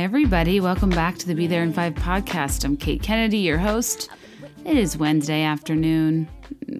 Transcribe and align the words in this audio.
Hi, 0.00 0.04
everybody. 0.04 0.60
Welcome 0.60 0.88
back 0.88 1.18
to 1.18 1.26
the 1.26 1.34
Be 1.34 1.46
There 1.46 1.62
in 1.62 1.74
Five 1.74 1.92
podcast. 1.92 2.64
I'm 2.64 2.78
Kate 2.78 3.02
Kennedy, 3.02 3.36
your 3.36 3.58
host. 3.58 4.08
It 4.64 4.78
is 4.78 4.96
Wednesday 4.96 5.42
afternoon. 5.42 6.26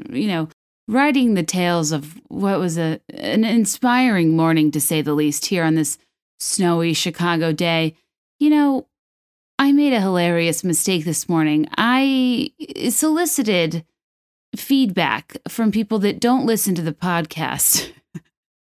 You 0.08 0.26
know, 0.26 0.48
writing 0.88 1.34
the 1.34 1.42
tales 1.42 1.92
of 1.92 2.18
what 2.28 2.58
was 2.58 2.78
a 2.78 2.98
an 3.12 3.44
inspiring 3.44 4.34
morning, 4.34 4.70
to 4.70 4.80
say 4.80 5.02
the 5.02 5.12
least, 5.12 5.44
here 5.44 5.64
on 5.64 5.74
this 5.74 5.98
snowy 6.38 6.94
Chicago 6.94 7.52
day. 7.52 7.94
You 8.38 8.48
know, 8.48 8.86
I 9.58 9.72
made 9.72 9.92
a 9.92 10.00
hilarious 10.00 10.64
mistake 10.64 11.04
this 11.04 11.28
morning. 11.28 11.68
I 11.76 12.52
solicited 12.88 13.84
feedback 14.56 15.36
from 15.46 15.70
people 15.70 15.98
that 15.98 16.20
don't 16.20 16.46
listen 16.46 16.74
to 16.74 16.82
the 16.82 16.94
podcast 16.94 17.92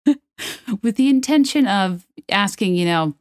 with 0.82 0.96
the 0.96 1.10
intention 1.10 1.68
of 1.68 2.08
asking, 2.30 2.76
you 2.76 2.86
know, 2.86 3.16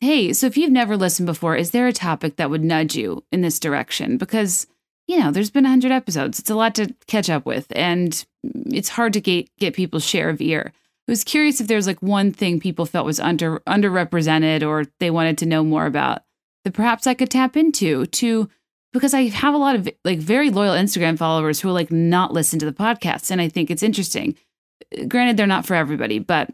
Hey, 0.00 0.32
so 0.32 0.46
if 0.46 0.56
you've 0.56 0.70
never 0.70 0.96
listened 0.96 1.26
before, 1.26 1.56
is 1.56 1.72
there 1.72 1.86
a 1.86 1.92
topic 1.92 2.36
that 2.36 2.48
would 2.48 2.64
nudge 2.64 2.96
you 2.96 3.22
in 3.30 3.42
this 3.42 3.60
direction? 3.60 4.16
Because, 4.16 4.66
you 5.06 5.18
know, 5.18 5.30
there's 5.30 5.50
been 5.50 5.64
100 5.64 5.92
episodes. 5.92 6.38
It's 6.38 6.48
a 6.48 6.54
lot 6.54 6.74
to 6.76 6.94
catch 7.06 7.28
up 7.28 7.44
with, 7.44 7.66
and 7.72 8.24
it's 8.42 8.88
hard 8.88 9.12
to 9.12 9.20
get, 9.20 9.54
get 9.58 9.74
people's 9.74 10.06
share 10.06 10.30
of 10.30 10.40
ear. 10.40 10.72
I 11.06 11.12
was 11.12 11.22
curious 11.22 11.60
if 11.60 11.66
there's 11.66 11.86
like 11.86 12.00
one 12.00 12.32
thing 12.32 12.60
people 12.60 12.86
felt 12.86 13.04
was 13.04 13.20
under 13.20 13.58
underrepresented 13.60 14.66
or 14.66 14.84
they 15.00 15.10
wanted 15.10 15.36
to 15.38 15.46
know 15.46 15.64
more 15.64 15.86
about 15.86 16.22
that 16.64 16.72
perhaps 16.72 17.06
I 17.06 17.14
could 17.14 17.30
tap 17.30 17.56
into 17.56 18.06
to 18.06 18.48
because 18.92 19.12
I 19.12 19.22
have 19.22 19.54
a 19.54 19.58
lot 19.58 19.74
of 19.74 19.88
like 20.04 20.20
very 20.20 20.50
loyal 20.50 20.74
Instagram 20.74 21.18
followers 21.18 21.60
who 21.60 21.68
will 21.68 21.74
like 21.74 21.90
not 21.90 22.32
listen 22.32 22.60
to 22.60 22.66
the 22.66 22.72
podcast 22.72 23.30
and 23.32 23.40
I 23.40 23.48
think 23.48 23.70
it's 23.70 23.82
interesting. 23.82 24.36
Granted 25.08 25.36
they're 25.36 25.48
not 25.48 25.66
for 25.66 25.74
everybody, 25.74 26.20
but 26.20 26.50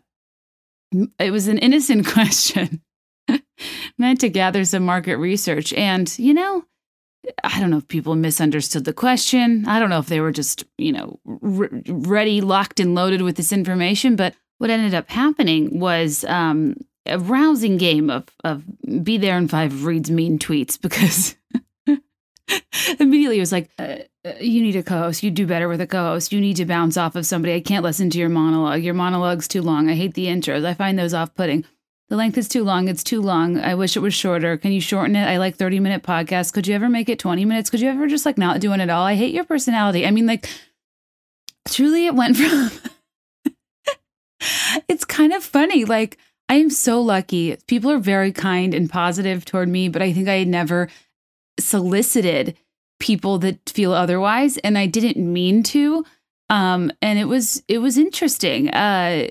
it 1.19 1.31
was 1.31 1.49
an 1.49 1.59
innocent 1.59 2.07
question 2.13 2.81
meant 3.99 4.21
to 4.21 4.29
gather 4.29 4.65
some 4.65 4.85
market 4.85 5.17
research. 5.17 5.73
And, 5.73 6.17
you 6.19 6.35
know, 6.35 6.65
I 7.43 7.61
don't 7.61 7.71
know 7.71 7.79
if 7.79 7.89
people 7.89 8.15
misunderstood 8.15 8.85
the 8.85 8.93
question. 8.93 9.67
I 9.67 9.79
don't 9.79 9.91
know 9.91 9.99
if 9.99 10.07
they 10.07 10.21
were 10.21 10.33
just, 10.33 10.65
you 10.79 10.93
know, 10.93 11.19
re- 11.25 11.83
ready, 11.87 12.41
locked, 12.41 12.81
and 12.81 12.95
loaded 12.95 13.23
with 13.23 13.37
this 13.37 13.53
information. 13.53 14.17
But 14.17 14.35
what 14.59 14.71
ended 14.71 14.95
up 14.95 15.11
happening 15.11 15.81
was 15.81 16.25
um, 16.25 16.77
a 17.07 17.19
rousing 17.19 17.77
game 17.77 18.11
of, 18.11 18.25
of 18.45 18.63
be 19.03 19.19
there 19.19 19.37
in 19.39 19.49
five 19.49 19.85
reads 19.85 20.11
mean 20.11 20.39
tweets 20.39 20.81
because 20.81 21.37
immediately 23.01 23.39
it 23.39 23.41
was 23.41 23.53
like, 23.53 23.71
uh, 23.79 23.97
uh, 24.27 24.33
you 24.41 24.63
need 24.63 24.77
a 24.77 24.83
co 24.83 24.99
host. 24.99 25.23
You 25.23 25.31
do 25.31 25.47
better 25.47 25.69
with 25.69 25.81
a 25.81 25.87
co 25.87 26.03
host. 26.05 26.33
You 26.33 26.41
need 26.41 26.57
to 26.57 26.65
bounce 26.65 26.97
off 26.97 27.17
of 27.17 27.27
somebody. 27.27 27.55
I 27.55 27.61
can't 27.61 27.85
listen 27.85 28.11
to 28.11 28.19
your 28.19 28.29
monologue. 28.29 28.83
Your 28.83 28.95
monologue's 28.95 29.47
too 29.47 29.63
long. 29.63 29.89
I 29.89 29.95
hate 29.95 30.15
the 30.15 30.27
intros. 30.27 30.65
I 30.65 30.75
find 30.75 30.99
those 30.99 31.15
off 31.15 31.35
putting. 31.35 31.65
The 32.09 32.17
length 32.17 32.39
is 32.39 32.49
too 32.49 32.63
long. 32.63 32.89
It's 32.89 33.03
too 33.03 33.21
long. 33.21 33.59
I 33.59 33.75
wish 33.75 33.97
it 33.97 34.01
was 34.01 34.15
shorter. 34.15 34.57
Can 34.57 34.71
you 34.73 34.81
shorten 34.81 35.17
it? 35.17 35.25
I 35.25 35.39
like 35.39 35.57
30 35.57 35.81
minute 35.81 36.03
podcasts. 36.03 36.53
Could 36.53 36.67
you 36.69 36.75
ever 36.75 36.89
make 36.89 37.09
it 37.09 37.19
20 37.19 37.45
minutes? 37.45 37.69
Could 37.69 37.81
you 37.81 37.89
ever 37.89 38.07
just 38.07 38.25
like 38.25 38.39
not 38.39 38.61
doing 38.61 38.81
it 38.81 38.91
all? 38.91 39.05
I 39.05 39.15
hate 39.17 39.35
your 39.35 39.45
personality. 39.45 40.07
I 40.07 40.13
mean, 40.13 40.27
like, 40.27 40.49
truly, 41.69 42.07
it 42.07 42.15
went 42.15 42.37
from. 42.37 42.71
it's 44.89 45.05
kind 45.05 45.33
of 45.33 45.43
funny. 45.43 45.85
Like, 45.85 46.17
I 46.49 46.55
am 46.55 46.71
so 46.71 47.01
lucky. 47.01 47.57
People 47.67 47.91
are 47.91 47.99
very 47.99 48.31
kind 48.31 48.73
and 48.73 48.89
positive 48.89 49.45
toward 49.45 49.69
me, 49.69 49.89
but 49.89 50.01
I 50.01 50.13
think 50.13 50.29
I 50.29 50.35
had 50.35 50.49
never 50.49 50.89
solicited 51.59 52.57
people 53.01 53.39
that 53.39 53.69
feel 53.69 53.93
otherwise 53.93 54.57
and 54.59 54.79
I 54.79 54.87
didn't 54.87 55.17
mean 55.17 55.63
to. 55.65 56.05
Um 56.49 56.93
and 57.03 57.19
it 57.19 57.25
was 57.25 57.63
it 57.69 57.79
was 57.79 57.99
interesting. 57.99 58.71
Uh 58.71 59.29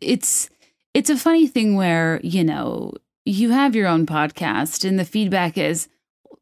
it's 0.00 0.48
it's 0.94 1.10
a 1.10 1.16
funny 1.16 1.46
thing 1.46 1.74
where, 1.74 2.20
you 2.22 2.44
know, 2.44 2.94
you 3.24 3.50
have 3.50 3.74
your 3.74 3.88
own 3.88 4.06
podcast 4.06 4.88
and 4.88 4.98
the 4.98 5.04
feedback 5.04 5.58
is, 5.58 5.88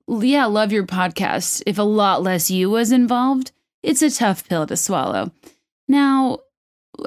yeah, 0.09 0.45
love 0.45 0.73
your 0.73 0.87
podcast. 0.87 1.63
If 1.67 1.79
a 1.79 1.83
lot 1.83 2.23
less 2.23 2.51
you 2.51 2.71
was 2.71 2.93
involved, 2.93 3.53
it's 3.83 4.03
a 4.03 4.11
tough 4.11 4.47
pill 4.49 4.67
to 4.67 4.77
swallow. 4.77 5.33
Now, 5.89 6.41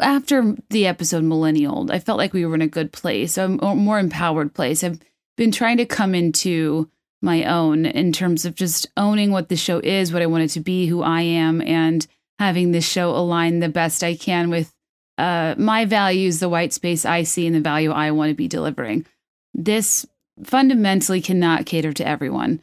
after 0.01 0.55
the 0.69 0.87
episode 0.87 1.23
Millennial, 1.23 1.91
I 1.91 1.99
felt 1.99 2.17
like 2.17 2.33
we 2.33 2.45
were 2.45 2.55
in 2.55 2.61
a 2.61 2.67
good 2.67 2.91
place, 2.91 3.37
a 3.37 3.47
more 3.47 3.99
empowered 3.99 4.53
place. 4.53 4.83
I've 4.83 4.99
been 5.37 5.51
trying 5.51 5.77
to 5.77 5.85
come 5.85 6.15
into 6.15 6.89
my 7.21 7.43
own 7.43 7.85
in 7.85 8.11
terms 8.11 8.45
of 8.45 8.55
just 8.55 8.87
owning 8.97 9.31
what 9.31 9.49
the 9.49 9.55
show 9.55 9.79
is, 9.79 10.11
what 10.11 10.21
I 10.21 10.27
want 10.27 10.43
it 10.43 10.49
to 10.49 10.59
be, 10.59 10.87
who 10.87 11.01
I 11.01 11.21
am, 11.21 11.61
and 11.61 12.05
having 12.39 12.71
this 12.71 12.87
show 12.87 13.11
align 13.11 13.59
the 13.59 13.69
best 13.69 14.03
I 14.03 14.15
can 14.15 14.49
with 14.49 14.74
uh, 15.17 15.55
my 15.57 15.85
values, 15.85 16.39
the 16.39 16.49
white 16.49 16.73
space 16.73 17.05
I 17.05 17.23
see, 17.23 17.47
and 17.47 17.55
the 17.55 17.61
value 17.61 17.91
I 17.91 18.11
want 18.11 18.29
to 18.29 18.35
be 18.35 18.47
delivering. 18.47 19.05
This 19.53 20.05
fundamentally 20.43 21.21
cannot 21.21 21.65
cater 21.65 21.93
to 21.93 22.07
everyone, 22.07 22.61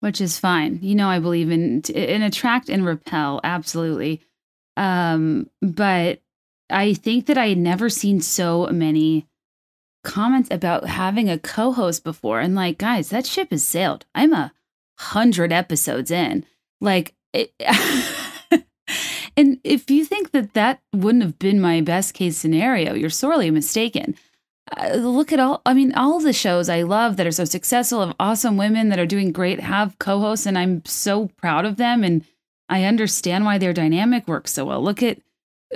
which 0.00 0.20
is 0.20 0.38
fine. 0.38 0.78
You 0.82 0.94
know, 0.94 1.08
I 1.08 1.20
believe 1.20 1.50
in 1.50 1.82
in 1.82 2.22
attract 2.22 2.68
and 2.68 2.84
repel, 2.84 3.40
absolutely. 3.44 4.20
Um, 4.76 5.48
but 5.62 6.20
I 6.70 6.94
think 6.94 7.26
that 7.26 7.38
I 7.38 7.48
had 7.48 7.58
never 7.58 7.88
seen 7.88 8.20
so 8.20 8.66
many 8.66 9.26
comments 10.02 10.48
about 10.50 10.86
having 10.86 11.30
a 11.30 11.38
co-host 11.38 12.02
before, 12.02 12.40
and 12.40 12.54
like, 12.54 12.78
guys, 12.78 13.10
that 13.10 13.26
ship 13.26 13.50
has 13.50 13.64
sailed. 13.64 14.04
I'm 14.14 14.32
a 14.32 14.52
hundred 14.98 15.52
episodes 15.52 16.10
in. 16.10 16.44
Like, 16.80 17.14
it, 17.32 17.52
And 19.36 19.58
if 19.64 19.90
you 19.90 20.04
think 20.04 20.30
that 20.30 20.54
that 20.54 20.80
wouldn't 20.92 21.24
have 21.24 21.38
been 21.38 21.60
my 21.60 21.80
best 21.80 22.14
case 22.14 22.36
scenario, 22.36 22.94
you're 22.94 23.10
sorely 23.10 23.50
mistaken. 23.50 24.16
Uh, 24.76 24.94
look 24.94 25.32
at 25.32 25.40
all, 25.40 25.60
I 25.66 25.74
mean, 25.74 25.92
all 25.94 26.20
the 26.20 26.32
shows 26.32 26.68
I 26.68 26.82
love 26.82 27.16
that 27.16 27.26
are 27.26 27.32
so 27.32 27.44
successful 27.44 28.00
of 28.00 28.14
awesome 28.18 28.56
women 28.56 28.88
that 28.88 28.98
are 28.98 29.06
doing 29.06 29.32
great 29.32 29.60
have 29.60 29.98
co 29.98 30.20
hosts, 30.20 30.46
and 30.46 30.56
I'm 30.56 30.84
so 30.84 31.28
proud 31.36 31.64
of 31.64 31.76
them. 31.76 32.02
And 32.02 32.24
I 32.68 32.84
understand 32.84 33.44
why 33.44 33.58
their 33.58 33.72
dynamic 33.72 34.26
works 34.26 34.52
so 34.52 34.64
well. 34.64 34.82
Look 34.82 35.02
at 35.02 35.18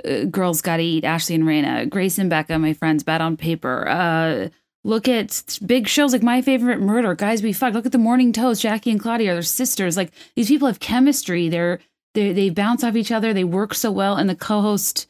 uh, 0.03 0.23
Girls 0.25 0.61
Gotta 0.61 0.83
Eat, 0.83 1.03
Ashley 1.03 1.35
and 1.35 1.43
Rayna, 1.43 1.87
Grace 1.89 2.17
and 2.17 2.29
Becca, 2.29 2.57
my 2.57 2.73
friends, 2.73 3.03
Bad 3.03 3.21
on 3.21 3.37
Paper. 3.37 3.87
Uh, 3.87 4.49
look 4.83 5.07
at 5.07 5.59
big 5.65 5.87
shows 5.87 6.13
like 6.13 6.23
My 6.23 6.41
Favorite 6.41 6.79
Murder, 6.79 7.13
Guys 7.13 7.43
We 7.43 7.53
Fuck. 7.53 7.73
Look 7.73 7.85
at 7.85 7.91
the 7.91 7.97
Morning 7.97 8.33
Toast, 8.33 8.61
Jackie 8.61 8.91
and 8.91 8.99
Claudia, 8.99 9.33
they're 9.33 9.41
sisters. 9.43 9.97
Like 9.97 10.11
these 10.35 10.47
people 10.47 10.67
have 10.67 10.79
chemistry. 10.79 11.49
They're 11.49 11.79
they 12.13 12.33
they 12.33 12.49
bounce 12.49 12.83
off 12.83 12.95
each 12.95 13.11
other. 13.11 13.33
They 13.33 13.43
work 13.43 13.73
so 13.73 13.91
well, 13.91 14.15
and 14.15 14.29
the 14.29 14.35
co-host 14.35 15.07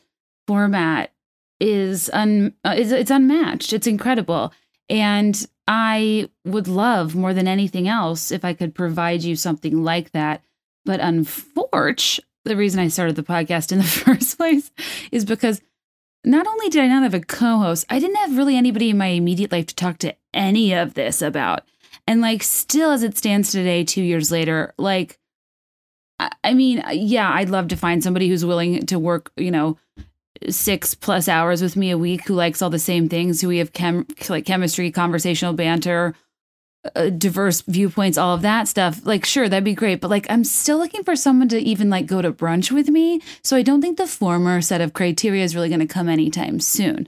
format 0.48 1.12
is 1.60 2.10
un 2.12 2.54
uh, 2.64 2.76
it's 2.78 3.12
unmatched. 3.12 3.74
It's 3.74 3.88
incredible, 3.88 4.54
and 4.90 5.46
I 5.68 6.30
would 6.46 6.68
love 6.68 7.16
more 7.16 7.34
than 7.34 7.48
anything 7.48 7.88
else 7.88 8.32
if 8.32 8.44
I 8.44 8.54
could 8.54 8.74
provide 8.74 9.24
you 9.24 9.36
something 9.36 9.84
like 9.84 10.12
that. 10.12 10.44
But 10.86 11.00
unfortunately, 11.00 12.26
the 12.46 12.56
reason 12.56 12.80
I 12.80 12.88
started 12.88 13.16
the 13.16 13.24
podcast 13.24 13.72
in 13.72 13.78
the 13.78 13.84
first 14.06 14.38
place 14.38 14.72
is 15.12 15.26
because 15.26 15.62
not 16.26 16.48
only 16.48 16.70
did 16.70 16.84
I 16.84 16.88
not 16.88 17.04
have 17.04 17.14
a 17.14 17.22
co-host, 17.22 17.86
I 17.90 18.00
didn't 18.00 18.18
have 18.18 18.38
really 18.38 18.58
anybody 18.58 18.90
in 18.90 18.98
my 18.98 19.08
immediate 19.08 19.52
life 19.52 19.68
to 19.68 19.76
talk 19.76 20.00
to 20.00 20.16
any 20.34 20.74
of 20.74 20.96
this 20.96 21.22
about. 21.22 21.64
And 22.08 22.22
like 22.22 22.44
still 22.44 22.92
as 22.92 23.04
it 23.04 23.18
stands 23.18 23.52
today 23.52 23.84
2 23.84 24.02
years 24.02 24.32
later, 24.32 24.74
like 24.78 25.20
I 26.20 26.54
mean, 26.54 26.84
yeah, 26.92 27.32
I'd 27.32 27.50
love 27.50 27.70
to 27.70 27.78
find 27.78 28.04
somebody 28.04 28.28
who's 28.28 28.46
willing 28.46 28.86
to 28.88 29.00
work, 29.00 29.32
you 29.38 29.52
know, 29.52 29.78
six 30.50 30.94
plus 30.94 31.28
hours 31.28 31.62
with 31.62 31.76
me 31.76 31.92
a 31.92 31.98
week 31.98 32.28
who 32.28 32.34
likes 32.34 32.62
all 32.62 32.70
the 32.70 32.80
same 32.80 33.10
things, 33.10 33.42
who 33.42 33.48
we 33.48 33.58
have 33.58 33.74
chem 33.74 34.06
like 34.28 34.46
chemistry, 34.46 34.92
conversational 34.92 35.54
banter, 35.54 36.16
uh, 36.96 37.10
diverse 37.10 37.62
viewpoints, 37.62 38.18
all 38.18 38.36
of 38.36 38.42
that 38.42 38.68
stuff. 38.68 39.06
Like, 39.06 39.26
sure, 39.26 39.50
that'd 39.50 39.64
be 39.64 39.74
great, 39.74 40.02
but 40.02 40.10
like, 40.10 40.26
I'm 40.30 40.44
still 40.44 40.78
looking 40.78 41.04
for 41.04 41.16
someone 41.16 41.50
to 41.50 41.60
even 41.60 41.90
like 41.90 42.06
go 42.06 42.22
to 42.22 42.32
brunch 42.32 42.72
with 42.72 42.90
me. 42.90 43.22
So 43.44 43.58
I 43.58 43.62
don't 43.64 43.82
think 43.82 43.98
the 43.98 44.08
former 44.08 44.62
set 44.62 44.82
of 44.82 44.94
criteria 44.94 45.44
is 45.44 45.56
really 45.56 45.70
going 45.70 45.80
to 45.80 45.88
come 45.88 46.10
anytime 46.10 46.60
soon. 46.60 47.08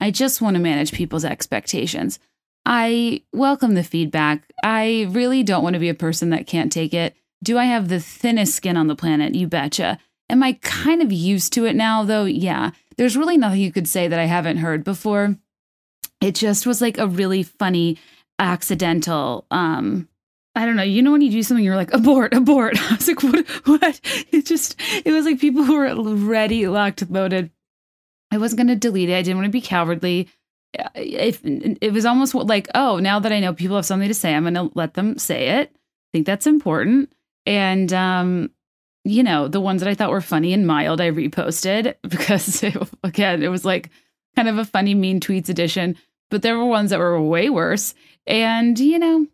I 0.00 0.10
just 0.10 0.40
want 0.40 0.54
to 0.54 0.62
manage 0.62 0.92
people's 0.92 1.24
expectations. 1.24 2.18
I 2.64 3.22
welcome 3.32 3.74
the 3.74 3.82
feedback. 3.82 4.52
I 4.62 5.08
really 5.10 5.42
don't 5.42 5.62
want 5.62 5.74
to 5.74 5.80
be 5.80 5.88
a 5.88 5.94
person 5.94 6.30
that 6.30 6.46
can't 6.46 6.70
take 6.70 6.94
it. 6.94 7.16
Do 7.42 7.58
I 7.58 7.64
have 7.64 7.88
the 7.88 8.00
thinnest 8.00 8.54
skin 8.54 8.76
on 8.76 8.88
the 8.88 8.96
planet? 8.96 9.34
You 9.34 9.46
betcha. 9.46 9.98
Am 10.30 10.42
I 10.42 10.54
kind 10.60 11.00
of 11.02 11.12
used 11.12 11.52
to 11.54 11.64
it 11.64 11.76
now, 11.76 12.04
though? 12.04 12.24
Yeah. 12.24 12.72
There's 12.96 13.16
really 13.16 13.38
nothing 13.38 13.60
you 13.60 13.72
could 13.72 13.88
say 13.88 14.08
that 14.08 14.18
I 14.18 14.24
haven't 14.24 14.58
heard 14.58 14.84
before. 14.84 15.36
It 16.20 16.34
just 16.34 16.66
was 16.66 16.80
like 16.80 16.98
a 16.98 17.06
really 17.06 17.42
funny 17.42 17.98
accidental 18.40 19.46
um 19.50 20.08
I 20.58 20.66
don't 20.66 20.74
know. 20.74 20.82
You 20.82 21.02
know 21.02 21.12
when 21.12 21.20
you 21.20 21.30
do 21.30 21.42
something, 21.44 21.64
you're 21.64 21.76
like 21.76 21.92
abort, 21.94 22.34
abort. 22.34 22.76
I 22.90 22.96
was 22.96 23.06
like, 23.06 23.22
what? 23.22 23.46
What? 23.66 24.00
It 24.32 24.44
just, 24.44 24.74
it 25.04 25.12
was 25.12 25.24
like 25.24 25.38
people 25.38 25.62
who 25.62 25.74
were 25.74 25.94
ready, 26.16 26.66
locked, 26.66 27.08
loaded. 27.08 27.52
I 28.32 28.38
wasn't 28.38 28.58
going 28.58 28.66
to 28.68 28.74
delete 28.74 29.08
it. 29.08 29.16
I 29.16 29.22
didn't 29.22 29.36
want 29.36 29.46
to 29.46 29.52
be 29.52 29.60
cowardly. 29.60 30.28
If 30.96 31.40
it 31.44 31.92
was 31.92 32.04
almost 32.04 32.34
like, 32.34 32.66
oh, 32.74 32.98
now 32.98 33.20
that 33.20 33.30
I 33.30 33.38
know 33.38 33.54
people 33.54 33.76
have 33.76 33.86
something 33.86 34.08
to 34.08 34.14
say, 34.14 34.34
I'm 34.34 34.42
going 34.42 34.54
to 34.54 34.72
let 34.74 34.94
them 34.94 35.16
say 35.16 35.60
it. 35.60 35.70
I 35.70 36.08
think 36.12 36.26
that's 36.26 36.46
important. 36.46 37.12
And, 37.48 37.90
um, 37.94 38.50
you 39.04 39.22
know, 39.22 39.48
the 39.48 39.60
ones 39.60 39.80
that 39.80 39.88
I 39.88 39.94
thought 39.94 40.10
were 40.10 40.20
funny 40.20 40.52
and 40.52 40.66
mild, 40.66 41.00
I 41.00 41.10
reposted 41.10 41.94
because, 42.02 42.62
it, 42.62 42.76
again, 43.02 43.42
it 43.42 43.48
was 43.48 43.64
like 43.64 43.88
kind 44.36 44.48
of 44.48 44.58
a 44.58 44.66
funny, 44.66 44.94
mean 44.94 45.18
tweets 45.18 45.48
edition. 45.48 45.96
But 46.30 46.42
there 46.42 46.58
were 46.58 46.66
ones 46.66 46.90
that 46.90 46.98
were 46.98 47.20
way 47.20 47.48
worse. 47.48 47.94
And, 48.26 48.78
you 48.78 48.98
know, 48.98 49.26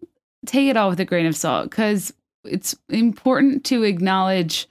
take 0.46 0.70
it 0.70 0.76
all 0.76 0.90
with 0.90 1.00
a 1.00 1.04
grain 1.04 1.26
of 1.26 1.34
salt 1.34 1.70
because 1.70 2.14
it's 2.44 2.76
important 2.88 3.64
to 3.64 3.82
acknowledge 3.82 4.68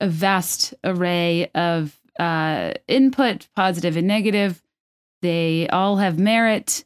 a 0.00 0.06
vast 0.06 0.72
array 0.84 1.50
of 1.52 1.98
uh, 2.20 2.74
input, 2.86 3.48
positive 3.56 3.96
and 3.96 4.06
negative. 4.06 4.62
They 5.20 5.68
all 5.68 5.96
have 5.96 6.16
merit. 6.16 6.84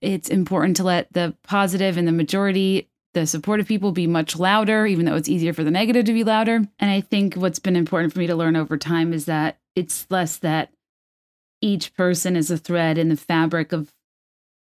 It's 0.00 0.28
important 0.28 0.78
to 0.78 0.84
let 0.84 1.12
the 1.12 1.36
positive 1.44 1.96
and 1.96 2.08
the 2.08 2.12
majority, 2.12 2.88
the 3.14 3.26
supportive 3.26 3.66
people, 3.66 3.92
be 3.92 4.06
much 4.06 4.38
louder, 4.38 4.86
even 4.86 5.06
though 5.06 5.16
it's 5.16 5.28
easier 5.28 5.52
for 5.52 5.64
the 5.64 5.70
negative 5.70 6.04
to 6.04 6.12
be 6.12 6.24
louder. 6.24 6.56
And 6.78 6.90
I 6.90 7.00
think 7.00 7.34
what's 7.34 7.58
been 7.58 7.76
important 7.76 8.12
for 8.12 8.18
me 8.18 8.26
to 8.26 8.36
learn 8.36 8.56
over 8.56 8.76
time 8.76 9.12
is 9.12 9.24
that 9.24 9.58
it's 9.74 10.06
less 10.10 10.36
that 10.38 10.70
each 11.60 11.94
person 11.94 12.36
is 12.36 12.50
a 12.50 12.58
thread 12.58 12.98
in 12.98 13.08
the 13.08 13.16
fabric 13.16 13.72
of 13.72 13.92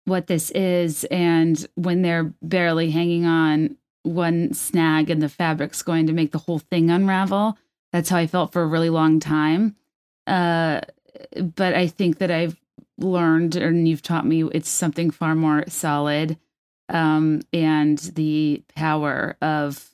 what 0.05 0.27
this 0.27 0.49
is. 0.51 1.03
And 1.05 1.67
when 1.75 2.01
they're 2.01 2.33
barely 2.41 2.89
hanging 2.91 3.25
on, 3.25 3.77
one 4.03 4.53
snag 4.53 5.09
in 5.09 5.19
the 5.19 5.29
fabric's 5.29 5.83
going 5.83 6.07
to 6.07 6.13
make 6.13 6.31
the 6.31 6.37
whole 6.39 6.59
thing 6.59 6.89
unravel. 6.89 7.57
That's 7.91 8.09
how 8.09 8.17
I 8.17 8.27
felt 8.27 8.53
for 8.53 8.63
a 8.63 8.67
really 8.67 8.89
long 8.89 9.19
time. 9.19 9.75
Uh, 10.25 10.81
but 11.55 11.73
I 11.73 11.87
think 11.87 12.19
that 12.19 12.31
I've 12.31 12.57
learned, 12.97 13.55
and 13.55 13.87
you've 13.87 14.01
taught 14.01 14.25
me, 14.25 14.43
it's 14.43 14.69
something 14.69 15.11
far 15.11 15.35
more 15.35 15.65
solid. 15.67 16.37
Um, 16.89 17.41
and 17.51 17.97
the 17.97 18.63
power 18.75 19.35
of 19.41 19.89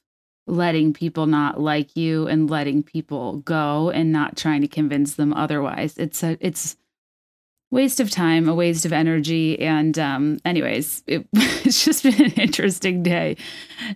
letting 0.45 0.93
people 0.93 1.25
not 1.25 1.59
like 1.59 1.95
you 1.95 2.27
and 2.27 2.49
letting 2.49 2.83
people 2.83 3.37
go 3.37 3.89
and 3.89 4.11
not 4.11 4.37
trying 4.37 4.61
to 4.61 4.67
convince 4.67 5.15
them 5.15 5.33
otherwise. 5.33 5.97
It's 5.97 6.21
a, 6.23 6.37
it's 6.39 6.75
waste 7.71 7.99
of 7.99 8.11
time, 8.11 8.47
a 8.47 8.53
waste 8.53 8.85
of 8.85 8.93
energy. 8.93 9.59
And 9.59 9.97
um, 9.97 10.39
anyways, 10.45 11.03
it, 11.07 11.27
it's 11.33 11.83
just 11.83 12.03
been 12.03 12.21
an 12.21 12.31
interesting 12.33 13.03
day. 13.03 13.35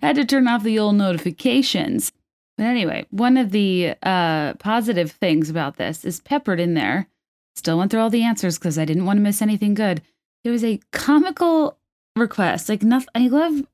I 0.02 0.08
had 0.08 0.16
to 0.16 0.26
turn 0.26 0.48
off 0.48 0.64
the 0.64 0.80
old 0.80 0.96
notifications. 0.96 2.12
But 2.58 2.66
anyway, 2.66 3.06
one 3.12 3.38
of 3.38 3.52
the 3.52 3.94
uh, 4.02 4.56
positive 4.56 5.12
things 5.12 5.50
about 5.50 5.78
this 5.78 6.04
is 6.04 6.22
peppered 6.22 6.60
in 6.60 6.74
there. 6.74 7.08
Still 7.56 7.78
went 7.78 7.92
through 7.92 8.02
all 8.02 8.10
the 8.10 8.24
answers 8.24 8.58
because 8.58 8.78
I 8.80 8.86
didn't 8.86 9.06
want 9.06 9.18
to 9.18 9.24
miss 9.24 9.42
anything 9.42 9.74
good. 9.74 10.02
There 10.44 10.52
was 10.52 10.64
a 10.64 10.80
comical 10.92 11.78
request. 12.18 12.70
Like 12.70 12.84
nothing. 12.84 13.10
I 13.16 13.28
love 13.28 13.66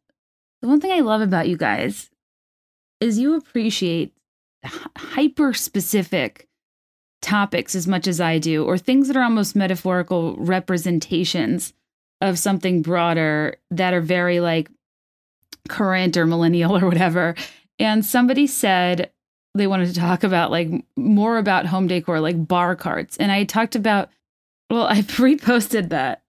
the 0.61 0.67
one 0.67 0.79
thing 0.79 0.91
I 0.91 1.01
love 1.01 1.21
about 1.21 1.47
you 1.47 1.57
guys 1.57 2.09
is 2.99 3.19
you 3.19 3.35
appreciate 3.35 4.13
hyper 4.97 5.53
specific 5.53 6.47
topics 7.21 7.75
as 7.75 7.87
much 7.87 8.07
as 8.07 8.21
I 8.21 8.37
do, 8.37 8.63
or 8.63 8.77
things 8.77 9.07
that 9.07 9.17
are 9.17 9.23
almost 9.23 9.55
metaphorical 9.55 10.35
representations 10.37 11.73
of 12.21 12.39
something 12.39 12.81
broader 12.81 13.57
that 13.71 13.93
are 13.93 14.01
very 14.01 14.39
like 14.39 14.69
current 15.67 16.17
or 16.17 16.25
millennial 16.25 16.77
or 16.77 16.85
whatever. 16.87 17.35
And 17.79 18.05
somebody 18.05 18.47
said 18.47 19.11
they 19.55 19.67
wanted 19.67 19.87
to 19.87 19.99
talk 19.99 20.23
about 20.23 20.51
like 20.51 20.69
more 20.95 21.37
about 21.37 21.65
home 21.65 21.87
decor, 21.87 22.19
like 22.19 22.47
bar 22.47 22.75
carts. 22.75 23.17
And 23.17 23.31
I 23.31 23.43
talked 23.43 23.75
about, 23.75 24.09
well, 24.69 24.87
I 24.87 25.01
reposted 25.01 25.89
that 25.89 26.22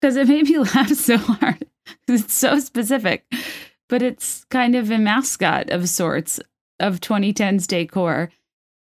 because 0.00 0.16
it 0.16 0.28
made 0.28 0.44
me 0.44 0.58
laugh 0.74 0.92
so 0.94 1.16
hard. 1.16 1.66
It's 2.06 2.32
so 2.32 2.58
specific, 2.58 3.24
but 3.88 4.02
it's 4.02 4.44
kind 4.46 4.74
of 4.74 4.90
a 4.90 4.98
mascot 4.98 5.70
of 5.70 5.88
sorts 5.88 6.40
of 6.80 7.00
2010's 7.00 7.66
decor. 7.66 8.30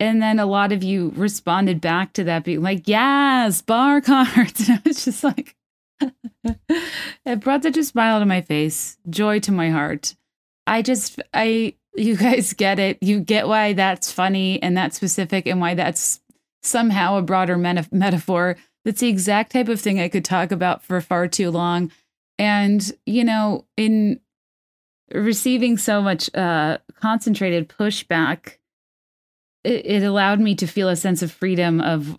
And 0.01 0.21
then 0.21 0.41
a 0.41 0.47
lot 0.47 0.73
of 0.73 0.83
you 0.83 1.13
responded 1.15 1.81
back 1.81 2.13
to 2.15 2.25
that, 2.25 2.45
being 2.45 2.63
like, 2.63 2.89
yes, 2.89 3.63
bar 3.63 4.01
cards. 4.01 4.69
And 4.69 4.79
I 4.79 4.83
was 4.85 5.05
just 5.05 5.23
like, 5.23 5.57
it 7.25 7.41
brought 7.41 7.63
such 7.63 7.77
a 7.77 7.85
smile 7.85 8.19
to 8.19 8.27
my 8.27 8.41
face, 8.41 8.99
joy 9.09 9.39
to 9.41 9.53
my 9.53 9.71
heart. 9.71 10.17
I 10.67 10.83
just, 10.83 11.21
I, 11.33 11.75
you 11.95 12.17
guys 12.17 12.53
get 12.53 12.79
it. 12.79 12.99
You 13.01 13.21
get 13.21 13.47
why 13.47 13.75
that's 13.75 14.11
funny 14.11 14.61
and 14.63 14.77
that's 14.77 14.97
specific 14.97 15.47
and 15.47 15.61
why 15.61 15.75
that's 15.75 16.21
somehow 16.63 17.17
a 17.19 17.23
broader 17.23 17.57
meta- 17.57 17.89
metaphor. 17.93 18.57
That's 18.85 19.01
the 19.01 19.09
exact 19.09 19.53
type 19.53 19.69
of 19.69 19.81
thing 19.81 20.01
I 20.01 20.09
could 20.09 20.25
talk 20.25 20.51
about 20.51 20.83
for 20.83 21.01
far 21.01 21.29
too 21.29 21.51
long. 21.51 21.91
And, 22.39 22.91
you 23.07 23.25
know, 23.25 23.67
in 23.77 24.21
receiving 25.13 25.77
so 25.77 26.03
much 26.03 26.35
uh, 26.35 26.79
concentrated 27.01 27.69
pushback 27.69 28.57
it, 29.65 29.87
it 29.87 30.03
allowed 30.03 30.41
me 30.41 30.55
to 30.57 30.67
feel 30.67 30.89
a 30.89 30.97
sense 30.97 31.23
of 31.23 31.33
freedom 31.33 31.81
of 31.81 32.19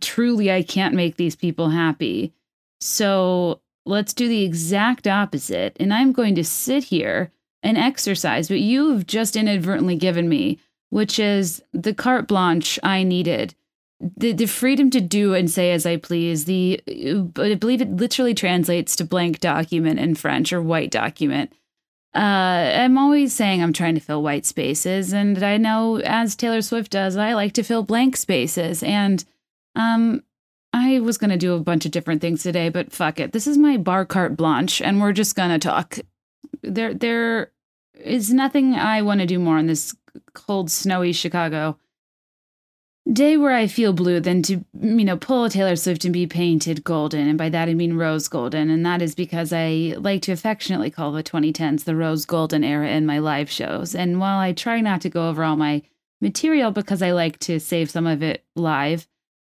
truly 0.00 0.52
I 0.52 0.62
can't 0.62 0.94
make 0.94 1.16
these 1.16 1.36
people 1.36 1.70
happy. 1.70 2.32
So 2.80 3.60
let's 3.86 4.14
do 4.14 4.28
the 4.28 4.44
exact 4.44 5.06
opposite. 5.06 5.76
And 5.80 5.92
I'm 5.92 6.12
going 6.12 6.34
to 6.36 6.44
sit 6.44 6.84
here 6.84 7.32
and 7.62 7.76
exercise 7.76 8.50
what 8.50 8.60
you've 8.60 9.06
just 9.06 9.36
inadvertently 9.36 9.96
given 9.96 10.28
me, 10.28 10.58
which 10.90 11.18
is 11.18 11.62
the 11.72 11.94
carte 11.94 12.28
blanche 12.28 12.78
I 12.82 13.02
needed. 13.02 13.54
The, 14.00 14.32
the 14.32 14.46
freedom 14.46 14.90
to 14.90 15.00
do 15.00 15.34
and 15.34 15.50
say 15.50 15.72
as 15.72 15.84
I 15.84 15.96
please. 15.96 16.44
The 16.44 16.80
I 17.36 17.54
believe 17.54 17.80
it 17.80 17.96
literally 17.96 18.34
translates 18.34 18.94
to 18.96 19.04
blank 19.04 19.40
document 19.40 19.98
in 19.98 20.14
French 20.14 20.52
or 20.52 20.62
white 20.62 20.92
document. 20.92 21.52
Uh, 22.14 22.18
I'm 22.74 22.96
always 22.96 23.34
saying 23.34 23.62
I'm 23.62 23.72
trying 23.72 23.96
to 23.96 24.00
fill 24.00 24.22
white 24.22 24.46
spaces, 24.46 25.12
and 25.12 25.42
I 25.42 25.56
know 25.56 25.96
as 25.96 26.36
Taylor 26.36 26.62
Swift 26.62 26.92
does, 26.92 27.16
I 27.16 27.34
like 27.34 27.52
to 27.54 27.62
fill 27.62 27.82
blank 27.82 28.16
spaces. 28.16 28.82
And 28.82 29.24
um, 29.74 30.22
I 30.72 31.00
was 31.00 31.18
gonna 31.18 31.36
do 31.36 31.54
a 31.54 31.60
bunch 31.60 31.84
of 31.84 31.90
different 31.90 32.20
things 32.20 32.42
today, 32.42 32.68
but 32.68 32.92
fuck 32.92 33.18
it. 33.18 33.32
This 33.32 33.46
is 33.46 33.58
my 33.58 33.76
bar 33.76 34.04
carte 34.04 34.36
blanche, 34.36 34.80
and 34.80 35.00
we're 35.00 35.12
just 35.12 35.34
gonna 35.34 35.58
talk. 35.58 35.98
There, 36.62 36.94
there 36.94 37.50
is 37.94 38.32
nothing 38.32 38.74
I 38.74 39.02
want 39.02 39.20
to 39.20 39.26
do 39.26 39.40
more 39.40 39.58
in 39.58 39.66
this 39.66 39.94
cold, 40.34 40.70
snowy 40.70 41.12
Chicago 41.12 41.78
day 43.12 43.36
where 43.36 43.54
I 43.54 43.66
feel 43.66 43.92
blue 43.92 44.20
than 44.20 44.42
to, 44.42 44.64
you 44.80 45.04
know, 45.04 45.16
pull 45.16 45.44
a 45.44 45.50
Taylor 45.50 45.76
Swift 45.76 46.04
and 46.04 46.12
be 46.12 46.26
painted 46.26 46.84
golden. 46.84 47.26
And 47.26 47.38
by 47.38 47.48
that 47.48 47.68
I 47.68 47.74
mean 47.74 47.94
rose 47.94 48.28
golden. 48.28 48.70
And 48.70 48.84
that 48.84 49.02
is 49.02 49.14
because 49.14 49.52
I 49.52 49.94
like 49.98 50.22
to 50.22 50.32
affectionately 50.32 50.90
call 50.90 51.12
the 51.12 51.22
2010s 51.22 51.84
the 51.84 51.96
rose 51.96 52.26
golden 52.26 52.64
era 52.64 52.88
in 52.88 53.06
my 53.06 53.18
live 53.18 53.50
shows. 53.50 53.94
And 53.94 54.20
while 54.20 54.38
I 54.38 54.52
try 54.52 54.80
not 54.80 55.00
to 55.02 55.08
go 55.08 55.28
over 55.28 55.42
all 55.42 55.56
my 55.56 55.82
material 56.20 56.70
because 56.70 57.02
I 57.02 57.12
like 57.12 57.38
to 57.40 57.58
save 57.58 57.90
some 57.90 58.06
of 58.06 58.22
it 58.22 58.44
live, 58.56 59.06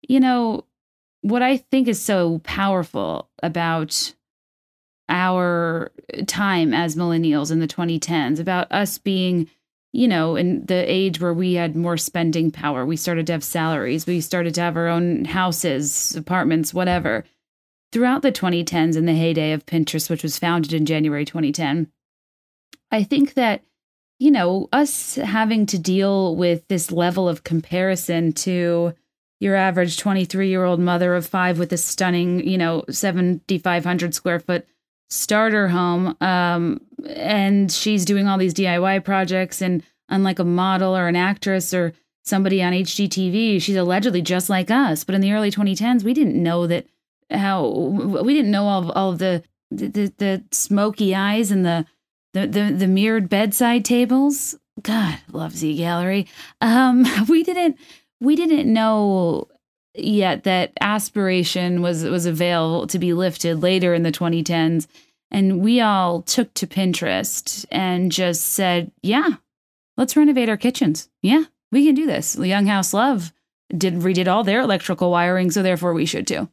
you 0.07 0.19
know, 0.19 0.65
what 1.21 1.41
I 1.41 1.57
think 1.57 1.87
is 1.87 2.01
so 2.01 2.39
powerful 2.39 3.29
about 3.41 4.13
our 5.09 5.91
time 6.27 6.73
as 6.73 6.95
millennials 6.95 7.51
in 7.51 7.59
the 7.59 7.67
2010s, 7.67 8.39
about 8.39 8.71
us 8.71 8.97
being 8.97 9.49
you 9.91 10.07
know, 10.07 10.35
in 10.35 10.65
the 10.65 10.91
age 10.91 11.19
where 11.19 11.33
we 11.33 11.55
had 11.55 11.75
more 11.75 11.97
spending 11.97 12.51
power, 12.51 12.85
we 12.85 12.95
started 12.95 13.25
to 13.27 13.33
have 13.33 13.43
salaries, 13.43 14.05
we 14.05 14.21
started 14.21 14.53
to 14.55 14.61
have 14.61 14.77
our 14.77 14.87
own 14.87 15.25
houses, 15.25 16.15
apartments, 16.15 16.73
whatever. 16.73 17.25
Throughout 17.91 18.21
the 18.21 18.31
2010s 18.31 18.95
and 18.95 19.07
the 19.07 19.15
heyday 19.15 19.51
of 19.51 19.65
Pinterest, 19.65 20.09
which 20.09 20.21
was 20.21 20.37
founded 20.37 20.73
in 20.73 20.85
January 20.85 21.25
2010, 21.25 21.87
I 22.91 23.03
think 23.03 23.33
that, 23.33 23.63
you 24.19 24.29
know, 24.29 24.69
us 24.71 25.15
having 25.15 25.65
to 25.67 25.79
deal 25.79 26.35
with 26.35 26.67
this 26.67 26.91
level 26.91 27.27
of 27.27 27.43
comparison 27.43 28.33
to 28.33 28.93
your 29.39 29.55
average 29.55 29.97
23 29.97 30.49
year 30.49 30.65
old 30.65 30.79
mother 30.79 31.15
of 31.15 31.25
five 31.25 31.57
with 31.57 31.73
a 31.73 31.77
stunning, 31.77 32.47
you 32.47 32.57
know, 32.59 32.83
7,500 32.89 34.13
square 34.13 34.39
foot 34.39 34.67
starter 35.09 35.67
home 35.67 36.15
um, 36.21 36.79
and 37.07 37.71
she's 37.71 38.05
doing 38.05 38.27
all 38.27 38.37
these 38.37 38.53
DIY 38.53 39.03
projects 39.03 39.61
and 39.61 39.83
unlike 40.09 40.39
a 40.39 40.43
model 40.43 40.95
or 40.95 41.07
an 41.07 41.15
actress 41.15 41.73
or 41.73 41.93
somebody 42.23 42.61
on 42.61 42.73
HGTV 42.73 43.61
she's 43.61 43.75
allegedly 43.75 44.21
just 44.21 44.49
like 44.49 44.69
us. 44.69 45.03
But 45.03 45.15
in 45.15 45.21
the 45.21 45.33
early 45.33 45.51
2010s 45.51 46.03
we 46.03 46.13
didn't 46.13 46.41
know 46.41 46.67
that 46.67 46.85
how 47.31 47.67
we 47.67 48.33
didn't 48.33 48.51
know 48.51 48.65
all 48.65 48.83
of, 48.83 48.91
all 48.95 49.11
of 49.11 49.19
the, 49.19 49.43
the 49.71 50.11
the 50.17 50.43
smoky 50.51 51.13
eyes 51.13 51.51
and 51.51 51.65
the 51.65 51.85
the 52.33 52.47
the, 52.47 52.71
the 52.71 52.87
mirrored 52.87 53.29
bedside 53.29 53.85
tables. 53.85 54.55
God 54.81 55.19
love 55.31 55.55
Z 55.55 55.77
Gallerie. 55.77 56.27
Um 56.61 57.05
we 57.29 57.43
didn't 57.43 57.77
we 58.19 58.35
didn't 58.35 58.71
know 58.71 59.47
yet 60.03 60.43
that 60.43 60.73
aspiration 60.81 61.81
was 61.81 62.03
was 62.03 62.25
a 62.25 62.31
veil 62.31 62.87
to 62.87 62.99
be 62.99 63.13
lifted 63.13 63.61
later 63.61 63.93
in 63.93 64.03
the 64.03 64.11
2010s 64.11 64.87
and 65.31 65.61
we 65.61 65.79
all 65.79 66.21
took 66.21 66.53
to 66.55 66.67
Pinterest 66.67 67.65
and 67.71 68.11
just 68.11 68.41
said, 68.41 68.91
"Yeah, 69.01 69.35
let's 69.97 70.17
renovate 70.17 70.49
our 70.49 70.57
kitchens. 70.57 71.09
Yeah, 71.21 71.45
we 71.71 71.85
can 71.85 71.95
do 71.95 72.05
this." 72.05 72.35
Young 72.37 72.65
House 72.65 72.93
Love 72.93 73.31
did 73.75 73.95
redid 73.95 74.27
all 74.27 74.43
their 74.43 74.61
electrical 74.61 75.11
wiring, 75.11 75.51
so 75.51 75.61
therefore 75.61 75.93
we 75.93 76.05
should 76.05 76.25
too. 76.25 76.49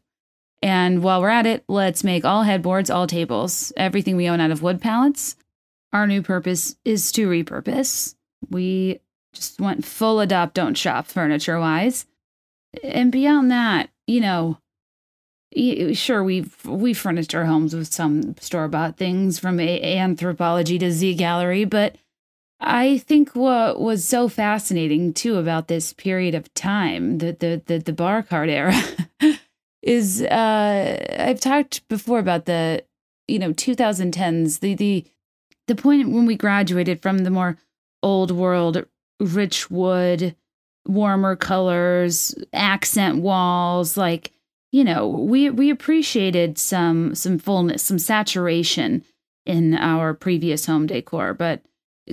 And 0.62 1.02
while 1.02 1.20
we're 1.20 1.28
at 1.28 1.46
it, 1.46 1.64
let's 1.68 2.04
make 2.04 2.24
all 2.24 2.42
headboards, 2.42 2.90
all 2.90 3.06
tables, 3.06 3.72
everything 3.76 4.16
we 4.16 4.28
own 4.28 4.40
out 4.40 4.50
of 4.50 4.62
wood 4.62 4.80
pallets. 4.80 5.36
Our 5.92 6.06
new 6.06 6.22
purpose 6.22 6.76
is 6.84 7.12
to 7.12 7.28
repurpose. 7.28 8.14
We 8.50 9.00
just 9.32 9.60
went 9.60 9.84
full 9.84 10.20
adopt, 10.20 10.54
don't 10.54 10.76
shop 10.76 11.06
furniture 11.06 11.58
wise 11.58 12.06
and 12.82 13.12
beyond 13.12 13.50
that, 13.50 13.90
you 14.06 14.20
know, 14.20 14.58
sure 15.94 16.22
we've 16.22 16.64
we 16.64 16.92
furnished 16.92 17.34
our 17.34 17.44
homes 17.46 17.74
with 17.74 17.92
some 17.92 18.36
store 18.38 18.68
bought 18.68 18.96
things 18.96 19.38
from 19.38 19.58
a- 19.60 19.96
Anthropologie 19.96 20.80
to 20.80 20.90
Z 20.90 21.16
Gallerie, 21.16 21.68
but 21.68 21.96
I 22.60 22.98
think 22.98 23.34
what 23.34 23.80
was 23.80 24.04
so 24.06 24.28
fascinating 24.28 25.12
too 25.12 25.36
about 25.36 25.68
this 25.68 25.92
period 25.92 26.34
of 26.34 26.52
time, 26.54 27.18
the 27.18 27.32
the 27.32 27.62
the, 27.66 27.78
the 27.78 27.92
bar 27.92 28.22
cart 28.22 28.48
era, 28.48 28.74
is 29.82 30.22
uh, 30.22 31.16
I've 31.18 31.40
talked 31.40 31.86
before 31.88 32.18
about 32.18 32.46
the 32.46 32.84
you 33.28 33.38
know 33.38 33.52
2010s, 33.52 34.60
the 34.60 34.74
the 34.74 35.04
the 35.68 35.74
point 35.74 36.10
when 36.10 36.26
we 36.26 36.36
graduated 36.36 37.02
from 37.02 37.18
the 37.18 37.30
more 37.30 37.56
old 38.02 38.30
world, 38.30 38.84
rich 39.20 39.70
wood, 39.70 40.36
warmer 40.86 41.36
colors, 41.36 42.34
accent 42.52 43.18
walls, 43.18 43.96
like 43.96 44.32
you 44.72 44.84
know, 44.84 45.08
we 45.08 45.48
we 45.50 45.70
appreciated 45.70 46.58
some 46.58 47.14
some 47.14 47.38
fullness, 47.38 47.82
some 47.82 47.98
saturation 47.98 49.04
in 49.46 49.74
our 49.74 50.12
previous 50.12 50.66
home 50.66 50.86
decor, 50.86 51.32
but 51.32 51.62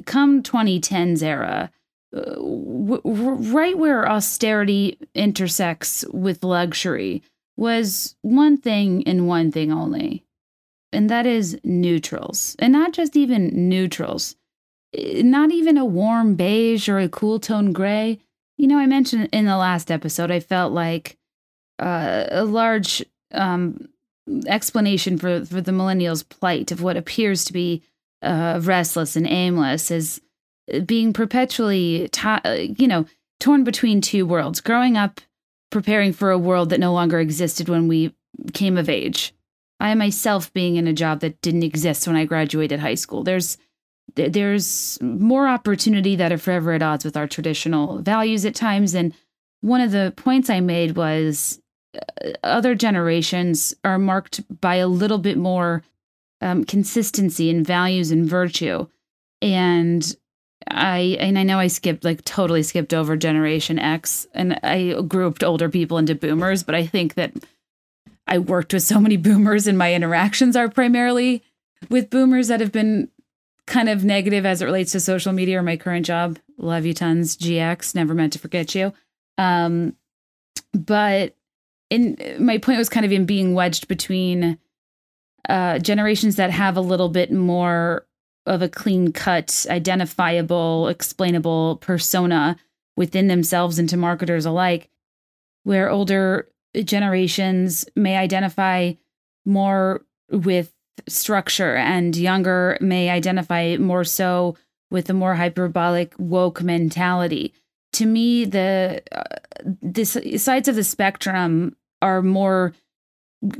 come 0.05 0.41
2010s 0.43 1.23
era, 1.23 1.71
uh, 2.15 2.35
right 2.39 3.77
where 3.77 4.09
austerity 4.09 4.97
intersects 5.15 6.05
with 6.13 6.43
luxury 6.43 7.21
was 7.57 8.15
one 8.21 8.57
thing 8.57 9.03
and 9.07 9.27
one 9.27 9.51
thing 9.51 9.71
only, 9.71 10.23
and 10.91 11.09
that 11.09 11.25
is 11.25 11.59
neutrals, 11.63 12.55
and 12.59 12.71
not 12.71 12.93
just 12.93 13.17
even 13.17 13.67
neutrals, 13.67 14.35
not 14.95 15.51
even 15.51 15.77
a 15.77 15.85
warm 15.85 16.35
beige 16.35 16.87
or 16.87 16.99
a 16.99 17.09
cool 17.09 17.39
tone 17.39 17.73
gray. 17.73 18.19
You 18.63 18.69
know, 18.69 18.77
I 18.77 18.85
mentioned 18.85 19.27
in 19.33 19.43
the 19.43 19.57
last 19.57 19.91
episode, 19.91 20.31
I 20.31 20.39
felt 20.39 20.71
like 20.71 21.17
uh, 21.79 22.27
a 22.31 22.45
large 22.45 23.03
um, 23.33 23.89
explanation 24.47 25.17
for, 25.17 25.43
for 25.43 25.59
the 25.59 25.73
millennials' 25.73 26.23
plight 26.23 26.71
of 26.71 26.81
what 26.81 26.95
appears 26.95 27.43
to 27.43 27.51
be 27.51 27.83
uh, 28.21 28.61
restless 28.63 29.17
and 29.17 29.27
aimless 29.27 29.91
is 29.91 30.21
being 30.85 31.11
perpetually, 31.11 32.07
t- 32.13 32.73
you 32.77 32.87
know, 32.87 33.05
torn 33.41 33.65
between 33.65 33.99
two 33.99 34.25
worlds. 34.25 34.61
Growing 34.61 34.95
up, 34.95 35.19
preparing 35.69 36.13
for 36.13 36.31
a 36.31 36.37
world 36.37 36.69
that 36.69 36.79
no 36.79 36.93
longer 36.93 37.19
existed 37.19 37.67
when 37.67 37.89
we 37.89 38.15
came 38.53 38.77
of 38.77 38.87
age. 38.87 39.33
I 39.81 39.93
myself 39.93 40.53
being 40.53 40.77
in 40.77 40.87
a 40.87 40.93
job 40.93 41.19
that 41.19 41.41
didn't 41.41 41.63
exist 41.63 42.07
when 42.07 42.15
I 42.15 42.23
graduated 42.23 42.79
high 42.79 42.95
school. 42.95 43.25
There's 43.25 43.57
there's 44.15 44.99
more 45.01 45.47
opportunity 45.47 46.15
that 46.15 46.31
are 46.31 46.37
forever 46.37 46.73
at 46.73 46.83
odds 46.83 47.05
with 47.05 47.17
our 47.17 47.27
traditional 47.27 47.99
values 47.99 48.45
at 48.45 48.55
times. 48.55 48.93
And 48.93 49.13
one 49.61 49.81
of 49.81 49.91
the 49.91 50.13
points 50.15 50.49
I 50.49 50.59
made 50.59 50.95
was 50.95 51.59
other 52.43 52.75
generations 52.75 53.73
are 53.83 53.99
marked 53.99 54.41
by 54.61 54.75
a 54.75 54.87
little 54.87 55.17
bit 55.17 55.37
more 55.37 55.83
um, 56.41 56.63
consistency 56.63 57.49
in 57.49 57.63
values 57.63 58.11
and 58.11 58.27
virtue. 58.27 58.87
And 59.41 60.15
I 60.69 61.17
and 61.19 61.37
I 61.37 61.43
know 61.43 61.59
I 61.59 61.67
skipped 61.67 62.03
like 62.03 62.23
totally 62.23 62.63
skipped 62.63 62.93
over 62.93 63.17
Generation 63.17 63.79
X, 63.79 64.27
and 64.33 64.59
I 64.63 65.01
grouped 65.07 65.43
older 65.43 65.69
people 65.69 65.97
into 65.97 66.15
Boomers, 66.15 66.63
but 66.63 66.75
I 66.75 66.85
think 66.85 67.15
that 67.15 67.33
I 68.27 68.39
worked 68.39 68.73
with 68.73 68.83
so 68.83 68.99
many 68.99 69.17
Boomers, 69.17 69.67
and 69.67 69.77
my 69.77 69.93
interactions 69.93 70.55
are 70.55 70.69
primarily 70.69 71.43
with 71.89 72.09
Boomers 72.09 72.47
that 72.47 72.61
have 72.61 72.71
been 72.71 73.09
kind 73.65 73.89
of 73.89 74.03
negative 74.03 74.45
as 74.45 74.61
it 74.61 74.65
relates 74.65 74.91
to 74.91 74.99
social 74.99 75.33
media 75.33 75.59
or 75.59 75.63
my 75.63 75.77
current 75.77 76.05
job. 76.05 76.39
Love 76.57 76.85
you 76.85 76.93
tons, 76.93 77.37
GX. 77.37 77.95
Never 77.95 78.13
meant 78.13 78.33
to 78.33 78.39
forget 78.39 78.75
you. 78.75 78.93
Um, 79.37 79.95
but 80.73 81.35
in 81.89 82.17
my 82.39 82.57
point 82.57 82.77
was 82.77 82.89
kind 82.89 83.05
of 83.05 83.11
in 83.11 83.25
being 83.25 83.53
wedged 83.53 83.87
between 83.87 84.57
uh, 85.47 85.79
generations 85.79 86.35
that 86.37 86.51
have 86.51 86.77
a 86.77 86.81
little 86.81 87.09
bit 87.09 87.31
more 87.31 88.05
of 88.45 88.61
a 88.61 88.69
clean 88.69 89.11
cut, 89.11 89.65
identifiable, 89.69 90.87
explainable 90.87 91.77
persona 91.77 92.57
within 92.97 93.27
themselves 93.27 93.79
and 93.79 93.89
to 93.89 93.97
marketers 93.97 94.45
alike, 94.45 94.89
where 95.63 95.89
older 95.89 96.49
generations 96.83 97.85
may 97.95 98.17
identify 98.17 98.93
more 99.45 100.03
with 100.29 100.73
structure 101.07 101.75
and 101.75 102.15
younger 102.15 102.77
may 102.81 103.09
identify 103.09 103.77
more 103.77 104.03
so 104.03 104.55
with 104.91 105.05
the 105.05 105.13
more 105.13 105.35
hyperbolic 105.35 106.13
woke 106.17 106.61
mentality. 106.61 107.53
To 107.93 108.05
me, 108.05 108.45
the 108.45 109.01
uh, 109.11 109.23
this 109.81 110.17
sides 110.37 110.67
of 110.67 110.75
the 110.75 110.83
spectrum 110.83 111.75
are 112.01 112.21
more 112.21 112.73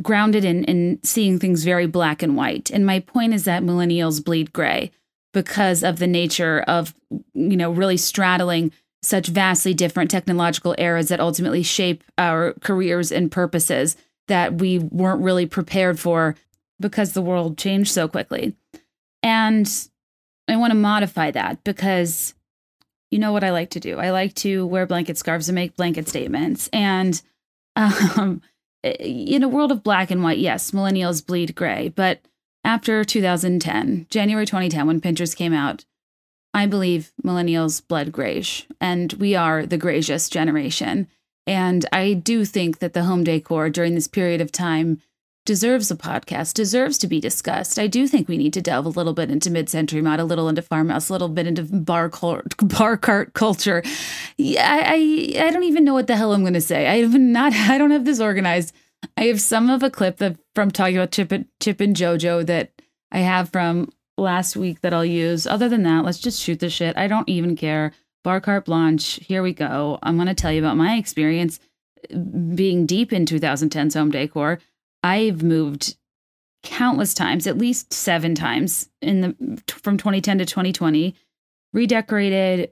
grounded 0.01 0.45
in, 0.45 0.63
in 0.65 0.99
seeing 1.03 1.39
things 1.39 1.63
very 1.63 1.87
black 1.87 2.23
and 2.23 2.35
white. 2.35 2.69
And 2.71 2.85
my 2.85 2.99
point 2.99 3.33
is 3.33 3.43
that 3.45 3.63
millennials 3.63 4.23
bleed 4.23 4.53
gray 4.53 4.91
because 5.33 5.83
of 5.83 5.99
the 5.99 6.07
nature 6.07 6.61
of, 6.67 6.93
you 7.33 7.57
know, 7.57 7.71
really 7.71 7.97
straddling 7.97 8.71
such 9.01 9.27
vastly 9.27 9.73
different 9.73 10.09
technological 10.09 10.75
eras 10.77 11.09
that 11.09 11.19
ultimately 11.19 11.63
shape 11.63 12.03
our 12.17 12.53
careers 12.61 13.11
and 13.11 13.31
purposes 13.31 13.97
that 14.29 14.55
we 14.55 14.79
weren't 14.79 15.21
really 15.21 15.45
prepared 15.45 15.99
for 15.99 16.35
because 16.83 17.13
the 17.13 17.21
world 17.21 17.57
changed 17.57 17.91
so 17.91 18.07
quickly. 18.07 18.55
And 19.23 19.67
I 20.47 20.57
want 20.57 20.71
to 20.71 20.77
modify 20.77 21.31
that 21.31 21.63
because 21.63 22.35
you 23.09 23.19
know 23.19 23.31
what 23.31 23.43
I 23.43 23.51
like 23.51 23.71
to 23.71 23.79
do. 23.79 23.99
I 23.99 24.11
like 24.11 24.35
to 24.35 24.67
wear 24.67 24.85
blanket 24.85 25.17
scarves 25.17 25.47
and 25.47 25.55
make 25.55 25.75
blanket 25.75 26.09
statements. 26.09 26.69
And 26.73 27.21
um, 27.75 28.41
in 28.83 29.43
a 29.43 29.47
world 29.47 29.71
of 29.71 29.83
black 29.83 30.11
and 30.11 30.23
white, 30.23 30.39
yes, 30.39 30.71
millennials 30.71 31.25
bleed 31.25 31.55
gray. 31.55 31.89
But 31.89 32.21
after 32.63 33.03
2010, 33.03 34.07
January 34.09 34.45
2010, 34.45 34.87
when 34.87 35.01
Pinterest 35.01 35.35
came 35.35 35.53
out, 35.53 35.85
I 36.53 36.65
believe 36.65 37.11
millennials 37.23 37.85
bled 37.85 38.11
grayish, 38.11 38.67
and 38.79 39.11
we 39.13 39.35
are 39.35 39.65
the 39.65 39.77
grayish 39.77 40.29
generation. 40.29 41.07
And 41.47 41.85
I 41.91 42.13
do 42.13 42.45
think 42.45 42.79
that 42.79 42.93
the 42.93 43.03
home 43.03 43.23
decor 43.23 43.69
during 43.69 43.95
this 43.95 44.07
period 44.07 44.39
of 44.39 44.51
time 44.51 45.01
deserves 45.45 45.91
a 45.91 45.95
podcast, 45.95 46.53
deserves 46.53 46.97
to 46.99 47.07
be 47.07 47.19
discussed. 47.19 47.77
I 47.77 47.87
do 47.87 48.07
think 48.07 48.27
we 48.27 48.37
need 48.37 48.53
to 48.53 48.61
delve 48.61 48.85
a 48.85 48.89
little 48.89 49.13
bit 49.13 49.29
into 49.29 49.51
mid-century 49.51 50.01
mod, 50.01 50.19
a 50.19 50.23
little 50.23 50.47
into 50.47 50.61
farmhouse, 50.61 51.09
a 51.09 51.11
little 51.11 51.29
bit 51.29 51.47
into 51.47 51.63
bar 51.63 52.09
bar 52.61 52.97
cart 52.97 53.33
culture. 53.33 53.83
Yeah, 54.37 54.83
I, 54.87 55.33
I 55.39 55.51
don't 55.51 55.63
even 55.63 55.83
know 55.83 55.93
what 55.93 56.07
the 56.07 56.15
hell 56.15 56.33
I'm 56.33 56.41
going 56.41 56.53
to 56.53 56.61
say. 56.61 56.87
I 56.87 56.97
have 57.01 57.13
not. 57.13 57.53
I 57.53 57.77
don't 57.77 57.91
have 57.91 58.05
this 58.05 58.19
organized. 58.19 58.73
I 59.17 59.23
have 59.23 59.41
some 59.41 59.69
of 59.69 59.83
a 59.83 59.89
clip 59.89 60.17
that 60.17 60.37
from 60.55 60.71
talking 60.71 60.97
about 60.97 61.11
Chip 61.11 61.31
and, 61.31 61.45
Chip 61.59 61.81
and 61.81 61.95
JoJo 61.95 62.45
that 62.45 62.71
I 63.11 63.19
have 63.19 63.49
from 63.49 63.91
last 64.17 64.55
week 64.55 64.79
that 64.81 64.93
I'll 64.93 65.03
use. 65.03 65.45
Other 65.45 65.67
than 65.67 65.83
that, 65.83 66.05
let's 66.05 66.19
just 66.19 66.41
shoot 66.41 66.59
the 66.59 66.69
shit. 66.69 66.97
I 66.97 67.07
don't 67.07 67.27
even 67.27 67.55
care. 67.57 67.91
Bar 68.23 68.39
cart 68.39 68.65
blanche. 68.65 69.19
Here 69.21 69.43
we 69.43 69.51
go. 69.51 69.99
I'm 70.01 70.15
going 70.15 70.27
to 70.27 70.33
tell 70.33 70.53
you 70.53 70.59
about 70.59 70.77
my 70.77 70.95
experience 70.95 71.59
uh, 72.13 72.17
being 72.17 72.85
deep 72.85 73.11
in 73.11 73.25
2010's 73.25 73.95
home 73.95 74.11
decor 74.11 74.59
I've 75.03 75.43
moved 75.43 75.97
countless 76.63 77.13
times, 77.13 77.45
at 77.45 77.57
least 77.57 77.93
seven 77.93 78.35
times 78.35 78.89
in 79.01 79.21
the 79.21 79.61
from 79.67 79.97
2010 79.97 80.39
to 80.39 80.45
2020, 80.45 81.13
redecorated 81.73 82.71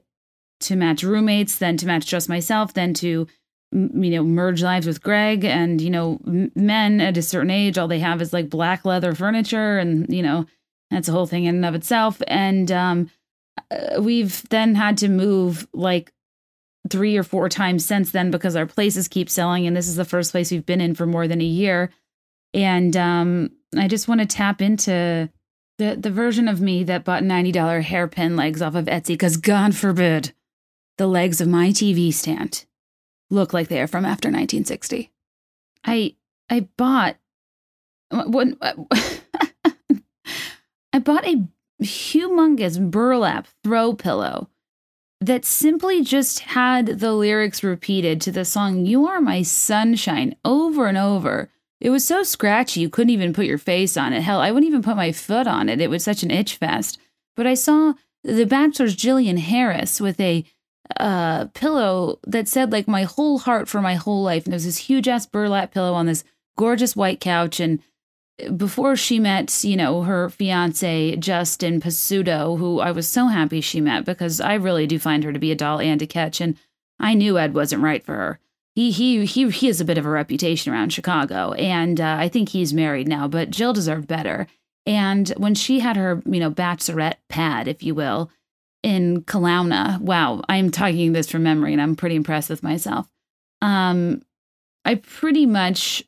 to 0.60 0.76
match 0.76 1.02
roommates, 1.02 1.58
then 1.58 1.76
to 1.76 1.86
match 1.86 2.06
just 2.06 2.28
myself, 2.28 2.72
then 2.72 2.94
to 2.94 3.26
you 3.72 4.10
know 4.10 4.22
merge 4.22 4.62
lives 4.62 4.86
with 4.86 5.02
Greg 5.02 5.44
and 5.44 5.80
you 5.80 5.90
know 5.90 6.20
men 6.54 7.00
at 7.00 7.16
a 7.16 7.22
certain 7.22 7.50
age 7.50 7.78
all 7.78 7.88
they 7.88 8.00
have 8.00 8.20
is 8.20 8.30
like 8.30 8.50
black 8.50 8.84
leather 8.84 9.14
furniture 9.14 9.78
and 9.78 10.12
you 10.12 10.22
know 10.22 10.44
that's 10.90 11.08
a 11.08 11.12
whole 11.12 11.24
thing 11.24 11.44
in 11.44 11.56
and 11.56 11.64
of 11.64 11.74
itself. 11.74 12.20
And 12.26 12.70
um 12.70 13.10
uh, 13.70 14.00
we've 14.00 14.46
then 14.50 14.74
had 14.74 14.98
to 14.98 15.08
move 15.08 15.66
like 15.72 16.12
three 16.90 17.16
or 17.16 17.22
four 17.22 17.48
times 17.48 17.84
since 17.84 18.10
then 18.10 18.30
because 18.30 18.56
our 18.56 18.66
places 18.66 19.08
keep 19.08 19.30
selling 19.30 19.66
and 19.66 19.76
this 19.76 19.88
is 19.88 19.96
the 19.96 20.04
first 20.04 20.32
place 20.32 20.50
we've 20.50 20.66
been 20.66 20.80
in 20.80 20.94
for 20.94 21.06
more 21.06 21.28
than 21.28 21.40
a 21.40 21.44
year 21.44 21.90
and 22.54 22.96
um, 22.96 23.50
I 23.76 23.88
just 23.88 24.08
want 24.08 24.20
to 24.20 24.26
tap 24.26 24.60
into 24.60 25.30
the 25.78 25.96
the 25.96 26.10
version 26.10 26.48
of 26.48 26.60
me 26.60 26.84
that 26.84 27.04
bought 27.04 27.22
$90 27.22 27.82
hairpin 27.82 28.36
legs 28.36 28.60
off 28.62 28.74
of 28.74 28.86
Etsy 28.86 29.08
because 29.08 29.36
God 29.36 29.74
forbid 29.74 30.32
the 30.98 31.06
legs 31.06 31.40
of 31.40 31.48
my 31.48 31.68
TV 31.68 32.12
stand 32.12 32.66
look 33.30 33.52
like 33.52 33.68
they 33.68 33.80
are 33.80 33.86
from 33.86 34.04
after 34.04 34.28
1960. 34.28 35.10
I 35.84 36.16
I 36.50 36.68
bought 36.76 37.16
when 38.10 38.56
I 40.92 40.98
bought 40.98 41.26
a 41.26 41.42
humongous 41.82 42.78
burlap 42.90 43.48
throw 43.64 43.94
pillow 43.94 44.48
that 45.20 45.44
simply 45.44 46.02
just 46.02 46.40
had 46.40 46.86
the 46.86 47.12
lyrics 47.12 47.62
repeated 47.62 48.20
to 48.20 48.32
the 48.32 48.44
song 48.44 48.84
You 48.84 49.06
Are 49.06 49.20
My 49.20 49.42
Sunshine 49.42 50.34
over 50.44 50.86
and 50.86 50.98
over 50.98 51.50
it 51.82 51.90
was 51.90 52.06
so 52.06 52.22
scratchy 52.22 52.78
you 52.78 52.88
couldn't 52.88 53.10
even 53.10 53.32
put 53.32 53.44
your 53.44 53.58
face 53.58 53.96
on 53.96 54.12
it. 54.12 54.22
Hell, 54.22 54.38
I 54.38 54.52
wouldn't 54.52 54.68
even 54.68 54.82
put 54.82 54.96
my 54.96 55.10
foot 55.10 55.48
on 55.48 55.68
it. 55.68 55.80
It 55.80 55.90
was 55.90 56.04
such 56.04 56.22
an 56.22 56.30
itch 56.30 56.54
fest. 56.54 56.96
But 57.34 57.48
I 57.48 57.54
saw 57.54 57.94
The 58.22 58.46
Bachelor's 58.46 58.94
Jillian 58.94 59.38
Harris 59.38 60.00
with 60.00 60.20
a 60.20 60.44
uh, 60.96 61.46
pillow 61.54 62.20
that 62.24 62.46
said 62.46 62.70
like 62.70 62.86
my 62.86 63.02
whole 63.02 63.40
heart 63.40 63.68
for 63.68 63.82
my 63.82 63.96
whole 63.96 64.22
life. 64.22 64.44
And 64.44 64.52
there 64.52 64.58
was 64.58 64.64
this 64.64 64.78
huge 64.78 65.08
ass 65.08 65.26
burlap 65.26 65.74
pillow 65.74 65.94
on 65.94 66.06
this 66.06 66.22
gorgeous 66.56 66.94
white 66.94 67.18
couch 67.18 67.58
and 67.58 67.80
before 68.56 68.96
she 68.96 69.18
met, 69.18 69.62
you 69.64 69.76
know, 69.76 70.02
her 70.02 70.30
fiance 70.30 71.16
Justin 71.16 71.80
Pasutto, 71.80 72.58
who 72.58 72.80
I 72.80 72.92
was 72.92 73.08
so 73.08 73.26
happy 73.26 73.60
she 73.60 73.80
met 73.80 74.04
because 74.04 74.40
I 74.40 74.54
really 74.54 74.86
do 74.86 74.98
find 74.98 75.24
her 75.24 75.32
to 75.32 75.38
be 75.38 75.52
a 75.52 75.56
doll 75.56 75.80
and 75.80 76.00
a 76.00 76.06
catch, 76.06 76.40
and 76.40 76.56
I 76.98 77.14
knew 77.14 77.38
Ed 77.38 77.54
wasn't 77.54 77.82
right 77.82 78.04
for 78.04 78.14
her. 78.14 78.40
He 78.74 78.90
he 78.90 79.26
he 79.26 79.50
he 79.50 79.66
has 79.66 79.80
a 79.80 79.84
bit 79.84 79.98
of 79.98 80.06
a 80.06 80.10
reputation 80.10 80.72
around 80.72 80.92
Chicago, 80.92 81.52
and 81.52 82.00
uh, 82.00 82.16
I 82.18 82.28
think 82.28 82.48
he's 82.48 82.72
married 82.72 83.06
now. 83.06 83.28
But 83.28 83.50
Jill 83.50 83.72
deserved 83.72 84.08
better. 84.08 84.46
And 84.86 85.28
when 85.36 85.54
she 85.54 85.80
had 85.80 85.96
her, 85.96 86.22
you 86.26 86.40
know, 86.40 86.50
bachelorette 86.50 87.18
pad, 87.28 87.68
if 87.68 87.82
you 87.82 87.94
will, 87.94 88.30
in 88.82 89.22
Kelowna, 89.22 90.00
wow, 90.00 90.42
I'm 90.48 90.70
talking 90.70 91.12
this 91.12 91.30
from 91.30 91.44
memory, 91.44 91.72
and 91.72 91.80
I'm 91.80 91.94
pretty 91.94 92.16
impressed 92.16 92.50
with 92.50 92.62
myself. 92.62 93.08
Um, 93.60 94.22
I 94.84 94.96
pretty 94.96 95.46
much 95.46 96.02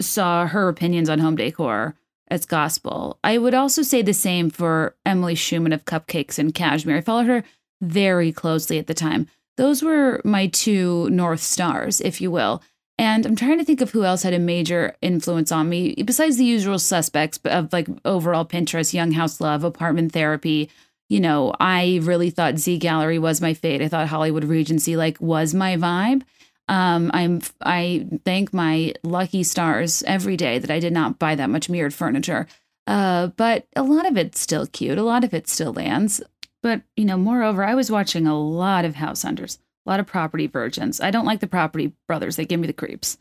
saw 0.00 0.46
her 0.46 0.68
opinions 0.68 1.10
on 1.10 1.18
home 1.18 1.36
decor 1.36 1.96
as 2.28 2.46
gospel. 2.46 3.18
I 3.24 3.38
would 3.38 3.54
also 3.54 3.82
say 3.82 4.02
the 4.02 4.14
same 4.14 4.50
for 4.50 4.96
Emily 5.04 5.34
Schuman 5.34 5.74
of 5.74 5.84
Cupcakes 5.84 6.38
and 6.38 6.54
Cashmere. 6.54 6.98
I 6.98 7.00
followed 7.00 7.26
her 7.26 7.44
very 7.80 8.32
closely 8.32 8.78
at 8.78 8.86
the 8.86 8.94
time. 8.94 9.28
Those 9.58 9.82
were 9.82 10.22
my 10.24 10.46
two 10.46 11.10
North 11.10 11.40
Stars, 11.40 12.00
if 12.00 12.20
you 12.20 12.30
will. 12.30 12.62
And 12.96 13.26
I'm 13.26 13.34
trying 13.34 13.58
to 13.58 13.64
think 13.64 13.80
of 13.80 13.90
who 13.90 14.04
else 14.04 14.22
had 14.22 14.32
a 14.32 14.38
major 14.38 14.96
influence 15.02 15.50
on 15.50 15.68
me, 15.68 15.94
besides 16.04 16.36
the 16.36 16.44
usual 16.44 16.78
suspects 16.78 17.40
of 17.44 17.72
like 17.72 17.88
overall 18.04 18.44
Pinterest, 18.44 18.94
Young 18.94 19.12
House 19.12 19.40
Love, 19.40 19.64
Apartment 19.64 20.12
Therapy. 20.12 20.70
You 21.08 21.18
know, 21.18 21.52
I 21.58 21.98
really 22.02 22.30
thought 22.30 22.58
Z 22.58 22.78
Gallerie 22.78 23.20
was 23.20 23.40
my 23.40 23.52
fate. 23.52 23.82
I 23.82 23.88
thought 23.88 24.06
Hollywood 24.06 24.44
Regency 24.44 24.96
like 24.96 25.20
was 25.20 25.54
my 25.54 25.76
vibe. 25.76 26.22
Um, 26.68 27.10
I'm 27.12 27.40
I 27.60 28.06
thank 28.24 28.54
my 28.54 28.94
lucky 29.02 29.42
stars 29.42 30.04
every 30.06 30.36
day 30.36 30.60
that 30.60 30.70
I 30.70 30.78
did 30.78 30.92
not 30.92 31.18
buy 31.18 31.34
that 31.34 31.50
much 31.50 31.68
mirrored 31.68 31.94
furniture. 31.94 32.46
Uh, 32.86 33.28
but 33.28 33.66
a 33.74 33.82
lot 33.82 34.06
of 34.06 34.16
it's 34.16 34.38
still 34.38 34.66
cute. 34.66 34.98
A 34.98 35.02
lot 35.02 35.24
of 35.24 35.34
it 35.34 35.48
still 35.48 35.72
lands. 35.72 36.22
But 36.68 36.82
you 36.96 37.06
know, 37.06 37.16
moreover, 37.16 37.64
I 37.64 37.74
was 37.74 37.90
watching 37.90 38.26
a 38.26 38.38
lot 38.38 38.84
of 38.84 38.94
house 38.94 39.22
hunters, 39.22 39.58
a 39.86 39.90
lot 39.90 40.00
of 40.00 40.06
property 40.06 40.46
virgins. 40.46 41.00
I 41.00 41.10
don't 41.10 41.24
like 41.24 41.40
the 41.40 41.46
property 41.46 41.94
brothers; 42.06 42.36
they 42.36 42.44
give 42.44 42.60
me 42.60 42.66
the 42.66 42.74
creeps. 42.74 43.16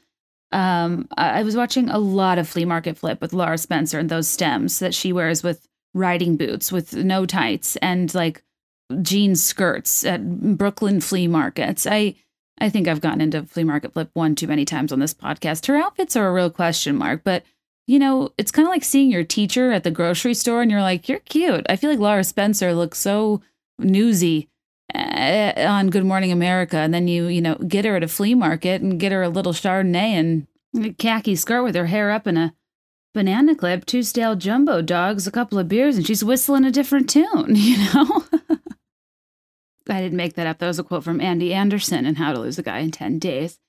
Um, 0.51 1.07
I 1.17 1.43
was 1.43 1.55
watching 1.55 1.89
a 1.89 1.97
lot 1.97 2.39
of 2.39 2.49
flea 2.49 2.65
market 2.65 2.97
flip 2.97 3.21
with 3.21 3.31
Lara 3.31 3.57
Spencer 3.57 3.99
and 3.99 4.09
those 4.09 4.27
stems 4.27 4.79
that 4.79 4.93
she 4.93 5.13
wears 5.13 5.43
with 5.43 5.65
riding 5.93 6.35
boots 6.35 6.73
with 6.73 6.93
no 6.93 7.25
tights 7.25 7.77
and 7.77 8.13
like 8.13 8.43
jean 9.01 9.33
skirts 9.33 10.03
at 10.03 10.57
Brooklyn 10.57 10.99
flea 10.99 11.29
markets. 11.29 11.87
I 11.89 12.15
I 12.59 12.69
think 12.69 12.89
I've 12.89 12.99
gotten 12.99 13.21
into 13.21 13.45
flea 13.45 13.63
market 13.63 13.93
flip 13.93 14.09
one 14.13 14.35
too 14.35 14.47
many 14.47 14.65
times 14.65 14.91
on 14.91 14.99
this 14.99 15.13
podcast. 15.13 15.67
Her 15.67 15.77
outfits 15.77 16.17
are 16.17 16.27
a 16.27 16.33
real 16.33 16.49
question 16.49 16.97
mark, 16.97 17.21
but 17.23 17.45
you 17.87 17.99
know, 17.99 18.29
it's 18.37 18.51
kind 18.51 18.67
of 18.67 18.71
like 18.71 18.83
seeing 18.83 19.09
your 19.09 19.23
teacher 19.23 19.71
at 19.71 19.83
the 19.83 19.91
grocery 19.91 20.33
store 20.33 20.61
and 20.61 20.69
you're 20.69 20.81
like, 20.81 21.07
you're 21.07 21.19
cute. 21.19 21.65
I 21.69 21.77
feel 21.77 21.89
like 21.89 21.99
Lara 21.99 22.23
Spencer 22.25 22.73
looks 22.73 22.99
so 22.99 23.41
newsy 23.79 24.49
uh, 24.93 25.53
on 25.57 25.89
Good 25.89 26.05
Morning 26.05 26.31
America. 26.33 26.77
And 26.77 26.93
then 26.93 27.07
you, 27.07 27.27
you 27.27 27.41
know, 27.41 27.55
get 27.55 27.85
her 27.85 27.95
at 27.95 28.03
a 28.03 28.07
flea 28.09 28.35
market 28.35 28.81
and 28.81 28.99
get 28.99 29.13
her 29.13 29.23
a 29.23 29.29
little 29.29 29.53
Chardonnay 29.53 29.95
and 29.95 30.47
a 30.77 30.91
khaki 30.93 31.35
skirt 31.37 31.63
with 31.63 31.75
her 31.75 31.85
hair 31.85 32.11
up 32.11 32.27
in 32.27 32.35
a 32.35 32.53
banana 33.13 33.55
clip, 33.55 33.85
two 33.85 34.03
stale 34.03 34.35
jumbo 34.35 34.81
dogs, 34.81 35.25
a 35.25 35.31
couple 35.31 35.57
of 35.57 35.69
beers, 35.69 35.95
and 35.95 36.05
she's 36.05 36.25
whistling 36.25 36.65
a 36.65 36.71
different 36.71 37.09
tune, 37.09 37.45
you 37.55 37.77
know? 37.77 38.25
I 39.89 40.01
didn't 40.01 40.17
make 40.17 40.33
that 40.33 40.45
up. 40.45 40.57
That 40.59 40.67
was 40.67 40.79
a 40.79 40.83
quote 40.83 41.05
from 41.05 41.21
Andy 41.21 41.53
Anderson 41.53 42.05
in 42.05 42.15
How 42.15 42.33
to 42.33 42.39
Lose 42.39 42.59
a 42.59 42.63
Guy 42.63 42.79
in 42.79 42.91
10 42.91 43.19
Days. 43.19 43.59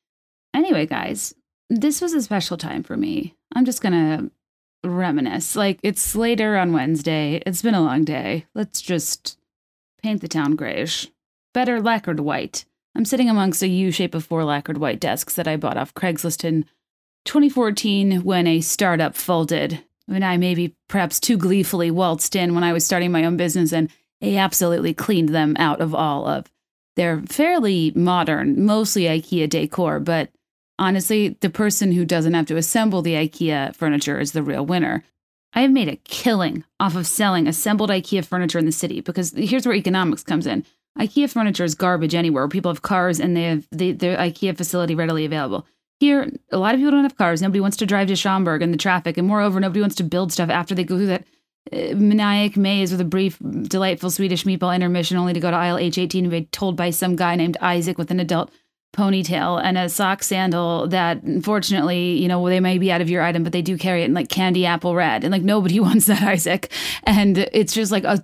Anyway, 0.52 0.86
guys, 0.86 1.34
this 1.70 2.00
was 2.00 2.12
a 2.12 2.22
special 2.22 2.56
time 2.56 2.82
for 2.82 2.96
me. 2.96 3.36
I'm 3.54 3.64
just 3.64 3.82
to 3.82 4.30
reminisce. 4.84 5.56
Like, 5.56 5.78
it's 5.82 6.14
later 6.14 6.56
on 6.56 6.72
Wednesday. 6.72 7.42
It's 7.46 7.62
been 7.62 7.74
a 7.74 7.82
long 7.82 8.04
day. 8.04 8.46
Let's 8.54 8.80
just 8.80 9.38
paint 10.02 10.20
the 10.20 10.28
town 10.28 10.56
grayish. 10.56 11.08
Better 11.54 11.80
lacquered 11.80 12.20
white. 12.20 12.64
I'm 12.94 13.04
sitting 13.04 13.30
amongst 13.30 13.62
a 13.62 13.68
U 13.68 13.90
shape 13.90 14.14
of 14.14 14.24
four 14.24 14.44
lacquered 14.44 14.78
white 14.78 15.00
desks 15.00 15.34
that 15.34 15.48
I 15.48 15.56
bought 15.56 15.76
off 15.76 15.94
Craigslist 15.94 16.44
in 16.44 16.64
2014 17.24 18.22
when 18.22 18.46
a 18.46 18.60
startup 18.60 19.14
folded. 19.14 19.84
When 20.06 20.22
I 20.22 20.36
maybe 20.36 20.74
perhaps 20.88 21.20
too 21.20 21.36
gleefully 21.36 21.90
waltzed 21.90 22.34
in 22.34 22.54
when 22.54 22.64
I 22.64 22.72
was 22.72 22.84
starting 22.84 23.12
my 23.12 23.24
own 23.24 23.36
business 23.36 23.72
and 23.72 23.90
he 24.20 24.38
absolutely 24.38 24.94
cleaned 24.94 25.28
them 25.28 25.54
out 25.58 25.80
of 25.80 25.94
all 25.94 26.26
of. 26.26 26.50
They're 26.96 27.20
fairly 27.22 27.92
modern, 27.94 28.64
mostly 28.64 29.02
IKEA 29.02 29.48
decor, 29.48 30.00
but 30.00 30.30
honestly, 30.78 31.36
the 31.40 31.50
person 31.50 31.92
who 31.92 32.04
doesn't 32.04 32.34
have 32.34 32.46
to 32.46 32.56
assemble 32.56 33.02
the 33.02 33.14
IKEA 33.14 33.74
furniture 33.74 34.20
is 34.20 34.32
the 34.32 34.42
real 34.42 34.64
winner. 34.64 35.04
I 35.54 35.62
have 35.62 35.70
made 35.70 35.88
a 35.88 35.96
killing 35.96 36.64
off 36.78 36.94
of 36.94 37.06
selling 37.06 37.46
assembled 37.46 37.90
IKEA 37.90 38.24
furniture 38.24 38.58
in 38.58 38.66
the 38.66 38.72
city 38.72 39.00
because 39.00 39.32
here's 39.32 39.66
where 39.66 39.74
economics 39.74 40.22
comes 40.22 40.46
in. 40.46 40.64
IKEA 40.98 41.30
furniture 41.30 41.64
is 41.64 41.74
garbage 41.74 42.14
anywhere. 42.14 42.48
People 42.48 42.70
have 42.70 42.82
cars 42.82 43.20
and 43.20 43.36
they 43.36 43.44
have 43.44 43.66
the, 43.70 43.92
the 43.92 44.06
IKEA 44.06 44.56
facility 44.56 44.94
readily 44.94 45.24
available. 45.24 45.66
Here, 46.00 46.30
a 46.52 46.58
lot 46.58 46.74
of 46.74 46.80
people 46.80 46.92
don't 46.92 47.02
have 47.02 47.16
cars. 47.16 47.42
Nobody 47.42 47.60
wants 47.60 47.76
to 47.78 47.86
drive 47.86 48.08
to 48.08 48.16
Schaumburg 48.16 48.62
in 48.62 48.70
the 48.70 48.76
traffic. 48.76 49.16
And 49.16 49.26
moreover, 49.26 49.58
nobody 49.58 49.80
wants 49.80 49.96
to 49.96 50.04
build 50.04 50.32
stuff 50.32 50.50
after 50.50 50.74
they 50.74 50.84
go 50.84 50.96
through 50.96 51.06
that 51.06 51.24
uh, 51.72 51.94
maniac 51.96 52.56
maze 52.56 52.92
with 52.92 53.00
a 53.00 53.04
brief, 53.04 53.38
delightful 53.62 54.10
Swedish 54.10 54.44
meatball 54.44 54.74
intermission, 54.74 55.16
only 55.16 55.32
to 55.32 55.40
go 55.40 55.50
to 55.50 55.56
aisle 55.56 55.76
H18 55.76 56.20
and 56.20 56.30
be 56.30 56.44
told 56.46 56.76
by 56.76 56.90
some 56.90 57.16
guy 57.16 57.34
named 57.36 57.56
Isaac 57.60 57.98
with 57.98 58.10
an 58.10 58.20
adult 58.20 58.52
ponytail 58.96 59.62
and 59.62 59.76
a 59.76 59.88
sock 59.88 60.22
sandal 60.22 60.88
that 60.88 61.22
unfortunately, 61.22 62.18
you 62.18 62.26
know, 62.26 62.48
they 62.48 62.60
may 62.60 62.78
be 62.78 62.90
out 62.90 63.00
of 63.00 63.10
your 63.10 63.22
item, 63.22 63.44
but 63.44 63.52
they 63.52 63.62
do 63.62 63.76
carry 63.76 64.02
it 64.02 64.06
in 64.06 64.14
like 64.14 64.28
candy 64.28 64.66
apple 64.66 64.94
red. 64.94 65.24
And 65.24 65.32
like 65.32 65.42
nobody 65.42 65.78
wants 65.80 66.06
that, 66.06 66.22
Isaac. 66.22 66.72
And 67.04 67.38
it's 67.52 67.74
just 67.74 67.92
like 67.92 68.04
a, 68.04 68.22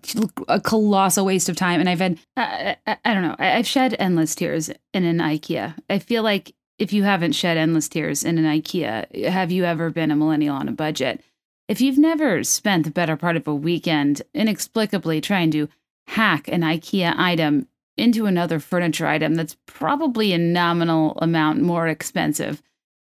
a 0.49 0.61
colossal 0.61 1.27
waste 1.27 1.49
of 1.49 1.57
time. 1.57 1.81
And 1.81 1.89
I've 1.89 2.01
had, 2.01 2.19
I, 2.37 2.77
I, 2.87 2.97
I 3.05 3.15
don't 3.15 3.23
know, 3.23 3.37
I've 3.39 3.67
shed 3.67 3.95
endless 3.99 4.35
tears 4.35 4.71
in 4.93 5.05
an 5.05 5.19
IKEA. 5.19 5.75
I 5.91 5.99
feel 5.99 6.23
like 6.23 6.55
if 6.79 6.93
you 6.93 7.05
haven't 7.05 7.33
shed 7.33 7.57
endless 7.57 7.89
tears 7.89 8.25
in 8.25 8.39
an 8.39 8.45
IKEA, 8.45 9.29
have 9.29 9.53
you 9.53 9.65
ever 9.65 9.91
been 9.91 10.11
a 10.11 10.17
millennial 10.17 10.57
on 10.57 10.69
a 10.69 10.73
budget? 10.73 11.23
If 11.69 11.81
you've 11.81 11.99
never 11.99 12.45
spent 12.45 12.85
the 12.85 12.91
better 12.91 13.17
part 13.17 13.37
of 13.37 13.47
a 13.49 13.55
weekend 13.55 14.23
inexplicably 14.35 15.21
trying 15.21 15.51
to 15.53 15.69
hack 16.09 16.49
an 16.49 16.61
IKEA 16.63 17.15
item 17.17 17.69
into 17.97 18.27
another 18.27 18.59
furniture 18.59 19.07
item 19.07 19.35
that's 19.35 19.57
probably 19.67 20.33
a 20.33 20.39
nominal 20.39 21.13
amount 21.21 21.61
more 21.61 21.87
expensive, 21.87 22.63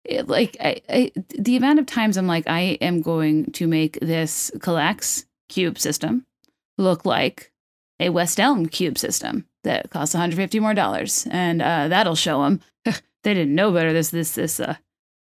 it, 0.05 0.27
like 0.27 0.55
I, 0.59 0.81
I, 0.89 1.11
the 1.37 1.57
amount 1.57 1.79
of 1.79 1.85
times 1.85 2.17
I'm 2.17 2.27
like, 2.27 2.47
I 2.47 2.77
am 2.81 3.01
going 3.01 3.51
to 3.53 3.67
make 3.67 3.99
this 4.01 4.51
Kallax 4.57 5.25
cube 5.49 5.77
system 5.77 6.25
look 6.77 7.05
like 7.05 7.51
a 7.99 8.09
West 8.09 8.39
Elm 8.39 8.67
cube 8.67 8.97
system 8.97 9.45
that 9.63 9.89
costs 9.89 10.15
150 10.15 10.59
more 10.59 10.73
dollars, 10.73 11.27
and 11.29 11.61
uh, 11.61 11.87
that'll 11.87 12.15
show 12.15 12.43
them 12.43 12.61
they 12.85 13.33
didn't 13.33 13.55
know 13.55 13.71
better. 13.71 13.91
This 13.91 14.11
this 14.11 14.35
this 14.35 14.59
uh, 14.59 14.75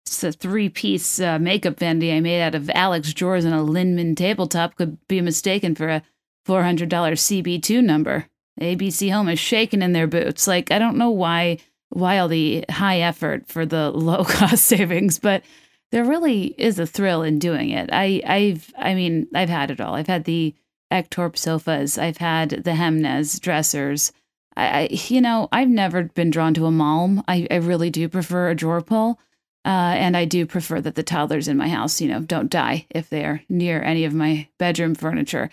it's 0.06 0.24
a 0.24 0.32
three 0.32 0.68
piece 0.68 1.20
uh, 1.20 1.38
makeup 1.38 1.78
vanity 1.78 2.12
I 2.12 2.20
made 2.20 2.42
out 2.42 2.54
of 2.54 2.70
Alex 2.70 3.12
drawers 3.12 3.44
and 3.44 3.54
a 3.54 3.58
Linnmon 3.58 4.16
tabletop 4.16 4.76
could 4.76 4.98
be 5.08 5.20
mistaken 5.20 5.74
for 5.74 5.88
a 5.88 6.02
$400 6.46 6.88
CB2 6.88 7.82
number. 7.82 8.26
ABC 8.60 9.12
Home 9.12 9.28
is 9.28 9.38
shaking 9.38 9.82
in 9.82 9.92
their 9.92 10.06
boots. 10.06 10.46
Like, 10.46 10.70
I 10.70 10.78
don't 10.78 10.98
know 10.98 11.10
why 11.10 11.58
why 11.90 12.18
all 12.18 12.28
the 12.28 12.64
high 12.70 13.00
effort 13.00 13.46
for 13.48 13.66
the 13.66 13.90
low 13.94 14.24
cost 14.24 14.64
savings, 14.64 15.18
but 15.18 15.42
there 15.90 16.04
really 16.04 16.54
is 16.56 16.78
a 16.78 16.86
thrill 16.86 17.22
in 17.22 17.38
doing 17.38 17.70
it. 17.70 17.90
I, 17.92 18.22
I've, 18.26 18.72
I 18.78 18.94
mean, 18.94 19.28
I've 19.34 19.50
had 19.50 19.70
it 19.70 19.80
all. 19.80 19.94
I've 19.94 20.06
had 20.06 20.24
the 20.24 20.54
Ektorp 20.90 21.36
sofas. 21.36 21.98
I've 21.98 22.16
had 22.16 22.50
the 22.50 22.72
Hemnes 22.72 23.38
dressers. 23.38 24.12
I, 24.56 24.66
I, 24.66 24.88
you 24.90 25.20
know, 25.20 25.48
I've 25.52 25.68
never 25.68 26.04
been 26.04 26.30
drawn 26.30 26.54
to 26.54 26.66
a 26.66 26.70
Malm. 26.70 27.22
I, 27.28 27.46
I 27.50 27.56
really 27.56 27.90
do 27.90 28.08
prefer 28.08 28.48
a 28.48 28.54
drawer 28.54 28.80
pull. 28.80 29.20
Uh, 29.64 29.94
and 29.96 30.16
I 30.16 30.24
do 30.24 30.44
prefer 30.44 30.80
that 30.80 30.96
the 30.96 31.04
toddlers 31.04 31.46
in 31.46 31.56
my 31.56 31.68
house, 31.68 32.00
you 32.00 32.08
know, 32.08 32.20
don't 32.20 32.50
die 32.50 32.86
if 32.90 33.08
they're 33.08 33.44
near 33.48 33.80
any 33.80 34.04
of 34.04 34.12
my 34.12 34.48
bedroom 34.58 34.94
furniture. 34.94 35.50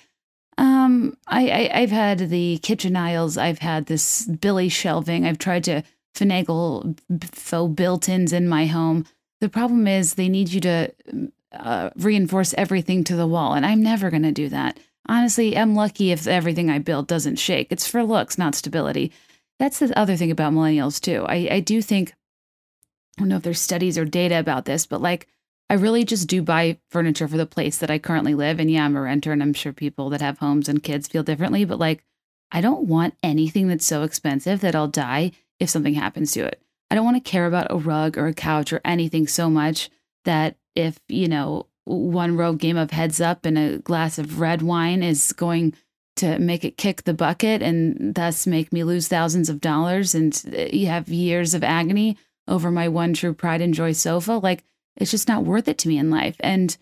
Um, 0.60 1.18
I, 1.26 1.70
I 1.74 1.80
have 1.80 1.90
had 1.90 2.20
the 2.30 2.58
kitchen 2.58 2.98
aisles. 2.98 3.38
I've 3.38 3.60
had 3.60 3.86
this 3.86 4.26
Billy 4.26 4.68
shelving. 4.68 5.26
I've 5.26 5.38
tried 5.38 5.64
to 5.64 5.84
finagle 6.14 7.00
faux 7.34 7.74
built-ins 7.74 8.34
in 8.34 8.46
my 8.46 8.66
home. 8.66 9.06
The 9.40 9.48
problem 9.48 9.88
is 9.88 10.14
they 10.14 10.28
need 10.28 10.50
you 10.50 10.60
to 10.60 10.92
uh, 11.54 11.92
reinforce 11.96 12.54
everything 12.58 13.06
to 13.06 13.16
the 13.16 13.26
wall, 13.26 13.54
and 13.54 13.66
I'm 13.66 13.82
never 13.82 14.10
going 14.10 14.24
to 14.24 14.34
do 14.34 14.50
that. 14.50 14.78
Honestly, 15.08 15.58
I'm 15.58 15.76
lucky 15.76 16.12
if 16.12 16.28
everything 16.28 16.70
I 16.70 16.80
build 16.80 17.08
doesn't 17.08 17.38
shake. 17.38 17.72
It's 17.72 17.88
for 17.88 18.04
looks, 18.04 18.38
not 18.38 18.54
stability. 18.54 19.14
That's 19.60 19.80
the 19.80 19.98
other 19.98 20.18
thing 20.18 20.30
about 20.30 20.52
millennials 20.52 21.00
too. 21.00 21.26
I, 21.26 21.48
I 21.50 21.60
do 21.62 21.82
think 21.82 22.14
I 23.18 23.22
don't 23.22 23.30
know 23.30 23.38
if 23.38 23.44
there's 23.44 23.62
studies 23.62 23.98
or 23.98 24.04
data 24.04 24.38
about 24.38 24.66
this, 24.66 24.86
but 24.86 25.02
like 25.02 25.28
I 25.70 25.76
really 25.76 26.04
just 26.04 26.28
do 26.28 26.42
buy 26.42 26.80
furniture 26.90 27.28
for 27.28 27.38
the 27.38 27.46
place 27.46 27.78
that 27.78 27.92
I 27.92 28.00
currently 28.00 28.34
live. 28.34 28.60
And 28.60 28.72
yeah, 28.72 28.86
I'm 28.86 28.96
a 28.96 29.02
renter 29.02 29.32
and 29.32 29.44
I'm 29.44 29.54
sure 29.54 29.72
people 29.72 30.10
that 30.10 30.22
have 30.22 30.40
homes 30.40 30.68
and 30.68 30.82
kids 30.82 31.08
feel 31.08 31.24
differently, 31.24 31.64
but 31.66 31.80
like 31.80 32.04
I 32.52 32.62
don't 32.62 32.88
want 32.88 33.16
anything 33.22 33.68
that's 33.68 33.86
so 33.86 34.04
expensive 34.04 34.62
that 34.62 34.76
I'll 34.76 34.88
die 34.88 35.32
if 35.60 35.70
something 35.70 35.94
happens 35.94 36.32
to 36.32 36.46
it. 36.46 36.62
I 36.90 36.96
don't 36.96 37.06
want 37.06 37.24
to 37.24 37.30
care 37.30 37.46
about 37.46 37.68
a 37.70 37.78
rug 37.78 38.18
or 38.18 38.26
a 38.26 38.34
couch 38.34 38.74
or 38.74 38.82
anything 38.84 39.28
so 39.28 39.50
much 39.50 39.92
that 40.26 40.58
if, 40.76 41.00
you 41.08 41.28
know, 41.28 41.68
one 41.86 42.36
rogue 42.36 42.60
game 42.60 42.78
of 42.78 42.92
heads 42.92 43.22
up 43.22 43.46
and 43.46 43.58
a 43.58 43.78
glass 43.80 44.18
of 44.18 44.40
red 44.40 44.62
wine 44.62 45.04
is 45.04 45.34
going 45.34 45.74
to 46.16 46.38
make 46.40 46.66
it 46.66 46.78
kick 46.78 47.04
the 47.04 47.14
bucket 47.14 47.62
and 47.62 48.16
thus 48.16 48.46
make 48.46 48.74
me 48.74 48.84
lose 48.84 49.08
thousands 49.08 49.50
of 49.50 49.62
dollars 49.62 50.14
and 50.14 50.44
uh, 50.54 50.66
you 50.74 50.88
have 50.88 51.08
years 51.08 51.54
of 51.54 51.64
agony 51.64 52.18
over 52.48 52.70
my 52.70 52.88
one 52.88 53.14
true 53.14 53.34
pride 53.34 53.62
and 53.62 53.74
joy 53.74 53.94
sofa 53.94 54.34
like 54.34 54.64
it's 54.96 55.12
just 55.12 55.28
not 55.28 55.46
worth 55.46 55.68
it 55.68 55.78
to 55.80 55.88
me 55.88 55.98
in 55.98 56.10
life. 56.10 56.36
And 56.40 56.76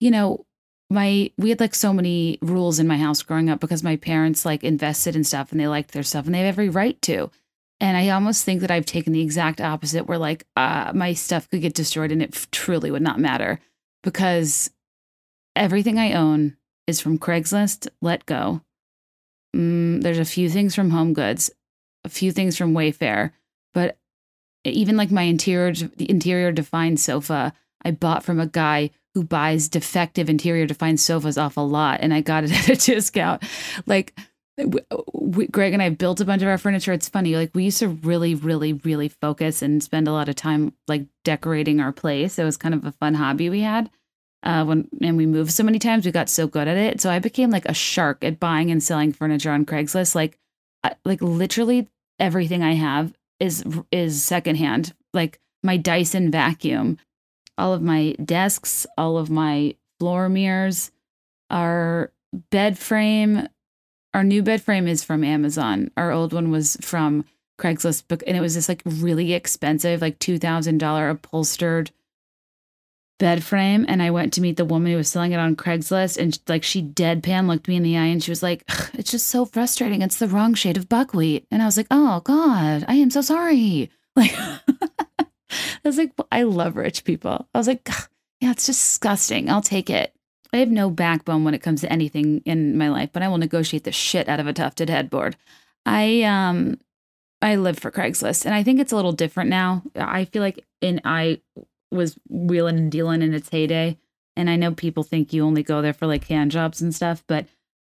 you 0.00 0.10
know 0.10 0.44
my 0.90 1.30
we 1.38 1.50
had 1.50 1.60
like 1.60 1.74
so 1.74 1.92
many 1.92 2.38
rules 2.42 2.78
in 2.78 2.86
my 2.86 2.96
house 2.96 3.22
growing 3.22 3.48
up 3.48 3.60
because 3.60 3.82
my 3.82 3.96
parents 3.96 4.44
like 4.44 4.62
invested 4.62 5.16
in 5.16 5.24
stuff 5.24 5.50
and 5.50 5.60
they 5.60 5.66
liked 5.66 5.92
their 5.92 6.02
stuff 6.02 6.26
and 6.26 6.34
they 6.34 6.38
have 6.40 6.46
every 6.46 6.68
right 6.68 7.00
to. 7.02 7.30
And 7.80 7.96
i 7.96 8.08
almost 8.08 8.44
think 8.44 8.60
that 8.60 8.70
i've 8.70 8.86
taken 8.86 9.12
the 9.12 9.20
exact 9.20 9.60
opposite 9.60 10.06
where 10.06 10.18
like 10.18 10.46
uh, 10.56 10.92
my 10.94 11.12
stuff 11.12 11.50
could 11.50 11.60
get 11.60 11.74
destroyed 11.74 12.12
and 12.12 12.22
it 12.22 12.46
truly 12.50 12.90
would 12.90 13.02
not 13.02 13.18
matter 13.18 13.58
because 14.02 14.70
everything 15.56 15.98
i 15.98 16.12
own 16.12 16.56
is 16.86 17.00
from 17.00 17.18
craigslist 17.18 17.88
let 18.00 18.26
go. 18.26 18.60
Mm, 19.56 20.02
there's 20.02 20.18
a 20.18 20.24
few 20.24 20.48
things 20.48 20.74
from 20.74 20.90
home 20.90 21.12
goods 21.12 21.50
a 22.04 22.08
few 22.08 22.30
things 22.30 22.56
from 22.56 22.74
wayfair 22.74 23.32
but 23.72 23.98
even 24.64 24.96
like 24.96 25.10
my 25.10 25.22
interior 25.22 25.72
the 25.72 26.10
interior 26.10 26.52
defined 26.52 26.98
sofa 26.98 27.52
i 27.84 27.90
bought 27.90 28.24
from 28.24 28.40
a 28.40 28.46
guy 28.46 28.90
who 29.14 29.22
buys 29.22 29.68
defective 29.68 30.28
interior 30.28 30.66
defined 30.66 30.98
sofas 31.00 31.38
off 31.38 31.56
a 31.56 31.60
lot 31.60 32.00
and 32.02 32.12
I 32.12 32.20
got 32.20 32.44
it 32.44 32.52
at 32.68 32.68
a 32.68 32.76
discount. 32.76 33.42
Like 33.86 34.14
we, 35.12 35.46
Greg 35.48 35.72
and 35.72 35.82
I 35.82 35.88
built 35.88 36.20
a 36.20 36.24
bunch 36.24 36.42
of 36.42 36.48
our 36.48 36.58
furniture. 36.58 36.92
It's 36.92 37.08
funny, 37.08 37.36
like 37.36 37.50
we 37.54 37.64
used 37.64 37.80
to 37.80 37.88
really, 37.88 38.34
really, 38.34 38.72
really 38.72 39.08
focus 39.08 39.62
and 39.62 39.82
spend 39.82 40.06
a 40.06 40.12
lot 40.12 40.28
of 40.28 40.36
time 40.36 40.74
like 40.86 41.06
decorating 41.24 41.80
our 41.80 41.92
place. 41.92 42.38
It 42.38 42.44
was 42.44 42.56
kind 42.56 42.74
of 42.74 42.84
a 42.84 42.92
fun 42.92 43.14
hobby 43.14 43.50
we 43.50 43.60
had. 43.60 43.90
Uh, 44.42 44.64
when 44.64 44.88
and 45.00 45.16
we 45.16 45.26
moved 45.26 45.50
so 45.52 45.64
many 45.64 45.78
times, 45.78 46.04
we 46.04 46.12
got 46.12 46.28
so 46.28 46.46
good 46.46 46.68
at 46.68 46.76
it. 46.76 47.00
So 47.00 47.10
I 47.10 47.18
became 47.18 47.50
like 47.50 47.64
a 47.64 47.74
shark 47.74 48.22
at 48.22 48.38
buying 48.38 48.70
and 48.70 48.82
selling 48.82 49.12
furniture 49.12 49.50
on 49.50 49.64
Craigslist. 49.64 50.14
Like, 50.14 50.38
I, 50.84 50.94
like 51.04 51.22
literally 51.22 51.88
everything 52.20 52.62
I 52.62 52.74
have 52.74 53.12
is 53.44 53.64
is 53.92 54.22
secondhand. 54.22 54.94
Like 55.12 55.40
my 55.62 55.76
Dyson 55.76 56.30
vacuum 56.30 56.98
all 57.56 57.72
of 57.72 57.82
my 57.82 58.14
desks, 58.24 58.86
all 58.98 59.16
of 59.16 59.30
my 59.30 59.74
floor 59.98 60.28
mirrors, 60.28 60.90
our 61.50 62.12
bed 62.50 62.78
frame. 62.78 63.48
Our 64.12 64.24
new 64.24 64.42
bed 64.42 64.62
frame 64.62 64.86
is 64.86 65.02
from 65.02 65.24
Amazon. 65.24 65.90
Our 65.96 66.12
old 66.12 66.32
one 66.32 66.50
was 66.50 66.76
from 66.80 67.24
Craigslist, 67.60 68.08
book, 68.08 68.22
and 68.26 68.36
it 68.36 68.40
was 68.40 68.54
this 68.54 68.68
like 68.68 68.82
really 68.84 69.32
expensive, 69.32 70.00
like 70.00 70.18
two 70.18 70.38
thousand 70.38 70.78
dollar 70.78 71.08
upholstered 71.08 71.90
bed 73.18 73.44
frame. 73.44 73.84
And 73.88 74.02
I 74.02 74.10
went 74.10 74.32
to 74.34 74.40
meet 74.40 74.56
the 74.56 74.64
woman 74.64 74.92
who 74.92 74.98
was 74.98 75.08
selling 75.08 75.32
it 75.32 75.38
on 75.38 75.56
Craigslist, 75.56 76.18
and 76.18 76.38
like 76.48 76.62
she 76.62 76.82
deadpan 76.82 77.46
looked 77.46 77.68
me 77.68 77.76
in 77.76 77.82
the 77.82 77.96
eye, 77.96 78.06
and 78.06 78.22
she 78.22 78.30
was 78.30 78.42
like, 78.42 78.64
"It's 78.94 79.10
just 79.10 79.26
so 79.26 79.44
frustrating. 79.44 80.02
It's 80.02 80.18
the 80.18 80.28
wrong 80.28 80.54
shade 80.54 80.76
of 80.76 80.88
buckwheat." 80.88 81.46
And 81.50 81.62
I 81.62 81.66
was 81.66 81.76
like, 81.76 81.88
"Oh 81.90 82.20
God, 82.20 82.84
I 82.88 82.94
am 82.94 83.10
so 83.10 83.20
sorry." 83.20 83.90
Like 84.16 84.32
I 85.84 85.88
was 85.88 85.98
like, 85.98 86.12
I 86.30 86.44
love 86.44 86.76
rich 86.76 87.04
people. 87.04 87.48
I 87.54 87.58
was 87.58 87.66
like, 87.66 87.88
yeah, 88.40 88.52
it's 88.52 88.66
disgusting. 88.66 89.50
I'll 89.50 89.62
take 89.62 89.90
it. 89.90 90.12
I 90.52 90.58
have 90.58 90.70
no 90.70 90.90
backbone 90.90 91.44
when 91.44 91.54
it 91.54 91.62
comes 91.62 91.80
to 91.80 91.92
anything 91.92 92.42
in 92.44 92.78
my 92.78 92.88
life, 92.88 93.10
but 93.12 93.22
I 93.22 93.28
will 93.28 93.38
negotiate 93.38 93.84
the 93.84 93.92
shit 93.92 94.28
out 94.28 94.38
of 94.38 94.46
a 94.46 94.52
tufted 94.52 94.88
headboard. 94.88 95.36
I 95.84 96.22
um 96.22 96.78
I 97.42 97.56
live 97.56 97.78
for 97.78 97.90
Craigslist 97.90 98.46
and 98.46 98.54
I 98.54 98.62
think 98.62 98.80
it's 98.80 98.92
a 98.92 98.96
little 98.96 99.12
different 99.12 99.50
now. 99.50 99.82
I 99.96 100.26
feel 100.26 100.42
like 100.42 100.64
in 100.80 101.00
I 101.04 101.40
was 101.94 102.18
wheeling 102.28 102.78
and 102.78 102.92
dealing 102.92 103.22
in 103.22 103.34
its 103.34 103.48
heyday. 103.48 103.98
And 104.36 104.50
I 104.50 104.56
know 104.56 104.72
people 104.72 105.02
think 105.02 105.32
you 105.32 105.44
only 105.44 105.62
go 105.62 105.80
there 105.80 105.92
for 105.92 106.06
like 106.06 106.26
hand 106.26 106.50
jobs 106.50 106.82
and 106.82 106.94
stuff, 106.94 107.22
but 107.26 107.46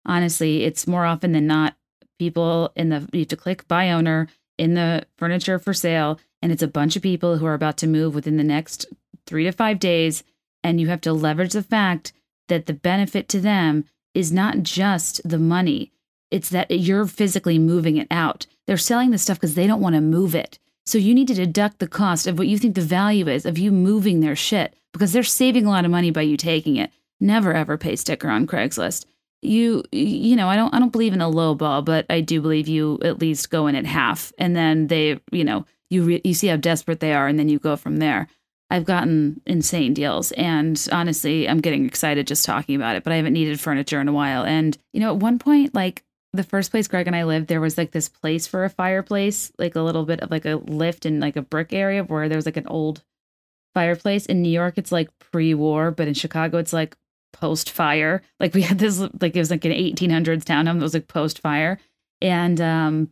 honestly, 0.05 0.63
it's 0.63 0.87
more 0.87 1.05
often 1.05 1.31
than 1.31 1.47
not 1.47 1.75
people 2.19 2.71
in 2.75 2.89
the 2.89 3.07
you 3.11 3.21
have 3.21 3.29
to 3.29 3.37
click 3.37 3.67
by 3.67 3.89
owner 3.91 4.27
in 4.57 4.75
the 4.75 5.05
furniture 5.17 5.57
for 5.57 5.73
sale 5.73 6.19
and 6.43 6.51
it's 6.51 6.61
a 6.61 6.67
bunch 6.67 6.97
of 6.97 7.01
people 7.01 7.37
who 7.37 7.45
are 7.45 7.53
about 7.53 7.77
to 7.77 7.87
move 7.87 8.13
within 8.13 8.35
the 8.35 8.43
next 8.43 8.85
three 9.25 9.45
to 9.45 9.53
five 9.53 9.79
days. 9.79 10.25
And 10.61 10.79
you 10.79 10.87
have 10.87 10.99
to 11.01 11.13
leverage 11.13 11.53
the 11.53 11.63
fact 11.63 12.11
that 12.49 12.65
the 12.65 12.73
benefit 12.73 13.29
to 13.29 13.39
them 13.39 13.85
is 14.13 14.29
not 14.29 14.61
just 14.61 15.21
the 15.27 15.39
money, 15.39 15.93
it's 16.31 16.49
that 16.49 16.69
you're 16.69 17.05
physically 17.05 17.57
moving 17.57 17.95
it 17.95 18.07
out. 18.11 18.45
They're 18.67 18.75
selling 18.75 19.11
the 19.11 19.17
stuff 19.17 19.37
because 19.37 19.55
they 19.55 19.67
don't 19.67 19.81
want 19.81 19.95
to 19.95 20.01
move 20.01 20.35
it. 20.35 20.59
So 20.85 20.97
you 20.97 21.13
need 21.13 21.27
to 21.27 21.33
deduct 21.33 21.79
the 21.79 21.87
cost 21.87 22.27
of 22.27 22.37
what 22.37 22.47
you 22.47 22.57
think 22.57 22.75
the 22.75 22.81
value 22.81 23.27
is 23.27 23.45
of 23.45 23.57
you 23.57 23.71
moving 23.71 24.19
their 24.19 24.35
shit 24.35 24.75
because 24.91 25.13
they're 25.13 25.23
saving 25.23 25.65
a 25.65 25.69
lot 25.69 25.85
of 25.85 25.91
money 25.91 26.11
by 26.11 26.21
you 26.21 26.37
taking 26.37 26.75
it. 26.75 26.91
Never 27.19 27.53
ever 27.53 27.77
pay 27.77 27.95
sticker 27.95 28.29
on 28.29 28.47
Craigslist. 28.47 29.05
You 29.41 29.83
you 29.91 30.35
know, 30.35 30.49
I 30.49 30.55
don't 30.55 30.73
I 30.73 30.79
don't 30.79 30.91
believe 30.91 31.13
in 31.13 31.21
a 31.21 31.29
low 31.29 31.55
ball, 31.55 31.81
but 31.81 32.05
I 32.09 32.21
do 32.21 32.41
believe 32.41 32.67
you 32.67 32.99
at 33.01 33.19
least 33.19 33.49
go 33.49 33.67
in 33.67 33.75
at 33.75 33.85
half 33.85 34.33
and 34.37 34.55
then 34.55 34.87
they, 34.87 35.19
you 35.31 35.43
know, 35.43 35.65
you 35.89 36.03
re- 36.03 36.21
you 36.23 36.33
see 36.33 36.47
how 36.47 36.55
desperate 36.57 36.99
they 36.99 37.13
are 37.13 37.27
and 37.27 37.39
then 37.39 37.49
you 37.49 37.59
go 37.59 37.75
from 37.75 37.97
there. 37.97 38.27
I've 38.69 38.85
gotten 38.85 39.41
insane 39.45 39.93
deals 39.93 40.31
and 40.33 40.85
honestly, 40.91 41.47
I'm 41.47 41.59
getting 41.59 41.85
excited 41.85 42.27
just 42.27 42.45
talking 42.45 42.75
about 42.75 42.95
it, 42.95 43.03
but 43.03 43.13
I 43.13 43.17
haven't 43.17 43.33
needed 43.33 43.59
furniture 43.59 44.01
in 44.01 44.07
a 44.07 44.13
while. 44.13 44.43
And 44.43 44.77
you 44.91 44.99
know, 44.99 45.13
at 45.13 45.19
one 45.19 45.39
point 45.39 45.73
like 45.73 46.03
the 46.33 46.43
first 46.43 46.71
place 46.71 46.87
Greg 46.87 47.07
and 47.07 47.15
I 47.15 47.23
lived, 47.23 47.47
there 47.47 47.61
was 47.61 47.77
like 47.77 47.91
this 47.91 48.09
place 48.09 48.47
for 48.47 48.63
a 48.63 48.69
fireplace, 48.69 49.51
like 49.59 49.75
a 49.75 49.81
little 49.81 50.03
bit 50.03 50.19
of 50.21 50.31
like 50.31 50.45
a 50.45 50.55
lift 50.55 51.05
in 51.05 51.19
like 51.19 51.35
a 51.35 51.43
brick 51.43 51.71
area 51.71 52.03
where 52.03 52.27
there 52.27 52.37
was 52.37 52.47
like 52.47 52.57
an 52.57 52.67
old 52.67 53.03
fireplace. 53.75 54.25
In 54.25 54.41
New 54.41 54.49
York, 54.49 54.77
it's 54.77 54.91
like 54.91 55.09
pre-war, 55.19 55.91
but 55.91 56.07
in 56.07 56.15
Chicago, 56.15 56.57
it's 56.57 56.73
like 56.73 56.97
post-fire. 57.33 58.23
Like 58.39 58.55
we 58.55 58.63
had 58.63 58.79
this, 58.79 58.99
like 58.99 59.35
it 59.35 59.39
was 59.39 59.51
like 59.51 59.65
an 59.65 59.71
1800s 59.71 60.43
townhome 60.43 60.79
that 60.79 60.83
was 60.83 60.95
like 60.95 61.07
post-fire, 61.07 61.79
and 62.19 62.59
um, 62.59 63.11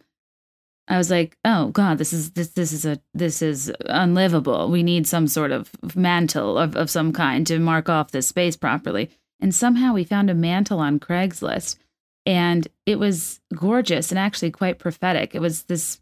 I 0.87 0.97
was 0.97 1.11
like, 1.11 1.37
oh 1.45 1.67
God, 1.69 1.99
this 1.99 2.11
is 2.11 2.31
this 2.31 2.49
this 2.49 2.73
is 2.73 2.85
a 2.85 2.99
this 3.13 3.41
is 3.41 3.71
unlivable. 3.85 4.69
We 4.71 4.81
need 4.81 5.05
some 5.05 5.27
sort 5.27 5.51
of 5.51 5.69
mantle 5.95 6.57
of, 6.57 6.75
of 6.75 6.89
some 6.89 7.13
kind 7.13 7.45
to 7.47 7.59
mark 7.59 7.87
off 7.87 8.11
this 8.11 8.27
space 8.27 8.57
properly. 8.57 9.11
And 9.39 9.55
somehow 9.55 9.93
we 9.93 10.03
found 10.03 10.29
a 10.29 10.35
mantle 10.35 10.79
on 10.79 10.99
Craigslist 10.99 11.77
and 12.31 12.65
it 12.85 12.97
was 12.97 13.41
gorgeous 13.53 14.09
and 14.09 14.17
actually 14.17 14.51
quite 14.51 14.79
prophetic. 14.79 15.35
It 15.35 15.41
was 15.41 15.63
this 15.63 15.99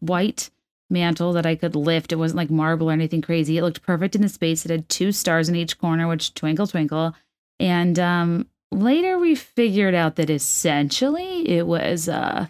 white 0.00 0.50
mantle 0.90 1.32
that 1.32 1.46
I 1.46 1.54
could 1.54 1.74
lift. 1.74 2.12
It 2.12 2.16
wasn't 2.16 2.36
like 2.36 2.50
marble 2.50 2.90
or 2.90 2.92
anything 2.92 3.22
crazy. 3.22 3.56
It 3.56 3.62
looked 3.62 3.82
perfect 3.82 4.14
in 4.14 4.20
the 4.20 4.28
space. 4.28 4.66
It 4.66 4.70
had 4.70 4.90
two 4.90 5.10
stars 5.10 5.48
in 5.48 5.56
each 5.56 5.78
corner, 5.78 6.06
which 6.06 6.34
twinkle 6.34 6.66
twinkle. 6.66 7.16
And 7.58 7.98
um, 7.98 8.46
later 8.70 9.18
we 9.18 9.34
figured 9.34 9.94
out 9.94 10.16
that 10.16 10.28
essentially 10.28 11.48
it 11.48 11.66
was 11.66 12.10
uh 12.10 12.48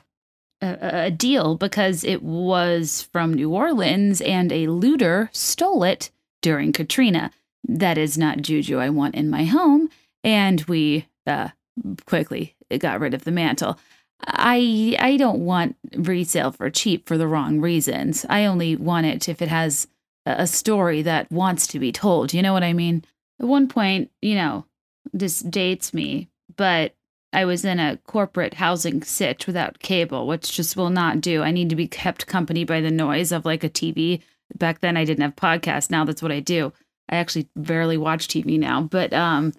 a, 0.60 1.04
a 1.04 1.10
deal 1.12 1.54
because 1.54 2.02
it 2.02 2.24
was 2.24 3.08
from 3.12 3.32
New 3.32 3.54
Orleans 3.54 4.20
and 4.20 4.50
a 4.50 4.66
looter 4.66 5.30
stole 5.32 5.84
it 5.84 6.10
during 6.42 6.72
Katrina. 6.72 7.30
That 7.68 7.96
is 7.96 8.18
not 8.18 8.42
juju 8.42 8.78
I 8.78 8.90
want 8.90 9.14
in 9.14 9.30
my 9.30 9.44
home. 9.44 9.88
And 10.24 10.62
we 10.62 11.06
uh, 11.28 11.50
quickly 12.06 12.56
got 12.78 13.00
rid 13.00 13.14
of 13.14 13.24
the 13.24 13.30
mantle. 13.30 13.78
I 14.26 14.96
I 14.98 15.16
don't 15.16 15.44
want 15.44 15.76
resale 15.94 16.52
for 16.52 16.70
cheap 16.70 17.08
for 17.08 17.16
the 17.16 17.26
wrong 17.26 17.60
reasons. 17.60 18.26
I 18.28 18.44
only 18.44 18.76
want 18.76 19.06
it 19.06 19.28
if 19.28 19.40
it 19.40 19.48
has 19.48 19.86
a 20.26 20.46
story 20.46 21.02
that 21.02 21.30
wants 21.30 21.66
to 21.68 21.78
be 21.78 21.92
told. 21.92 22.34
You 22.34 22.42
know 22.42 22.52
what 22.52 22.62
I 22.62 22.72
mean? 22.72 23.04
At 23.40 23.46
one 23.46 23.68
point, 23.68 24.10
you 24.20 24.34
know, 24.34 24.66
this 25.12 25.40
dates 25.40 25.94
me, 25.94 26.28
but 26.56 26.94
I 27.32 27.44
was 27.44 27.64
in 27.64 27.78
a 27.78 27.98
corporate 28.06 28.54
housing 28.54 29.02
sitch 29.02 29.46
without 29.46 29.78
cable, 29.78 30.26
which 30.26 30.52
just 30.52 30.76
will 30.76 30.90
not 30.90 31.20
do. 31.20 31.42
I 31.42 31.52
need 31.52 31.70
to 31.70 31.76
be 31.76 31.86
kept 31.86 32.26
company 32.26 32.64
by 32.64 32.80
the 32.80 32.90
noise 32.90 33.32
of 33.32 33.44
like 33.44 33.64
a 33.64 33.70
TV. 33.70 34.20
Back 34.56 34.80
then 34.80 34.96
I 34.96 35.04
didn't 35.04 35.22
have 35.22 35.36
podcasts. 35.36 35.90
Now 35.90 36.04
that's 36.04 36.22
what 36.22 36.32
I 36.32 36.40
do. 36.40 36.72
I 37.08 37.16
actually 37.16 37.48
barely 37.56 37.96
watch 37.96 38.28
TV 38.28 38.58
now, 38.58 38.82
but 38.82 39.12
um 39.12 39.52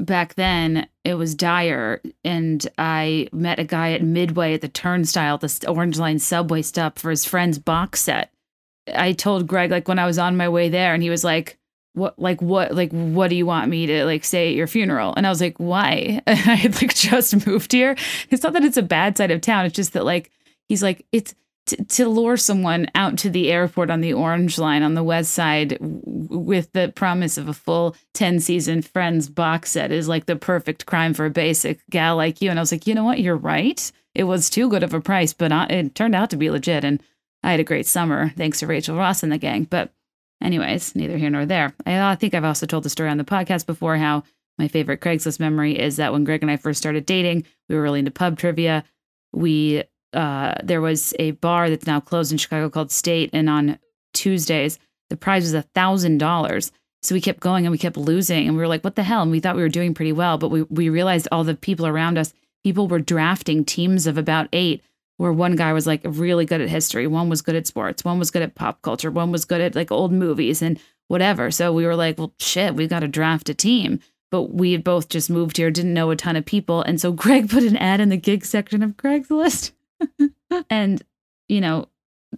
back 0.00 0.34
then 0.34 0.86
it 1.04 1.14
was 1.14 1.34
dire 1.34 2.00
and 2.24 2.66
I 2.78 3.28
met 3.32 3.58
a 3.58 3.64
guy 3.64 3.92
at 3.92 4.02
Midway 4.02 4.54
at 4.54 4.60
the 4.60 4.68
turnstile, 4.68 5.38
the 5.38 5.64
Orange 5.68 5.98
Line 5.98 6.18
subway 6.18 6.62
stop 6.62 6.98
for 6.98 7.10
his 7.10 7.24
friend's 7.24 7.58
box 7.58 8.00
set. 8.00 8.32
I 8.94 9.12
told 9.12 9.46
Greg 9.46 9.70
like 9.70 9.88
when 9.88 9.98
I 9.98 10.06
was 10.06 10.18
on 10.18 10.36
my 10.36 10.48
way 10.48 10.68
there 10.68 10.94
and 10.94 11.02
he 11.02 11.10
was 11.10 11.24
like 11.24 11.58
what 11.94 12.18
like 12.18 12.40
what 12.40 12.74
like 12.74 12.90
what 12.90 13.28
do 13.28 13.36
you 13.36 13.44
want 13.44 13.68
me 13.68 13.86
to 13.86 14.04
like 14.04 14.24
say 14.24 14.48
at 14.48 14.54
your 14.54 14.66
funeral? 14.66 15.12
And 15.16 15.26
i 15.26 15.30
was 15.30 15.40
like 15.40 15.58
why? 15.58 16.22
I 16.26 16.32
had 16.34 16.80
like 16.80 16.94
just 16.94 17.46
moved 17.46 17.72
here. 17.72 17.96
It's 18.30 18.42
not 18.42 18.54
that 18.54 18.64
it's 18.64 18.76
a 18.76 18.82
bad 18.82 19.16
side 19.16 19.30
of 19.30 19.40
town 19.40 19.66
it's 19.66 19.76
just 19.76 19.92
that 19.92 20.04
like 20.04 20.30
he's 20.68 20.82
like 20.82 21.04
it's 21.12 21.34
to, 21.66 21.84
to 21.84 22.08
lure 22.08 22.36
someone 22.36 22.88
out 22.94 23.18
to 23.18 23.30
the 23.30 23.50
airport 23.50 23.90
on 23.90 24.00
the 24.00 24.12
orange 24.12 24.58
line 24.58 24.82
on 24.82 24.94
the 24.94 25.02
west 25.02 25.32
side 25.32 25.78
w- 25.78 26.00
with 26.38 26.72
the 26.72 26.92
promise 26.94 27.38
of 27.38 27.48
a 27.48 27.54
full 27.54 27.96
10 28.14 28.40
season 28.40 28.82
friends 28.82 29.28
box 29.28 29.70
set 29.70 29.92
is 29.92 30.08
like 30.08 30.26
the 30.26 30.36
perfect 30.36 30.86
crime 30.86 31.14
for 31.14 31.26
a 31.26 31.30
basic 31.30 31.80
gal 31.90 32.16
like 32.16 32.42
you. 32.42 32.50
And 32.50 32.58
i 32.58 32.62
was 32.62 32.72
like 32.72 32.86
you 32.86 32.94
know 32.94 33.04
what? 33.04 33.20
You're 33.20 33.36
right. 33.36 33.90
It 34.14 34.24
was 34.24 34.50
too 34.50 34.68
good 34.68 34.82
of 34.82 34.94
a 34.94 35.00
price 35.00 35.32
but 35.32 35.52
I, 35.52 35.66
it 35.66 35.94
turned 35.94 36.14
out 36.14 36.30
to 36.30 36.36
be 36.36 36.50
legit. 36.50 36.84
And 36.84 37.02
i 37.42 37.50
had 37.50 37.60
a 37.60 37.64
great 37.64 37.86
summer 37.86 38.30
thanks 38.30 38.60
to 38.60 38.66
rachel 38.66 38.96
ross 38.96 39.22
and 39.22 39.32
the 39.32 39.38
gang. 39.38 39.64
But 39.64 39.92
Anyways, 40.42 40.96
neither 40.96 41.16
here 41.16 41.30
nor 41.30 41.46
there. 41.46 41.72
I, 41.86 42.00
I 42.00 42.14
think 42.16 42.34
I've 42.34 42.44
also 42.44 42.66
told 42.66 42.82
the 42.82 42.90
story 42.90 43.08
on 43.08 43.16
the 43.16 43.24
podcast 43.24 43.64
before 43.64 43.96
how 43.96 44.24
my 44.58 44.68
favorite 44.68 45.00
Craigslist 45.00 45.40
memory 45.40 45.78
is 45.78 45.96
that 45.96 46.12
when 46.12 46.24
Greg 46.24 46.42
and 46.42 46.50
I 46.50 46.56
first 46.56 46.80
started 46.80 47.06
dating, 47.06 47.46
we 47.68 47.76
were 47.76 47.82
really 47.82 48.00
into 48.00 48.10
pub 48.10 48.38
trivia. 48.38 48.84
We 49.32 49.84
uh, 50.12 50.54
there 50.62 50.80
was 50.80 51.14
a 51.18 51.32
bar 51.32 51.70
that's 51.70 51.86
now 51.86 52.00
closed 52.00 52.32
in 52.32 52.38
Chicago 52.38 52.68
called 52.68 52.90
State, 52.90 53.30
and 53.32 53.48
on 53.48 53.78
Tuesdays 54.12 54.78
the 55.10 55.16
prize 55.16 55.42
was 55.42 55.54
a 55.54 55.62
thousand 55.62 56.18
dollars. 56.18 56.72
So 57.02 57.14
we 57.14 57.20
kept 57.20 57.40
going 57.40 57.66
and 57.66 57.72
we 57.72 57.78
kept 57.78 57.96
losing, 57.96 58.46
and 58.46 58.56
we 58.56 58.62
were 58.62 58.68
like, 58.68 58.82
"What 58.84 58.96
the 58.96 59.02
hell?" 59.02 59.22
And 59.22 59.30
we 59.30 59.40
thought 59.40 59.56
we 59.56 59.62
were 59.62 59.68
doing 59.68 59.94
pretty 59.94 60.12
well, 60.12 60.38
but 60.38 60.48
we 60.48 60.62
we 60.62 60.88
realized 60.88 61.28
all 61.30 61.44
the 61.44 61.54
people 61.54 61.86
around 61.86 62.18
us, 62.18 62.32
people 62.64 62.88
were 62.88 62.98
drafting 62.98 63.64
teams 63.64 64.06
of 64.06 64.16
about 64.16 64.48
eight 64.52 64.82
where 65.18 65.32
one 65.32 65.54
guy 65.54 65.72
was 65.72 65.86
like 65.86 66.00
really 66.04 66.44
good 66.44 66.60
at 66.60 66.68
history, 66.68 67.06
one 67.06 67.28
was 67.28 67.42
good 67.42 67.54
at 67.54 67.66
sports, 67.66 68.04
one 68.04 68.18
was 68.18 68.30
good 68.30 68.42
at 68.42 68.54
pop 68.54 68.82
culture, 68.82 69.10
one 69.10 69.30
was 69.30 69.44
good 69.44 69.60
at 69.60 69.74
like 69.74 69.92
old 69.92 70.12
movies 70.12 70.62
and 70.62 70.80
whatever. 71.08 71.50
So 71.50 71.72
we 71.72 71.84
were 71.84 71.94
like, 71.94 72.18
well, 72.18 72.32
shit, 72.40 72.74
we 72.74 72.86
got 72.86 73.00
to 73.00 73.08
draft 73.08 73.48
a 73.48 73.54
team. 73.54 74.00
But 74.30 74.54
we 74.54 74.72
had 74.72 74.82
both 74.82 75.10
just 75.10 75.28
moved 75.28 75.58
here, 75.58 75.70
didn't 75.70 75.92
know 75.92 76.10
a 76.10 76.16
ton 76.16 76.36
of 76.36 76.46
people. 76.46 76.82
And 76.82 76.98
so 77.00 77.12
Greg 77.22 77.50
put 77.50 77.62
an 77.64 77.76
ad 77.76 78.00
in 78.00 78.08
the 78.08 78.16
gig 78.16 78.44
section 78.44 78.82
of 78.82 78.96
Craigslist. 78.96 79.72
And, 80.70 81.02
you 81.48 81.60
know, 81.60 81.88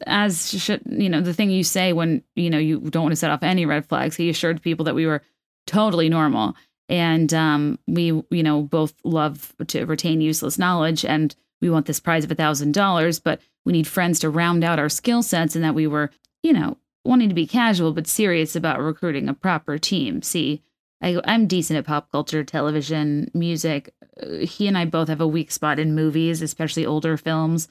as 0.07 0.51
should, 0.51 0.83
you 0.87 1.09
know, 1.09 1.21
the 1.21 1.35
thing 1.35 1.51
you 1.51 1.65
say 1.65 1.93
when, 1.93 2.23
you 2.35 2.51
know, 2.51 2.59
you 2.59 2.81
don't 2.81 3.05
want 3.05 3.13
to 3.13 3.17
set 3.17 3.31
off 3.31 3.43
any 3.43 3.67
red 3.67 3.87
flags, 3.87 4.17
he 4.17 4.29
assured 4.29 4.63
people 4.63 4.85
that 4.85 4.95
we 4.95 5.07
were 5.07 5.23
totally 5.67 6.09
normal. 6.09 6.55
And 6.89 7.33
um, 7.33 7.79
we, 7.87 8.07
you 8.31 8.43
know, 8.43 8.63
both 8.63 8.95
love 9.05 9.55
to 9.69 9.85
retain 9.87 10.21
useless 10.21 10.59
knowledge. 10.59 11.05
And 11.05 11.35
we 11.61 11.71
want 11.71 11.87
this 11.87 12.01
prize 12.01 12.25
of 12.25 12.31
a 12.31 12.37
$1,000, 12.37 13.21
but 13.23 13.41
we 13.65 13.73
need 13.73 13.87
friends 13.87 14.19
to 14.21 14.31
round 14.31 14.65
out 14.65 14.79
our 14.79 14.89
skill 14.89 15.23
sets 15.23 15.55
and 15.55 15.65
that 15.65 15.75
we 15.75 15.87
were, 15.87 16.11
you 16.43 16.53
know, 16.53 16.77
wanting 17.05 17.29
to 17.29 17.35
be 17.35 17.47
casual 17.47 17.93
but 17.93 18.07
serious 18.07 18.57
about 18.57 18.81
recruiting 18.81 19.29
a 19.29 19.35
proper 19.35 19.79
team. 19.79 20.23
See, 20.23 20.63
I, 21.05 21.35
am 21.35 21.47
decent 21.47 21.79
at 21.79 21.85
pop 21.85 22.11
culture, 22.11 22.45
television, 22.45 23.31
music. 23.35 23.95
Uh, 24.21 24.39
he 24.39 24.67
and 24.67 24.79
I 24.79 24.85
both 24.85 25.09
have 25.09 25.21
a 25.21 25.27
weak 25.27 25.51
spot 25.51 25.79
in 25.79 25.95
movies, 25.95 26.43
especially 26.43 26.87
older 26.87 27.17
films. 27.17 27.69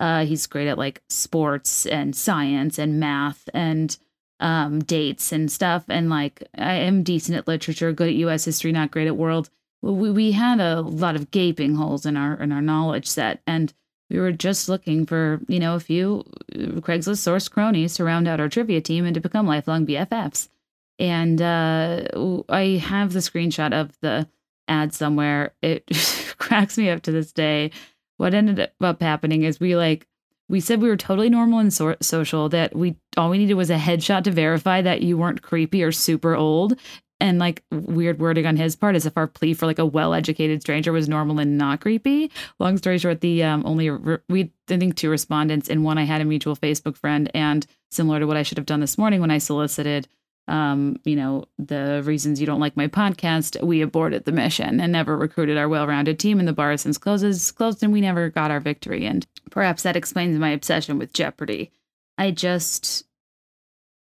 Uh, 0.00 0.24
he's 0.24 0.46
great 0.46 0.68
at 0.68 0.78
like 0.78 1.02
sports 1.08 1.86
and 1.86 2.14
science 2.14 2.78
and 2.78 3.00
math 3.00 3.48
and 3.54 3.96
um, 4.40 4.80
dates 4.80 5.32
and 5.32 5.50
stuff. 5.50 5.84
And 5.88 6.10
like, 6.10 6.42
I 6.58 6.74
am 6.74 7.02
decent 7.02 7.38
at 7.38 7.48
literature, 7.48 7.92
good 7.92 8.08
at 8.08 8.14
U.S. 8.14 8.44
history, 8.44 8.72
not 8.72 8.90
great 8.90 9.06
at 9.06 9.16
world 9.16 9.50
we, 9.84 10.10
we 10.10 10.32
had 10.32 10.60
a 10.60 10.80
lot 10.80 11.16
of 11.16 11.30
gaping 11.30 11.74
holes 11.74 12.06
in 12.06 12.16
our 12.16 12.34
in 12.34 12.52
our 12.52 12.62
knowledge 12.62 13.06
set 13.06 13.40
and 13.46 13.72
we 14.10 14.18
were 14.18 14.32
just 14.32 14.68
looking 14.68 15.04
for 15.04 15.40
you 15.48 15.60
know 15.60 15.74
a 15.74 15.80
few 15.80 16.24
uh, 16.54 16.80
craigslist 16.80 17.18
source 17.18 17.48
cronies 17.48 17.94
to 17.94 18.04
round 18.04 18.26
out 18.26 18.40
our 18.40 18.48
trivia 18.48 18.80
team 18.80 19.04
and 19.04 19.14
to 19.14 19.20
become 19.20 19.46
lifelong 19.46 19.86
bffs 19.86 20.48
and 20.98 21.42
uh, 21.42 22.02
i 22.48 22.80
have 22.82 23.12
the 23.12 23.18
screenshot 23.20 23.72
of 23.72 23.98
the 24.00 24.28
ad 24.68 24.94
somewhere. 24.94 25.52
It 25.62 25.84
cracks 26.38 26.78
me 26.78 26.90
up 26.90 27.02
to 27.02 27.12
this 27.12 27.32
day. 27.32 27.70
What 28.16 28.34
ended 28.34 28.70
up 28.80 29.02
happening 29.02 29.42
is 29.42 29.60
we 29.60 29.76
like 29.76 30.06
we 30.48 30.60
said 30.60 30.80
we 30.82 30.88
were 30.88 30.96
totally 30.96 31.30
normal 31.30 31.58
and 31.58 31.72
so- 31.72 31.96
social 32.00 32.48
that 32.50 32.76
we 32.76 32.96
all 33.16 33.30
we 33.30 33.38
needed 33.38 33.54
was 33.54 33.70
a 33.70 33.76
headshot 33.76 34.24
to 34.24 34.30
verify 34.30 34.82
that 34.82 35.02
you 35.02 35.16
weren't 35.16 35.42
creepy 35.42 35.82
or 35.82 35.92
super 35.92 36.34
old. 36.36 36.78
And 37.20 37.38
like 37.38 37.62
weird 37.70 38.18
wording 38.18 38.44
on 38.44 38.56
his 38.56 38.76
part 38.76 38.96
as 38.96 39.06
if 39.06 39.16
our 39.16 39.26
plea 39.26 39.54
for 39.54 39.64
like 39.64 39.78
a 39.78 39.86
well-educated 39.86 40.60
stranger 40.60 40.92
was 40.92 41.08
normal 41.08 41.38
and 41.38 41.56
not 41.56 41.80
creepy. 41.80 42.30
Long 42.58 42.76
story 42.76 42.98
short, 42.98 43.20
the 43.20 43.42
um, 43.44 43.62
only 43.64 43.88
re- 43.88 44.18
we 44.28 44.52
I 44.68 44.76
think 44.76 44.96
two 44.96 45.08
respondents, 45.08 45.70
and 45.70 45.84
one 45.84 45.96
I 45.96 46.04
had 46.04 46.20
a 46.20 46.24
mutual 46.24 46.56
Facebook 46.56 46.96
friend, 46.96 47.30
and 47.32 47.66
similar 47.90 48.18
to 48.18 48.26
what 48.26 48.36
I 48.36 48.42
should 48.42 48.58
have 48.58 48.66
done 48.66 48.80
this 48.80 48.98
morning 48.98 49.20
when 49.20 49.30
I 49.30 49.38
solicited, 49.38 50.08
um, 50.46 50.96
you 51.04 51.16
know, 51.16 51.46
the 51.58 52.02
reasons 52.04 52.40
you 52.40 52.46
don't 52.46 52.60
like 52.60 52.76
my 52.76 52.86
podcast, 52.86 53.62
we 53.62 53.80
aborted 53.80 54.24
the 54.24 54.32
mission 54.32 54.80
and 54.80 54.92
never 54.92 55.16
recruited 55.16 55.56
our 55.56 55.68
well-rounded 55.68 56.18
team, 56.18 56.38
and 56.38 56.46
the 56.46 56.52
bar 56.52 56.76
since 56.76 56.98
closes 56.98 57.50
closed, 57.50 57.82
and 57.82 57.92
we 57.92 58.00
never 58.00 58.28
got 58.28 58.50
our 58.50 58.60
victory. 58.60 59.06
And 59.06 59.26
perhaps 59.50 59.82
that 59.82 59.96
explains 59.96 60.38
my 60.38 60.50
obsession 60.50 60.98
with 60.98 61.12
Jeopardy. 61.12 61.72
I 62.18 62.30
just, 62.30 63.04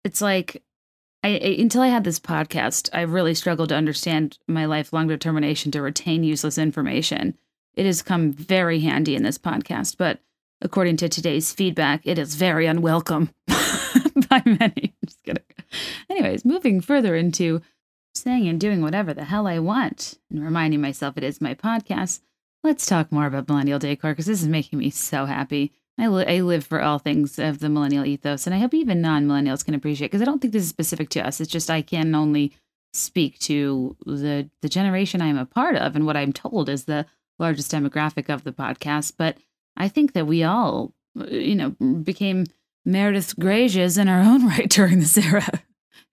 it's 0.03 0.21
like 0.21 0.63
I, 1.23 1.29
until 1.29 1.81
I 1.81 1.87
had 1.87 2.03
this 2.03 2.19
podcast, 2.19 2.89
I 2.93 3.01
really 3.01 3.33
struggled 3.33 3.69
to 3.69 3.75
understand 3.75 4.37
my 4.47 4.65
lifelong 4.65 5.07
determination 5.07 5.71
to 5.71 5.81
retain 5.81 6.23
useless 6.23 6.57
information. 6.57 7.37
It 7.75 7.85
has 7.85 8.01
come 8.01 8.31
very 8.31 8.79
handy 8.79 9.15
in 9.15 9.23
this 9.23 9.37
podcast, 9.37 9.97
but 9.97 10.19
according 10.61 10.97
to 10.97 11.09
today's 11.09 11.51
feedback, 11.51 12.01
it 12.05 12.17
is 12.17 12.35
very 12.35 12.67
unwelcome 12.67 13.31
by 14.29 14.41
many. 14.45 14.93
Just 15.05 15.23
kidding. 15.23 15.43
Anyways, 16.09 16.45
moving 16.45 16.81
further 16.81 17.15
into 17.15 17.61
saying 18.15 18.47
and 18.47 18.59
doing 18.59 18.81
whatever 18.81 19.13
the 19.13 19.25
hell 19.25 19.47
I 19.47 19.59
want 19.59 20.17
and 20.29 20.43
reminding 20.43 20.81
myself 20.81 21.17
it 21.17 21.23
is 21.23 21.41
my 21.41 21.53
podcast, 21.53 22.21
let's 22.63 22.85
talk 22.85 23.11
more 23.11 23.25
about 23.25 23.47
millennial 23.47 23.79
decor 23.79 24.11
because 24.11 24.25
this 24.25 24.41
is 24.41 24.47
making 24.47 24.79
me 24.79 24.89
so 24.89 25.25
happy. 25.25 25.71
I, 25.97 26.07
li- 26.07 26.25
I 26.25 26.41
live 26.41 26.65
for 26.65 26.81
all 26.81 26.99
things 26.99 27.37
of 27.39 27.59
the 27.59 27.67
millennial 27.67 28.05
ethos, 28.05 28.47
and 28.47 28.55
I 28.55 28.59
hope 28.59 28.73
even 28.73 29.01
non 29.01 29.27
millennials 29.27 29.65
can 29.65 29.73
appreciate 29.73 30.07
because 30.07 30.21
I 30.21 30.25
don't 30.25 30.39
think 30.39 30.53
this 30.53 30.63
is 30.63 30.69
specific 30.69 31.09
to 31.09 31.25
us. 31.25 31.41
It's 31.41 31.51
just 31.51 31.69
I 31.69 31.81
can 31.81 32.15
only 32.15 32.53
speak 32.93 33.37
to 33.39 33.97
the 34.05 34.49
the 34.61 34.69
generation 34.69 35.21
I 35.21 35.27
am 35.27 35.37
a 35.37 35.45
part 35.45 35.75
of, 35.75 35.97
and 35.97 36.05
what 36.05 36.15
I'm 36.15 36.31
told 36.31 36.69
is 36.69 36.85
the 36.85 37.05
largest 37.37 37.71
demographic 37.71 38.33
of 38.33 38.45
the 38.45 38.53
podcast. 38.53 39.13
But 39.17 39.37
I 39.75 39.89
think 39.89 40.13
that 40.13 40.25
we 40.25 40.43
all, 40.43 40.93
uh, 41.19 41.25
you 41.25 41.55
know, 41.55 41.69
became 42.01 42.45
Meredith 42.91 43.37
Grages 43.39 43.97
in 43.97 44.07
our 44.07 44.21
own 44.21 44.45
right 44.47 44.69
during 44.69 44.99
this 44.99 45.17
era. 45.17 45.47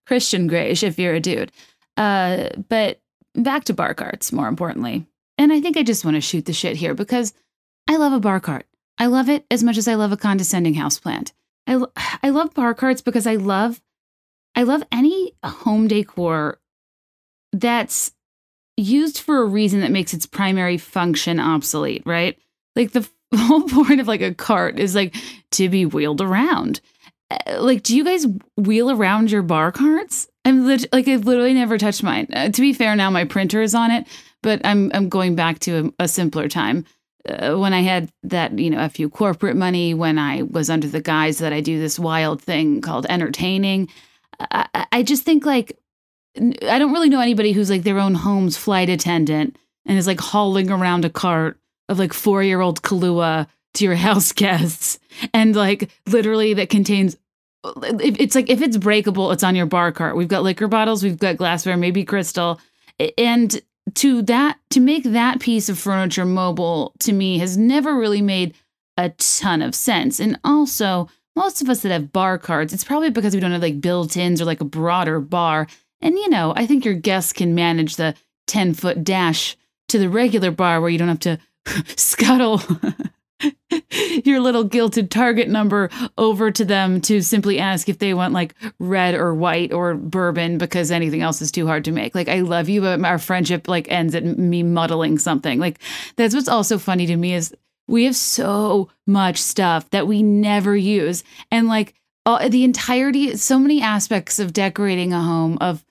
Christian 0.06 0.48
Grage, 0.48 0.82
if 0.82 0.98
you're 0.98 1.14
a 1.14 1.20
dude. 1.20 1.50
Uh, 1.96 2.50
but 2.68 3.00
back 3.34 3.64
to 3.64 3.74
bar 3.74 3.94
carts, 3.94 4.32
more 4.32 4.48
importantly. 4.48 5.06
And 5.38 5.52
I 5.52 5.60
think 5.60 5.76
I 5.76 5.82
just 5.82 6.04
want 6.04 6.14
to 6.14 6.20
shoot 6.20 6.46
the 6.46 6.52
shit 6.52 6.76
here 6.76 6.94
because 6.94 7.34
I 7.88 7.96
love 7.96 8.12
a 8.12 8.20
bar 8.20 8.40
cart. 8.40 8.66
I 8.98 9.06
love 9.06 9.28
it 9.28 9.44
as 9.50 9.62
much 9.62 9.76
as 9.76 9.88
I 9.88 9.94
love 9.94 10.12
a 10.12 10.16
condescending 10.16 10.74
houseplant. 10.74 11.32
I, 11.66 11.84
I 12.22 12.30
love 12.30 12.54
bar 12.54 12.74
carts 12.74 13.02
because 13.02 13.26
I 13.26 13.36
love 13.36 13.80
I 14.54 14.62
love 14.62 14.82
any 14.90 15.34
home 15.44 15.86
decor 15.86 16.58
that's 17.52 18.12
used 18.78 19.18
for 19.18 19.42
a 19.42 19.46
reason 19.46 19.80
that 19.80 19.90
makes 19.90 20.14
its 20.14 20.24
primary 20.24 20.78
function 20.78 21.38
obsolete, 21.38 22.02
right? 22.06 22.38
Like 22.74 22.92
the 22.92 23.08
whole 23.37 23.62
point 23.62 24.01
of 24.01 24.09
like 24.09 24.22
a 24.22 24.35
cart 24.35 24.79
is 24.79 24.94
like 24.94 25.14
to 25.53 25.68
be 25.68 25.87
wheeled 25.87 26.20
around. 26.20 26.81
Uh, 27.31 27.61
like, 27.61 27.83
do 27.83 27.96
you 27.96 28.05
guys 28.05 28.27
wheel 28.57 28.90
around 28.90 29.31
your 29.31 29.42
bar 29.42 29.72
carts? 29.72 30.29
I'm 30.44 30.66
lit- 30.66 30.92
like, 30.92 31.09
I've 31.09 31.27
literally 31.27 31.55
never 31.55 31.77
touched 31.77 32.03
mine. 32.03 32.29
Uh, 32.33 32.51
to 32.51 32.61
be 32.61 32.72
fair, 32.72 32.94
now 32.94 33.11
my 33.11 33.25
printer 33.25 33.62
is 33.62 33.75
on 33.75 33.90
it, 33.90 34.07
but 34.42 34.61
I'm 34.64 34.90
I'm 34.94 35.09
going 35.09 35.35
back 35.35 35.59
to 35.61 35.92
a, 35.99 36.05
a 36.05 36.09
simpler 36.09 36.49
time 36.49 36.85
uh, 37.29 37.57
when 37.57 37.72
I 37.72 37.81
had 37.81 38.11
that, 38.25 38.59
you 38.59 38.70
know, 38.70 38.85
a 38.85 38.88
few 38.88 39.09
corporate 39.09 39.57
money, 39.57 39.94
when 39.94 40.18
I 40.18 40.42
was 40.42 40.70
under 40.70 40.88
the 40.88 41.01
guise 41.01 41.38
that 41.38 41.53
I 41.53 41.61
do 41.61 41.79
this 41.79 41.99
wild 41.99 42.42
thing 42.42 42.81
called 42.81 43.07
entertaining, 43.09 43.88
I, 44.38 44.87
I 44.92 45.03
just 45.03 45.25
think 45.25 45.46
like, 45.46 45.79
I 46.37 46.79
don't 46.79 46.92
really 46.92 47.09
know 47.09 47.20
anybody 47.20 47.53
who's 47.53 47.70
like 47.70 47.83
their 47.83 47.99
own 47.99 48.14
home's 48.14 48.57
flight 48.57 48.88
attendant 48.88 49.57
and 49.87 49.96
is 49.96 50.07
like 50.07 50.20
hauling 50.20 50.70
around 50.70 51.05
a 51.05 51.11
cart 51.11 51.59
of 51.88 51.99
like 51.99 52.12
four 52.12 52.42
year 52.42 52.61
old 52.61 52.83
Kahlua 52.83 53.46
to 53.75 53.85
your 53.85 53.94
house 54.09 54.33
guests 54.33 54.99
and 55.33 55.55
like 55.55 55.90
literally 56.07 56.55
that 56.55 56.70
contains 56.70 57.16
it's 57.83 58.37
like 58.37 58.49
if 58.49 58.62
it's 58.62 58.77
breakable 58.77 59.33
it's 59.33 59.42
on 59.42 59.57
your 59.57 59.66
bar 59.66 59.90
cart 59.90 60.16
we've 60.16 60.29
got 60.29 60.44
liquor 60.44 60.68
bottles 60.68 61.03
we've 61.03 61.18
got 61.18 61.37
glassware 61.37 61.77
maybe 61.77 62.05
crystal 62.05 62.61
and 63.18 63.61
to 63.94 64.22
that 64.22 64.59
to 64.70 64.81
make 64.81 65.05
that 65.05 65.40
piece 65.40 65.68
of 65.68 65.79
furniture 65.79 66.25
mobile 66.25 66.92
to 67.01 67.12
me 67.12 67.38
has 67.38 67.57
never 67.57 67.96
really 67.96 68.22
made 68.22 68.55
a 68.96 69.11
ton 69.11 69.62
of 69.62 69.75
sense. 69.75 70.20
And 70.20 70.38
also, 70.44 71.09
most 71.35 71.61
of 71.61 71.68
us 71.68 71.83
that 71.83 71.92
have 71.92 72.12
bar 72.12 72.38
cards, 72.38 72.72
it's 72.72 72.85
probably 72.85 73.11
because 73.11 73.35
we 73.35 73.40
don't 73.40 73.53
have 73.53 73.62
like 73.62 73.81
built-ins 73.81 74.40
or 74.40 74.44
like 74.44 74.61
a 74.61 74.64
broader 74.66 75.20
bar. 75.20 75.66
And 76.01 76.16
you 76.16 76.29
know, 76.29 76.55
I 76.57 76.66
think 76.66 76.85
your 76.85 76.94
guests 76.94 77.33
can 77.33 77.55
manage 77.55 77.96
the 77.96 78.14
10 78.46 78.75
foot 78.75 79.05
dash 79.05 79.57
to 79.88 79.99
the 79.99 80.09
regular 80.09 80.51
bar 80.51 80.81
where 80.81 80.90
you 80.90 80.99
don't 80.99 81.09
have 81.09 81.20
to 81.20 81.38
scuttle 81.96 82.61
your 84.24 84.40
little 84.40 84.64
gilded 84.64 85.11
target 85.11 85.48
number 85.48 85.90
over 86.16 86.50
to 86.50 86.64
them 86.64 87.00
to 87.02 87.20
simply 87.20 87.59
ask 87.59 87.88
if 87.88 87.98
they 87.98 88.14
want 88.14 88.33
like 88.33 88.55
red 88.79 89.14
or 89.14 89.35
white 89.35 89.72
or 89.72 89.94
bourbon 89.94 90.59
because 90.59 90.90
anything 90.90 91.22
else 91.22 91.42
is 91.42 91.52
too 91.52 91.66
hard 91.66 91.85
to 91.85 91.92
make. 91.92 92.14
Like 92.14 92.29
I 92.29 92.40
love 92.40 92.68
you, 92.68 92.81
but 92.81 93.05
our 93.05 93.18
friendship 93.18 93.68
like 93.68 93.90
ends 93.90 94.14
at 94.14 94.24
me 94.24 94.62
muddling 94.62 95.18
something. 95.18 95.59
Like 95.59 95.79
that's 96.16 96.35
what's 96.35 96.48
also 96.48 96.79
funny 96.79 97.07
to 97.07 97.16
me 97.16 97.35
is 97.35 97.55
we 97.88 98.05
have 98.05 98.16
so 98.16 98.90
much 99.07 99.38
stuff 99.38 99.88
that 99.90 100.07
we 100.07 100.22
never 100.22 100.76
use, 100.76 101.22
and 101.52 101.68
like 101.68 101.94
all, 102.24 102.48
the 102.48 102.64
entirety, 102.64 103.37
so 103.37 103.59
many 103.59 103.81
aspects 103.81 104.38
of 104.40 104.52
decorating 104.52 105.12
a 105.12 105.22
home 105.22 105.59
of 105.61 105.85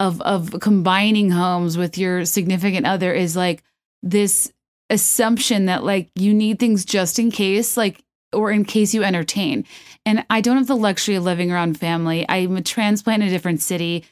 of 0.00 0.20
of 0.22 0.58
combining 0.60 1.30
homes 1.30 1.76
with 1.76 1.98
your 1.98 2.24
significant 2.24 2.86
other 2.86 3.12
is 3.12 3.36
like 3.36 3.62
this 4.02 4.52
assumption 4.92 5.64
that 5.66 5.82
like 5.82 6.10
you 6.14 6.34
need 6.34 6.58
things 6.58 6.84
just 6.84 7.18
in 7.18 7.30
case 7.30 7.76
like 7.76 8.04
or 8.32 8.50
in 8.50 8.64
case 8.64 8.94
you 8.94 9.02
entertain. 9.02 9.64
And 10.04 10.24
I 10.30 10.40
don't 10.40 10.58
have 10.58 10.66
the 10.66 10.76
luxury 10.76 11.14
of 11.14 11.24
living 11.24 11.50
around 11.50 11.78
family. 11.78 12.26
I'm 12.28 12.56
a 12.56 12.62
transplant 12.62 13.22
in 13.22 13.28
a 13.28 13.32
different 13.32 13.60
city. 13.60 14.04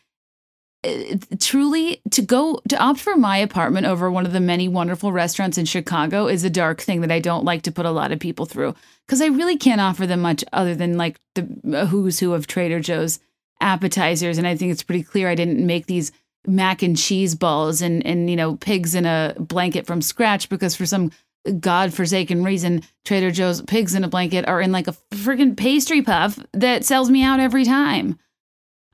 Uh, 0.83 1.17
truly, 1.39 2.01
to 2.11 2.23
go 2.23 2.61
to 2.69 2.79
opt 2.79 3.01
for 3.01 3.15
my 3.15 3.37
apartment 3.37 3.87
over 3.87 4.11
one 4.11 4.25
of 4.25 4.33
the 4.33 4.41
many 4.41 4.67
wonderful 4.67 5.13
restaurants 5.13 5.59
in 5.59 5.67
Chicago 5.67 6.27
is 6.27 6.43
a 6.43 6.51
dark 6.51 6.81
thing 6.81 7.03
that 7.03 7.13
I 7.13 7.19
don't 7.19 7.45
like 7.45 7.63
to 7.63 7.73
put 7.73 7.85
a 7.85 7.91
lot 7.91 8.13
of 8.13 8.19
people 8.19 8.47
through 8.47 8.75
because 9.07 9.21
I 9.21 9.27
really 9.27 9.59
can't 9.59 9.81
offer 9.81 10.07
them 10.07 10.23
much 10.23 10.43
other 10.55 10.75
than 10.75 10.97
like 10.97 11.21
the 11.35 11.47
uh, 11.75 11.87
who's 11.87 12.21
who 12.21 12.33
of 12.33 12.47
Trader 12.47 12.81
Joe's 12.81 13.21
appetizers. 13.61 14.39
And 14.39 14.47
I 14.47 14.57
think 14.57 14.73
it's 14.73 14.83
pretty 14.83 15.03
clear 15.03 15.29
I 15.29 15.35
didn't 15.35 15.67
make 15.67 15.85
these 15.85 16.13
mac 16.47 16.83
and 16.83 16.97
cheese 16.97 17.35
balls 17.35 17.83
and 17.83 18.05
and 18.07 18.31
you 18.31 18.37
know 18.37 18.57
pigs 18.57 18.95
in 18.95 19.07
a 19.07 19.35
blanket 19.39 19.87
from 19.87 20.01
scratch 20.01 20.49
because 20.49 20.75
for 20.75 20.87
some 20.87 21.11
godforsaken 21.59 22.45
reason 22.45 22.83
Trader 23.05 23.31
Joe's 23.31 23.63
pigs 23.63 23.95
in 23.95 24.05
a 24.05 24.09
blanket 24.09 24.47
are 24.47 24.61
in 24.61 24.73
like 24.73 24.89
a 24.89 24.97
freaking 25.11 25.57
pastry 25.57 26.03
puff 26.03 26.39
that 26.53 26.85
sells 26.85 27.11
me 27.11 27.23
out 27.23 27.41
every 27.41 27.65
time. 27.65 28.19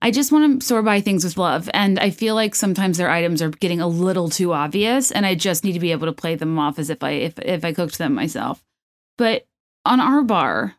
I 0.02 0.10
just 0.10 0.30
want 0.30 0.60
to 0.60 0.66
sort 0.66 0.84
buy 0.84 1.00
things 1.00 1.24
with 1.24 1.36
love 1.36 1.70
and 1.72 1.98
I 1.98 2.10
feel 2.10 2.34
like 2.34 2.54
sometimes 2.54 2.98
their 2.98 3.10
items 3.10 3.42
are 3.42 3.48
getting 3.48 3.80
a 3.80 3.88
little 3.88 4.28
too 4.28 4.52
obvious 4.52 5.10
and 5.10 5.24
I 5.26 5.34
just 5.34 5.64
need 5.64 5.72
to 5.72 5.80
be 5.80 5.90
able 5.90 6.06
to 6.06 6.12
play 6.12 6.34
them 6.34 6.58
off 6.58 6.78
as 6.78 6.90
if 6.90 7.02
I 7.02 7.10
if 7.10 7.38
if 7.38 7.64
I 7.64 7.72
cooked 7.72 7.98
them 7.98 8.14
myself. 8.14 8.62
But 9.18 9.46
on 9.84 9.98
our 9.98 10.22
bar, 10.22 10.76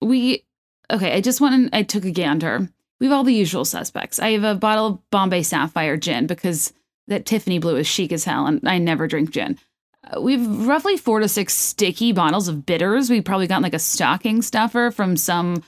we 0.00 0.44
okay, 0.90 1.14
I 1.14 1.20
just 1.20 1.40
went 1.40 1.54
and 1.54 1.70
I 1.72 1.82
took 1.82 2.04
a 2.04 2.10
gander 2.10 2.68
we 3.00 3.06
have 3.06 3.14
all 3.14 3.24
the 3.24 3.34
usual 3.34 3.64
suspects. 3.64 4.18
I 4.18 4.32
have 4.32 4.44
a 4.44 4.54
bottle 4.54 4.86
of 4.86 5.10
Bombay 5.10 5.42
Sapphire 5.42 5.96
gin 5.96 6.26
because 6.26 6.72
that 7.08 7.26
Tiffany 7.26 7.58
blue 7.58 7.76
is 7.76 7.86
chic 7.86 8.12
as 8.12 8.24
hell, 8.24 8.46
and 8.46 8.66
I 8.68 8.78
never 8.78 9.08
drink 9.08 9.30
gin. 9.30 9.58
Uh, 10.04 10.20
we 10.20 10.32
have 10.32 10.66
roughly 10.66 10.96
four 10.96 11.20
to 11.20 11.28
six 11.28 11.54
sticky 11.54 12.12
bottles 12.12 12.48
of 12.48 12.66
bitters. 12.66 13.10
We 13.10 13.20
probably 13.20 13.46
got 13.46 13.62
like 13.62 13.74
a 13.74 13.78
stocking 13.78 14.42
stuffer 14.42 14.90
from 14.90 15.16
some 15.16 15.62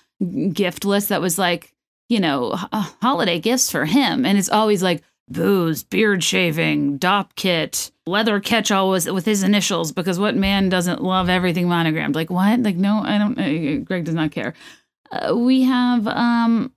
gift 0.52 0.84
list 0.84 1.08
that 1.08 1.20
was 1.20 1.38
like, 1.38 1.72
you 2.08 2.20
know, 2.20 2.54
holiday 3.00 3.40
gifts 3.40 3.70
for 3.70 3.84
him. 3.84 4.24
And 4.24 4.38
it's 4.38 4.50
always 4.50 4.82
like 4.82 5.02
booze, 5.28 5.82
beard 5.82 6.22
shaving, 6.22 6.98
dop 6.98 7.34
kit, 7.34 7.90
leather 8.06 8.38
catch 8.40 8.70
all 8.70 8.90
with, 8.90 9.10
with 9.10 9.24
his 9.24 9.42
initials 9.42 9.92
because 9.92 10.18
what 10.18 10.36
man 10.36 10.68
doesn't 10.68 11.02
love 11.02 11.28
everything 11.28 11.68
monogrammed? 11.68 12.14
Like, 12.14 12.30
what? 12.30 12.60
Like, 12.60 12.76
no, 12.76 13.02
I 13.02 13.18
don't, 13.18 13.38
uh, 13.38 13.84
Greg 13.84 14.04
does 14.04 14.14
not 14.14 14.30
care. 14.30 14.54
Uh, 15.12 15.36
we 15.36 15.62
have 15.62 16.06
um, 16.08 16.72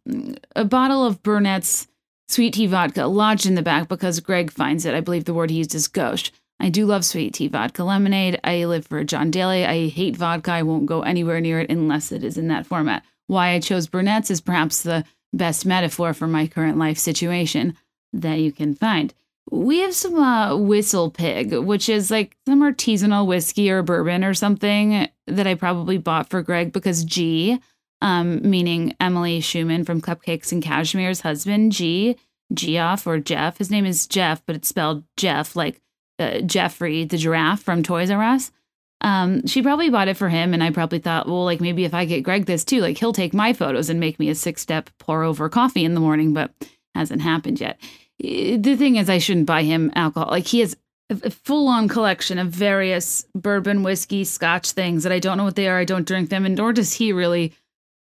a 0.55 0.65
bottle 0.65 1.05
of 1.05 1.23
Burnett's 1.23 1.87
sweet 2.27 2.55
tea 2.55 2.67
vodka 2.67 3.05
lodged 3.05 3.45
in 3.45 3.55
the 3.55 3.61
back 3.61 3.87
because 3.87 4.19
Greg 4.19 4.51
finds 4.51 4.85
it. 4.85 4.93
I 4.93 4.99
believe 4.99 5.25
the 5.25 5.33
word 5.33 5.49
he 5.49 5.57
used 5.57 5.73
is 5.73 5.87
gauche. 5.87 6.31
I 6.59 6.69
do 6.69 6.85
love 6.85 7.05
sweet 7.05 7.33
tea 7.33 7.47
vodka 7.47 7.83
lemonade. 7.83 8.39
I 8.43 8.65
live 8.65 8.85
for 8.87 9.03
John 9.03 9.31
Daly. 9.31 9.65
I 9.65 9.87
hate 9.87 10.17
vodka. 10.17 10.51
I 10.51 10.63
won't 10.63 10.85
go 10.85 11.01
anywhere 11.01 11.39
near 11.39 11.61
it 11.61 11.69
unless 11.69 12.11
it 12.11 12.23
is 12.23 12.37
in 12.37 12.49
that 12.49 12.65
format. 12.65 13.03
Why 13.27 13.49
I 13.49 13.59
chose 13.59 13.87
Burnett's 13.87 14.29
is 14.31 14.41
perhaps 14.41 14.83
the 14.83 15.05
best 15.33 15.65
metaphor 15.65 16.13
for 16.13 16.27
my 16.27 16.47
current 16.47 16.77
life 16.77 16.97
situation 16.97 17.75
that 18.13 18.39
you 18.39 18.51
can 18.51 18.75
find. 18.75 19.13
We 19.51 19.79
have 19.79 19.93
some 19.93 20.15
uh, 20.15 20.55
Whistle 20.55 21.11
Pig, 21.11 21.53
which 21.53 21.87
is 21.87 22.09
like 22.09 22.35
some 22.47 22.61
artisanal 22.61 23.27
whiskey 23.27 23.69
or 23.69 23.83
bourbon 23.83 24.23
or 24.23 24.33
something 24.33 25.07
that 25.27 25.47
I 25.47 25.53
probably 25.55 25.97
bought 25.97 26.29
for 26.29 26.41
Greg 26.41 26.71
because 26.71 27.03
G, 27.03 27.59
um, 28.01 28.47
meaning 28.49 28.95
Emily 28.99 29.39
Schuman 29.39 29.85
from 29.85 30.01
Cupcakes 30.01 30.51
and 30.51 30.63
Cashmere's 30.63 31.21
husband, 31.21 31.71
G, 31.71 32.17
Geoff 32.53 33.07
or 33.07 33.19
Jeff. 33.19 33.57
His 33.57 33.71
name 33.71 33.85
is 33.85 34.07
Jeff, 34.07 34.45
but 34.45 34.55
it's 34.55 34.67
spelled 34.67 35.03
Jeff, 35.17 35.55
like 35.55 35.81
uh, 36.19 36.39
Jeffrey 36.41 37.05
the 37.05 37.17
giraffe 37.17 37.61
from 37.61 37.83
Toys 37.83 38.11
R 38.11 38.21
Us. 38.21 38.51
Um, 39.01 39.45
she 39.45 39.61
probably 39.61 39.89
bought 39.89 40.07
it 40.07 40.17
for 40.17 40.29
him, 40.29 40.53
and 40.53 40.63
I 40.63 40.71
probably 40.71 40.99
thought, 40.99 41.27
well, 41.27 41.43
like 41.43 41.61
maybe 41.61 41.85
if 41.85 41.93
I 41.93 42.05
get 42.05 42.23
Greg 42.23 42.45
this 42.45 42.63
too, 42.63 42.81
like 42.81 42.97
he'll 42.97 43.13
take 43.13 43.33
my 43.33 43.53
photos 43.53 43.89
and 43.89 43.99
make 43.99 44.19
me 44.19 44.29
a 44.29 44.35
six 44.35 44.61
step 44.61 44.89
pour 44.99 45.23
over 45.23 45.49
coffee 45.49 45.85
in 45.85 45.93
the 45.93 45.99
morning, 45.99 46.33
but 46.33 46.51
hasn't 46.93 47.21
happened 47.21 47.59
yet. 47.59 47.79
The 48.19 48.75
thing 48.77 48.95
is, 48.95 49.09
I 49.09 49.17
shouldn't 49.17 49.45
buy 49.45 49.63
him 49.63 49.91
alcohol. 49.95 50.29
Like 50.31 50.47
he 50.47 50.61
has 50.61 50.77
a 51.09 51.29
full 51.29 51.67
on 51.67 51.87
collection 51.87 52.39
of 52.39 52.47
various 52.47 53.27
bourbon, 53.35 53.83
whiskey, 53.83 54.23
scotch 54.23 54.71
things 54.71 55.03
that 55.03 55.11
I 55.11 55.19
don't 55.19 55.37
know 55.37 55.43
what 55.43 55.55
they 55.55 55.67
are. 55.67 55.77
I 55.77 55.85
don't 55.85 56.07
drink 56.07 56.29
them, 56.29 56.45
and 56.45 56.55
nor 56.55 56.73
does 56.73 56.93
he 56.93 57.11
really 57.11 57.53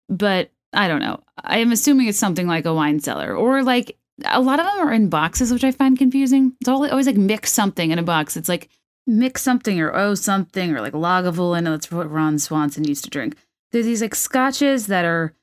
but 0.08 0.50
I 0.72 0.88
don't 0.88 1.00
know. 1.00 1.22
I 1.42 1.58
am 1.58 1.72
assuming 1.72 2.08
it's 2.08 2.18
something 2.18 2.46
like 2.46 2.64
a 2.64 2.74
wine 2.74 3.00
cellar 3.00 3.34
or 3.34 3.62
like 3.62 3.98
a 4.24 4.40
lot 4.40 4.60
of 4.60 4.66
them 4.66 4.88
are 4.88 4.92
in 4.92 5.08
boxes, 5.08 5.52
which 5.52 5.64
I 5.64 5.70
find 5.70 5.98
confusing. 5.98 6.52
It's 6.60 6.68
always, 6.68 6.90
always 6.90 7.06
like 7.06 7.16
mix 7.16 7.52
something 7.52 7.90
in 7.90 7.98
a 7.98 8.02
box. 8.02 8.36
It's 8.36 8.48
like 8.48 8.68
mix 9.06 9.42
something 9.42 9.80
or 9.80 9.94
oh 9.94 10.14
something 10.14 10.72
or 10.72 10.80
like 10.80 10.92
Lagavulin. 10.92 11.64
That's 11.64 11.90
what 11.90 12.10
Ron 12.10 12.38
Swanson 12.38 12.84
used 12.84 13.04
to 13.04 13.10
drink. 13.10 13.36
There's 13.72 13.86
these 13.86 14.02
like 14.02 14.14
scotches 14.14 14.86
that 14.86 15.04
are 15.04 15.34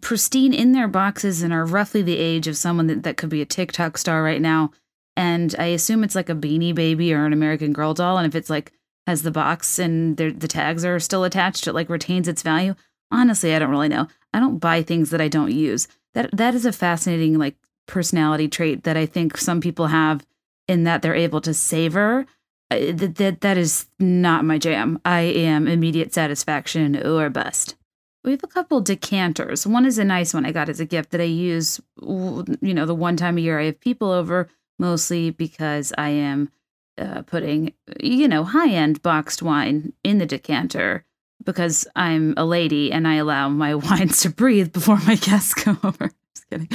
pristine 0.00 0.52
in 0.52 0.72
their 0.72 0.88
boxes 0.88 1.42
and 1.42 1.52
are 1.52 1.64
roughly 1.64 2.02
the 2.02 2.18
age 2.18 2.46
of 2.46 2.56
someone 2.56 2.86
that, 2.88 3.02
that 3.02 3.16
could 3.16 3.30
be 3.30 3.42
a 3.42 3.46
TikTok 3.46 3.98
star 3.98 4.22
right 4.22 4.40
now. 4.40 4.70
And 5.16 5.54
I 5.58 5.66
assume 5.66 6.04
it's 6.04 6.14
like 6.14 6.28
a 6.28 6.34
beanie 6.34 6.74
baby 6.74 7.12
or 7.14 7.24
an 7.24 7.32
American 7.32 7.72
Girl 7.72 7.94
doll. 7.94 8.18
And 8.18 8.26
if 8.26 8.34
it's 8.34 8.50
like 8.50 8.72
has 9.06 9.22
the 9.22 9.30
box 9.30 9.78
and 9.78 10.16
the 10.16 10.32
tags 10.48 10.84
are 10.84 10.98
still 10.98 11.24
attached, 11.24 11.66
it 11.66 11.72
like 11.72 11.88
retains 11.88 12.28
its 12.28 12.42
value. 12.42 12.74
Honestly, 13.10 13.54
I 13.54 13.58
don't 13.58 13.70
really 13.70 13.88
know. 13.88 14.08
I 14.32 14.40
don't 14.40 14.58
buy 14.58 14.82
things 14.82 15.10
that 15.10 15.20
I 15.20 15.28
don't 15.28 15.52
use. 15.52 15.88
That 16.14 16.30
that 16.32 16.54
is 16.54 16.66
a 16.66 16.72
fascinating 16.72 17.38
like 17.38 17.56
personality 17.86 18.48
trait 18.48 18.84
that 18.84 18.96
I 18.96 19.06
think 19.06 19.36
some 19.36 19.60
people 19.60 19.86
have 19.88 20.26
in 20.68 20.84
that 20.84 21.02
they're 21.02 21.14
able 21.14 21.40
to 21.42 21.54
savor. 21.54 22.26
That 22.70 23.14
that 23.16 23.40
that 23.42 23.56
is 23.56 23.86
not 23.98 24.44
my 24.44 24.58
jam. 24.58 25.00
I 25.04 25.20
am 25.20 25.68
immediate 25.68 26.12
satisfaction 26.12 26.96
or 27.06 27.30
bust. 27.30 27.76
We 28.24 28.32
have 28.32 28.42
a 28.42 28.48
couple 28.48 28.80
decanters. 28.80 29.66
One 29.68 29.86
is 29.86 29.98
a 29.98 30.04
nice 30.04 30.34
one 30.34 30.44
I 30.44 30.50
got 30.50 30.68
as 30.68 30.80
a 30.80 30.84
gift 30.84 31.10
that 31.10 31.20
I 31.20 31.24
use, 31.24 31.80
you 32.02 32.74
know, 32.74 32.84
the 32.84 32.94
one 32.94 33.16
time 33.16 33.38
a 33.38 33.40
year 33.40 33.60
I 33.60 33.66
have 33.66 33.80
people 33.80 34.10
over, 34.10 34.48
mostly 34.80 35.30
because 35.30 35.92
I 35.96 36.08
am 36.08 36.50
uh, 36.98 37.22
putting, 37.22 37.72
you 38.00 38.26
know, 38.26 38.42
high 38.42 38.70
end 38.70 39.00
boxed 39.00 39.42
wine 39.42 39.92
in 40.02 40.18
the 40.18 40.26
decanter 40.26 41.05
because 41.44 41.86
I'm 41.94 42.34
a 42.36 42.44
lady 42.44 42.92
and 42.92 43.06
I 43.06 43.16
allow 43.16 43.48
my 43.48 43.74
wines 43.76 44.20
to 44.22 44.30
breathe 44.30 44.72
before 44.72 44.98
my 45.06 45.16
guests 45.16 45.54
come 45.54 45.78
over. 45.84 46.10
Just 46.34 46.50
kidding. 46.50 46.68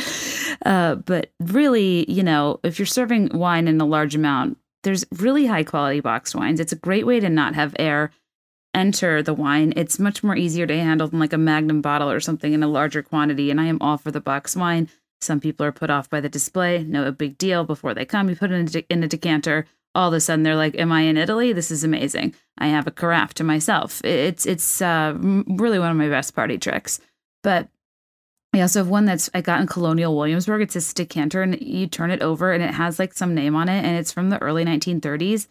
Uh, 0.66 0.96
but 0.96 1.32
really, 1.40 2.10
you 2.12 2.24
know, 2.24 2.60
if 2.64 2.80
you're 2.80 2.86
serving 2.86 3.38
wine 3.38 3.68
in 3.68 3.80
a 3.80 3.86
large 3.86 4.16
amount, 4.16 4.58
there's 4.84 5.06
really 5.12 5.46
high 5.46 5.64
quality 5.64 6.00
boxed 6.00 6.36
wines. 6.36 6.60
It's 6.60 6.72
a 6.72 6.78
great 6.78 7.06
way 7.06 7.20
to 7.20 7.30
not 7.30 7.56
have 7.56 7.76
air 7.78 8.12
enter 8.74 9.22
the 9.22 9.34
wine. 9.34 9.74
It's 9.76 10.00
much 10.00 10.24
more 10.24 10.36
easier 10.36 10.66
to 10.66 10.78
handle 10.78 11.08
than 11.08 11.20
like 11.20 11.34
a 11.34 11.38
magnum 11.38 11.82
bottle 11.82 12.10
or 12.10 12.20
something 12.20 12.54
in 12.54 12.64
a 12.64 12.68
larger 12.68 13.04
quantity. 13.04 13.52
And 13.52 13.60
I 13.60 13.66
am 13.66 13.78
all 13.82 13.98
for 13.98 14.12
the 14.12 14.22
box 14.22 14.56
wine. 14.56 14.90
Some 15.20 15.40
people 15.40 15.66
are 15.66 15.72
put 15.72 15.90
off 15.90 16.10
by 16.10 16.20
the 16.20 16.30
display. 16.30 16.84
No 16.84 17.06
a 17.06 17.12
big 17.12 17.38
deal. 17.38 17.64
Before 17.64 17.94
they 17.94 18.06
come, 18.06 18.30
you 18.30 18.36
put 18.36 18.52
it 18.52 18.56
in 18.56 18.66
a, 18.66 18.70
de- 18.70 18.94
in 18.94 19.04
a 19.04 19.08
decanter 19.08 19.66
all 19.96 20.10
of 20.10 20.14
a 20.14 20.20
sudden 20.20 20.44
they're 20.44 20.56
like, 20.56 20.76
"Am 20.78 20.92
I 20.92 21.02
in 21.02 21.18
Italy? 21.18 21.54
This 21.54 21.72
is 21.72 21.84
amazing. 21.84 22.34
I 22.58 22.68
have 22.68 22.88
a 22.88 22.92
carafe 22.92 23.34
to 23.36 23.44
myself." 23.44 24.04
It's 24.04 24.46
it's 24.46 24.82
uh, 24.82 25.14
really 25.18 25.80
one 25.80 25.92
of 25.92 25.98
my 25.98 26.10
best 26.10 26.36
party 26.36 26.58
tricks. 26.58 27.00
But 27.44 27.70
I 28.54 28.62
also 28.62 28.80
have 28.80 28.90
one 28.90 29.06
that's 29.06 29.30
I 29.34 29.42
got 29.42 29.62
in 29.62 29.68
Colonial 29.68 30.16
Williamsburg. 30.16 30.62
It's 30.62 30.76
a 30.76 30.96
decanter, 30.96 31.42
and 31.42 31.60
you 31.62 31.88
turn 31.88 32.12
it 32.12 32.22
over, 32.22 32.52
and 32.52 32.64
it 32.64 32.74
has 32.74 33.00
like 33.00 33.14
some 33.14 33.34
name 33.34 33.56
on 33.56 33.70
it, 33.70 33.84
and 33.84 33.98
it's 33.98 34.12
from 34.12 34.30
the 34.30 34.42
early 34.42 34.66
1930s. 34.66 35.48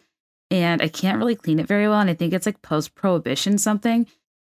And 0.51 0.83
I 0.83 0.89
can't 0.89 1.19
really 1.19 1.37
clean 1.37 1.61
it 1.61 1.67
very 1.67 1.89
well, 1.89 2.01
and 2.01 2.11
I 2.11 2.15
think 2.15 2.33
it's 2.33 2.47
like 2.47 2.63
post 2.63 2.95
Prohibition 2.95 3.57
something. 3.59 4.07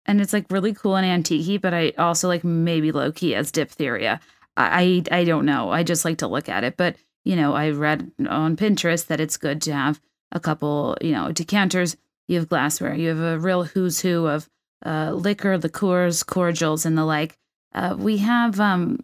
And 0.05 0.19
it's 0.19 0.33
like 0.33 0.45
really 0.49 0.73
cool 0.73 0.97
and 0.97 1.05
antique 1.05 1.61
but 1.61 1.73
I 1.73 1.91
also 1.97 2.27
like 2.27 2.43
maybe 2.43 2.91
low 2.91 3.11
key 3.11 3.35
as 3.35 3.51
diphtheria. 3.51 4.19
I 4.57 5.03
I 5.11 5.23
don't 5.23 5.45
know. 5.45 5.71
I 5.71 5.83
just 5.83 6.05
like 6.05 6.17
to 6.19 6.27
look 6.27 6.49
at 6.49 6.63
it, 6.63 6.77
but 6.77 6.95
you 7.23 7.35
know, 7.35 7.53
I 7.53 7.69
read 7.69 8.11
on 8.27 8.57
Pinterest 8.57 9.07
that 9.07 9.19
it's 9.19 9.37
good 9.37 9.61
to 9.63 9.73
have 9.73 10.01
a 10.31 10.39
couple, 10.39 10.97
you 11.01 11.11
know, 11.11 11.31
decanters. 11.31 11.95
You 12.27 12.39
have 12.39 12.49
glassware. 12.49 12.95
You 12.95 13.09
have 13.09 13.19
a 13.19 13.39
real 13.39 13.63
who's 13.63 14.01
who 14.01 14.27
of 14.27 14.49
uh, 14.85 15.11
liquor, 15.13 15.57
liqueurs, 15.57 16.23
cordials, 16.23 16.85
and 16.85 16.97
the 16.97 17.05
like. 17.05 17.37
Uh, 17.73 17.95
we 17.97 18.17
have 18.17 18.59
um, 18.59 18.99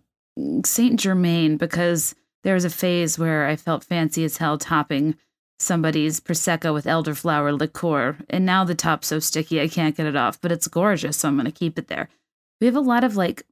Saint 0.66 1.00
Germain 1.00 1.58
because 1.58 2.16
there 2.44 2.54
was 2.54 2.66
a 2.66 2.70
phase 2.70 3.18
where 3.18 3.48
I 3.48 3.56
felt 3.56 3.84
fancy 3.84 4.24
as 4.24 4.38
hell 4.38 4.58
topping 4.58 5.16
somebody's 5.60 6.22
prosecco 6.22 6.74
with 6.74 6.86
elderflower 6.86 7.58
liqueur, 7.58 8.18
and 8.30 8.46
now 8.46 8.64
the 8.64 8.76
top's 8.76 9.08
so 9.08 9.20
sticky 9.20 9.62
I 9.62 9.68
can't 9.68 9.96
get 9.96 10.06
it 10.06 10.16
off. 10.16 10.40
But 10.40 10.52
it's 10.52 10.68
gorgeous, 10.68 11.18
so 11.18 11.28
I'm 11.28 11.38
gonna 11.38 11.52
keep 11.52 11.78
it 11.78 11.88
there. 11.88 12.10
We 12.62 12.68
have 12.68 12.76
a 12.76 12.82
lot 12.82 13.04
of 13.04 13.16
like, 13.16 13.44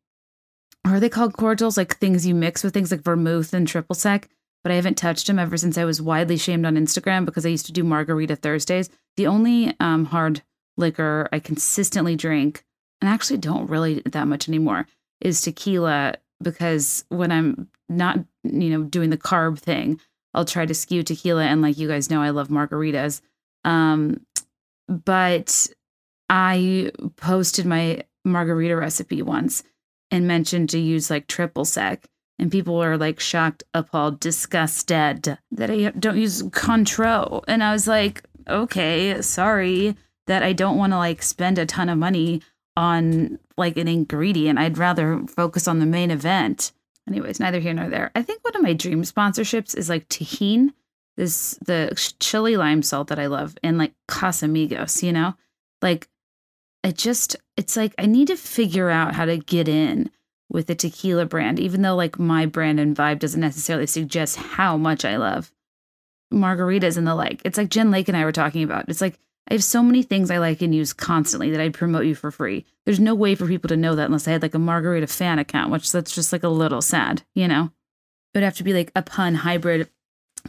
are 0.86 1.00
they 1.00 1.10
called 1.10 1.34
cordials? 1.34 1.78
Like 1.78 1.98
things 1.98 2.26
you 2.26 2.34
mix 2.34 2.64
with 2.64 2.74
things 2.74 2.92
like 2.92 3.02
vermouth 3.02 3.54
and 3.54 3.68
triple 3.68 3.96
sec 3.96 4.30
but 4.68 4.74
I 4.74 4.76
haven't 4.76 4.98
touched 4.98 5.28
them 5.28 5.40
ever 5.40 5.56
since 5.56 5.78
I 5.78 5.86
was 5.86 6.02
widely 6.02 6.36
shamed 6.36 6.66
on 6.66 6.76
Instagram 6.76 7.24
because 7.24 7.46
I 7.46 7.50
used 7.50 7.68
to 7.68 7.72
do 7.72 7.86
margarita 7.86 8.36
Thursdays. 8.36 8.90
The 9.16 9.26
only 9.26 9.74
um, 9.80 10.04
hard 10.04 10.42
liquor 10.76 11.30
I 11.32 11.40
consistently 11.40 12.18
drink, 12.18 12.66
and 13.00 13.08
actually 13.08 13.38
don't 13.38 13.70
really 13.70 14.02
that 14.02 14.28
much 14.28 14.50
anymore, 14.50 14.86
is 15.22 15.40
tequila 15.40 16.16
because 16.44 17.06
when 17.08 17.32
I'm 17.32 17.70
not, 17.88 18.20
you 18.44 18.70
know, 18.70 18.84
doing 18.84 19.10
the 19.10 19.18
carb 19.18 19.58
thing, 19.58 20.02
I'll 20.34 20.44
try 20.44 20.66
to 20.66 20.74
skew 20.74 21.02
tequila. 21.02 21.46
And 21.46 21.62
like 21.62 21.78
you 21.78 21.88
guys 21.88 22.10
know, 22.10 22.22
I 22.22 22.32
love 22.32 22.50
margaritas. 22.50 23.22
Um, 23.64 24.20
but 24.90 25.70
I 26.30 26.92
posted 27.16 27.66
my 27.66 28.04
margarita 28.26 28.76
recipe 28.76 29.22
once 29.22 29.64
and 30.12 30.28
mentioned 30.28 30.72
to 30.72 30.78
use 30.78 31.10
like 31.10 31.28
triple 31.28 31.64
sec. 31.64 32.10
And 32.40 32.52
people 32.52 32.78
were 32.78 32.98
like 32.98 33.20
shocked, 33.20 33.64
appalled, 33.74 34.20
disgusted 34.20 35.38
that 35.52 35.72
I 35.72 35.90
don't 35.92 36.18
use 36.18 36.44
Cointreau. 36.44 37.44
And 37.48 37.64
I 37.64 37.72
was 37.74 37.88
like, 37.88 38.24
okay, 38.48 39.22
sorry 39.22 39.96
that 40.28 40.44
I 40.44 40.54
don't 40.54 40.78
want 40.78 40.94
to 40.94 40.98
like 40.98 41.24
spend 41.24 41.58
a 41.58 41.66
ton 41.66 41.90
of 41.90 41.98
money 41.98 42.42
on 42.76 43.40
like 43.58 43.78
an 43.78 43.88
ingredient. 43.88 44.60
I'd 44.60 44.78
rather 44.78 45.24
focus 45.28 45.68
on 45.68 45.80
the 45.80 45.86
main 45.86 46.12
event. 46.12 46.72
Anyways, 47.08 47.40
neither 47.40 47.60
here 47.60 47.74
nor 47.74 47.90
there. 47.90 48.12
I 48.14 48.22
think 48.22 48.44
one 48.44 48.56
of 48.56 48.62
my 48.62 48.74
dream 48.74 49.02
sponsorships 49.02 49.76
is 49.76 49.90
like 49.90 50.08
Tajín, 50.10 50.74
this 51.16 51.58
the 51.66 51.94
chili 52.20 52.58
lime 52.58 52.84
salt 52.84 53.08
that 53.08 53.20
I 53.20 53.28
love, 53.28 53.58
and 53.64 53.78
like 53.78 53.94
Casamigos, 54.08 55.02
you 55.02 55.12
know? 55.12 55.34
Like 55.82 56.08
it 56.84 56.98
just 56.98 57.36
it's 57.56 57.76
like 57.76 57.96
I 57.98 58.06
need 58.06 58.28
to 58.28 58.36
figure 58.36 58.90
out 58.90 59.16
how 59.16 59.26
to 59.26 59.38
get 59.38 59.68
in 59.68 60.12
with 60.50 60.68
the 60.68 60.76
tequila 60.76 61.26
brand, 61.26 61.60
even 61.60 61.82
though 61.82 61.96
like 61.96 62.20
my 62.20 62.46
brand 62.46 62.80
and 62.80 62.96
vibe 62.96 63.20
doesn't 63.20 63.42
necessarily 63.42 63.88
suggest 63.88 64.38
how 64.38 64.78
much 64.78 65.04
I 65.04 65.18
love 65.18 65.52
margaritas 66.34 66.98
and 66.98 67.08
the 67.08 67.16
like. 67.16 67.42
It's 67.46 67.58
like 67.58 67.70
Jen 67.70 67.92
Lake 67.92 68.08
and 68.08 68.18
I 68.18 68.26
were 68.26 68.32
talking 68.32 68.64
about. 68.64 68.90
It's 68.90 69.02
like 69.02 69.20
I 69.50 69.54
have 69.54 69.64
so 69.64 69.82
many 69.82 70.04
things 70.04 70.30
I 70.30 70.40
like 70.40 70.62
and 70.62 70.76
use 70.76 70.92
constantly 70.92 71.52
that 71.52 71.62
I'd 71.62 71.74
promote 71.74 72.06
you 72.06 72.16
for 72.16 72.32
free. 72.32 72.66
There's 72.86 73.00
no 73.00 73.16
way 73.16 73.34
for 73.36 73.48
people 73.48 73.70
to 73.70 73.78
know 73.78 73.96
that 73.96 74.06
unless 74.06 74.28
I 74.28 74.32
had 74.32 74.42
like 74.42 74.56
a 74.56 74.60
margarita 74.60 75.08
fan 75.08 75.40
account, 75.40 75.72
which 75.72 75.92
that's 75.92 76.14
just 76.14 76.34
like 76.34 76.44
a 76.44 76.50
little 76.50 76.82
sad, 76.82 77.24
you 77.34 77.48
know? 77.48 77.72
It 78.34 78.40
would 78.40 78.44
have 78.44 78.58
to 78.58 78.64
be 78.64 78.74
like 78.74 78.92
a 78.96 79.02
pun 79.02 79.36
hybrid 79.36 79.90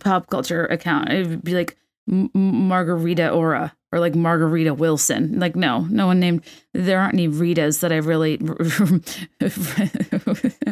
pop 0.01 0.29
culture 0.29 0.67
account. 0.67 1.13
It 1.13 1.27
would 1.27 1.45
be 1.45 1.55
like 1.55 1.77
Margarita 2.07 3.31
Aura 3.31 3.77
or 3.93 4.01
like 4.01 4.15
Margarita 4.15 4.75
Wilson. 4.75 5.39
Like, 5.39 5.57
no, 5.57 5.87
no 5.91 6.07
one 6.07 6.21
named, 6.21 6.45
there 6.75 7.01
aren't 7.01 7.15
any 7.15 7.29
Ritas 7.29 7.81
that 7.81 7.93
I 7.93 7.97
really, 7.97 8.39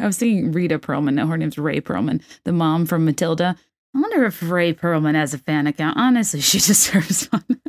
I 0.01 0.05
was 0.05 0.17
thinking 0.17 0.51
Rita 0.51 0.79
Perlman. 0.79 1.15
No, 1.15 1.27
her 1.27 1.37
name's 1.37 1.57
Rhea 1.57 1.81
Perlman, 1.81 2.21
the 2.43 2.51
mom 2.51 2.85
from 2.85 3.05
Matilda. 3.05 3.55
I 3.95 3.99
wonder 3.99 4.25
if 4.25 4.43
Rhea 4.43 4.73
Perlman 4.73 5.15
has 5.15 5.33
a 5.33 5.39
fan 5.39 5.67
account. 5.67 5.97
Honestly, 5.97 6.41
she 6.41 6.59
deserves 6.59 7.27
one. 7.27 7.61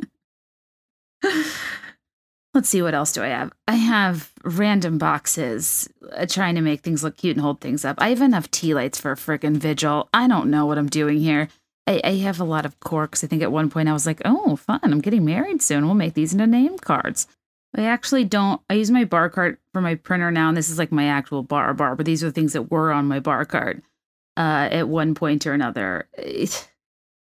Let's 2.53 2.69
see, 2.69 2.81
what 2.81 2.95
else 2.95 3.13
do 3.13 3.21
I 3.23 3.27
have? 3.27 3.51
I 3.67 3.75
have 3.75 4.31
random 4.43 4.97
boxes 4.97 5.87
uh, 6.11 6.25
trying 6.25 6.55
to 6.55 6.61
make 6.61 6.81
things 6.81 7.03
look 7.03 7.15
cute 7.15 7.37
and 7.37 7.43
hold 7.43 7.61
things 7.61 7.85
up. 7.85 7.97
I 7.99 8.09
have 8.09 8.21
enough 8.21 8.49
tea 8.49 8.73
lights 8.73 8.99
for 8.99 9.11
a 9.11 9.15
freaking 9.15 9.57
vigil. 9.57 10.09
I 10.13 10.27
don't 10.27 10.49
know 10.49 10.65
what 10.65 10.79
I'm 10.79 10.89
doing 10.89 11.19
here. 11.19 11.47
I, 11.89 12.01
I 12.03 12.11
have 12.17 12.39
a 12.39 12.43
lot 12.45 12.65
of 12.67 12.79
corks. 12.79 13.23
I 13.23 13.27
think 13.27 13.41
at 13.41 13.51
one 13.51 13.71
point 13.71 13.89
I 13.89 13.93
was 13.93 14.05
like, 14.05 14.21
oh, 14.23 14.55
fun. 14.55 14.79
I'm 14.83 15.01
getting 15.01 15.25
married 15.25 15.63
soon. 15.63 15.85
We'll 15.85 15.95
make 15.95 16.13
these 16.13 16.33
into 16.33 16.45
name 16.45 16.77
cards. 16.77 17.25
I 17.75 17.85
actually 17.85 18.25
don't. 18.25 18.61
I 18.69 18.75
use 18.75 18.91
my 18.91 19.05
bar 19.05 19.29
cart 19.29 19.59
for 19.73 19.81
my 19.81 19.95
printer 19.95 20.31
now, 20.31 20.49
and 20.49 20.57
this 20.57 20.69
is 20.69 20.77
like 20.77 20.91
my 20.91 21.05
actual 21.05 21.43
bar 21.43 21.73
bar, 21.73 21.95
but 21.95 22.05
these 22.05 22.23
are 22.23 22.31
things 22.31 22.53
that 22.53 22.71
were 22.71 22.91
on 22.91 23.07
my 23.07 23.19
bar 23.19 23.45
cart 23.45 23.83
uh, 24.37 24.69
at 24.71 24.87
one 24.87 25.15
point 25.15 25.45
or 25.45 25.53
another. 25.53 26.07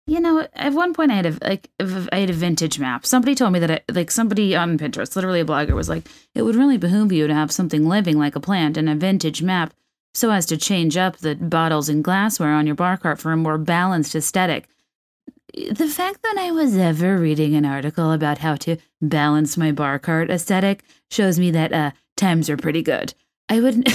You 0.09 0.21
know, 0.21 0.47
at 0.53 0.71
one 0.71 0.93
point 0.93 1.11
I 1.11 1.15
had 1.15 1.25
a 1.25 1.37
like 1.41 1.69
I 1.81 2.19
had 2.19 2.29
a 2.29 2.33
vintage 2.33 2.79
map. 2.79 3.05
Somebody 3.05 3.35
told 3.35 3.51
me 3.51 3.59
that 3.59 3.69
I, 3.69 3.81
like 3.91 4.09
somebody 4.09 4.55
on 4.55 4.77
Pinterest, 4.77 5.17
literally 5.17 5.41
a 5.41 5.45
blogger, 5.45 5.73
was 5.73 5.89
like, 5.89 6.07
it 6.33 6.43
would 6.43 6.55
really 6.55 6.77
behoove 6.77 7.11
you 7.11 7.27
to 7.27 7.33
have 7.33 7.51
something 7.51 7.89
living 7.89 8.17
like 8.17 8.37
a 8.37 8.39
plant 8.39 8.77
and 8.77 8.87
a 8.87 8.95
vintage 8.95 9.41
map, 9.43 9.73
so 10.17 10.31
as 10.31 10.47
to 10.47 10.57
change 10.57 10.97
up 10.97 11.17
the 11.17 11.35
bottles 11.35 11.89
and 11.89 12.03
glassware 12.03 12.53
on 12.53 12.65
your 12.65 12.75
bar 12.75 12.97
cart 12.97 13.19
for 13.19 13.31
a 13.31 13.37
more 13.37 13.59
balanced 13.59 14.15
aesthetic. 14.15 14.67
The 15.53 15.87
fact 15.87 16.23
that 16.23 16.37
I 16.39 16.49
was 16.49 16.75
ever 16.75 17.19
reading 17.19 17.53
an 17.53 17.65
article 17.65 18.11
about 18.11 18.39
how 18.39 18.55
to 18.55 18.77
balance 18.99 19.57
my 19.57 19.71
bar 19.71 19.99
cart 19.99 20.31
aesthetic 20.31 20.83
shows 21.11 21.37
me 21.37 21.51
that 21.51 21.71
uh, 21.71 21.91
times 22.15 22.49
are 22.49 22.57
pretty 22.57 22.81
good. 22.81 23.13
I 23.47 23.59
would. 23.59 23.87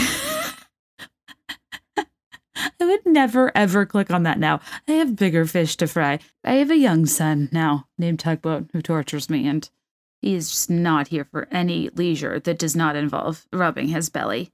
I 1.96 2.84
would 2.84 3.04
never 3.04 3.50
ever 3.56 3.84
click 3.84 4.12
on 4.12 4.22
that 4.22 4.38
now. 4.38 4.60
I 4.86 4.92
have 4.92 5.16
bigger 5.16 5.44
fish 5.44 5.76
to 5.78 5.88
fry. 5.88 6.20
I 6.44 6.52
have 6.54 6.70
a 6.70 6.76
young 6.76 7.04
son 7.06 7.48
now 7.50 7.88
named 7.98 8.20
Tugboat 8.20 8.70
who 8.72 8.80
tortures 8.80 9.28
me, 9.28 9.48
and 9.48 9.68
he 10.20 10.34
is 10.34 10.50
just 10.50 10.70
not 10.70 11.08
here 11.08 11.24
for 11.24 11.48
any 11.50 11.88
leisure 11.90 12.38
that 12.38 12.60
does 12.60 12.76
not 12.76 12.94
involve 12.94 13.44
rubbing 13.52 13.88
his 13.88 14.08
belly. 14.08 14.52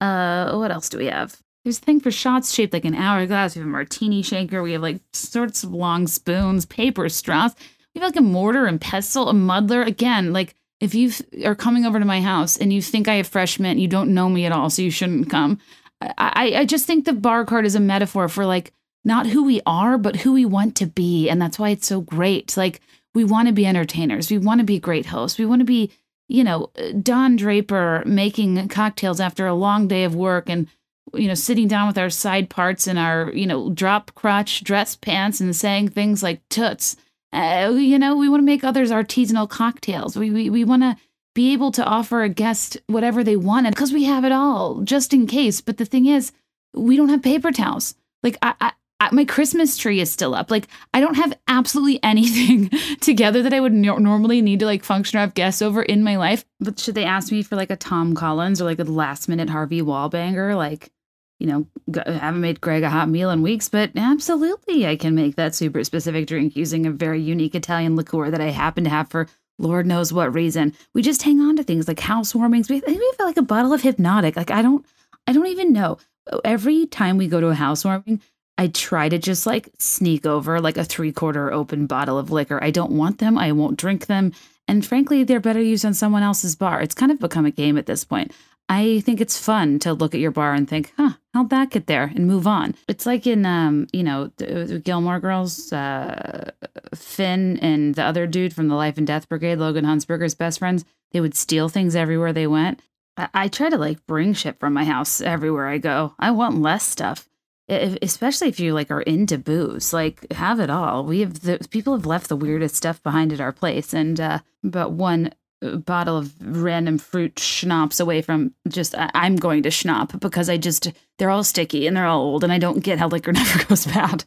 Uh, 0.00 0.56
what 0.56 0.70
else 0.70 0.88
do 0.88 0.98
we 0.98 1.06
have? 1.06 1.40
There's 1.64 1.78
a 1.78 1.82
thing 1.82 2.00
for 2.00 2.10
shots 2.10 2.54
shaped 2.54 2.72
like 2.72 2.84
an 2.84 2.94
hourglass. 2.94 3.56
We 3.56 3.60
have 3.60 3.68
a 3.68 3.70
martini 3.70 4.22
shaker. 4.22 4.62
We 4.62 4.72
have 4.72 4.82
like 4.82 5.00
sorts 5.12 5.64
of 5.64 5.72
long 5.72 6.06
spoons, 6.06 6.64
paper 6.64 7.08
straws. 7.08 7.54
We 7.94 8.00
have 8.00 8.08
like 8.10 8.20
a 8.20 8.22
mortar 8.22 8.66
and 8.66 8.80
pestle, 8.80 9.28
a 9.28 9.34
muddler. 9.34 9.82
Again, 9.82 10.32
like 10.32 10.54
if 10.80 10.94
you 10.94 11.10
are 11.44 11.54
coming 11.54 11.84
over 11.84 11.98
to 11.98 12.04
my 12.04 12.20
house 12.20 12.56
and 12.56 12.72
you 12.72 12.82
think 12.82 13.08
I 13.08 13.14
have 13.14 13.26
fresh 13.26 13.58
mint, 13.58 13.80
you 13.80 13.88
don't 13.88 14.14
know 14.14 14.28
me 14.28 14.44
at 14.44 14.52
all, 14.52 14.70
so 14.70 14.82
you 14.82 14.90
shouldn't 14.90 15.30
come. 15.30 15.58
I, 16.00 16.52
I 16.56 16.64
just 16.66 16.86
think 16.86 17.04
the 17.04 17.12
bar 17.12 17.44
cart 17.44 17.64
is 17.64 17.74
a 17.74 17.80
metaphor 17.80 18.28
for 18.28 18.44
like 18.44 18.72
not 19.04 19.26
who 19.26 19.44
we 19.44 19.60
are, 19.66 19.96
but 19.96 20.16
who 20.16 20.34
we 20.34 20.44
want 20.44 20.76
to 20.76 20.86
be. 20.86 21.28
And 21.28 21.40
that's 21.40 21.58
why 21.58 21.70
it's 21.70 21.86
so 21.86 22.00
great. 22.00 22.56
Like 22.56 22.80
we 23.14 23.24
want 23.24 23.48
to 23.48 23.54
be 23.54 23.66
entertainers. 23.66 24.30
We 24.30 24.38
want 24.38 24.60
to 24.60 24.64
be 24.64 24.78
great 24.78 25.06
hosts. 25.06 25.38
We 25.38 25.46
want 25.46 25.60
to 25.60 25.64
be, 25.64 25.90
you 26.28 26.42
know, 26.42 26.70
Don 27.02 27.36
Draper 27.36 28.02
making 28.06 28.68
cocktails 28.68 29.20
after 29.20 29.46
a 29.46 29.54
long 29.54 29.88
day 29.88 30.04
of 30.04 30.14
work 30.14 30.48
and, 30.48 30.66
you 31.14 31.28
know, 31.28 31.34
sitting 31.34 31.68
down 31.68 31.86
with 31.86 31.98
our 31.98 32.10
side 32.10 32.50
parts 32.50 32.86
and 32.86 32.98
our, 32.98 33.30
you 33.32 33.46
know, 33.46 33.70
drop 33.70 34.14
crotch 34.14 34.64
dress 34.64 34.96
pants 34.96 35.40
and 35.40 35.54
saying 35.54 35.88
things 35.88 36.22
like 36.22 36.46
toots. 36.48 36.96
Uh, 37.32 37.72
you 37.76 37.98
know, 37.98 38.16
we 38.16 38.28
want 38.28 38.40
to 38.40 38.46
make 38.46 38.64
others 38.64 38.90
artisanal 38.90 39.48
cocktails. 39.48 40.16
We, 40.16 40.30
we, 40.30 40.50
we 40.50 40.64
want 40.64 40.82
to 40.82 40.96
be 41.34 41.52
able 41.52 41.70
to 41.72 41.84
offer 41.84 42.22
a 42.22 42.28
guest 42.28 42.78
whatever 42.86 43.22
they 43.22 43.36
wanted 43.36 43.74
because 43.74 43.92
we 43.92 44.04
have 44.04 44.24
it 44.24 44.32
all 44.32 44.80
just 44.82 45.12
in 45.12 45.26
case. 45.26 45.60
But 45.60 45.76
the 45.76 45.84
thing 45.84 46.06
is, 46.06 46.32
we 46.74 46.96
don't 46.96 47.10
have 47.10 47.22
paper 47.22 47.52
towels. 47.52 47.94
Like 48.22 48.38
I, 48.42 48.54
I, 48.60 48.68
I 48.68 48.72
my 49.12 49.24
Christmas 49.24 49.76
tree 49.76 50.00
is 50.00 50.10
still 50.10 50.34
up. 50.34 50.50
Like 50.50 50.68
I 50.94 51.00
don't 51.00 51.16
have 51.16 51.36
absolutely 51.48 52.00
anything 52.02 52.70
together 53.00 53.42
that 53.42 53.54
I 53.54 53.60
would 53.60 53.72
no- 53.72 53.98
normally 53.98 54.42
need 54.42 54.60
to 54.60 54.66
like 54.66 54.84
function 54.84 55.18
or 55.18 55.20
have 55.20 55.34
guests 55.34 55.62
over 55.62 55.82
in 55.82 56.02
my 56.02 56.16
life. 56.16 56.44
But 56.60 56.78
should 56.78 56.94
they 56.94 57.04
ask 57.04 57.30
me 57.30 57.42
for 57.42 57.56
like 57.56 57.70
a 57.70 57.76
Tom 57.76 58.14
Collins 58.14 58.60
or 58.60 58.64
like 58.64 58.78
a 58.78 58.84
last 58.84 59.28
minute 59.28 59.50
Harvey 59.50 59.82
Wallbanger, 59.82 60.56
like 60.56 60.90
you 61.38 61.46
know, 61.46 61.66
I 62.06 62.12
haven't 62.12 62.40
made 62.40 62.62
Greg 62.62 62.82
a 62.82 62.88
hot 62.88 63.10
meal 63.10 63.28
in 63.28 63.42
weeks, 63.42 63.68
but 63.68 63.90
absolutely 63.94 64.86
I 64.86 64.96
can 64.96 65.14
make 65.14 65.36
that 65.36 65.54
super 65.54 65.84
specific 65.84 66.26
drink 66.26 66.56
using 66.56 66.86
a 66.86 66.90
very 66.90 67.20
unique 67.20 67.54
Italian 67.54 67.94
liqueur 67.94 68.30
that 68.30 68.40
I 68.40 68.50
happen 68.50 68.84
to 68.84 68.90
have 68.90 69.10
for 69.10 69.28
Lord 69.58 69.86
knows 69.86 70.12
what 70.12 70.34
reason. 70.34 70.74
We 70.94 71.02
just 71.02 71.22
hang 71.22 71.40
on 71.40 71.56
to 71.56 71.62
things 71.62 71.88
like 71.88 71.98
housewarmings. 71.98 72.68
We, 72.68 72.82
we 72.86 72.94
have 72.94 73.26
like 73.26 73.36
a 73.36 73.42
bottle 73.42 73.72
of 73.72 73.82
Hpnotiq. 73.82 74.36
Like 74.36 74.50
I 74.50 74.62
don't, 74.62 74.84
I 75.26 75.32
don't 75.32 75.46
even 75.46 75.72
know. 75.72 75.98
Every 76.44 76.86
time 76.86 77.16
we 77.18 77.28
go 77.28 77.40
to 77.40 77.48
a 77.48 77.54
housewarming, 77.54 78.20
I 78.58 78.68
try 78.68 79.08
to 79.08 79.18
just 79.18 79.46
like 79.46 79.68
sneak 79.78 80.24
over 80.24 80.60
like 80.60 80.76
a 80.76 80.84
three 80.84 81.12
quarter 81.12 81.52
open 81.52 81.86
bottle 81.86 82.18
of 82.18 82.30
liquor. 82.30 82.62
I 82.62 82.70
don't 82.70 82.92
want 82.92 83.18
them. 83.18 83.36
I 83.36 83.52
won't 83.52 83.78
drink 83.78 84.06
them. 84.06 84.32
And 84.68 84.84
frankly, 84.84 85.24
they're 85.24 85.40
better 85.40 85.60
used 85.60 85.84
on 85.84 85.94
someone 85.94 86.22
else's 86.22 86.56
bar. 86.56 86.80
It's 86.80 86.94
kind 86.94 87.12
of 87.12 87.20
become 87.20 87.46
a 87.46 87.50
game 87.50 87.76
at 87.78 87.86
this 87.86 88.04
point. 88.04 88.32
I 88.68 89.00
think 89.00 89.20
it's 89.20 89.38
fun 89.38 89.78
to 89.80 89.92
look 89.92 90.12
at 90.12 90.20
your 90.20 90.32
bar 90.32 90.52
and 90.52 90.68
think, 90.68 90.92
huh, 90.96 91.12
how'd 91.32 91.50
that 91.50 91.70
get 91.70 91.86
there 91.86 92.10
and 92.14 92.26
move 92.26 92.48
on. 92.48 92.74
It's 92.88 93.06
like 93.06 93.24
in, 93.26 93.46
um, 93.46 93.86
you 93.92 94.02
know, 94.02 94.32
the 94.38 94.82
Gilmore 94.84 95.20
Girls, 95.20 95.72
uh, 95.72 96.50
Finn 96.92 97.58
and 97.58 97.94
the 97.94 98.02
other 98.02 98.26
dude 98.26 98.54
from 98.54 98.66
the 98.66 98.74
Life 98.74 98.98
and 98.98 99.06
Death 99.06 99.28
Brigade, 99.28 99.58
Logan 99.58 99.84
Huntzberger's 99.84 100.34
best 100.34 100.58
friends, 100.58 100.84
they 101.12 101.20
would 101.20 101.36
steal 101.36 101.68
things 101.68 101.94
everywhere 101.94 102.32
they 102.32 102.48
went. 102.48 102.80
I, 103.16 103.28
I 103.34 103.48
try 103.48 103.70
to 103.70 103.78
like 103.78 104.04
bring 104.06 104.32
shit 104.32 104.58
from 104.58 104.72
my 104.72 104.84
house 104.84 105.20
everywhere 105.20 105.68
I 105.68 105.78
go. 105.78 106.14
I 106.18 106.32
want 106.32 106.60
less 106.60 106.84
stuff. 106.84 107.28
If, 107.68 107.98
especially 108.00 108.48
if 108.48 108.60
you 108.60 108.74
like 108.74 108.92
are 108.92 109.02
into 109.02 109.38
booze 109.38 109.92
like 109.92 110.32
have 110.32 110.60
it 110.60 110.70
all 110.70 111.04
we 111.04 111.18
have 111.20 111.40
the 111.40 111.66
people 111.68 111.94
have 111.94 112.06
left 112.06 112.28
the 112.28 112.36
weirdest 112.36 112.76
stuff 112.76 113.02
behind 113.02 113.32
at 113.32 113.40
our 113.40 113.52
place 113.52 113.92
and 113.92 114.20
uh 114.20 114.38
but 114.62 114.92
one 114.92 115.32
bottle 115.60 116.16
of 116.16 116.34
random 116.40 116.98
fruit 116.98 117.38
schnapps 117.38 117.98
away 117.98 118.20
from 118.22 118.54
just 118.68 118.94
I, 118.94 119.10
am 119.14 119.36
going 119.36 119.62
to 119.62 119.70
schnapp 119.70 120.18
because 120.20 120.48
I 120.48 120.56
just 120.56 120.92
they're 121.18 121.30
all 121.30 121.44
sticky 121.44 121.86
and 121.86 121.96
they're 121.96 122.06
all 122.06 122.22
old 122.22 122.44
and 122.44 122.52
I 122.52 122.58
don't 122.58 122.84
get 122.84 122.98
how 122.98 123.08
liquor 123.08 123.32
never 123.32 123.64
goes 123.64 123.86
bad. 123.86 124.24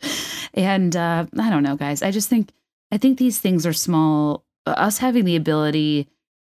And 0.54 0.96
uh, 0.96 1.28
I 1.38 1.50
don't 1.50 1.64
know, 1.64 1.76
guys. 1.76 2.02
I 2.02 2.12
just 2.12 2.30
think 2.30 2.52
I 2.92 2.98
think 2.98 3.18
these 3.18 3.40
things 3.40 3.66
are 3.66 3.74
small. 3.74 4.44
Us 4.66 4.98
having 4.98 5.26
the 5.26 5.36
ability 5.36 6.08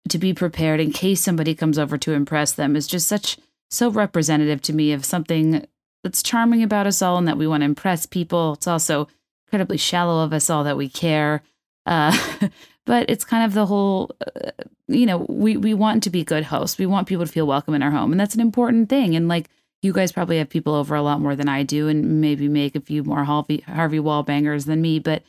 to 0.10 0.18
be 0.18 0.34
prepared 0.34 0.80
in 0.80 0.92
case 0.92 1.22
somebody 1.22 1.54
comes 1.56 1.78
over 1.78 1.98
to 1.98 2.14
impress 2.14 2.54
them 2.54 2.76
is 2.76 2.88
just 2.88 3.08
such 3.08 3.38
so 3.70 3.90
representative 3.90 4.62
to 4.62 4.74
me 4.74 4.94
of 4.94 5.04
something 5.04 5.68
that's 6.08 6.24
charming 6.24 6.64
about 6.64 6.88
us 6.88 7.01
all 7.01 7.18
and 7.18 7.28
that 7.28 7.38
we 7.38 7.47
want 7.47 7.60
to 7.60 7.66
impress 7.66 8.05
people. 8.05 8.53
It's 8.53 8.66
also 8.66 9.10
incredibly 9.45 9.76
shallow 9.76 10.24
of 10.24 10.32
us 10.32 10.49
all 10.49 10.64
that 10.64 10.78
we 10.78 10.88
care. 10.88 11.43
Uh, 11.86 12.18
but 12.86 13.10
it's 13.10 13.26
kind 13.26 13.43
of 13.43 13.53
the 13.53 13.66
whole 13.66 14.16
uh, 14.26 14.51
you 14.88 15.05
know 15.05 15.26
we 15.28 15.58
we 15.58 15.74
want 15.74 16.01
to 16.03 16.10
be 16.10 16.24
good 16.24 16.45
hosts 16.45 16.78
we 16.78 16.86
want 16.86 17.08
people 17.08 17.26
to 17.26 17.32
feel 17.32 17.45
welcome 17.45 17.74
in 17.74 17.84
our 17.84 17.91
home 17.91 18.12
and 18.14 18.20
that's 18.20 18.36
an 18.36 18.41
important 18.41 18.88
thing 18.88 19.16
and 19.16 19.28
like 19.28 19.49
you 19.82 19.91
guys 19.91 20.14
probably 20.14 20.38
have 20.38 20.49
people 20.49 20.74
over 20.74 20.95
a 20.95 21.01
lot 21.01 21.20
more 21.20 21.36
than 21.36 21.49
I 21.49 21.64
do 21.64 21.89
and 21.89 22.22
maybe 22.22 22.47
make 22.47 22.76
a 22.76 22.82
few 22.82 23.03
more 23.03 23.26
Harvey 23.26 23.60
Harvey 23.68 23.99
Wallbangers 23.99 24.66
than 24.66 24.82
me 24.82 24.99
but 24.99 25.24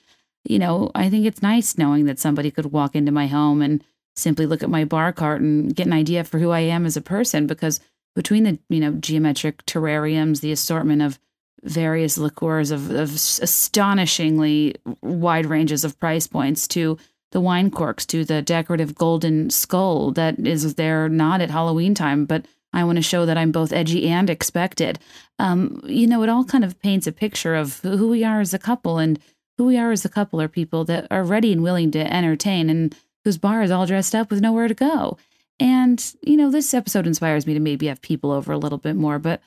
you 0.44 0.60
know 0.60 0.92
I 0.94 1.10
think 1.10 1.26
it's 1.26 1.42
nice 1.42 1.76
knowing 1.76 2.04
that 2.04 2.20
somebody 2.20 2.52
could 2.52 2.66
walk 2.66 2.94
into 2.94 3.10
my 3.10 3.26
home 3.26 3.60
and 3.62 3.82
simply 4.14 4.46
look 4.46 4.62
at 4.62 4.70
my 4.70 4.84
bar 4.84 5.12
cart 5.12 5.40
and 5.40 5.74
get 5.74 5.88
an 5.88 5.92
idea 5.92 6.22
for 6.22 6.38
who 6.38 6.50
I 6.50 6.60
am 6.60 6.86
as 6.86 6.96
a 6.96 7.02
person 7.02 7.48
because 7.48 7.80
between 8.18 8.42
the 8.42 8.58
you 8.68 8.80
know 8.80 8.90
geometric 8.94 9.64
terrariums, 9.64 10.40
the 10.40 10.50
assortment 10.50 11.00
of 11.02 11.20
various 11.62 12.18
liqueurs 12.18 12.72
of, 12.72 12.90
of 12.90 13.14
astonishingly 13.14 14.74
wide 15.02 15.46
ranges 15.46 15.84
of 15.84 15.96
price 16.00 16.26
points 16.26 16.66
to 16.66 16.98
the 17.30 17.40
wine 17.40 17.70
corks 17.70 18.04
to 18.04 18.24
the 18.24 18.42
decorative 18.42 18.96
golden 18.96 19.50
skull 19.50 20.10
that 20.10 20.36
is 20.40 20.74
there 20.74 21.08
not 21.08 21.40
at 21.40 21.52
Halloween 21.52 21.94
time, 21.94 22.24
but 22.24 22.44
I 22.72 22.82
want 22.82 22.96
to 22.96 23.02
show 23.02 23.24
that 23.24 23.38
I'm 23.38 23.52
both 23.52 23.72
edgy 23.72 24.08
and 24.08 24.28
expected. 24.28 24.98
Um, 25.38 25.80
you 25.84 26.08
know, 26.08 26.24
it 26.24 26.28
all 26.28 26.44
kind 26.44 26.64
of 26.64 26.80
paints 26.80 27.06
a 27.06 27.12
picture 27.12 27.54
of 27.54 27.78
who 27.82 28.08
we 28.08 28.24
are 28.24 28.40
as 28.40 28.52
a 28.52 28.58
couple, 28.58 28.98
and 28.98 29.20
who 29.58 29.66
we 29.66 29.78
are 29.78 29.92
as 29.92 30.04
a 30.04 30.08
couple 30.08 30.40
are 30.40 30.48
people 30.48 30.84
that 30.86 31.06
are 31.08 31.22
ready 31.22 31.52
and 31.52 31.62
willing 31.62 31.92
to 31.92 32.12
entertain 32.12 32.68
and 32.68 32.96
whose 33.22 33.38
bar 33.38 33.62
is 33.62 33.70
all 33.70 33.86
dressed 33.86 34.16
up 34.16 34.28
with 34.28 34.40
nowhere 34.40 34.66
to 34.66 34.74
go. 34.74 35.18
And, 35.60 36.14
you 36.22 36.36
know, 36.36 36.50
this 36.50 36.72
episode 36.72 37.06
inspires 37.06 37.46
me 37.46 37.54
to 37.54 37.60
maybe 37.60 37.86
have 37.86 38.00
people 38.00 38.30
over 38.30 38.52
a 38.52 38.58
little 38.58 38.78
bit 38.78 38.96
more, 38.96 39.18
but 39.18 39.40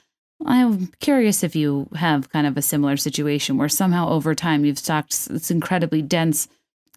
I'm 0.46 0.88
curious 1.00 1.44
if 1.44 1.56
you 1.56 1.88
have 1.96 2.30
kind 2.30 2.48
of 2.48 2.58
a 2.58 2.62
similar 2.62 2.98
situation 2.98 3.58
where 3.58 3.70
somehow 3.70 4.10
over 4.10 4.34
time 4.36 4.66
you've 4.66 4.80
stocked 4.80 5.30
this 5.30 5.52
incredibly 5.52 6.02
dense 6.02 6.48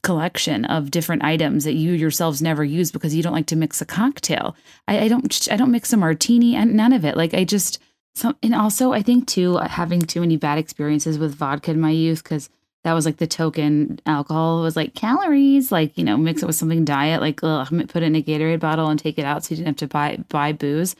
collection 0.02 0.64
of 0.66 0.90
different 0.90 1.24
items 1.24 1.64
that 1.64 1.74
you 1.74 1.92
yourselves 1.92 2.42
never 2.42 2.62
use 2.62 2.92
because 2.92 3.14
you 3.14 3.22
don't 3.22 3.32
like 3.32 3.46
to 3.46 3.56
mix 3.56 3.80
a 3.80 3.86
cocktail. 3.86 4.54
I, 4.86 5.00
I 5.00 5.08
don't 5.08 5.48
I 5.50 5.56
don't 5.56 5.70
mix 5.70 5.92
a 5.92 5.96
martini 5.96 6.54
and 6.54 6.74
none 6.74 6.92
of 6.92 7.04
it. 7.04 7.16
Like 7.16 7.34
I 7.34 7.44
just 7.44 7.80
so 8.14 8.34
and 8.42 8.54
also 8.54 8.92
I 8.92 9.02
think 9.02 9.26
too 9.26 9.56
uh, 9.56 9.66
having 9.66 10.02
too 10.02 10.20
many 10.20 10.36
bad 10.36 10.58
experiences 10.58 11.18
with 11.18 11.34
vodka 11.34 11.70
in 11.70 11.80
my 11.80 11.90
youth 11.90 12.22
because 12.22 12.50
that 12.84 12.92
was 12.92 13.06
like 13.06 13.16
the 13.16 13.26
token 13.26 13.98
alcohol 14.06 14.62
was 14.62 14.76
like 14.76 14.94
calories, 14.94 15.72
like, 15.72 15.96
you 15.96 16.04
know, 16.04 16.16
mix 16.16 16.42
it 16.42 16.46
with 16.46 16.56
something 16.56 16.84
diet, 16.84 17.20
like 17.20 17.40
ugh, 17.42 17.68
put 17.88 18.02
it 18.02 18.06
in 18.06 18.14
a 18.14 18.22
Gatorade 18.22 18.60
bottle 18.60 18.88
and 18.88 19.00
take 19.00 19.18
it 19.18 19.24
out 19.24 19.44
so 19.44 19.50
you 19.50 19.56
didn't 19.56 19.68
have 19.68 19.76
to 19.76 19.86
buy 19.88 20.18
buy 20.28 20.52
booze. 20.52 20.94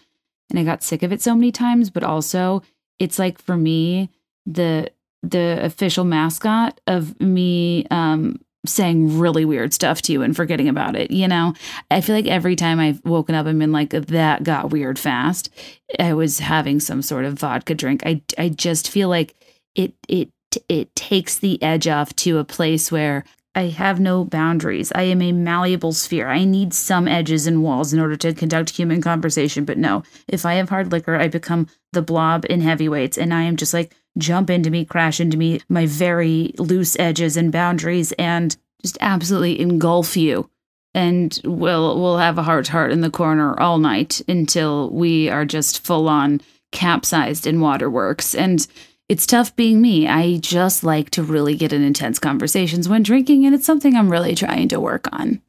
And 0.51 0.59
I 0.59 0.64
got 0.64 0.82
sick 0.82 1.03
of 1.03 1.12
it 1.12 1.22
so 1.22 1.35
many 1.35 1.53
times, 1.53 1.91
but 1.91 2.03
also 2.03 2.62
it's 2.99 3.18
like 3.18 3.41
for 3.41 3.57
me, 3.57 4.11
the 4.47 4.91
the 5.22 5.59
official 5.62 6.05
mascot 6.05 6.80
of 6.87 7.18
me 7.20 7.87
um 7.91 8.41
saying 8.66 9.18
really 9.18 9.45
weird 9.45 9.74
stuff 9.74 10.01
to 10.03 10.12
you 10.12 10.22
and 10.22 10.35
forgetting 10.35 10.68
about 10.68 10.97
it. 10.97 11.11
You 11.11 11.28
know, 11.28 11.55
I 11.91 12.01
feel 12.01 12.14
like 12.14 12.26
every 12.26 12.57
time 12.57 12.80
I've 12.80 13.05
woken 13.05 13.35
up 13.35 13.47
and 13.47 13.59
been 13.59 13.72
like, 13.72 13.91
that 13.91 14.43
got 14.43 14.70
weird 14.70 14.99
fast, 14.99 15.51
I 15.99 16.14
was 16.14 16.39
having 16.39 16.80
some 16.80 17.03
sort 17.03 17.24
of 17.24 17.35
vodka 17.35 17.74
drink. 17.74 18.03
I, 18.07 18.22
I 18.39 18.49
just 18.49 18.89
feel 18.89 19.09
like 19.09 19.35
it, 19.74 19.93
it 20.09 20.30
it 20.68 20.94
takes 20.94 21.38
the 21.38 21.62
edge 21.62 21.88
off 21.88 22.14
to 22.16 22.38
a 22.38 22.44
place 22.44 22.90
where 22.92 23.24
I 23.55 23.68
have 23.68 24.00
no 24.00 24.24
boundaries. 24.24 24.90
I 24.94 25.02
am 25.02 25.22
a 25.22 25.32
malleable 25.32 25.92
sphere. 25.92 26.28
I 26.28 26.44
need 26.44 26.74
some 26.74 27.07
edges 27.07 27.46
and 27.46 27.62
walls 27.62 27.92
in 27.92 28.00
order 28.00 28.16
to 28.16 28.34
conduct 28.34 28.70
human 28.70 29.00
conversation. 29.00 29.64
But 29.64 29.78
no, 29.78 30.02
if 30.26 30.44
I 30.44 30.55
have 30.55 30.70
hard 30.70 30.90
liquor, 30.90 31.16
I 31.16 31.28
become 31.28 31.68
the 31.92 32.02
blob 32.02 32.44
in 32.50 32.61
heavyweights 32.61 33.16
and 33.16 33.32
I 33.32 33.42
am 33.42 33.57
just 33.57 33.72
like, 33.72 33.94
jump 34.18 34.50
into 34.50 34.70
me, 34.70 34.84
crash 34.84 35.20
into 35.20 35.36
me, 35.36 35.61
my 35.68 35.86
very 35.86 36.55
loose 36.59 36.96
edges 36.98 37.36
and 37.36 37.52
boundaries, 37.52 38.12
and 38.12 38.57
just 38.82 38.98
absolutely 39.00 39.61
engulf 39.61 40.16
you. 40.16 40.50
And 40.94 41.40
we'll 41.44 42.00
we'll 42.00 42.18
have 42.18 42.38
a 42.38 42.44
heart 42.44 42.68
heart 42.68 42.92
in 42.92 43.00
the 43.00 43.11
corner 43.11 43.59
all 43.59 43.78
night 43.78 44.20
until 44.28 44.90
we 44.90 45.28
are 45.28 45.44
just 45.44 45.84
full 45.84 46.09
on 46.09 46.40
capsized 46.70 47.46
in 47.46 47.61
waterworks. 47.61 48.34
And 48.34 48.66
it's 49.09 49.26
tough 49.26 49.55
being 49.55 49.80
me. 49.80 50.09
I 50.09 50.38
just 50.38 50.82
like 50.82 51.11
to 51.11 51.22
really 51.22 51.57
get 51.57 51.72
in 51.72 51.82
intense 51.82 52.18
conversations 52.18 52.88
when 52.88 53.02
drinking, 53.02 53.44
and 53.44 53.55
it's 53.55 53.66
something 53.66 53.94
I'm 53.94 54.11
really 54.11 54.34
trying 54.34 54.68
to 54.68 54.80
work 54.80 55.09
on. 55.12 55.42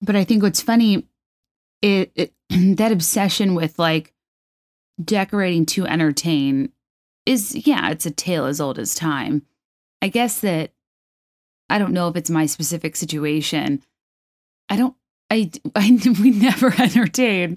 But 0.00 0.16
I 0.16 0.24
think 0.24 0.42
what's 0.42 0.62
funny, 0.62 1.08
it, 1.82 2.12
it 2.14 2.32
that 2.76 2.92
obsession 2.92 3.54
with 3.54 3.78
like 3.78 4.12
decorating 5.02 5.66
to 5.66 5.86
entertain 5.86 6.72
is 7.26 7.66
yeah, 7.66 7.90
it's 7.90 8.06
a 8.06 8.10
tale 8.10 8.46
as 8.46 8.60
old 8.60 8.78
as 8.78 8.94
time. 8.94 9.42
I 10.02 10.08
guess 10.08 10.40
that 10.40 10.72
I 11.68 11.78
don't 11.78 11.92
know 11.92 12.08
if 12.08 12.16
it's 12.16 12.30
my 12.30 12.46
specific 12.46 12.96
situation. 12.96 13.82
I 14.68 14.76
don't 14.76 14.94
I 15.30 15.50
I 15.74 15.98
we 16.20 16.30
never 16.30 16.72
entertain 16.80 17.56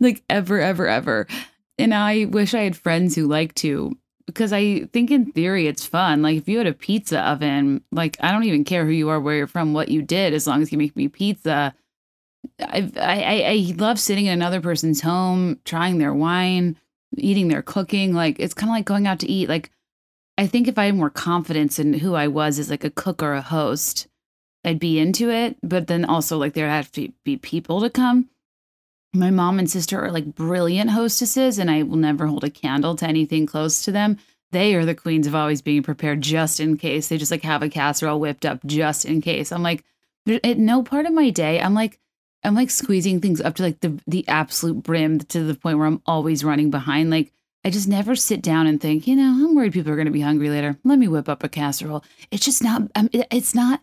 like 0.00 0.22
ever 0.28 0.60
ever 0.60 0.86
ever. 0.86 1.26
And 1.78 1.94
I 1.94 2.24
wish 2.24 2.54
I 2.54 2.62
had 2.62 2.76
friends 2.76 3.14
who 3.14 3.28
like 3.28 3.54
to 3.56 3.96
because 4.28 4.52
I 4.52 4.80
think 4.92 5.10
in 5.10 5.32
theory 5.32 5.66
it's 5.66 5.86
fun. 5.86 6.20
Like 6.20 6.36
if 6.36 6.48
you 6.50 6.58
had 6.58 6.66
a 6.66 6.74
pizza 6.74 7.20
oven, 7.20 7.82
like 7.90 8.18
I 8.20 8.30
don't 8.30 8.44
even 8.44 8.62
care 8.62 8.84
who 8.84 8.92
you 8.92 9.08
are, 9.08 9.18
where 9.18 9.36
you're 9.36 9.46
from, 9.46 9.72
what 9.72 9.88
you 9.88 10.02
did, 10.02 10.34
as 10.34 10.46
long 10.46 10.60
as 10.60 10.70
you 10.70 10.76
make 10.76 10.94
me 10.94 11.08
pizza. 11.08 11.74
I 12.60 12.92
I 13.00 13.42
I 13.46 13.74
love 13.78 13.98
sitting 13.98 14.26
in 14.26 14.34
another 14.34 14.60
person's 14.60 15.00
home, 15.00 15.60
trying 15.64 15.96
their 15.96 16.12
wine, 16.12 16.76
eating 17.16 17.48
their 17.48 17.62
cooking. 17.62 18.12
Like 18.12 18.38
it's 18.38 18.52
kind 18.52 18.68
of 18.68 18.74
like 18.74 18.84
going 18.84 19.06
out 19.06 19.18
to 19.20 19.30
eat. 19.30 19.48
Like 19.48 19.70
I 20.36 20.46
think 20.46 20.68
if 20.68 20.76
I 20.76 20.84
had 20.84 20.94
more 20.94 21.08
confidence 21.08 21.78
in 21.78 21.94
who 21.94 22.14
I 22.14 22.28
was 22.28 22.58
as 22.58 22.68
like 22.68 22.84
a 22.84 22.90
cook 22.90 23.22
or 23.22 23.32
a 23.32 23.40
host, 23.40 24.08
I'd 24.62 24.78
be 24.78 24.98
into 24.98 25.30
it. 25.30 25.56
But 25.62 25.86
then 25.86 26.04
also 26.04 26.36
like 26.36 26.52
there 26.52 26.68
had 26.68 26.92
to 26.92 27.10
be 27.24 27.38
people 27.38 27.80
to 27.80 27.88
come 27.88 28.28
my 29.14 29.30
mom 29.30 29.58
and 29.58 29.70
sister 29.70 30.00
are 30.00 30.10
like 30.10 30.34
brilliant 30.34 30.90
hostesses, 30.90 31.58
and 31.58 31.70
I 31.70 31.82
will 31.82 31.96
never 31.96 32.26
hold 32.26 32.44
a 32.44 32.50
candle 32.50 32.96
to 32.96 33.06
anything 33.06 33.46
close 33.46 33.84
to 33.84 33.92
them. 33.92 34.18
They 34.50 34.74
are 34.74 34.84
the 34.84 34.94
queens 34.94 35.26
of 35.26 35.34
always 35.34 35.62
being 35.62 35.82
prepared 35.82 36.20
just 36.22 36.60
in 36.60 36.76
case. 36.76 37.08
They 37.08 37.18
just 37.18 37.30
like 37.30 37.42
have 37.42 37.62
a 37.62 37.68
casserole 37.68 38.20
whipped 38.20 38.46
up 38.46 38.64
just 38.64 39.04
in 39.04 39.20
case. 39.20 39.52
I'm 39.52 39.62
like, 39.62 39.84
at 40.26 40.58
no 40.58 40.82
part 40.82 41.06
of 41.06 41.12
my 41.12 41.30
day, 41.30 41.60
I'm 41.60 41.74
like, 41.74 41.98
I'm 42.44 42.54
like 42.54 42.70
squeezing 42.70 43.20
things 43.20 43.40
up 43.40 43.56
to 43.56 43.62
like 43.62 43.80
the 43.80 44.00
the 44.06 44.26
absolute 44.28 44.82
brim 44.82 45.18
to 45.20 45.42
the 45.42 45.54
point 45.54 45.78
where 45.78 45.86
I'm 45.86 46.02
always 46.06 46.44
running 46.44 46.70
behind. 46.70 47.10
Like 47.10 47.32
I 47.64 47.70
just 47.70 47.88
never 47.88 48.14
sit 48.14 48.42
down 48.42 48.66
and 48.66 48.80
think, 48.80 49.06
you 49.06 49.16
know, 49.16 49.46
I'm 49.46 49.54
worried 49.54 49.72
people 49.72 49.92
are 49.92 49.96
going 49.96 50.06
to 50.06 50.12
be 50.12 50.20
hungry 50.20 50.48
later. 50.48 50.78
Let 50.84 50.98
me 50.98 51.08
whip 51.08 51.28
up 51.28 51.42
a 51.42 51.48
casserole. 51.48 52.04
It's 52.30 52.44
just 52.44 52.62
not. 52.62 52.82
Um, 52.94 53.10
it's 53.12 53.54
not 53.54 53.80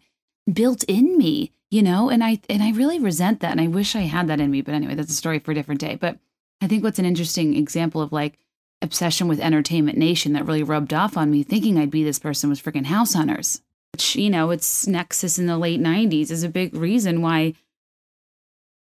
built 0.52 0.84
in 0.86 1.18
me 1.18 1.52
you 1.76 1.84
know 1.84 2.10
and 2.10 2.24
i 2.24 2.40
and 2.50 2.64
i 2.64 2.72
really 2.72 3.00
resent 3.00 3.42
that 3.42 3.52
and 3.52 3.60
i 3.60 3.68
wish 3.68 3.98
i 3.98 4.02
had 4.02 4.28
that 4.30 4.40
in 4.40 4.50
me 4.50 4.62
but 4.62 4.74
anyway 4.74 4.96
that's 4.96 5.12
a 5.12 5.16
story 5.16 5.40
for 5.40 5.52
a 5.52 5.56
different 5.56 5.82
day. 5.82 5.96
But 5.96 6.18
i 6.62 6.68
think 6.68 6.84
what's 6.86 7.00
an 7.00 7.06
interesting 7.06 7.54
example 7.58 8.02
of 8.02 8.14
like 8.14 8.40
obsession 8.82 9.28
with 9.28 9.42
entertainment 9.42 9.98
nation 9.98 10.32
that 10.34 10.46
really 10.46 10.64
rubbed 10.64 10.94
off 10.94 11.18
on 11.18 11.30
me 11.30 11.44
thinking 11.44 11.78
i'd 11.78 11.92
be 11.92 12.04
this 12.04 12.20
person 12.20 12.50
was 12.50 12.62
freaking 12.62 12.86
house 12.86 13.14
hunters 13.14 13.62
which 13.92 14.16
you 14.16 14.30
know 14.30 14.52
its 14.52 14.88
nexus 14.88 15.38
in 15.38 15.48
the 15.48 15.58
late 15.58 15.82
90s 15.82 16.32
is 16.32 16.44
a 16.44 16.50
big 16.50 16.74
reason 16.74 17.22
why 17.22 17.54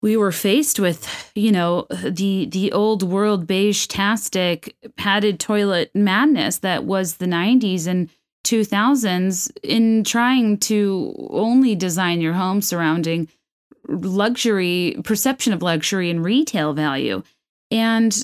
we 0.01 0.15
were 0.15 0.31
faced 0.31 0.79
with 0.79 1.31
you 1.35 1.51
know 1.51 1.87
the 2.01 2.45
the 2.45 2.71
old 2.71 3.03
world 3.03 3.45
beige 3.45 3.87
tastic 3.87 4.73
padded 4.95 5.37
toilet 5.37 5.91
madness 5.93 6.59
that 6.59 6.85
was 6.85 7.17
the 7.17 7.25
90s 7.25 7.87
and 7.87 8.09
2000s 8.45 9.51
in 9.63 10.03
trying 10.03 10.57
to 10.59 11.15
only 11.31 11.75
design 11.75 12.21
your 12.21 12.33
home 12.33 12.61
surrounding 12.61 13.27
luxury 13.87 14.97
perception 15.03 15.53
of 15.53 15.61
luxury 15.61 16.09
and 16.09 16.23
retail 16.23 16.73
value. 16.73 17.23
And, 17.71 18.15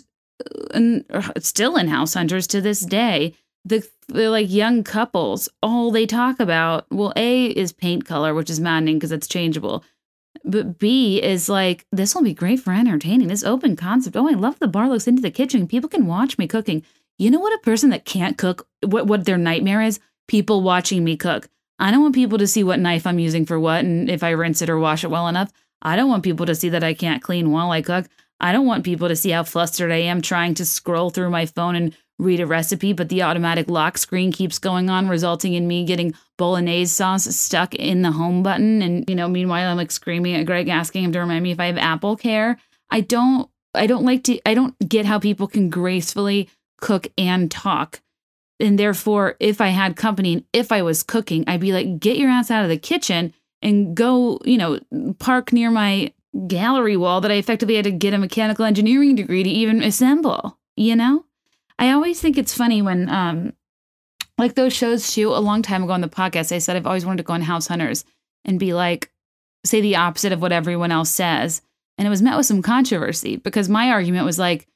and 0.74 1.06
uh, 1.10 1.32
still 1.40 1.76
in 1.76 1.88
house 1.88 2.14
hunters 2.14 2.48
to 2.48 2.62
this 2.62 2.80
day 2.82 3.36
the, 3.66 3.88
the 4.08 4.30
like 4.30 4.50
young 4.50 4.84
couples 4.84 5.50
all 5.62 5.92
they 5.92 6.06
talk 6.06 6.40
about 6.40 6.86
well 6.90 7.14
a 7.16 7.46
is 7.46 7.72
paint 7.72 8.06
color 8.06 8.34
which 8.34 8.50
is 8.50 8.60
maddening 8.60 8.98
because 8.98 9.12
it's 9.12 9.28
changeable 9.28 9.84
but 10.44 10.80
b 10.80 11.22
is 11.22 11.48
like 11.48 11.86
this 11.92 12.16
will 12.16 12.24
be 12.24 12.34
great 12.34 12.60
for 12.60 12.74
entertaining 12.74 13.28
this 13.28 13.44
open 13.44 13.76
concept 13.76 14.16
oh 14.16 14.28
i 14.28 14.34
love 14.34 14.58
the 14.60 14.68
bar 14.68 14.90
looks 14.90 15.08
into 15.08 15.22
the 15.22 15.32
kitchen 15.32 15.68
people 15.68 15.90
can 15.90 16.08
watch 16.08 16.38
me 16.38 16.48
cooking. 16.48 16.84
You 17.18 17.30
know 17.30 17.40
what 17.40 17.54
a 17.54 17.60
person 17.60 17.92
that 17.92 18.04
can't 18.06 18.38
cook 18.38 18.68
what 18.84 19.06
what 19.06 19.26
their 19.26 19.38
nightmare 19.38 19.84
is 19.84 20.00
people 20.32 20.62
watching 20.62 21.04
me 21.04 21.18
cook. 21.18 21.50
I 21.78 21.92
don't 21.92 22.02
want 22.02 22.16
people 22.16 22.38
to 22.38 22.48
see 22.48 22.64
what 22.64 22.80
knife 22.80 23.06
I'm 23.06 23.20
using 23.20 23.46
for 23.46 23.60
what 23.60 23.84
and 23.84 24.10
if 24.10 24.24
I 24.24 24.30
rinse 24.30 24.62
it 24.62 24.70
or 24.70 24.80
wash 24.80 25.04
it 25.04 25.12
well 25.12 25.28
enough. 25.28 25.52
I 25.82 25.98
don't 25.98 26.08
want 26.08 26.24
people 26.24 26.46
to 26.46 26.56
see 26.56 26.70
that 26.70 26.86
I 26.86 26.94
can't 26.94 27.22
clean 27.22 27.52
while 27.52 27.72
I 27.72 27.82
cook. 27.82 28.06
I 28.40 28.54
don't 28.54 28.66
want 28.66 28.86
people 28.86 29.10
to 29.10 29.16
see 29.18 29.32
how 29.32 29.44
flustered 29.44 29.92
I 29.92 29.98
am 29.98 30.22
trying 30.22 30.54
to 30.54 30.66
scroll 30.66 31.10
through 31.10 31.32
my 31.32 31.46
phone 31.48 31.76
and 31.76 31.98
read 32.18 32.40
a 32.40 32.48
recipe, 32.48 32.94
but 32.94 33.10
the 33.10 33.24
automatic 33.24 33.70
lock 33.70 33.98
screen 33.98 34.32
keeps 34.32 34.58
going 34.58 34.90
on, 34.90 35.10
resulting 35.10 35.54
in 35.54 35.68
me 35.68 35.84
getting 35.84 36.14
bolognese 36.38 36.96
sauce 36.96 37.26
stuck 37.36 37.76
in 37.76 38.02
the 38.02 38.12
home 38.14 38.42
button. 38.42 38.82
And, 38.82 39.04
you 39.10 39.16
know, 39.16 39.28
meanwhile, 39.28 39.70
I'm 39.70 39.76
like 39.76 39.92
screaming 39.92 40.36
at 40.36 40.46
Greg, 40.46 40.70
asking 40.70 41.04
him 41.04 41.12
to 41.12 41.20
remind 41.20 41.44
me 41.44 41.52
if 41.52 41.60
I 41.60 41.66
have 41.66 41.78
Apple 41.78 42.16
Care. 42.16 42.58
I 42.90 43.02
don't, 43.02 43.50
I 43.74 43.86
don't 43.86 44.06
like 44.06 44.24
to, 44.26 44.40
I 44.46 44.54
don't 44.54 44.80
get 44.88 45.06
how 45.06 45.20
people 45.20 45.48
can 45.48 45.70
gracefully 45.70 46.50
cook 46.80 47.08
and 47.18 47.52
talk 47.52 48.00
and 48.62 48.78
therefore, 48.78 49.36
if 49.40 49.60
I 49.60 49.70
had 49.70 49.96
company 49.96 50.34
and 50.34 50.44
if 50.54 50.72
I 50.72 50.82
was 50.82 51.04
cooking, 51.04 51.44
I'd 51.48 51.60
be 51.60 51.74
like, 51.74 52.00
get 52.00 52.18
your 52.18 52.30
ass 52.30 52.52
out 52.52 52.64
of 52.64 52.70
the 52.70 52.78
kitchen 52.78 53.34
and 53.62 53.96
go, 53.96 54.40
you 54.46 54.58
know, 54.58 54.80
park 55.20 55.52
near 55.52 55.72
my 55.72 56.14
gallery 56.48 56.98
wall 56.98 57.22
that 57.22 57.32
I 57.32 57.36
effectively 57.36 57.76
had 57.76 57.86
to 57.86 57.92
get 57.92 58.14
a 58.14 58.18
mechanical 58.18 58.66
engineering 58.66 59.16
degree 59.16 59.44
to 59.44 59.50
even 59.50 59.84
assemble, 59.84 60.58
you 60.76 60.96
know? 60.96 61.26
I 61.78 61.92
always 61.92 62.22
think 62.22 62.38
it's 62.38 62.54
funny 62.54 62.82
when, 62.82 63.10
um, 63.10 63.54
like 64.38 64.56
those 64.56 64.74
shows 64.74 65.14
too, 65.14 65.30
a 65.30 65.40
long 65.40 65.62
time 65.62 65.84
ago 65.84 65.94
on 65.94 66.02
the 66.02 66.08
podcast, 66.08 66.52
I 66.52 66.60
said 66.60 66.76
I've 66.76 66.88
always 66.88 67.06
wanted 67.06 67.18
to 67.18 67.24
go 67.24 67.34
on 67.34 67.42
House 67.42 67.68
Hunters 67.68 68.06
and 68.46 68.60
be 68.60 68.74
like, 68.74 69.12
say 69.66 69.82
the 69.82 69.98
opposite 69.98 70.32
of 70.32 70.42
what 70.42 70.52
everyone 70.52 70.92
else 70.92 71.10
says 71.10 71.62
And 71.98 72.08
it 72.08 72.10
was 72.10 72.22
met 72.22 72.38
with 72.38 72.46
some 72.46 72.62
controversy 72.62 73.36
because 73.36 73.70
my 73.70 73.90
argument 73.90 74.26
was 74.26 74.40
like, 74.40 74.68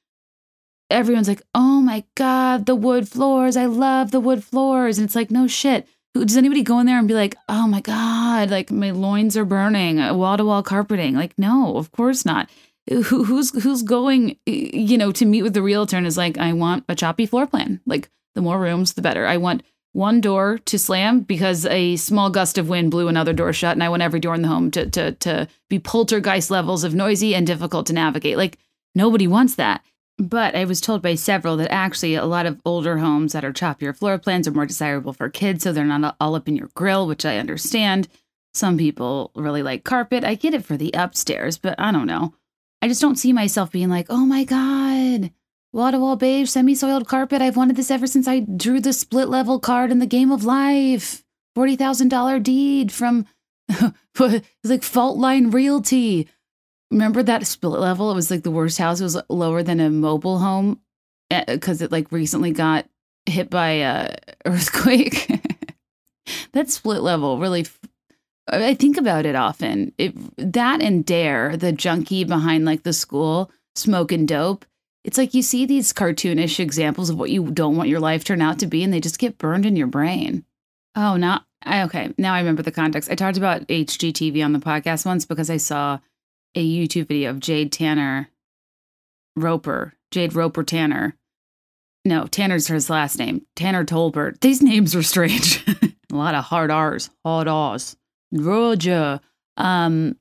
everyone's 0.90 1.28
like, 1.28 1.42
oh 1.54 1.82
my 1.82 2.04
God, 2.16 2.66
the 2.66 2.76
wood 2.76 3.08
floors. 3.08 3.58
I 3.58 3.66
love 3.66 4.12
the 4.12 4.20
wood 4.20 4.44
floors. 4.44 4.98
And 4.98 5.06
it's 5.06 5.16
like, 5.16 5.32
no 5.32 5.48
shit. 5.48 5.88
Does 6.14 6.38
anybody 6.38 6.64
go 6.64 6.80
in 6.80 6.86
there 6.86 6.98
and 6.98 7.08
be 7.08 7.14
like, 7.14 7.36
oh 7.50 7.68
my 7.68 7.82
God, 7.82 8.50
like 8.50 8.72
my 8.72 8.92
loins 8.92 9.36
are 9.36 9.44
burning, 9.44 10.00
uh, 10.00 10.14
wall 10.14 10.38
to 10.38 10.46
wall 10.46 10.64
carpeting? 10.64 11.16
Like, 11.16 11.38
no, 11.38 11.76
of 11.78 11.92
course 11.92 12.26
not. 12.26 12.50
Who, 12.90 13.02
who's 13.24 13.52
who's 13.64 13.82
going, 13.82 14.38
you 14.46 14.98
know, 14.98 15.12
to 15.12 15.26
meet 15.26 15.42
with 15.42 15.56
the 15.56 15.64
realtor 15.64 15.98
and 15.98 16.06
is 16.06 16.18
like, 16.18 16.38
I 16.38 16.54
want 16.54 16.86
a 16.88 16.96
choppy 16.96 17.26
floor 17.26 17.48
plan. 17.48 17.82
Like, 17.86 18.10
the 18.36 18.42
more 18.42 18.60
rooms, 18.60 18.94
the 18.94 19.02
better. 19.02 19.26
I 19.26 19.38
want 19.38 19.64
one 19.92 20.22
door 20.22 20.60
to 20.66 20.78
slam 20.78 21.22
because 21.22 21.66
a 21.66 21.96
small 21.96 22.30
gust 22.30 22.58
of 22.58 22.70
wind 22.70 22.92
blew 22.92 23.08
another 23.08 23.34
door 23.34 23.54
shut, 23.54 23.74
and 23.74 23.84
I 23.84 23.90
want 23.90 24.04
every 24.04 24.20
door 24.20 24.36
in 24.36 24.42
the 24.42 24.48
home 24.48 24.70
to 24.72 24.90
to 24.90 25.14
to 25.14 25.48
be 25.70 25.80
poltergeist 25.80 26.52
levels 26.52 26.84
of 26.84 26.94
noisy 26.94 27.34
and 27.34 27.48
difficult 27.48 27.88
to 27.88 27.94
navigate. 27.94 28.38
Like 28.38 28.58
nobody 28.94 29.26
wants 29.26 29.56
that. 29.56 29.84
But 30.18 30.56
I 30.56 30.66
was 30.66 30.80
told 30.80 31.02
by 31.02 31.16
several 31.16 31.58
that 31.58 31.72
actually 31.72 32.16
a 32.16 32.26
lot 32.26 32.46
of 32.46 32.62
older 32.64 32.98
homes 33.00 33.34
that 33.34 33.44
are 33.44 33.52
choppier 33.52 33.96
floor 33.96 34.18
plans 34.18 34.48
are 34.48 34.52
more 34.52 34.66
desirable 34.66 35.12
for 35.12 35.30
kids, 35.30 35.64
so 35.64 35.74
they're 35.74 35.84
not 35.84 36.16
all 36.22 36.36
up 36.36 36.48
in 36.48 36.56
your 36.56 36.70
grill, 36.74 37.06
which 37.06 37.26
I 37.26 37.38
understand. 37.38 38.08
Some 38.54 38.78
people 38.78 39.32
really 39.36 39.62
like 39.62 39.84
carpet. 39.84 40.24
I 40.24 40.36
get 40.36 40.54
it 40.54 40.64
for 40.64 40.78
the 40.78 40.92
upstairs, 40.94 41.58
but 41.58 41.78
I 41.78 41.92
don't 41.92 42.08
know. 42.08 42.34
I 42.82 42.88
just 42.88 43.02
don't 43.02 43.18
see 43.18 43.34
myself 43.34 43.72
being 43.72 43.90
like, 43.90 44.08
oh 44.10 44.26
my 44.26 44.46
God, 44.46 45.32
Wall 45.76 45.92
to 45.92 46.00
wall 46.00 46.16
beige, 46.16 46.50
semi 46.50 46.74
soiled 46.74 47.06
carpet. 47.06 47.42
I've 47.42 47.58
wanted 47.58 47.76
this 47.76 47.92
ever 47.92 48.08
since 48.08 48.30
I 48.30 48.40
drew 48.40 48.80
the 48.80 48.94
split 48.94 49.28
level 49.28 49.60
card 49.60 49.92
in 49.92 50.00
the 50.00 50.06
game 50.06 50.32
of 50.32 50.46
life. 50.46 51.22
$40,000 51.58 52.42
deed 52.42 52.94
from 52.94 53.26
like 54.64 54.84
Fault 54.84 55.18
Line 55.18 55.52
Realty. 55.52 56.30
Remember 56.92 57.24
that 57.24 57.48
split 57.48 57.80
level? 57.80 58.12
It 58.12 58.16
was 58.16 58.32
like 58.32 58.44
the 58.44 58.52
worst 58.52 58.78
house. 58.78 59.00
It 59.00 59.04
was 59.04 59.22
lower 59.30 59.64
than 59.64 59.80
a 59.80 59.90
mobile 59.90 60.40
home 60.40 60.80
because 61.30 61.82
eh, 61.82 61.86
it 61.86 61.92
like 61.92 62.12
recently 62.12 62.52
got 62.52 62.88
hit 63.26 63.50
by 63.50 63.70
a 63.70 64.16
earthquake. 64.46 65.30
that 66.54 66.70
split 66.70 67.02
level 67.02 67.40
really 67.40 67.66
I 68.48 68.76
think 68.76 68.98
about 68.98 69.26
it 69.26 69.36
often. 69.36 69.92
It 69.98 70.14
that 70.38 70.82
and 70.82 71.04
Dare, 71.04 71.58
the 71.58 71.72
junkie 71.72 72.24
behind 72.24 72.66
like 72.66 72.84
the 72.84 72.94
school 72.94 73.52
smoking 73.76 74.26
dope 74.26 74.66
it's 75.06 75.20
like 75.20 75.36
you 75.36 75.44
see 75.44 75.68
these 75.68 75.94
cartoonish 75.94 76.60
examples 76.60 77.12
of 77.12 77.20
what 77.20 77.30
you 77.30 77.52
don't 77.52 77.76
want 77.76 77.90
your 77.90 78.00
life 78.00 78.24
turn 78.24 78.42
out 78.42 78.58
to 78.60 78.66
be, 78.66 78.84
and 78.84 78.92
they 78.92 79.00
just 79.00 79.20
get 79.20 79.38
burned 79.38 79.64
in 79.64 79.76
your 79.76 79.86
brain. 79.86 80.44
Oh, 80.96 81.16
now 81.16 81.42
okay. 81.68 82.12
Now 82.18 82.34
I 82.34 82.40
remember 82.40 82.64
the 82.64 82.72
context. 82.72 83.12
I 83.12 83.16
talked 83.16 83.38
about 83.38 83.68
HGTV 83.68 84.44
on 84.44 84.54
the 84.54 84.60
podcast 84.60 85.06
once 85.06 85.24
because 85.24 85.52
I 85.52 85.58
saw 85.58 86.00
a 86.56 86.66
YouTube 86.66 87.08
video 87.08 87.30
of 87.30 87.40
Jade 87.40 87.72
Tanner 87.72 88.30
Roper, 89.36 89.94
Jade 90.12 90.34
Roper 90.34 90.64
Tanner. 90.64 91.16
No, 92.06 92.28
Tanner's 92.28 92.68
his 92.68 92.90
last 92.90 93.18
name. 93.18 93.46
Tanner 93.56 93.84
Tolbert. 93.84 94.40
These 94.40 94.62
names 94.62 94.96
are 94.96 95.04
strange. 95.04 95.64
a 96.12 96.16
lot 96.16 96.36
of 96.36 96.46
hard 96.46 96.72
R's, 96.72 97.10
hard 97.24 97.48
R's. 97.48 97.98
Roger. 98.32 99.20
Um. 99.58 100.18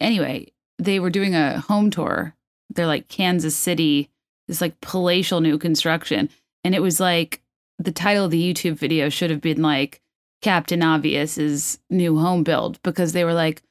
Anyway, 0.00 0.52
they 0.78 0.98
were 0.98 1.10
doing 1.10 1.34
a 1.34 1.60
home 1.60 1.90
tour 1.90 2.34
they're 2.74 2.86
like 2.86 3.08
Kansas 3.08 3.56
City, 3.56 4.10
this 4.48 4.60
like 4.60 4.80
palatial 4.80 5.40
new 5.40 5.58
construction. 5.58 6.30
And 6.64 6.74
it 6.74 6.82
was 6.82 7.00
like 7.00 7.42
the 7.78 7.92
title 7.92 8.26
of 8.26 8.30
the 8.30 8.54
YouTube 8.54 8.74
video 8.74 9.08
should 9.08 9.30
have 9.30 9.40
been 9.40 9.62
like 9.62 10.00
Captain 10.42 10.82
Obvious's 10.82 11.78
new 11.90 12.18
home 12.18 12.44
build 12.44 12.80
because 12.82 13.12
they 13.12 13.24
were 13.24 13.34
like, 13.34 13.62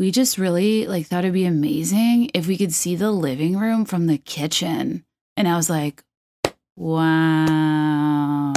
we 0.00 0.10
just 0.10 0.38
really 0.38 0.86
like 0.86 1.06
thought 1.06 1.24
it'd 1.24 1.34
be 1.34 1.44
amazing 1.44 2.30
if 2.32 2.46
we 2.46 2.56
could 2.56 2.72
see 2.72 2.96
the 2.96 3.10
living 3.10 3.58
room 3.58 3.84
from 3.84 4.06
the 4.06 4.16
kitchen. 4.16 5.04
And 5.36 5.46
I 5.46 5.56
was 5.56 5.68
like, 5.68 6.02
wow. 6.74 8.54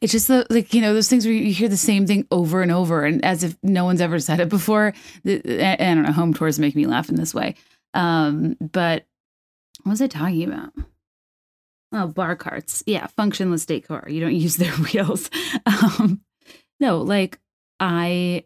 It's 0.00 0.12
just 0.12 0.28
the, 0.28 0.46
like, 0.50 0.72
you 0.72 0.80
know, 0.80 0.94
those 0.94 1.08
things 1.08 1.26
where 1.26 1.34
you 1.34 1.52
hear 1.52 1.68
the 1.68 1.76
same 1.76 2.06
thing 2.06 2.28
over 2.30 2.62
and 2.62 2.70
over 2.70 3.04
and 3.04 3.24
as 3.24 3.42
if 3.42 3.56
no 3.60 3.84
one's 3.84 4.00
ever 4.00 4.20
said 4.20 4.38
it 4.38 4.48
before. 4.48 4.94
I 5.26 5.74
don't 5.80 6.04
know, 6.04 6.12
home 6.12 6.32
tours 6.32 6.60
make 6.60 6.76
me 6.76 6.86
laugh 6.86 7.08
in 7.08 7.16
this 7.16 7.34
way. 7.34 7.56
Um, 7.92 8.56
but 8.60 9.04
what 9.82 9.90
was 9.90 10.00
I 10.00 10.06
talking 10.06 10.44
about? 10.44 10.74
Oh, 11.92 12.06
bar 12.06 12.36
carts. 12.36 12.84
Yeah, 12.86 13.08
functionless 13.18 13.66
decor. 13.66 14.04
You 14.08 14.20
don't 14.20 14.36
use 14.36 14.58
their 14.58 14.72
wheels. 14.92 15.28
Um, 15.66 16.20
no, 16.78 16.98
like 16.98 17.40
I 17.80 18.44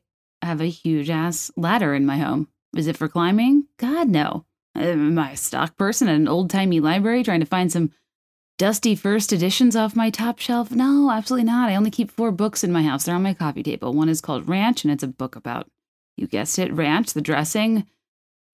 have 0.49 0.61
a 0.63 0.67
huge 0.67 1.11
ass 1.11 1.51
ladder 1.57 1.95
in 1.95 2.07
my 2.07 2.17
home. 2.17 2.49
Is 2.75 2.87
it 2.87 2.97
for 2.97 3.07
climbing? 3.07 3.67
God, 3.77 4.09
no. 4.09 4.47
Am 4.75 5.19
I 5.19 5.33
a 5.33 5.37
stock 5.37 5.77
person 5.77 6.09
at 6.09 6.17
an 6.17 6.27
old 6.27 6.49
timey 6.49 6.81
library 6.81 7.23
trying 7.23 7.41
to 7.41 7.47
find 7.47 7.71
some 7.71 7.93
dusty 8.57 8.95
first 8.95 9.31
editions 9.31 9.77
off 9.77 9.95
my 9.95 10.09
top 10.09 10.39
shelf? 10.39 10.71
No, 10.71 11.11
absolutely 11.11 11.45
not. 11.45 11.69
I 11.69 11.77
only 11.77 11.91
keep 11.91 12.11
four 12.11 12.31
books 12.31 12.65
in 12.65 12.73
my 12.73 12.83
house. 12.83 13.05
They're 13.05 13.15
on 13.15 13.23
my 13.23 13.35
coffee 13.35 13.63
table. 13.63 13.93
One 13.93 14.09
is 14.09 14.23
called 14.23 14.49
Ranch, 14.49 14.85
and 14.85 14.93
it's 14.93 15.03
a 15.03 15.09
book 15.09 15.37
about, 15.37 15.69
you 16.17 16.27
guessed 16.27 16.59
it, 16.59 16.73
ranch, 16.73 17.13
the 17.13 17.21
dressing, 17.21 17.87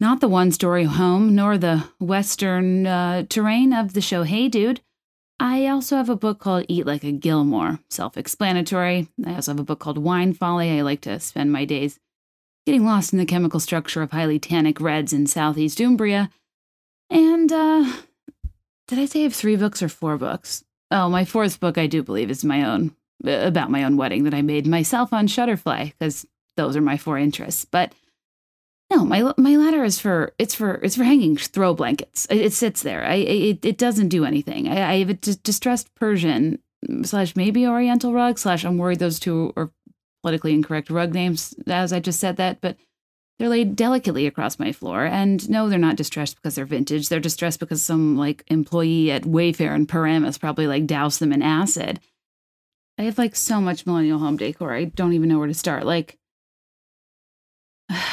not 0.00 0.20
the 0.20 0.28
one 0.28 0.50
story 0.50 0.84
home, 0.84 1.36
nor 1.36 1.56
the 1.56 1.84
western 2.00 2.88
uh, 2.88 3.22
terrain 3.28 3.72
of 3.72 3.92
the 3.92 4.00
show 4.00 4.24
Hey 4.24 4.48
Dude. 4.48 4.80
I 5.40 5.66
also 5.66 5.96
have 5.96 6.08
a 6.08 6.16
book 6.16 6.38
called 6.38 6.64
Eat 6.68 6.86
Like 6.86 7.04
a 7.04 7.12
Gilmore, 7.12 7.80
self 7.90 8.16
explanatory. 8.16 9.08
I 9.26 9.34
also 9.34 9.52
have 9.52 9.60
a 9.60 9.64
book 9.64 9.80
called 9.80 9.98
Wine 9.98 10.32
Folly. 10.32 10.70
I 10.70 10.82
like 10.82 11.00
to 11.02 11.18
spend 11.20 11.52
my 11.52 11.64
days 11.64 11.98
getting 12.66 12.84
lost 12.84 13.12
in 13.12 13.18
the 13.18 13.26
chemical 13.26 13.60
structure 13.60 14.02
of 14.02 14.12
highly 14.12 14.38
tannic 14.38 14.80
reds 14.80 15.12
in 15.12 15.26
southeast 15.26 15.80
Umbria. 15.80 16.30
And, 17.10 17.52
uh, 17.52 17.92
did 18.88 18.98
I 18.98 19.04
say 19.06 19.20
I 19.20 19.22
have 19.24 19.34
three 19.34 19.56
books 19.56 19.82
or 19.82 19.88
four 19.88 20.16
books? 20.16 20.64
Oh, 20.90 21.08
my 21.08 21.24
fourth 21.24 21.60
book, 21.60 21.76
I 21.76 21.86
do 21.86 22.02
believe, 22.02 22.30
is 22.30 22.44
my 22.44 22.64
own, 22.64 22.94
about 23.24 23.70
my 23.70 23.84
own 23.84 23.96
wedding 23.96 24.24
that 24.24 24.34
I 24.34 24.42
made 24.42 24.66
myself 24.66 25.12
on 25.12 25.26
Shutterfly, 25.26 25.92
because 25.98 26.24
those 26.56 26.76
are 26.76 26.80
my 26.80 26.96
four 26.96 27.18
interests. 27.18 27.64
But 27.64 27.92
no, 28.94 29.04
my 29.04 29.32
my 29.36 29.56
ladder 29.56 29.84
is 29.84 29.98
for 29.98 30.32
it's 30.38 30.54
for 30.54 30.74
it's 30.76 30.96
for 30.96 31.04
hanging 31.04 31.36
throw 31.36 31.74
blankets. 31.74 32.26
It, 32.30 32.38
it 32.38 32.52
sits 32.52 32.82
there. 32.82 33.04
I 33.04 33.14
it, 33.14 33.64
it 33.64 33.78
doesn't 33.78 34.08
do 34.08 34.24
anything. 34.24 34.68
I, 34.68 34.92
I 34.92 34.98
have 35.00 35.10
a 35.10 35.14
d- 35.14 35.36
distressed 35.42 35.94
Persian 35.94 36.58
slash 37.02 37.34
maybe 37.34 37.66
Oriental 37.66 38.12
rug 38.12 38.38
slash 38.38 38.64
I'm 38.64 38.78
worried 38.78 38.98
those 38.98 39.18
two 39.18 39.52
are 39.56 39.70
politically 40.22 40.52
incorrect 40.52 40.90
rug 40.90 41.12
names 41.12 41.54
as 41.66 41.92
I 41.92 42.00
just 42.00 42.20
said 42.20 42.36
that, 42.36 42.60
but 42.60 42.76
they're 43.38 43.48
laid 43.48 43.74
delicately 43.74 44.26
across 44.26 44.60
my 44.60 44.70
floor. 44.70 45.04
And 45.04 45.48
no, 45.50 45.68
they're 45.68 45.78
not 45.78 45.96
distressed 45.96 46.36
because 46.36 46.54
they're 46.54 46.64
vintage. 46.64 47.08
They're 47.08 47.18
distressed 47.18 47.58
because 47.58 47.82
some 47.82 48.16
like 48.16 48.44
employee 48.46 49.10
at 49.10 49.22
Wayfair 49.22 49.74
and 49.74 49.88
Paramus 49.88 50.38
probably 50.38 50.68
like 50.68 50.86
doused 50.86 51.20
them 51.20 51.32
in 51.32 51.42
acid. 51.42 52.00
I 52.96 53.02
have 53.02 53.18
like 53.18 53.34
so 53.34 53.60
much 53.60 53.86
millennial 53.86 54.20
home 54.20 54.36
decor. 54.36 54.72
I 54.72 54.84
don't 54.84 55.14
even 55.14 55.28
know 55.28 55.38
where 55.38 55.48
to 55.48 55.54
start. 55.54 55.84
Like 55.84 56.16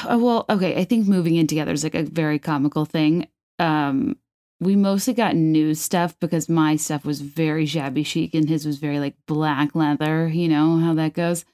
Oh, 0.08 0.18
well, 0.18 0.46
okay. 0.50 0.80
I 0.80 0.84
think 0.84 1.08
moving 1.08 1.36
in 1.36 1.48
together 1.48 1.72
is 1.72 1.84
like 1.84 1.96
a 1.96 2.04
very 2.04 2.40
comical 2.40 2.86
thing. 2.86 3.28
Um, 3.60 4.18
we 4.60 4.76
mostly 4.76 5.14
got 5.14 5.36
new 5.36 5.74
stuff 5.74 6.18
because 6.20 6.48
my 6.48 6.76
stuff 6.76 7.04
was 7.04 7.22
very 7.22 7.66
shabby 7.66 8.04
chic 8.04 8.36
and 8.36 8.48
his 8.48 8.66
was 8.66 8.78
very 8.78 9.00
like 9.00 9.16
black 9.26 9.74
leather. 9.76 10.28
You 10.28 10.48
know 10.48 10.78
how 10.78 10.94
that 10.94 11.14
goes. 11.14 11.46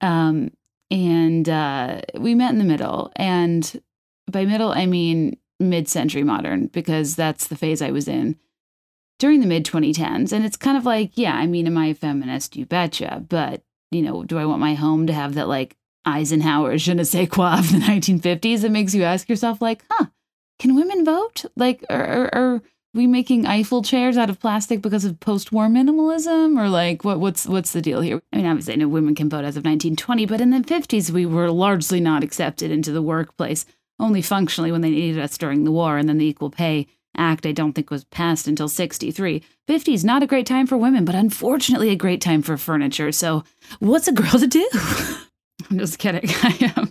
Um, 0.00 0.50
and 0.90 1.48
uh, 1.48 2.00
we 2.14 2.34
met 2.34 2.52
in 2.52 2.58
the 2.58 2.64
middle. 2.64 3.12
And 3.16 3.80
by 4.30 4.44
middle, 4.44 4.72
I 4.72 4.86
mean 4.86 5.38
mid 5.60 5.88
century 5.88 6.24
modern 6.24 6.66
because 6.66 7.16
that's 7.16 7.46
the 7.48 7.56
phase 7.56 7.82
I 7.82 7.90
was 7.90 8.08
in 8.08 8.36
during 9.18 9.40
the 9.40 9.46
mid 9.46 9.64
2010s. 9.64 10.32
And 10.32 10.44
it's 10.44 10.56
kind 10.56 10.76
of 10.76 10.84
like, 10.84 11.12
yeah, 11.14 11.34
I 11.34 11.46
mean, 11.46 11.66
am 11.66 11.78
I 11.78 11.86
a 11.86 11.94
feminist? 11.94 12.56
You 12.56 12.66
betcha. 12.66 13.24
But, 13.28 13.62
you 13.90 14.02
know, 14.02 14.24
do 14.24 14.38
I 14.38 14.46
want 14.46 14.60
my 14.60 14.74
home 14.74 15.06
to 15.06 15.12
have 15.12 15.34
that 15.34 15.48
like 15.48 15.76
Eisenhower 16.04 16.78
je 16.78 16.94
ne 16.94 17.04
sais 17.04 17.28
quoi 17.28 17.58
of 17.58 17.70
the 17.70 17.78
1950s, 17.78 18.64
it 18.64 18.70
makes 18.70 18.94
you 18.94 19.02
ask 19.02 19.28
yourself, 19.28 19.60
like, 19.60 19.82
huh, 19.90 20.06
can 20.58 20.74
women 20.74 21.04
vote? 21.04 21.44
Like, 21.56 21.84
are, 21.90 22.30
are 22.32 22.62
we 22.94 23.06
making 23.06 23.46
Eiffel 23.46 23.82
chairs 23.82 24.16
out 24.16 24.30
of 24.30 24.40
plastic 24.40 24.80
because 24.80 25.04
of 25.04 25.20
post-war 25.20 25.66
minimalism, 25.66 26.58
or 26.58 26.68
like, 26.68 27.04
what, 27.04 27.20
what's 27.20 27.46
what's 27.46 27.72
the 27.72 27.82
deal 27.82 28.00
here? 28.00 28.20
I 28.32 28.36
mean, 28.36 28.46
obviously, 28.46 28.72
I 28.74 28.76
know 28.76 28.88
women 28.88 29.14
can 29.14 29.28
vote 29.28 29.44
as 29.44 29.56
of 29.56 29.64
1920, 29.64 30.26
but 30.26 30.40
in 30.40 30.50
the 30.50 30.58
50s, 30.58 31.10
we 31.10 31.26
were 31.26 31.50
largely 31.50 32.00
not 32.00 32.24
accepted 32.24 32.70
into 32.70 32.92
the 32.92 33.02
workplace, 33.02 33.66
only 34.00 34.22
functionally 34.22 34.72
when 34.72 34.80
they 34.80 34.90
needed 34.90 35.22
us 35.22 35.38
during 35.38 35.64
the 35.64 35.72
war, 35.72 35.96
and 35.96 36.08
then 36.08 36.18
the 36.18 36.26
Equal 36.26 36.50
Pay 36.50 36.86
Act, 37.16 37.46
I 37.46 37.52
don't 37.52 37.72
think 37.72 37.90
was 37.90 38.04
passed 38.04 38.46
until 38.46 38.68
63. 38.68 39.42
50 39.66 39.92
is 39.92 40.04
not 40.04 40.22
a 40.22 40.26
great 40.26 40.46
time 40.46 40.66
for 40.66 40.76
women, 40.76 41.04
but 41.04 41.14
unfortunately 41.14 41.90
a 41.90 41.96
great 41.96 42.20
time 42.20 42.42
for 42.42 42.56
furniture. 42.56 43.12
So, 43.12 43.44
what's 43.80 44.08
a 44.08 44.12
girl 44.12 44.38
to 44.38 44.46
do? 44.46 44.68
I'm 45.70 45.78
just 45.78 45.98
kidding. 45.98 46.28
I 46.42 46.74
am. 46.76 46.90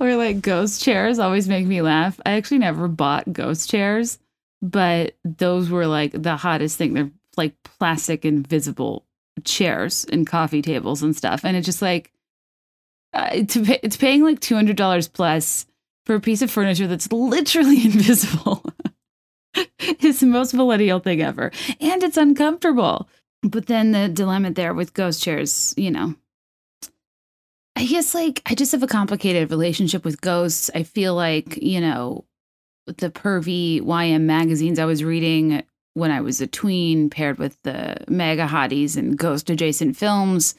or 0.00 0.16
like 0.16 0.40
ghost 0.42 0.82
chairs 0.82 1.18
always 1.18 1.48
make 1.48 1.66
me 1.66 1.82
laugh. 1.82 2.20
I 2.24 2.32
actually 2.32 2.58
never 2.58 2.88
bought 2.88 3.32
ghost 3.32 3.70
chairs, 3.70 4.18
but 4.62 5.16
those 5.24 5.70
were 5.70 5.86
like 5.86 6.12
the 6.12 6.36
hottest 6.36 6.76
thing. 6.76 6.94
They're 6.94 7.10
like 7.36 7.54
plastic 7.64 8.24
invisible 8.24 9.06
chairs 9.44 10.04
and 10.10 10.26
coffee 10.26 10.62
tables 10.62 11.02
and 11.02 11.16
stuff. 11.16 11.44
And 11.44 11.56
it's 11.56 11.66
just 11.66 11.82
like, 11.82 12.12
uh, 13.12 13.44
to 13.44 13.64
pay, 13.64 13.80
it's 13.82 13.96
paying 13.96 14.22
like 14.22 14.40
two 14.40 14.54
hundred 14.54 14.76
dollars 14.76 15.08
plus 15.08 15.66
for 16.04 16.14
a 16.14 16.20
piece 16.20 16.42
of 16.42 16.50
furniture 16.50 16.86
that's 16.86 17.10
literally 17.12 17.76
invisible. 17.84 18.64
it's 19.78 20.20
the 20.20 20.26
most 20.26 20.52
millennial 20.54 21.00
thing 21.00 21.22
ever, 21.22 21.50
and 21.80 22.02
it's 22.02 22.16
uncomfortable. 22.16 23.08
But 23.42 23.66
then 23.66 23.92
the 23.92 24.08
dilemma 24.08 24.50
there 24.52 24.74
with 24.74 24.94
ghost 24.94 25.22
chairs, 25.22 25.74
you 25.76 25.90
know, 25.90 26.14
I 27.76 27.86
guess 27.86 28.14
like 28.14 28.42
I 28.46 28.54
just 28.54 28.72
have 28.72 28.82
a 28.82 28.88
complicated 28.88 29.50
relationship 29.50 30.04
with 30.04 30.20
ghosts. 30.20 30.70
I 30.74 30.82
feel 30.82 31.14
like, 31.14 31.56
you 31.62 31.80
know, 31.80 32.24
the 32.86 33.10
pervy 33.10 33.80
YM 33.80 34.22
magazines 34.22 34.78
I 34.78 34.84
was 34.84 35.04
reading 35.04 35.62
when 35.94 36.10
I 36.10 36.20
was 36.20 36.40
a 36.40 36.46
tween, 36.46 37.10
paired 37.10 37.38
with 37.38 37.60
the 37.62 37.96
mega 38.08 38.46
hotties 38.46 38.96
and 38.96 39.16
ghost 39.16 39.50
adjacent 39.50 39.96
films, 39.96 40.54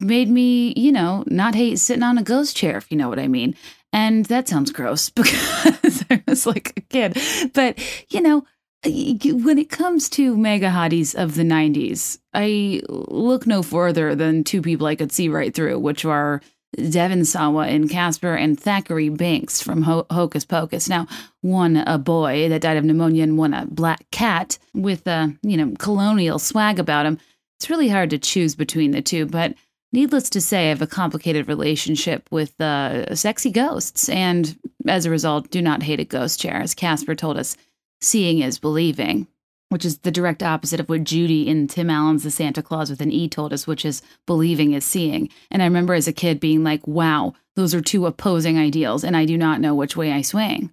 made 0.00 0.28
me, 0.28 0.72
you 0.76 0.92
know, 0.92 1.24
not 1.26 1.54
hate 1.54 1.78
sitting 1.78 2.02
on 2.02 2.18
a 2.18 2.22
ghost 2.22 2.56
chair, 2.56 2.76
if 2.76 2.90
you 2.90 2.96
know 2.96 3.08
what 3.08 3.18
I 3.18 3.28
mean. 3.28 3.54
And 3.92 4.26
that 4.26 4.48
sounds 4.48 4.70
gross 4.70 5.10
because 5.10 6.04
I 6.10 6.22
was 6.26 6.46
like 6.46 6.72
a 6.76 6.80
kid. 6.82 7.18
But, 7.54 7.78
you 8.10 8.20
know, 8.20 8.44
when 8.84 9.58
it 9.58 9.70
comes 9.70 10.08
to 10.10 10.36
mega 10.36 10.68
hotties 10.68 11.14
of 11.14 11.34
the 11.34 11.42
90s, 11.42 12.18
I 12.32 12.80
look 12.88 13.46
no 13.46 13.62
further 13.62 14.14
than 14.14 14.44
two 14.44 14.62
people 14.62 14.86
I 14.86 14.94
could 14.94 15.12
see 15.12 15.28
right 15.28 15.52
through, 15.52 15.78
which 15.80 16.04
are 16.04 16.40
Devon 16.76 17.24
Sawa 17.24 17.66
and 17.66 17.88
Casper 17.90 18.34
and 18.34 18.60
Thackery 18.60 19.10
Binx 19.10 19.62
from 19.62 19.82
Ho- 19.82 20.06
Hocus 20.10 20.44
Pocus. 20.44 20.88
Now, 20.88 21.06
one 21.40 21.78
a 21.78 21.98
boy 21.98 22.48
that 22.50 22.60
died 22.60 22.76
of 22.76 22.84
pneumonia 22.84 23.24
and 23.24 23.38
one 23.38 23.54
a 23.54 23.66
black 23.66 24.08
cat 24.10 24.58
with 24.74 25.06
a, 25.06 25.34
you 25.42 25.56
know, 25.56 25.74
colonial 25.78 26.38
swag 26.38 26.78
about 26.78 27.06
him. 27.06 27.18
It's 27.58 27.70
really 27.70 27.88
hard 27.88 28.10
to 28.10 28.18
choose 28.18 28.54
between 28.54 28.92
the 28.92 29.02
two, 29.02 29.26
but 29.26 29.54
needless 29.92 30.30
to 30.30 30.40
say, 30.40 30.66
I 30.66 30.68
have 30.68 30.82
a 30.82 30.86
complicated 30.86 31.48
relationship 31.48 32.28
with 32.30 32.60
uh, 32.60 33.14
sexy 33.16 33.50
ghosts, 33.50 34.08
and 34.08 34.56
as 34.86 35.06
a 35.06 35.10
result, 35.10 35.50
do 35.50 35.60
not 35.60 35.82
hate 35.82 36.00
a 36.00 36.04
ghost 36.04 36.38
chair. 36.38 36.56
As 36.56 36.74
Casper 36.74 37.14
told 37.14 37.38
us, 37.38 37.56
seeing 38.00 38.40
is 38.40 38.58
believing 38.58 39.26
which 39.68 39.84
is 39.84 39.98
the 39.98 40.10
direct 40.10 40.42
opposite 40.42 40.80
of 40.80 40.88
what 40.88 41.04
Judy 41.04 41.46
in 41.46 41.68
Tim 41.68 41.90
Allen's 41.90 42.22
The 42.22 42.30
Santa 42.30 42.62
Clause 42.62 42.90
with 42.90 43.00
an 43.00 43.12
E 43.12 43.28
told 43.28 43.52
us, 43.52 43.66
which 43.66 43.84
is 43.84 44.02
believing 44.26 44.72
is 44.72 44.84
seeing. 44.84 45.28
And 45.50 45.62
I 45.62 45.66
remember 45.66 45.94
as 45.94 46.08
a 46.08 46.12
kid 46.12 46.40
being 46.40 46.64
like, 46.64 46.86
wow, 46.86 47.34
those 47.54 47.74
are 47.74 47.80
two 47.80 48.06
opposing 48.06 48.58
ideals, 48.58 49.04
and 49.04 49.16
I 49.16 49.24
do 49.24 49.36
not 49.36 49.60
know 49.60 49.74
which 49.74 49.96
way 49.96 50.12
I 50.12 50.22
swing. 50.22 50.72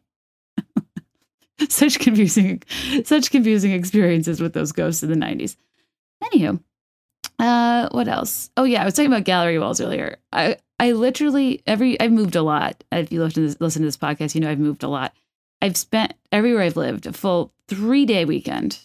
such 1.69 1.99
confusing, 1.99 2.63
such 3.03 3.32
confusing 3.32 3.71
experiences 3.71 4.39
with 4.39 4.53
those 4.53 4.71
ghosts 4.71 5.03
in 5.03 5.09
the 5.09 5.26
90s. 5.26 5.57
Anywho, 6.23 6.61
uh, 7.39 7.89
what 7.91 8.07
else? 8.07 8.49
Oh 8.55 8.63
yeah, 8.63 8.82
I 8.82 8.86
was 8.86 8.93
talking 8.93 9.11
about 9.11 9.26
gallery 9.26 9.59
walls 9.59 9.82
earlier. 9.82 10.17
I 10.32 10.57
I 10.80 10.93
literally 10.93 11.61
every 11.67 11.99
I've 11.99 12.11
moved 12.11 12.36
a 12.36 12.41
lot. 12.41 12.84
If 12.91 13.11
you 13.11 13.21
listen 13.21 13.43
to 13.43 13.49
this, 13.49 13.59
listen 13.59 13.82
to 13.82 13.88
this 13.88 13.97
podcast, 13.97 14.34
you 14.34 14.41
know 14.41 14.49
I've 14.49 14.59
moved 14.59 14.84
a 14.84 14.88
lot. 14.88 15.13
I've 15.62 15.78
spent 15.78 16.14
everywhere 16.32 16.64
I've 16.64 16.78
lived 16.78 17.06
a 17.06 17.14
full 17.14 17.53
three 17.68 18.06
day 18.06 18.26
weekend. 18.26 18.80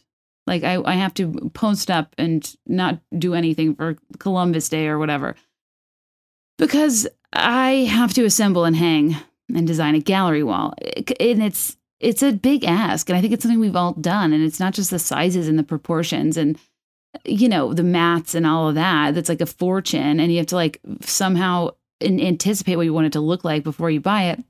Like 0.47 0.65
I, 0.65 0.83
I 0.85 0.95
have 0.95 1.15
to 1.15 1.51
post 1.55 1.91
up 1.91 2.15
and 2.19 2.57
not 2.67 3.01
do 3.17 3.35
anything 3.35 3.75
for 3.75 3.97
Columbus 4.19 4.69
Day 4.69 4.89
or 4.89 4.99
whatever. 4.99 5.37
Because 6.59 7.07
I 7.33 7.89
have 7.91 8.13
to 8.15 8.25
assemble 8.25 8.65
and 8.65 8.77
hang 8.77 9.17
and 9.55 9.67
design 9.67 9.95
a 9.95 10.01
gallery 10.01 10.43
wall. 10.43 10.75
And 11.21 11.43
it's 11.43 11.77
it's 12.01 12.23
a 12.23 12.33
big 12.33 12.65
ask. 12.65 13.09
And 13.09 13.17
I 13.17 13.21
think 13.21 13.33
it's 13.33 13.43
something 13.43 13.61
we've 13.61 13.77
all 13.77 13.93
done. 13.93 14.33
And 14.33 14.43
it's 14.43 14.61
not 14.61 14.73
just 14.73 14.91
the 14.91 14.99
sizes 14.99 15.49
and 15.49 15.59
the 15.59 15.63
proportions 15.63 16.37
and 16.37 16.59
you 17.25 17.49
know, 17.49 17.75
the 17.75 17.83
mats 17.83 18.35
and 18.35 18.47
all 18.47 18.69
of 18.69 18.77
that. 18.77 19.15
That's 19.15 19.29
like 19.29 19.41
a 19.41 19.47
fortune. 19.47 20.21
And 20.21 20.31
you 20.31 20.39
have 20.39 20.47
to 20.47 20.55
like 20.55 20.81
somehow 21.01 21.71
anticipate 22.01 22.77
what 22.77 22.85
you 22.85 22.95
want 22.95 23.09
it 23.09 23.13
to 23.13 23.21
look 23.21 23.45
like 23.45 23.63
before 23.63 23.91
you 23.91 24.01
buy 24.01 24.25
it. 24.25 24.43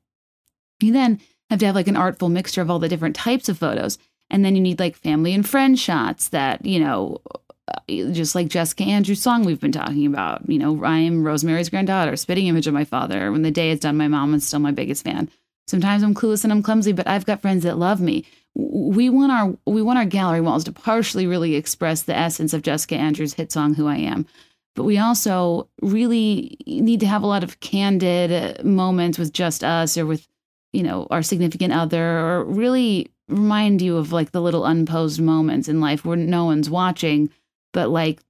You 0.80 0.92
then 0.92 1.20
have 1.50 1.58
to 1.60 1.66
have 1.66 1.74
like 1.74 1.88
an 1.88 1.96
artful 1.96 2.28
mixture 2.28 2.62
of 2.62 2.70
all 2.70 2.78
the 2.78 2.88
different 2.88 3.16
types 3.16 3.48
of 3.48 3.58
photos. 3.58 3.98
And 4.30 4.44
then 4.44 4.54
you 4.54 4.60
need 4.60 4.78
like 4.78 4.96
family 4.96 5.34
and 5.34 5.46
friend 5.46 5.78
shots 5.78 6.28
that, 6.28 6.64
you 6.64 6.78
know, 6.78 7.20
uh, 7.68 8.12
just 8.12 8.34
like 8.34 8.48
Jessica 8.48 8.84
Andrews' 8.84 9.20
song 9.20 9.44
we've 9.44 9.60
been 9.60 9.72
talking 9.72 10.06
about. 10.06 10.48
You 10.48 10.58
know, 10.58 10.84
I 10.84 10.98
am 10.98 11.24
Rosemary's 11.24 11.68
granddaughter, 11.68 12.16
spitting 12.16 12.46
image 12.46 12.66
of 12.66 12.74
my 12.74 12.84
father. 12.84 13.32
When 13.32 13.42
the 13.42 13.50
day 13.50 13.70
is 13.70 13.80
done, 13.80 13.96
my 13.96 14.08
mom 14.08 14.34
is 14.34 14.46
still 14.46 14.60
my 14.60 14.70
biggest 14.70 15.04
fan. 15.04 15.28
Sometimes 15.66 16.02
I'm 16.02 16.14
clueless 16.14 16.42
and 16.44 16.52
I'm 16.52 16.62
clumsy, 16.62 16.92
but 16.92 17.06
I've 17.06 17.26
got 17.26 17.42
friends 17.42 17.64
that 17.64 17.78
love 17.78 18.00
me. 18.00 18.24
We 18.56 19.08
want 19.08 19.30
our 19.30 19.56
we 19.66 19.82
want 19.82 19.98
our 19.98 20.04
gallery 20.04 20.40
walls 20.40 20.64
to 20.64 20.72
partially 20.72 21.26
really 21.28 21.54
express 21.54 22.02
the 22.02 22.16
essence 22.16 22.52
of 22.52 22.62
Jessica 22.62 22.96
Andrews' 22.96 23.34
hit 23.34 23.52
song 23.52 23.74
"Who 23.74 23.86
I 23.86 23.96
Am," 23.96 24.26
but 24.74 24.82
we 24.82 24.98
also 24.98 25.68
really 25.80 26.56
need 26.66 26.98
to 27.00 27.06
have 27.06 27.22
a 27.22 27.28
lot 27.28 27.44
of 27.44 27.60
candid 27.60 28.64
moments 28.64 29.18
with 29.18 29.32
just 29.32 29.62
us 29.62 29.96
or 29.96 30.06
with 30.06 30.26
you 30.72 30.82
know 30.82 31.06
our 31.10 31.22
significant 31.22 31.72
other, 31.72 32.18
or 32.18 32.44
really 32.44 33.10
remind 33.28 33.80
you 33.80 33.96
of 33.96 34.12
like 34.12 34.32
the 34.32 34.42
little 34.42 34.64
unposed 34.64 35.20
moments 35.20 35.68
in 35.68 35.80
life 35.80 36.04
where 36.04 36.16
no 36.16 36.44
one's 36.44 36.70
watching, 36.70 37.30
but 37.72 37.88
like 37.90 38.20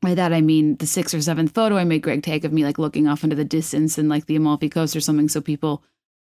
by 0.00 0.14
that 0.14 0.32
I 0.32 0.40
mean 0.40 0.76
the 0.76 0.86
sixth 0.86 1.14
or 1.14 1.22
seventh 1.22 1.54
photo 1.54 1.76
I 1.76 1.84
made 1.84 2.02
Greg 2.02 2.22
take 2.22 2.44
of 2.44 2.52
me 2.52 2.64
like 2.64 2.78
looking 2.78 3.06
off 3.06 3.24
into 3.24 3.36
the 3.36 3.44
distance 3.44 3.98
and 3.98 4.08
like 4.08 4.26
the 4.26 4.36
Amalfi 4.36 4.68
Coast 4.68 4.96
or 4.96 5.00
something, 5.00 5.28
so 5.28 5.40
people 5.40 5.82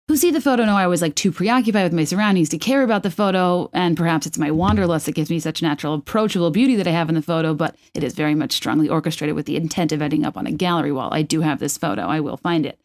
who 0.08 0.18
see 0.18 0.32
the 0.32 0.42
photo 0.42 0.66
know 0.66 0.76
I 0.76 0.88
was 0.88 1.04
like 1.04 1.14
too 1.14 1.32
preoccupied 1.32 1.84
with 1.84 1.94
my 1.94 2.04
surroundings 2.04 2.50
to 2.50 2.58
care 2.58 2.82
about 2.82 3.04
the 3.04 3.12
photo, 3.12 3.70
and 3.74 3.96
perhaps 3.96 4.26
it's 4.26 4.40
my 4.40 4.50
wanderlust 4.50 5.06
that 5.06 5.14
gives 5.14 5.30
me 5.30 5.40
such 5.40 5.62
natural, 5.62 5.94
approachable 5.94 6.50
beauty 6.50 6.76
that 6.78 6.88
I 6.88 6.92
have 6.92 7.10
in 7.10 7.16
the 7.16 7.22
photo, 7.22 7.54
but 7.54 7.76
it 7.94 8.04
is 8.04 8.16
very 8.16 8.34
much 8.34 8.54
strongly 8.54 8.90
orchestrated 8.90 9.36
with 9.36 9.46
the 9.46 9.56
intent 9.56 9.92
of 9.92 10.02
ending 10.02 10.26
up 10.26 10.36
on 10.36 10.48
a 10.48 10.52
gallery 10.52 10.92
wall. 10.92 11.14
I 11.14 11.22
do 11.22 11.42
have 11.42 11.60
this 11.60 11.78
photo, 11.78 12.02
I 12.02 12.22
will 12.22 12.38
find 12.38 12.66
it. 12.66 12.80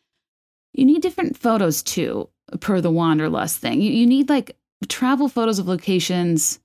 You 0.74 0.84
need 0.84 1.00
different 1.00 1.38
photos 1.38 1.82
too, 1.82 2.28
per 2.60 2.80
the 2.80 2.90
wanderlust 2.90 3.58
thing. 3.58 3.80
You, 3.80 3.90
you 3.90 4.06
need 4.06 4.28
like 4.28 4.56
travel 4.88 5.28
photos 5.28 5.58
of 5.58 5.68
locations 5.68 6.60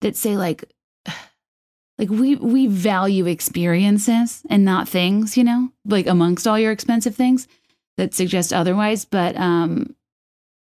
that 0.00 0.16
say 0.16 0.36
like 0.36 0.64
like 1.98 2.10
we 2.10 2.36
we 2.36 2.66
value 2.66 3.26
experiences 3.26 4.42
and 4.48 4.64
not 4.64 4.88
things, 4.88 5.36
you 5.36 5.44
know, 5.44 5.70
like 5.84 6.06
amongst 6.06 6.46
all 6.46 6.58
your 6.58 6.72
expensive 6.72 7.14
things 7.14 7.48
that 7.96 8.14
suggest 8.14 8.52
otherwise. 8.52 9.04
But 9.04 9.36
um, 9.36 9.94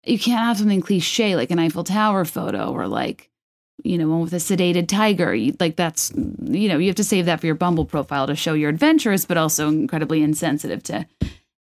you 0.05 0.19
can't 0.19 0.41
have 0.41 0.59
something 0.59 0.81
cliche 0.81 1.37
like 1.37 1.51
an 1.51 1.59
Eiffel 1.59 1.85
Tower 1.85 2.25
photo 2.25 2.73
or 2.73 2.87
like 2.87 3.31
you 3.85 3.99
know 3.99 4.09
one 4.09 4.21
with 4.21 4.33
a 4.33 4.37
sedated 4.37 4.89
tiger. 4.89 5.37
like 5.59 5.77
that's 5.77 6.13
you 6.15 6.69
know 6.69 6.79
you 6.79 6.87
have 6.87 6.97
to 6.97 7.05
save 7.05 7.27
that 7.27 7.41
for 7.41 7.47
your 7.47 7.55
Bumble 7.55 7.85
profile 7.85 8.27
to 8.27 8.37
show 8.37 8.55
you're 8.55 8.71
adventurous, 8.71 9.25
but 9.25 9.37
also 9.37 9.69
incredibly 9.69 10.23
insensitive 10.23 10.83
to 10.85 11.07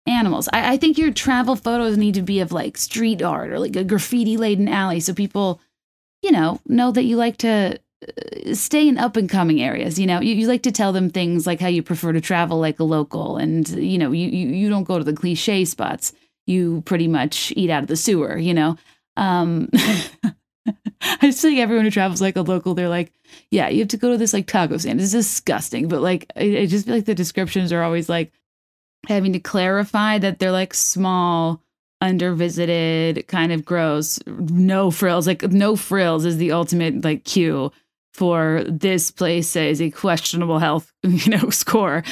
animals. 0.06 0.48
I, 0.52 0.74
I 0.74 0.76
think 0.76 0.98
your 0.98 1.12
travel 1.12 1.56
photos 1.56 1.96
need 1.96 2.14
to 2.14 2.22
be 2.22 2.40
of 2.40 2.52
like 2.52 2.76
street 2.76 3.22
art 3.22 3.50
or 3.50 3.58
like 3.58 3.76
a 3.76 3.84
graffiti 3.84 4.36
laden 4.36 4.68
alley 4.68 5.00
so 5.00 5.14
people, 5.14 5.60
you 6.22 6.32
know, 6.32 6.60
know 6.66 6.90
that 6.90 7.04
you 7.04 7.16
like 7.16 7.36
to 7.38 7.78
uh, 8.06 8.54
stay 8.54 8.88
in 8.88 8.98
up 8.98 9.16
and 9.16 9.28
coming 9.28 9.62
areas. 9.62 9.98
You 9.98 10.06
know, 10.06 10.20
you, 10.20 10.34
you 10.34 10.48
like 10.48 10.62
to 10.62 10.72
tell 10.72 10.92
them 10.92 11.10
things 11.10 11.46
like 11.46 11.60
how 11.60 11.68
you 11.68 11.82
prefer 11.82 12.12
to 12.12 12.20
travel 12.20 12.58
like 12.58 12.80
a 12.80 12.84
local 12.84 13.36
and, 13.36 13.68
you 13.68 13.98
know, 13.98 14.12
you, 14.12 14.28
you, 14.28 14.48
you 14.48 14.68
don't 14.68 14.84
go 14.84 14.98
to 14.98 15.04
the 15.04 15.12
cliche 15.12 15.64
spots. 15.64 16.12
You 16.46 16.82
pretty 16.84 17.06
much 17.06 17.52
eat 17.56 17.70
out 17.70 17.84
of 17.84 17.88
the 17.88 17.96
sewer, 17.96 18.36
you 18.36 18.52
know? 18.52 18.76
Um, 19.16 19.68
I 21.02 21.18
just 21.22 21.42
think 21.42 21.58
everyone 21.58 21.84
who 21.84 21.90
travels 21.90 22.20
like 22.20 22.36
a 22.36 22.42
local, 22.42 22.74
they're 22.74 22.88
like, 22.88 23.12
yeah, 23.50 23.68
you 23.68 23.80
have 23.80 23.88
to 23.88 23.96
go 23.96 24.10
to 24.10 24.18
this 24.18 24.32
like 24.32 24.46
taco 24.46 24.76
stand. 24.76 25.00
It's 25.00 25.12
disgusting. 25.12 25.86
But 25.88 26.00
like, 26.00 26.26
I, 26.36 26.58
I 26.58 26.66
just 26.66 26.86
feel 26.86 26.94
like 26.96 27.04
the 27.04 27.14
descriptions 27.14 27.72
are 27.72 27.82
always 27.82 28.08
like, 28.08 28.32
having 29.08 29.32
to 29.32 29.40
clarify 29.40 30.18
that 30.18 30.38
they're 30.38 30.52
like 30.52 30.74
small, 30.74 31.62
undervisited, 32.02 33.26
kind 33.28 33.52
of 33.52 33.64
gross, 33.64 34.18
no 34.26 34.90
frills. 34.90 35.26
Like 35.26 35.42
no 35.42 35.76
frills 35.76 36.24
is 36.24 36.36
the 36.36 36.52
ultimate 36.52 37.04
like 37.04 37.24
cue 37.24 37.72
for 38.12 38.62
this 38.66 39.10
place 39.10 39.56
is 39.56 39.80
a 39.80 39.90
questionable 39.90 40.58
health, 40.58 40.92
you 41.02 41.30
know, 41.30 41.50
score. 41.50 42.02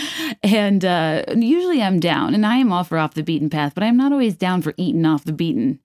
And 0.43 0.85
uh, 0.85 1.25
usually 1.37 1.83
I'm 1.83 2.01
down, 2.01 2.35
and 2.35 2.47
I 2.47 2.57
am 2.57 2.73
all 2.73 2.85
for 2.85 2.99
off 2.99 3.15
the 3.15 3.23
beaten 3.23 3.51
path, 3.51 3.75
but 3.75 3.85
I'm 3.85 3.97
not 3.97 4.13
always 4.13 4.37
down 4.37 4.63
for 4.63 4.75
eating 4.77 5.05
off 5.05 5.25
the 5.25 5.33
beaten. 5.33 5.81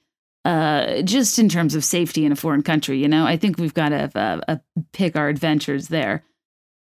Uh, 0.46 1.02
just 1.02 1.40
in 1.40 1.50
terms 1.50 1.74
of 1.74 1.84
safety 1.84 2.24
in 2.24 2.32
a 2.32 2.36
foreign 2.36 2.62
country, 2.62 3.00
you 3.00 3.08
know, 3.08 3.26
I 3.26 3.36
think 3.36 3.58
we've 3.58 3.74
got 3.74 3.90
to 3.90 4.44
uh, 4.48 4.58
pick 4.94 5.16
our 5.16 5.28
adventures 5.28 5.88
there. 5.88 6.24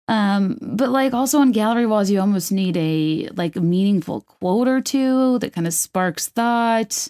Um, 0.08 0.56
but 0.62 0.88
like 0.88 1.12
also 1.12 1.38
on 1.38 1.52
gallery 1.52 1.86
walls, 1.86 2.10
you 2.10 2.18
almost 2.18 2.50
need 2.50 2.76
a 2.76 3.28
like 3.36 3.56
a 3.56 3.60
meaningful 3.60 4.22
quote 4.22 4.66
or 4.66 4.80
two 4.80 5.38
that 5.40 5.52
kind 5.52 5.66
of 5.66 5.74
sparks 5.74 6.28
thought. 6.28 7.08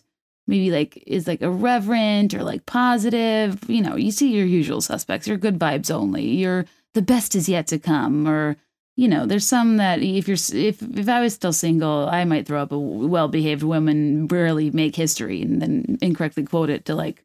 Maybe 0.48 0.70
like 0.70 1.02
is 1.06 1.28
like 1.28 1.40
irreverent 1.40 2.34
or 2.34 2.42
like 2.42 2.66
positive. 2.66 3.58
You 3.68 3.82
know, 3.82 3.96
you 3.96 4.10
see 4.10 4.34
your 4.34 4.46
usual 4.46 4.80
suspects. 4.80 5.28
You're 5.28 5.36
good 5.36 5.58
vibes 5.58 5.92
only. 5.92 6.26
You're 6.26 6.64
the 6.94 7.02
best 7.02 7.36
is 7.36 7.48
yet 7.48 7.68
to 7.68 7.78
come. 7.78 8.26
Or 8.26 8.56
you 8.96 9.06
know, 9.06 9.26
there's 9.26 9.46
some 9.46 9.76
that 9.76 10.02
if 10.02 10.26
you're 10.26 10.36
if 10.52 10.82
if 10.82 11.08
I 11.08 11.20
was 11.20 11.34
still 11.34 11.52
single, 11.52 12.08
I 12.10 12.24
might 12.24 12.46
throw 12.46 12.60
up 12.60 12.72
a 12.72 12.78
well-behaved 12.78 13.62
woman 13.62 14.26
rarely 14.26 14.70
make 14.72 14.96
history 14.96 15.40
and 15.40 15.62
then 15.62 15.98
incorrectly 16.02 16.42
quote 16.44 16.70
it 16.70 16.86
to 16.86 16.96
like 16.96 17.24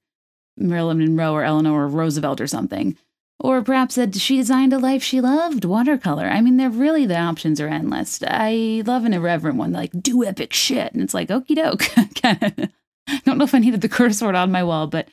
Marilyn 0.56 1.00
Monroe 1.00 1.34
or 1.34 1.44
Eleanor 1.44 1.88
Roosevelt 1.88 2.42
or 2.42 2.48
something 2.48 2.96
Or 3.44 3.62
perhaps 3.62 3.96
that 3.96 4.16
she 4.16 4.38
designed 4.38 4.72
a 4.72 4.80
life 4.80 5.04
she 5.04 5.20
loved, 5.20 5.66
watercolor. 5.66 6.28
I 6.28 6.40
mean, 6.40 6.56
they're 6.56 6.70
really 6.70 7.06
the 7.06 7.20
options 7.20 7.60
are 7.60 7.68
endless. 7.68 8.24
I 8.26 8.84
love 8.86 9.04
an 9.04 9.14
irreverent 9.14 9.58
one, 9.58 9.74
like 9.74 9.92
do 10.02 10.24
epic 10.24 10.54
shit. 10.54 10.94
And 10.94 11.04
it's 11.04 11.14
like, 11.14 11.28
okie 11.28 11.56
doke. 11.56 11.84
I 12.24 13.20
don't 13.26 13.38
know 13.38 13.44
if 13.44 13.54
I 13.54 13.60
needed 13.60 13.82
the 13.82 13.90
curse 13.90 14.22
word 14.22 14.36
on 14.36 14.50
my 14.50 14.64
wall, 14.64 14.88
but 14.88 15.10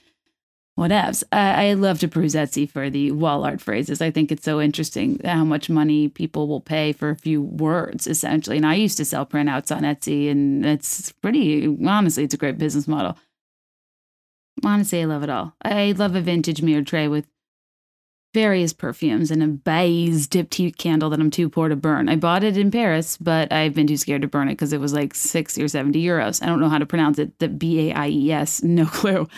whatevs. 0.79 1.25
I, 1.33 1.71
I 1.71 1.73
love 1.73 1.99
to 2.01 2.09
peruse 2.09 2.35
Etsy 2.35 2.71
for 2.71 2.89
the 2.89 3.11
wall 3.11 3.45
art 3.45 3.61
phrases. 3.61 4.01
I 4.01 4.13
think 4.13 4.31
it's 4.31 4.45
so 4.45 4.61
interesting 4.61 5.21
how 5.25 5.43
much 5.43 5.69
money 5.69 6.09
people 6.09 6.47
will 6.47 6.61
pay 6.61 6.93
for 6.93 7.11
a 7.11 7.17
few 7.17 7.43
words, 7.43 8.07
essentially. 8.07 8.59
And 8.59 8.67
I 8.67 8.75
used 8.75 8.97
to 8.99 9.05
sell 9.05 9.27
printouts 9.27 9.75
on 9.75 9.83
Etsy, 9.83 10.31
and 10.31 10.65
it's 10.65 11.11
pretty, 11.13 11.67
honestly, 11.85 12.23
it's 12.23 12.35
a 12.35 12.39
great 12.39 12.59
business 12.59 12.87
model. 12.87 13.19
Honestly, 14.65 15.03
I 15.03 15.07
love 15.07 15.25
it 15.25 15.31
all. 15.31 15.55
I 15.63 15.93
love 15.93 16.15
a 16.15 16.21
vintage 16.21 16.63
mirror 16.63 16.83
tray 16.83 17.09
with 17.09 17.27
various 18.33 18.73
perfumes 18.73 19.31
and 19.31 19.43
a 19.43 19.49
Baies 19.49 20.27
diptyque 20.29 20.77
candle 20.77 21.11
that 21.11 21.21
I'm 21.21 21.31
too 21.31 21.49
poor 21.49 21.69
to 21.69 21.77
burn. 21.77 22.09
I 22.09 22.17
bought 22.17 22.45
it 22.45 22.57
in 22.57 22.71
Paris, 22.71 23.17
but 23.17 23.53
I've 23.53 23.75
been 23.75 23.87
too 23.87 23.97
scared 23.97 24.23
to 24.23 24.29
burn 24.29 24.49
it 24.49 24.53
because 24.53 24.73
it 24.73 24.81
was 24.81 24.93
like 24.93 25.15
60 25.15 25.63
or 25.63 25.69
70 25.69 26.03
euros. 26.03 26.43
I 26.43 26.47
don't 26.47 26.61
know 26.61 26.69
how 26.69 26.79
to 26.79 26.87
pronounce 26.87 27.19
it. 27.19 27.39
The 27.39 27.49
B 27.49 27.91
A 27.91 27.95
I 27.95 28.09
E 28.09 28.33
S, 28.33 28.63
no 28.63 28.87
clue. 28.87 29.29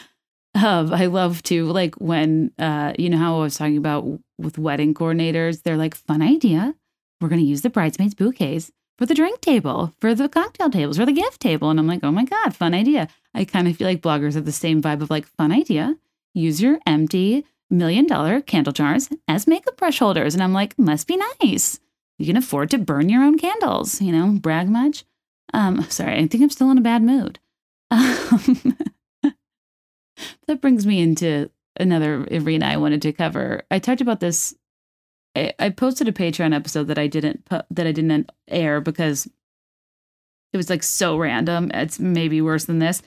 Um, 0.55 0.93
I 0.93 1.07
love 1.07 1.43
to 1.45 1.64
like 1.66 1.95
when 1.95 2.53
uh, 2.59 2.93
you 2.99 3.09
know 3.09 3.16
how 3.16 3.36
I 3.36 3.43
was 3.45 3.57
talking 3.57 3.78
about 3.78 4.07
with 4.38 4.59
wedding 4.59 4.93
coordinators, 4.93 5.62
they're 5.62 5.78
like, 5.78 5.95
fun 5.95 6.20
idea. 6.20 6.74
We're 7.20 7.28
gonna 7.28 7.43
use 7.43 7.62
the 7.62 7.70
bridesmaids' 7.70 8.14
bouquets 8.14 8.70
for 8.99 9.07
the 9.07 9.14
drink 9.14 9.40
table, 9.40 9.95
for 10.01 10.14
the 10.14 10.28
cocktail 10.28 10.68
tables, 10.68 10.99
for 10.99 11.07
the 11.07 11.12
gift 11.12 11.40
table. 11.40 11.70
And 11.70 11.80
I'm 11.80 11.86
like, 11.86 12.01
oh 12.03 12.12
my 12.12 12.24
God, 12.24 12.55
fun 12.55 12.74
idea. 12.74 13.09
I 13.34 13.45
kind 13.45 13.66
of 13.66 13.76
feel 13.76 13.86
like 13.86 14.03
bloggers 14.03 14.34
have 14.34 14.45
the 14.45 14.53
same 14.53 14.82
vibe 14.82 15.01
of 15.01 15.11
like, 15.11 15.26
fun 15.26 15.53
idea. 15.53 15.97
Use 16.34 16.61
your 16.61 16.78
empty 16.86 17.45
million 17.72 18.06
dollar 18.06 18.40
candle 18.40 18.72
jars 18.72 19.08
as 19.26 19.46
makeup 19.46 19.76
brush 19.76 19.98
holders. 19.98 20.34
And 20.34 20.42
I'm 20.42 20.52
like, 20.52 20.78
must 20.78 21.08
be 21.08 21.18
nice. 21.42 21.80
You 22.18 22.26
can 22.26 22.36
afford 22.36 22.70
to 22.70 22.78
burn 22.78 23.08
your 23.08 23.24
own 23.24 23.38
candles, 23.38 24.00
you 24.00 24.12
know, 24.12 24.38
brag 24.38 24.68
much. 24.68 25.04
Um, 25.52 25.82
sorry, 25.90 26.18
I 26.18 26.26
think 26.26 26.42
I'm 26.42 26.50
still 26.50 26.70
in 26.70 26.78
a 26.78 26.82
bad 26.82 27.02
mood. 27.02 27.40
Um, 27.90 28.76
that 30.46 30.60
brings 30.60 30.86
me 30.86 31.00
into 31.00 31.50
another 31.78 32.26
arena 32.30 32.66
I 32.66 32.76
wanted 32.76 33.02
to 33.02 33.12
cover. 33.12 33.62
I 33.70 33.78
talked 33.78 34.00
about 34.00 34.20
this. 34.20 34.54
I, 35.34 35.52
I 35.58 35.70
posted 35.70 36.08
a 36.08 36.12
Patreon 36.12 36.54
episode 36.54 36.88
that 36.88 36.98
I 36.98 37.06
didn't 37.06 37.44
put, 37.44 37.64
that 37.70 37.86
I 37.86 37.92
didn't 37.92 38.30
air 38.48 38.80
because 38.80 39.26
it 40.52 40.56
was 40.56 40.70
like 40.70 40.82
so 40.82 41.16
random. 41.16 41.70
It's 41.72 41.98
maybe 41.98 42.40
worse 42.40 42.66
than 42.66 42.78
this. 42.78 43.02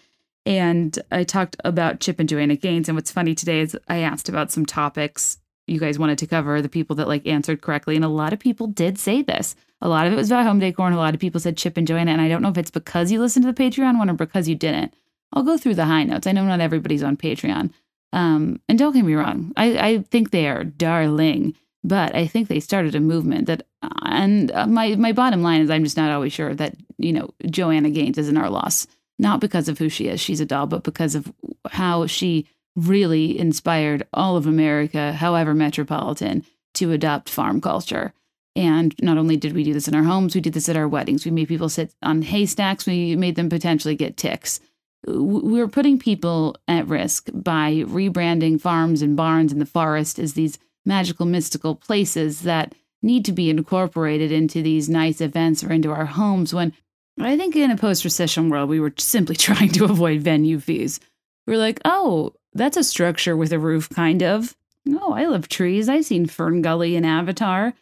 And 0.46 0.98
I 1.12 1.24
talked 1.24 1.56
about 1.64 2.00
Chip 2.00 2.20
and 2.20 2.30
Joanna 2.30 2.56
Gaines. 2.56 2.88
And 2.88 2.96
what's 2.96 3.12
funny 3.12 3.34
today 3.36 3.62
is 3.62 3.78
I 3.88 3.98
asked 3.98 4.30
about 4.30 4.52
some 4.52 4.66
topics 4.66 5.38
you 5.68 5.80
guys 5.80 5.98
wanted 5.98 6.20
to 6.20 6.28
cover, 6.28 6.62
the 6.62 6.70
people 6.70 6.96
that 6.98 7.08
like 7.08 7.26
answered 7.26 7.62
correctly. 7.62 7.96
And 7.96 8.06
a 8.06 8.10
lot 8.10 8.34
of 8.34 8.40
people 8.40 8.68
did 8.68 9.00
say 9.00 9.24
this. 9.24 9.56
A 9.82 9.90
lot 9.90 10.06
of 10.06 10.14
it 10.14 10.16
was 10.16 10.30
about 10.30 10.46
home 10.46 10.60
decor, 10.60 10.86
and 10.86 10.96
a 10.96 11.00
lot 11.00 11.16
of 11.16 11.20
people 11.20 11.42
said 11.42 11.58
Chip 11.58 11.76
and 11.78 11.88
Joanna. 11.88 12.12
And 12.12 12.22
I 12.22 12.30
don't 12.30 12.42
know 12.42 12.50
if 12.50 12.58
it's 12.58 12.72
because 12.72 13.12
you 13.12 13.20
listened 13.20 13.46
to 13.46 13.52
the 13.52 13.64
Patreon 13.64 13.98
one 13.98 14.10
or 14.10 14.14
because 14.14 14.48
you 14.48 14.56
didn't. 14.56 14.94
I'll 15.34 15.44
go 15.44 15.58
through 15.58 15.76
the 15.76 15.86
high 15.86 16.04
notes. 16.04 16.28
I 16.28 16.32
know 16.32 16.46
not 16.46 16.62
everybody's 16.62 17.04
on 17.04 17.18
Patreon. 17.18 17.72
Um, 18.14 18.62
and 18.70 18.80
don't 18.80 18.94
get 18.94 19.04
me 19.04 19.14
wrong, 19.14 19.52
I, 19.58 19.78
I 19.78 19.98
think 20.04 20.32
they 20.32 20.48
are 20.48 20.64
darling, 20.64 21.54
but 21.84 22.16
I 22.16 22.28
think 22.28 22.48
they 22.48 22.62
started 22.62 22.96
a 22.96 23.02
movement 23.02 23.48
that, 23.48 23.64
and 24.04 24.52
uh, 24.52 24.68
my, 24.68 24.96
my 24.96 25.12
bottom 25.12 25.42
line 25.42 25.62
is 25.62 25.70
I'm 25.70 25.84
just 25.84 25.98
not 25.98 26.12
always 26.12 26.32
sure 26.32 26.56
that, 26.56 26.78
you 26.98 27.12
know, 27.12 27.32
Joanna 27.46 27.90
Gaines 27.90 28.18
isn't 28.18 28.38
our 28.38 28.50
loss, 28.50 28.88
not 29.18 29.40
because 29.40 29.70
of 29.70 29.78
who 29.78 29.90
she 29.90 30.08
is, 30.08 30.20
she's 30.20 30.40
a 30.40 30.46
doll, 30.46 30.68
but 30.68 30.84
because 30.84 31.16
of 31.16 31.32
how 31.70 32.06
she 32.08 32.48
really 32.76 33.38
inspired 33.40 34.06
all 34.14 34.36
of 34.36 34.46
America, 34.46 35.14
however 35.14 35.54
metropolitan, 35.54 36.44
to 36.74 36.92
adopt 36.92 37.30
farm 37.30 37.62
culture. 37.62 38.14
And 38.58 38.94
not 39.02 39.18
only 39.18 39.38
did 39.38 39.54
we 39.54 39.64
do 39.64 39.74
this 39.74 39.88
in 39.88 39.96
our 39.96 40.04
homes, 40.04 40.36
we 40.36 40.42
did 40.42 40.54
this 40.54 40.70
at 40.70 40.78
our 40.78 40.88
weddings. 40.88 41.26
We 41.26 41.32
made 41.32 41.48
people 41.48 41.70
sit 41.70 41.94
on 42.02 42.22
haystacks. 42.22 42.86
We 42.86 43.16
made 43.16 43.36
them 43.36 43.50
potentially 43.50 43.96
get 43.96 44.18
ticks 44.18 44.60
we're 45.08 45.68
putting 45.68 46.00
people 46.00 46.56
at 46.68 46.88
risk 46.88 47.30
by 47.34 47.84
rebranding 47.88 48.60
farms 48.60 49.02
and 49.02 49.16
barns 49.16 49.52
in 49.52 49.60
the 49.60 49.66
forest 49.66 50.20
as 50.20 50.34
these 50.34 50.58
magical, 50.86 51.26
mystical 51.26 51.76
places 51.76 52.42
that 52.42 52.74
need 53.02 53.26
to 53.26 53.32
be 53.32 53.50
incorporated 53.50 54.32
into 54.32 54.62
these 54.62 54.90
nice 54.90 55.22
events 55.22 55.64
or 55.64 55.72
into 55.72 55.92
our 55.92 56.06
homes 56.06 56.54
when 56.54 56.74
I 57.20 57.38
think 57.38 57.56
in 57.56 57.72
a 57.72 57.78
post 57.78 58.04
recession 58.04 58.50
world, 58.50 58.70
we 58.70 58.80
were 58.80 58.94
simply 58.98 59.36
trying 59.36 59.70
to 59.70 59.86
avoid 59.86 60.22
venue 60.22 60.60
fees. 60.60 61.00
We're 61.48 61.58
like, 61.58 61.80
oh, 61.86 62.34
that's 62.54 62.78
a 62.78 62.84
structure 62.84 63.38
with 63.38 63.54
a 63.54 63.60
roof, 63.60 63.90
kind 63.90 64.24
of. 64.24 64.56
Oh, 64.90 65.14
I 65.14 65.26
love 65.26 65.48
trees. 65.48 65.90
I've 65.90 66.06
seen 66.06 66.26
Fern 66.26 66.62
Gully 66.62 66.96
in 66.96 67.06
Avatar. 67.06 67.74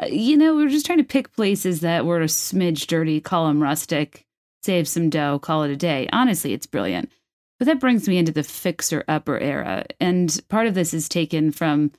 Uh, 0.00 0.06
you 0.06 0.36
know, 0.36 0.54
we 0.54 0.64
were 0.64 0.70
just 0.70 0.86
trying 0.86 0.98
to 0.98 1.04
pick 1.04 1.32
places 1.32 1.80
that 1.80 2.06
were 2.06 2.20
a 2.20 2.26
smidge 2.26 2.86
dirty, 2.86 3.20
call 3.20 3.46
them 3.46 3.62
rustic, 3.62 4.26
save 4.62 4.88
some 4.88 5.10
dough, 5.10 5.38
call 5.38 5.64
it 5.64 5.70
a 5.70 5.76
day. 5.76 6.08
Honestly, 6.12 6.52
it's 6.52 6.66
brilliant. 6.66 7.10
But 7.58 7.66
that 7.66 7.80
brings 7.80 8.08
me 8.08 8.18
into 8.18 8.32
the 8.32 8.42
fixer 8.42 9.04
upper 9.06 9.38
era. 9.38 9.84
And 10.00 10.40
part 10.48 10.66
of 10.66 10.74
this 10.74 10.94
is 10.94 11.08
taken 11.08 11.52
from 11.52 11.92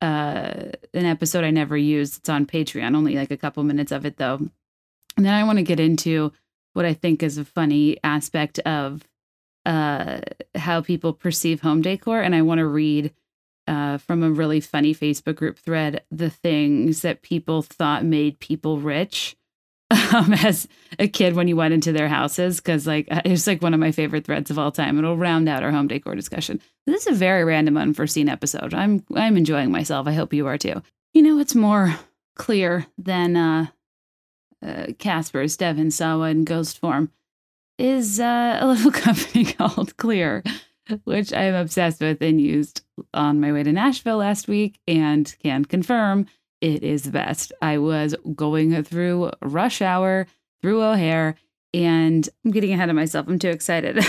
uh, 0.00 0.72
an 0.94 1.04
episode 1.04 1.44
I 1.44 1.50
never 1.50 1.76
used. 1.76 2.18
It's 2.18 2.28
on 2.28 2.46
Patreon, 2.46 2.96
only 2.96 3.14
like 3.14 3.30
a 3.30 3.36
couple 3.36 3.62
minutes 3.62 3.92
of 3.92 4.04
it 4.04 4.16
though. 4.16 4.50
And 5.16 5.24
then 5.24 5.34
I 5.34 5.44
want 5.44 5.58
to 5.58 5.64
get 5.64 5.80
into 5.80 6.32
what 6.74 6.84
I 6.84 6.94
think 6.94 7.22
is 7.22 7.38
a 7.38 7.44
funny 7.44 7.96
aspect 8.04 8.58
of 8.60 9.02
uh, 9.64 10.20
how 10.54 10.80
people 10.80 11.12
perceive 11.12 11.60
home 11.60 11.82
decor. 11.82 12.20
And 12.20 12.34
I 12.34 12.42
want 12.42 12.58
to 12.58 12.66
read 12.66 13.12
uh, 13.66 13.98
from 13.98 14.22
a 14.22 14.30
really 14.30 14.60
funny 14.60 14.94
Facebook 14.94 15.36
group 15.36 15.58
thread 15.58 16.02
the 16.10 16.30
things 16.30 17.02
that 17.02 17.22
people 17.22 17.62
thought 17.62 18.04
made 18.04 18.38
people 18.38 18.78
rich 18.78 19.36
um, 20.14 20.32
as 20.32 20.68
a 20.98 21.08
kid 21.08 21.34
when 21.34 21.48
you 21.48 21.56
went 21.56 21.74
into 21.74 21.92
their 21.92 22.08
houses 22.08 22.56
because 22.56 22.86
like 22.86 23.06
it's 23.24 23.46
like 23.46 23.62
one 23.62 23.74
of 23.74 23.80
my 23.80 23.92
favorite 23.92 24.24
threads 24.24 24.50
of 24.50 24.58
all 24.58 24.72
time. 24.72 24.98
It'll 24.98 25.16
round 25.16 25.48
out 25.48 25.62
our 25.62 25.70
home 25.70 25.88
decor 25.88 26.14
discussion. 26.14 26.60
This 26.86 27.06
is 27.06 27.16
a 27.16 27.18
very 27.18 27.44
random, 27.44 27.76
unforeseen 27.76 28.28
episode. 28.28 28.74
I'm 28.74 29.04
I'm 29.14 29.36
enjoying 29.36 29.70
myself. 29.70 30.06
I 30.06 30.12
hope 30.12 30.32
you 30.32 30.46
are 30.46 30.58
too. 30.58 30.82
You 31.12 31.22
know, 31.22 31.38
it's 31.38 31.54
more 31.54 31.96
clear 32.34 32.86
than 32.98 33.36
uh, 33.36 33.66
uh, 34.66 34.86
Casper's 34.98 35.56
Devon 35.56 35.90
Sawa 35.90 36.30
in 36.30 36.44
ghost 36.44 36.78
form 36.78 37.10
is 37.78 38.20
uh, 38.20 38.58
a 38.60 38.66
little 38.66 38.90
company 38.90 39.44
called 39.44 39.96
Clear, 39.96 40.42
which 41.04 41.32
I'm 41.32 41.54
obsessed 41.54 42.00
with 42.00 42.20
and 42.20 42.40
used 42.40 42.82
on 43.14 43.40
my 43.40 43.52
way 43.52 43.62
to 43.62 43.72
Nashville 43.72 44.18
last 44.18 44.48
week 44.48 44.80
and 44.86 45.34
can 45.42 45.64
confirm 45.64 46.26
it 46.60 46.82
is 46.82 47.02
the 47.02 47.10
best. 47.10 47.52
I 47.60 47.78
was 47.78 48.14
going 48.34 48.82
through 48.82 49.30
rush 49.42 49.82
hour 49.82 50.26
through 50.62 50.82
O'Hare 50.82 51.36
and 51.74 52.28
I'm 52.44 52.50
getting 52.50 52.72
ahead 52.72 52.88
of 52.88 52.96
myself. 52.96 53.28
I'm 53.28 53.38
too 53.38 53.50
excited. 53.50 54.02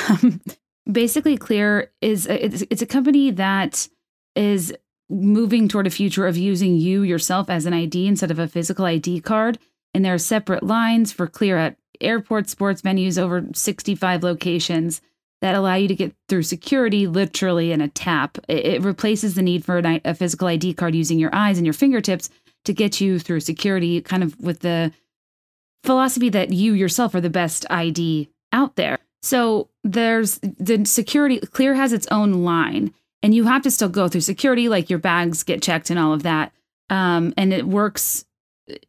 Basically, 0.91 1.36
Clear 1.36 1.91
is 2.01 2.28
a, 2.28 2.45
it's, 2.45 2.64
it's 2.70 2.82
a 2.82 2.86
company 2.86 3.32
that 3.32 3.88
is 4.36 4.74
moving 5.10 5.68
toward 5.68 5.88
a 5.88 5.89
future 5.89 6.28
of 6.28 6.38
using 6.38 6.76
you 6.76 7.01
yourself 7.01 7.49
as 7.49 7.66
an 7.66 7.74
ID 7.74 8.08
instead 8.08 8.32
of 8.32 8.39
a 8.39 8.47
physical 8.47 8.86
ID 8.86 9.22
card. 9.22 9.60
And 9.94 10.04
there 10.04 10.14
are 10.14 10.20
separate 10.20 10.64
lines 10.64 11.12
for 11.12 11.28
Clear 11.28 11.58
at 11.58 11.78
airport 12.02 12.50
sports 12.50 12.82
venues 12.82 13.18
over 13.18 13.46
65 13.54 14.24
locations 14.24 15.02
that 15.42 15.56
allow 15.56 15.76
you 15.76 15.88
to 15.88 15.96
get 15.96 16.16
through 16.28 16.44
security 16.44 17.08
literally 17.08 17.72
in 17.72 17.82
a 17.82 17.88
tap. 17.88 18.38
It, 18.48 18.82
replaces 18.82 19.36
the 19.36 19.42
need 19.42 19.64
for 19.64 19.78
a, 19.78 20.14
physical 20.16 20.48
ID 20.48 20.74
card 20.74 20.96
using 20.96 21.20
your 21.20 21.34
eyes 21.34 21.58
and 21.58 21.66
your 21.66 21.74
fingertips 21.74 22.30
to 22.66 22.74
get 22.74 23.00
you 23.00 23.20
through 23.20 23.42
security, 23.42 24.02
kind 24.02 24.24
of 24.24 24.40
with 24.40 24.60
the 24.60 24.92
philosophy 25.84 26.30
that 26.30 26.52
you 26.52 26.74
yourself 26.74 27.14
are 27.16 27.22
the 27.22 27.30
best 27.30 27.66
ID 27.70 28.30
out 28.52 28.76
there. 28.76 28.98
So 29.22 29.70
there's 29.84 30.40
the 30.40 30.86
security, 30.86 31.40
Clear 31.40 31.76
has 31.76 31.94
its 31.94 32.08
own 32.12 32.44
line, 32.44 32.94
and 33.22 33.34
you 33.34 33.46
have 33.46 33.62
to 33.64 33.72
still 33.72 33.90
go 33.90 34.08
through 34.08 34.22
security, 34.22 34.70
like 34.70 34.90
your 34.90 35.00
bags 35.00 35.44
get 35.44 35.62
checked 35.62 35.90
and 35.90 36.00
all 36.00 36.14
of 36.14 36.24
that. 36.24 36.52
Um, 36.90 37.34
and 37.38 37.54
it 37.54 37.66
works 37.66 38.26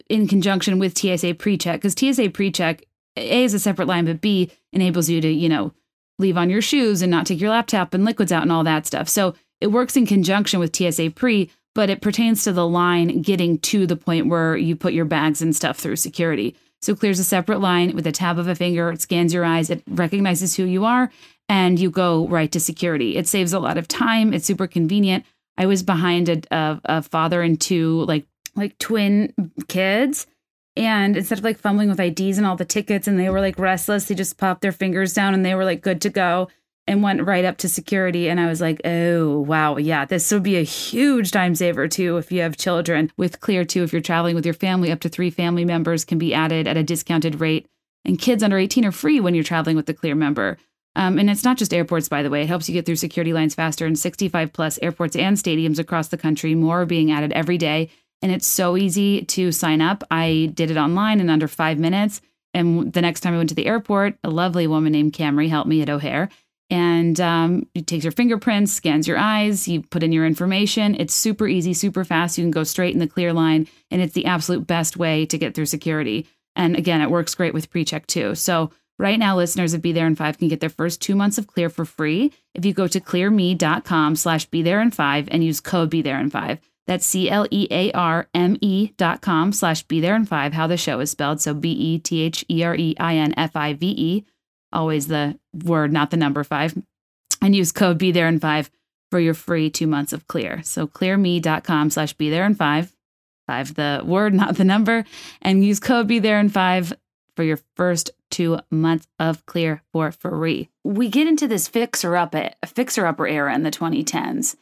in 0.09 0.27
conjunction 0.27 0.79
with 0.79 0.97
TSA 0.97 1.35
PreCheck 1.35 1.75
because 1.75 1.93
TSA 1.93 2.31
PreCheck 2.31 2.83
A 3.17 3.45
is 3.45 3.55
a 3.55 3.59
separate 3.59 3.89
line, 3.89 4.07
but 4.07 4.21
B 4.21 4.51
enables 4.73 5.09
you 5.09 5.21
to, 5.21 5.29
you 5.29 5.49
know, 5.49 5.73
leave 6.19 6.37
on 6.37 6.51
your 6.51 6.63
shoes 6.63 7.03
and 7.03 7.11
not 7.11 7.27
take 7.27 7.41
your 7.41 7.51
laptop 7.51 7.95
and 7.95 8.05
liquids 8.05 8.33
out 8.33 8.43
and 8.43 8.53
all 8.53 8.65
that 8.65 8.87
stuff. 8.87 9.09
So 9.09 9.35
it 9.61 9.69
works 9.69 9.97
in 9.97 10.07
conjunction 10.07 10.61
with 10.61 10.75
TSA 10.75 11.11
Pre, 11.11 11.51
but 11.75 11.91
it 11.91 12.01
pertains 12.01 12.45
to 12.45 12.53
the 12.53 12.67
line 12.67 13.23
getting 13.23 13.59
to 13.59 13.87
the 13.87 13.97
point 13.97 14.27
where 14.27 14.57
you 14.57 14.75
put 14.75 14.93
your 14.93 15.05
bags 15.05 15.43
and 15.43 15.55
stuff 15.55 15.79
through 15.79 15.97
security. 15.97 16.57
So 16.83 16.93
it 16.93 17.01
clears 17.01 17.19
a 17.19 17.25
separate 17.25 17.61
line 17.61 17.95
with 17.95 18.07
a 18.07 18.13
tap 18.13 18.39
of 18.39 18.49
a 18.49 18.55
finger, 18.55 18.91
it 18.91 19.01
scans 19.01 19.35
your 19.35 19.45
eyes, 19.45 19.69
it 19.69 19.83
recognizes 19.89 20.57
who 20.57 20.65
you 20.65 20.85
are, 20.85 21.11
and 21.49 21.79
you 21.79 21.91
go 21.91 22.29
right 22.29 22.51
to 22.53 22.61
security. 22.61 23.17
It 23.17 23.27
saves 23.27 23.53
a 23.53 23.59
lot 23.59 23.79
of 23.79 23.89
time. 23.89 24.33
It's 24.33 24.47
super 24.47 24.67
convenient. 24.67 25.25
I 25.57 25.67
was 25.67 25.83
behind 25.83 26.29
a, 26.29 26.41
a, 26.55 26.81
a 26.85 27.03
father 27.03 27.43
and 27.43 27.61
two 27.61 28.05
like 28.05 28.27
like 28.59 28.79
twin 28.79 29.33
kids 29.69 30.27
and 30.77 31.17
instead 31.17 31.39
of 31.39 31.45
like 31.45 31.59
fumbling 31.59 31.89
with 31.89 31.99
IDs 31.99 32.39
and 32.39 32.47
all 32.47 32.55
the 32.55 32.65
tickets 32.65 33.09
and 33.09 33.19
they 33.19 33.31
were 33.31 33.41
like 33.41 33.59
restless, 33.59 34.05
they 34.05 34.15
just 34.15 34.39
popped 34.39 34.61
their 34.61 34.71
fingers 34.71 35.13
down 35.13 35.35
and 35.35 35.45
they 35.45 35.57
were 35.57 35.65
like 35.65 35.81
good 35.81 36.01
to 36.03 36.11
go. 36.11 36.49
and 36.87 37.03
went 37.03 37.23
right 37.23 37.45
up 37.45 37.59
to 37.59 37.69
security. 37.69 38.31
And 38.31 38.41
I 38.41 38.47
was 38.47 38.63
like, 38.63 38.81
oh, 38.85 39.41
wow. 39.41 39.77
Yeah, 39.77 40.07
this 40.07 40.33
would 40.33 40.43
be 40.43 40.57
a 40.57 40.63
huge 40.63 41.31
time 41.31 41.55
saver 41.55 41.87
too 41.87 42.17
if 42.17 42.33
you 42.33 42.41
have 42.41 42.57
children. 42.57 43.13
With 43.19 43.41
Clear, 43.41 43.65
too, 43.67 43.83
if 43.83 43.93
you're 43.93 44.01
traveling 44.01 44.35
with 44.35 44.47
your 44.47 44.55
family, 44.55 44.91
up 44.91 45.01
to 45.01 45.11
three 45.11 45.29
family 45.29 45.67
members 45.67 46.07
can 46.07 46.17
be 46.17 46.33
added 46.33 46.67
at 46.67 46.79
a 46.79 46.83
discounted 46.83 47.41
rate. 47.41 47.67
And 48.07 48.19
kids 48.19 48.43
under 48.43 48.57
18 48.57 48.87
are 48.87 48.93
free 48.93 49.21
when 49.21 49.35
you're 49.35 49.45
traveling 49.45 49.77
with 49.77 49.85
the 49.85 49.93
Clear 49.93 50.15
member. 50.15 50.57
Um, 50.97 51.19
and 51.19 51.29
it's 51.29 51.45
not 51.45 51.59
just 51.59 51.75
airports, 51.75 52.09
by 52.09 52.23
the 52.23 52.31
way. 52.31 52.43
It 52.43 52.49
helps 52.49 52.69
you 52.69 52.73
get 52.73 52.87
through 52.87 52.97
security 52.97 53.35
lines 53.35 53.55
faster 53.55 53.87
in 53.87 53.95
65 53.95 54.53
plus 54.53 54.79
airports 54.81 55.15
and 55.15 55.37
stadiums 55.37 55.79
across 55.79 56.09
the 56.09 56.17
country. 56.17 56.55
More 56.55 56.83
are 56.83 56.87
being 56.87 57.13
added 57.13 57.33
every 57.35 57.59
day. 57.59 57.91
And 58.23 58.33
it's 58.33 58.47
so 58.47 58.77
easy 58.77 59.25
to 59.27 59.53
sign 59.53 59.81
up. 59.81 60.03
I 60.11 60.51
did 60.55 60.71
it 60.71 60.77
online 60.77 61.21
in 61.21 61.31
under 61.31 61.49
five 61.49 61.79
minutes. 61.79 62.21
And 62.55 62.93
the 62.93 63.03
next 63.03 63.21
time 63.21 63.35
I 63.35 63.37
went 63.37 63.51
to 63.51 63.55
the 63.55 63.67
airport, 63.67 64.19
a 64.25 64.31
lovely 64.31 64.67
woman 64.67 64.93
named 64.93 65.13
Camry 65.13 65.49
helped 65.49 65.69
me 65.69 65.83
at 65.83 65.91
O'Hare 65.91 66.29
and 66.71 67.19
um, 67.21 67.67
it 67.75 67.87
takes 67.87 68.05
your 68.05 68.13
fingerprints, 68.13 68.73
scans 68.73 69.09
your 69.09 69.19
eyes, 69.19 69.67
you 69.67 69.83
put 69.83 70.03
in 70.03 70.13
your 70.13 70.27
information. 70.27 70.95
It's 70.97 71.15
super 71.15 71.49
easy, 71.49 71.73
super 71.73 72.05
fast. 72.05 72.37
You 72.37 72.45
can 72.45 72.51
go 72.51 72.65
straight 72.65 72.93
in 72.93 73.01
the 73.01 73.07
clear 73.07 73.33
line, 73.33 73.67
and 73.91 74.03
it's 74.03 74.13
the 74.13 74.27
absolute 74.27 74.67
best 74.67 74.97
way 74.97 75.25
to 75.27 75.39
get 75.39 75.55
through 75.55 75.67
security. 75.67 76.27
And 76.55 76.77
again, 76.77 77.01
it 77.01 77.11
works 77.11 77.35
great 77.35 77.55
with 77.55 77.71
PreCheck 77.71 78.07
too. 78.07 78.35
So 78.35 78.71
right 78.99 79.19
now, 79.19 79.37
listeners 79.37 79.73
of 79.73 79.81
Be 79.81 79.93
There 79.93 80.07
in 80.07 80.17
Five 80.17 80.37
can 80.37 80.49
get 80.49 80.61
their 80.61 80.69
first 80.69 81.01
two 81.01 81.17
months 81.17 81.39
of 81.39 81.47
Clear 81.47 81.71
for 81.71 81.87
free 81.87 82.33
if 82.55 82.67
you 82.67 82.75
go 82.75 82.87
to 82.87 83.01
clearme.com 83.01 84.17
slash 84.17 84.45
Be 84.47 84.61
There 84.61 84.83
in 84.83 84.91
Five 84.91 85.29
and 85.31 85.43
use 85.43 85.61
code 85.61 85.89
Be 85.89 86.03
There 86.03 86.21
in 86.21 86.29
Five. 86.29 86.59
That's 86.89 87.07
C 87.07 87.31
L 87.31 87.47
E 87.53 87.69
A 87.71 87.93
R 87.93 88.27
M 88.35 88.57
E 88.61 88.91
dot 88.97 89.21
com 89.21 89.53
slash 89.53 89.85
Be 89.85 90.01
There 90.01 90.17
in 90.17 90.25
Five. 90.25 90.55
How 90.55 90.67
the 90.67 90.77
show 90.77 90.99
is 90.99 91.13
spelled. 91.13 91.41
So 91.41 91.55
B 91.55 91.71
E 91.71 91.99
T 92.01 92.23
H 92.23 92.45
E 92.49 92.65
R 92.65 92.75
E 92.75 92.97
I 92.99 93.15
N 93.15 93.33
F 93.37 93.55
I 93.55 93.75
V 93.75 93.87
E 93.87 94.25
always 94.73 95.07
the 95.07 95.39
word, 95.65 95.93
not 95.93 96.11
the 96.11 96.17
number 96.17 96.45
five, 96.45 96.77
and 97.41 97.55
use 97.55 97.73
code 97.73 97.99
Be 97.99 98.13
There 98.13 98.29
in 98.29 98.41
Five 98.41 98.71
for 99.11 99.19
your 99.19 99.35
free 99.35 99.71
two 99.71 99.87
months 99.87 100.13
of 100.13 100.27
Clear. 100.27 100.63
So 100.63 100.87
clearme.com 100.87 101.91
slash 101.91 102.13
Be 102.15 102.31
There 102.31 102.45
in 102.45 102.55
Five, 102.55 102.95
five 103.47 103.75
the 103.75 104.03
word, 104.05 104.35
not 104.35 104.57
the 104.57 104.65
number, 104.65 105.05
and 105.43 105.65
use 105.65 105.81
code 105.81 106.07
Be 106.07 106.19
There 106.19 106.41
in 106.41 106.49
Five 106.49 106.93
for 107.37 107.43
your 107.45 107.59
first 107.77 108.11
two 108.31 108.59
months 108.71 109.07
of 109.19 109.47
Clear 109.47 109.83
for 109.93 110.11
free. 110.13 110.69
We 110.85 111.09
get 111.09 111.27
into 111.27 111.47
this 111.47 111.69
fixer 111.69 112.17
up 112.17 112.35
a 112.35 112.53
fixer 112.67 113.07
upper 113.07 113.27
era 113.27 113.55
in 113.55 113.63
the 113.63 113.71
2010s. 113.71 114.57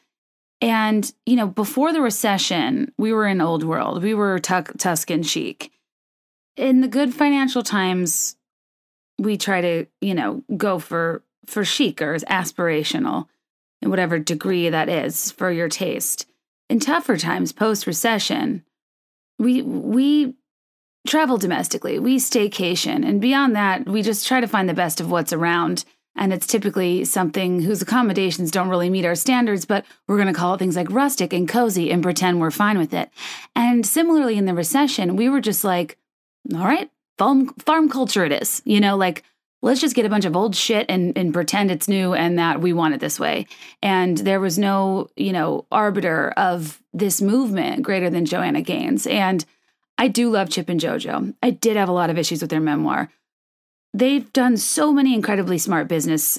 And, 0.61 1.13
you 1.27 1.37
know, 1.37 1.47
before 1.47 1.93
the 1.93 2.01
recession, 2.01 2.93
we 2.97 3.13
were 3.13 3.27
in 3.27 3.41
old 3.41 3.63
world. 3.63 4.03
We 4.03 4.15
were 4.15 4.39
tuck, 4.39 4.73
Tuscan 4.79 5.23
chic. 5.23 5.71
In 6.57 6.81
the 6.81 6.89
good 6.89 7.13
financial 7.13 7.63
times, 7.63 8.37
we 9.19 9.37
try 9.37 9.61
to, 9.61 9.87
you 10.01 10.15
know, 10.15 10.43
go 10.57 10.79
for 10.79 11.23
for 11.45 11.65
chic 11.65 12.03
or 12.03 12.17
aspirational 12.17 13.29
in 13.83 13.91
whatever 13.91 14.19
degree 14.19 14.69
that 14.69 14.89
is 14.89 15.31
for 15.31 15.51
your 15.51 15.69
taste. 15.69 16.27
In 16.69 16.81
tougher 16.81 17.17
times 17.17 17.53
post 17.53 17.87
recession, 17.87 18.65
we 19.39 19.63
we 19.63 20.35
travel 21.07 21.37
domestically, 21.37 21.99
we 21.99 22.17
staycation, 22.17 23.07
and 23.07 23.21
beyond 23.21 23.55
that, 23.55 23.87
we 23.87 24.03
just 24.03 24.27
try 24.27 24.41
to 24.41 24.49
find 24.49 24.69
the 24.69 24.75
best 24.75 25.01
of 25.01 25.11
what's 25.11 25.33
around. 25.33 25.85
And 26.17 26.33
it's 26.33 26.47
typically 26.47 27.05
something 27.05 27.61
whose 27.61 27.83
accommodations 27.83 28.51
don't 28.51 28.69
really 28.69 28.91
meet 28.91 29.05
our 29.05 29.15
standards, 29.15 29.65
but 29.65 29.85
we're 30.07 30.17
going 30.17 30.33
to 30.33 30.39
call 30.39 30.55
it 30.55 30.59
things 30.59 30.77
like 30.77 30.91
rustic 30.91 31.33
and 31.33 31.49
cozy 31.49 31.91
and 31.91 32.03
pretend 32.03 32.41
we're 32.41 32.51
fine 32.51 32.79
with 32.79 32.95
it. 32.95 33.11
And 33.55 33.87
similarly, 33.87 34.37
in 34.37 34.47
the 34.47 34.55
recession, 34.55 35.17
we 35.17 35.29
were 35.29 35.41
just 35.41 35.63
like, 35.63 35.99
all 36.55 36.65
right, 36.65 36.91
farm 37.19 37.49
farm 37.55 37.89
culture 37.89 38.25
it 38.25 38.33
is. 38.33 38.63
You 38.65 38.81
know, 38.81 38.97
like 38.97 39.23
let's 39.63 39.81
just 39.81 39.97
get 39.97 40.07
a 40.07 40.11
bunch 40.11 40.25
of 40.25 40.37
old 40.37 40.55
shit 40.55 40.87
and, 40.89 41.17
and 41.17 41.35
pretend 41.35 41.71
it's 41.71 41.89
new 41.89 42.15
and 42.15 42.39
that 42.39 42.61
we 42.61 42.73
want 42.73 42.95
it 42.95 43.01
this 43.01 43.19
way. 43.19 43.47
And 43.83 44.19
there 44.19 44.41
was 44.41 44.59
no, 44.59 45.09
you 45.17 45.33
know, 45.33 45.67
arbiter 45.73 46.31
of 46.37 46.81
this 46.93 47.21
movement 47.21 47.83
greater 47.83 48.09
than 48.09 48.27
Joanna 48.27 48.63
Gaines. 48.63 49.07
And 49.07 49.45
I 49.99 50.09
do 50.09 50.31
love 50.31 50.51
Chip 50.51 50.69
and 50.69 50.81
JoJo. 50.81 51.35
I 51.43 51.51
did 51.51 51.77
have 51.77 51.89
a 51.89 51.93
lot 51.93 52.11
of 52.11 52.19
issues 52.19 52.41
with 52.41 52.51
their 52.51 52.61
memoir. 52.61 53.11
They've 53.97 54.31
done 54.35 54.59
so 54.59 54.93
many 54.93 55.15
incredibly 55.15 55.57
smart 55.57 55.89
business, 55.89 56.39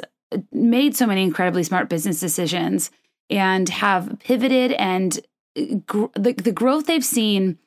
made 0.51 0.95
so 0.95 1.07
many 1.07 1.23
incredibly 1.23 1.63
smart 1.63 1.89
business 1.89 2.19
decisions, 2.19 2.91
and 3.31 3.67
have 3.69 4.19
pivoted 4.19 4.73
and 4.73 5.19
uh, 5.57 5.77
gr- 5.87 6.05
the, 6.13 6.33
the 6.33 6.51
growth 6.51 6.85
they've 6.85 7.03
seen 7.03 7.57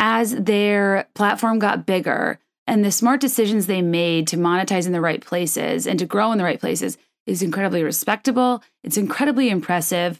as 0.00 0.34
their 0.36 1.06
platform 1.14 1.58
got 1.58 1.84
bigger 1.84 2.40
and 2.66 2.82
the 2.82 2.90
smart 2.90 3.20
decisions 3.20 3.66
they 3.66 3.82
made 3.82 4.26
to 4.28 4.38
monetize 4.38 4.86
in 4.86 4.92
the 4.92 5.00
right 5.02 5.20
places 5.20 5.86
and 5.86 5.98
to 5.98 6.06
grow 6.06 6.32
in 6.32 6.38
the 6.38 6.44
right 6.44 6.60
places 6.60 6.96
is 7.26 7.42
incredibly 7.42 7.82
respectable. 7.82 8.62
It's 8.82 8.96
incredibly 8.96 9.50
impressive. 9.50 10.18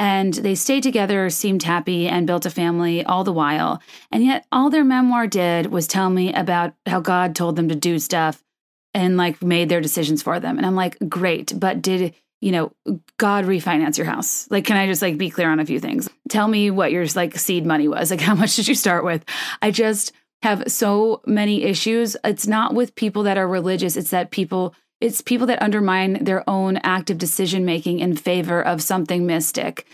And 0.00 0.32
they 0.32 0.54
stayed 0.54 0.82
together, 0.82 1.28
seemed 1.28 1.62
happy, 1.62 2.08
and 2.08 2.26
built 2.26 2.46
a 2.46 2.50
family 2.50 3.04
all 3.04 3.22
the 3.22 3.34
while. 3.34 3.82
And 4.10 4.24
yet, 4.24 4.46
all 4.50 4.70
their 4.70 4.82
memoir 4.82 5.26
did 5.26 5.66
was 5.66 5.86
tell 5.86 6.08
me 6.08 6.32
about 6.32 6.72
how 6.86 7.00
God 7.00 7.36
told 7.36 7.54
them 7.54 7.68
to 7.68 7.74
do 7.74 7.98
stuff 7.98 8.42
and 8.94 9.18
like 9.18 9.42
made 9.42 9.68
their 9.68 9.82
decisions 9.82 10.22
for 10.22 10.40
them. 10.40 10.56
And 10.56 10.66
I'm 10.66 10.74
like, 10.74 10.96
great. 11.06 11.52
But 11.54 11.82
did 11.82 12.14
you 12.40 12.50
know, 12.50 12.72
God 13.18 13.44
refinance 13.44 13.98
your 13.98 14.06
house? 14.06 14.50
Like, 14.50 14.64
can 14.64 14.78
I 14.78 14.86
just 14.86 15.02
like 15.02 15.18
be 15.18 15.28
clear 15.28 15.50
on 15.50 15.60
a 15.60 15.66
few 15.66 15.78
things? 15.78 16.08
Tell 16.30 16.48
me 16.48 16.70
what 16.70 16.92
your 16.92 17.04
like 17.14 17.36
seed 17.36 17.66
money 17.66 17.86
was. 17.86 18.10
Like, 18.10 18.20
how 18.22 18.34
much 18.34 18.56
did 18.56 18.68
you 18.68 18.74
start 18.74 19.04
with? 19.04 19.22
I 19.60 19.70
just 19.70 20.12
have 20.42 20.64
so 20.66 21.20
many 21.26 21.62
issues. 21.62 22.16
It's 22.24 22.46
not 22.46 22.74
with 22.74 22.94
people 22.94 23.24
that 23.24 23.36
are 23.36 23.46
religious, 23.46 23.98
it's 23.98 24.10
that 24.10 24.30
people, 24.30 24.74
it's 25.00 25.20
people 25.22 25.46
that 25.46 25.62
undermine 25.62 26.24
their 26.24 26.48
own 26.48 26.76
active 26.78 27.18
decision 27.18 27.64
making 27.64 28.00
in 28.00 28.16
favor 28.16 28.62
of 28.62 28.82
something 28.82 29.26
mystic. 29.26 29.86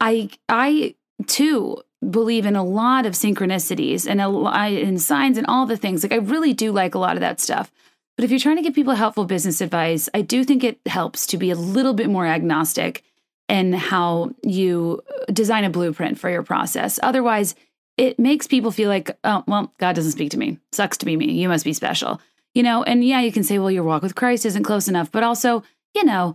I, 0.00 0.30
I 0.48 0.94
too 1.26 1.78
believe 2.08 2.46
in 2.46 2.56
a 2.56 2.64
lot 2.64 3.06
of 3.06 3.14
synchronicities 3.14 4.06
and 4.08 4.20
a 4.20 4.68
in 4.68 4.98
signs 4.98 5.38
and 5.38 5.46
all 5.46 5.66
the 5.66 5.76
things. 5.76 6.02
Like, 6.02 6.12
I 6.12 6.16
really 6.16 6.52
do 6.52 6.72
like 6.72 6.94
a 6.94 6.98
lot 6.98 7.16
of 7.16 7.20
that 7.20 7.40
stuff. 7.40 7.70
But 8.16 8.24
if 8.24 8.30
you're 8.30 8.40
trying 8.40 8.56
to 8.56 8.62
give 8.62 8.74
people 8.74 8.94
helpful 8.94 9.26
business 9.26 9.60
advice, 9.60 10.08
I 10.14 10.22
do 10.22 10.42
think 10.42 10.64
it 10.64 10.80
helps 10.86 11.26
to 11.28 11.36
be 11.36 11.50
a 11.50 11.56
little 11.56 11.92
bit 11.92 12.08
more 12.08 12.26
agnostic 12.26 13.02
in 13.48 13.74
how 13.74 14.30
you 14.42 15.02
uh, 15.08 15.32
design 15.32 15.64
a 15.64 15.70
blueprint 15.70 16.18
for 16.18 16.30
your 16.30 16.42
process. 16.42 16.98
Otherwise, 17.02 17.54
it 17.96 18.18
makes 18.18 18.46
people 18.46 18.70
feel 18.70 18.88
like, 18.88 19.16
oh, 19.24 19.44
well, 19.46 19.72
God 19.78 19.94
doesn't 19.94 20.12
speak 20.12 20.30
to 20.30 20.38
me. 20.38 20.58
Sucks 20.72 20.98
to 20.98 21.06
be 21.06 21.16
me. 21.16 21.32
You 21.32 21.48
must 21.48 21.64
be 21.64 21.72
special. 21.72 22.20
You 22.56 22.62
know, 22.62 22.82
and 22.82 23.04
yeah, 23.04 23.20
you 23.20 23.32
can 23.32 23.42
say, 23.42 23.58
well, 23.58 23.70
your 23.70 23.82
walk 23.82 24.00
with 24.00 24.14
Christ 24.14 24.46
isn't 24.46 24.62
close 24.62 24.88
enough, 24.88 25.12
but 25.12 25.22
also, 25.22 25.62
you 25.94 26.04
know, 26.04 26.34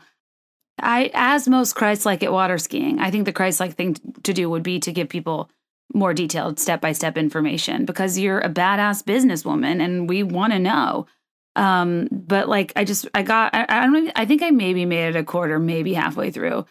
I 0.80 1.10
as 1.16 1.48
most 1.48 1.74
Christ 1.74 2.06
like 2.06 2.22
at 2.22 2.32
water 2.32 2.60
skiing, 2.60 3.00
I 3.00 3.10
think 3.10 3.26
the 3.26 3.34
Christ 3.34 3.60
like 3.60 3.74
thing 3.74 3.96
to 4.22 4.32
do 4.32 4.48
would 4.48 4.62
be 4.62 4.80
to 4.82 4.92
give 4.92 5.10
people 5.10 5.50
more 5.96 6.14
detailed 6.14 6.60
step 6.60 6.80
by 6.80 6.92
step 6.92 7.18
information 7.18 7.86
because 7.86 8.20
you're 8.20 8.38
a 8.38 8.50
badass 8.50 9.04
businesswoman 9.04 9.84
and 9.84 10.08
we 10.08 10.22
want 10.22 10.54
to 10.54 10.60
know. 10.60 11.08
Um, 11.56 12.08
but 12.12 12.48
like 12.48 12.72
I 12.76 12.84
just 12.84 13.08
I 13.16 13.24
got 13.24 13.56
I, 13.56 13.66
I 13.68 13.82
don't 13.88 13.96
even, 13.96 14.12
I 14.16 14.28
think 14.28 14.44
I 14.44 14.52
maybe 14.52 14.86
made 14.86 15.08
it 15.08 15.16
a 15.16 15.24
quarter, 15.24 15.58
maybe 15.58 15.96
halfway 15.96 16.30
through 16.30 16.68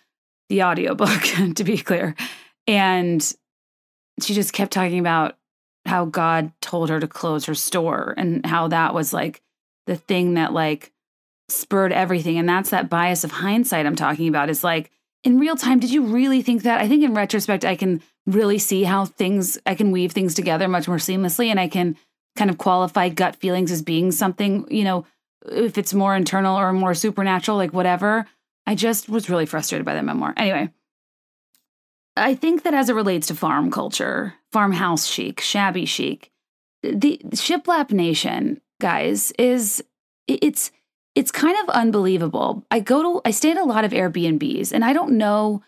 the 0.48 0.62
audiobook, 0.62 1.22
to 1.56 1.64
be 1.64 1.76
clear. 1.76 2.14
And 2.68 3.20
she 4.22 4.32
just 4.32 4.52
kept 4.52 4.72
talking 4.72 5.00
about 5.00 5.38
how 5.90 6.04
God 6.04 6.52
told 6.60 6.88
her 6.88 7.00
to 7.00 7.08
close 7.08 7.46
her 7.46 7.54
store 7.54 8.14
and 8.16 8.46
how 8.46 8.68
that 8.68 8.94
was 8.94 9.12
like 9.12 9.42
the 9.86 9.96
thing 9.96 10.34
that 10.34 10.52
like 10.52 10.92
spurred 11.48 11.92
everything. 11.92 12.38
And 12.38 12.48
that's 12.48 12.70
that 12.70 12.88
bias 12.88 13.24
of 13.24 13.32
hindsight 13.32 13.86
I'm 13.86 13.96
talking 13.96 14.28
about. 14.28 14.48
Is 14.48 14.62
like 14.62 14.92
in 15.24 15.40
real 15.40 15.56
time, 15.56 15.80
did 15.80 15.90
you 15.90 16.04
really 16.04 16.42
think 16.42 16.62
that? 16.62 16.80
I 16.80 16.86
think 16.86 17.02
in 17.02 17.12
retrospect, 17.12 17.64
I 17.64 17.74
can 17.74 18.02
really 18.24 18.58
see 18.58 18.84
how 18.84 19.04
things 19.04 19.58
I 19.66 19.74
can 19.74 19.90
weave 19.90 20.12
things 20.12 20.34
together 20.34 20.68
much 20.68 20.86
more 20.86 20.98
seamlessly 20.98 21.48
and 21.48 21.58
I 21.58 21.66
can 21.66 21.96
kind 22.36 22.50
of 22.50 22.58
qualify 22.58 23.08
gut 23.08 23.34
feelings 23.34 23.72
as 23.72 23.82
being 23.82 24.12
something, 24.12 24.66
you 24.70 24.84
know, 24.84 25.04
if 25.44 25.76
it's 25.76 25.92
more 25.92 26.14
internal 26.14 26.56
or 26.56 26.72
more 26.72 26.94
supernatural, 26.94 27.56
like 27.56 27.72
whatever. 27.72 28.26
I 28.64 28.76
just 28.76 29.08
was 29.08 29.28
really 29.28 29.46
frustrated 29.46 29.84
by 29.84 29.94
that 29.94 30.04
memoir. 30.04 30.34
Anyway, 30.36 30.70
I 32.20 32.34
think 32.34 32.62
that 32.62 32.74
as 32.74 32.88
it 32.88 32.94
relates 32.94 33.26
to 33.28 33.34
farm 33.34 33.70
culture, 33.70 34.34
farmhouse 34.52 35.06
chic, 35.06 35.40
shabby 35.40 35.86
chic, 35.86 36.30
the 36.82 37.20
shiplap 37.30 37.92
nation, 37.92 38.60
guys, 38.80 39.32
is 39.32 39.82
it's 40.26 40.70
it's 41.14 41.32
kind 41.32 41.56
of 41.62 41.70
unbelievable. 41.70 42.64
I 42.70 42.80
go 42.80 43.02
to 43.02 43.20
I 43.24 43.30
stay 43.30 43.50
at 43.50 43.56
a 43.56 43.64
lot 43.64 43.84
of 43.84 43.92
Airbnbs 43.92 44.72
and 44.72 44.84
I 44.84 44.92
don't 44.92 45.12
know 45.12 45.62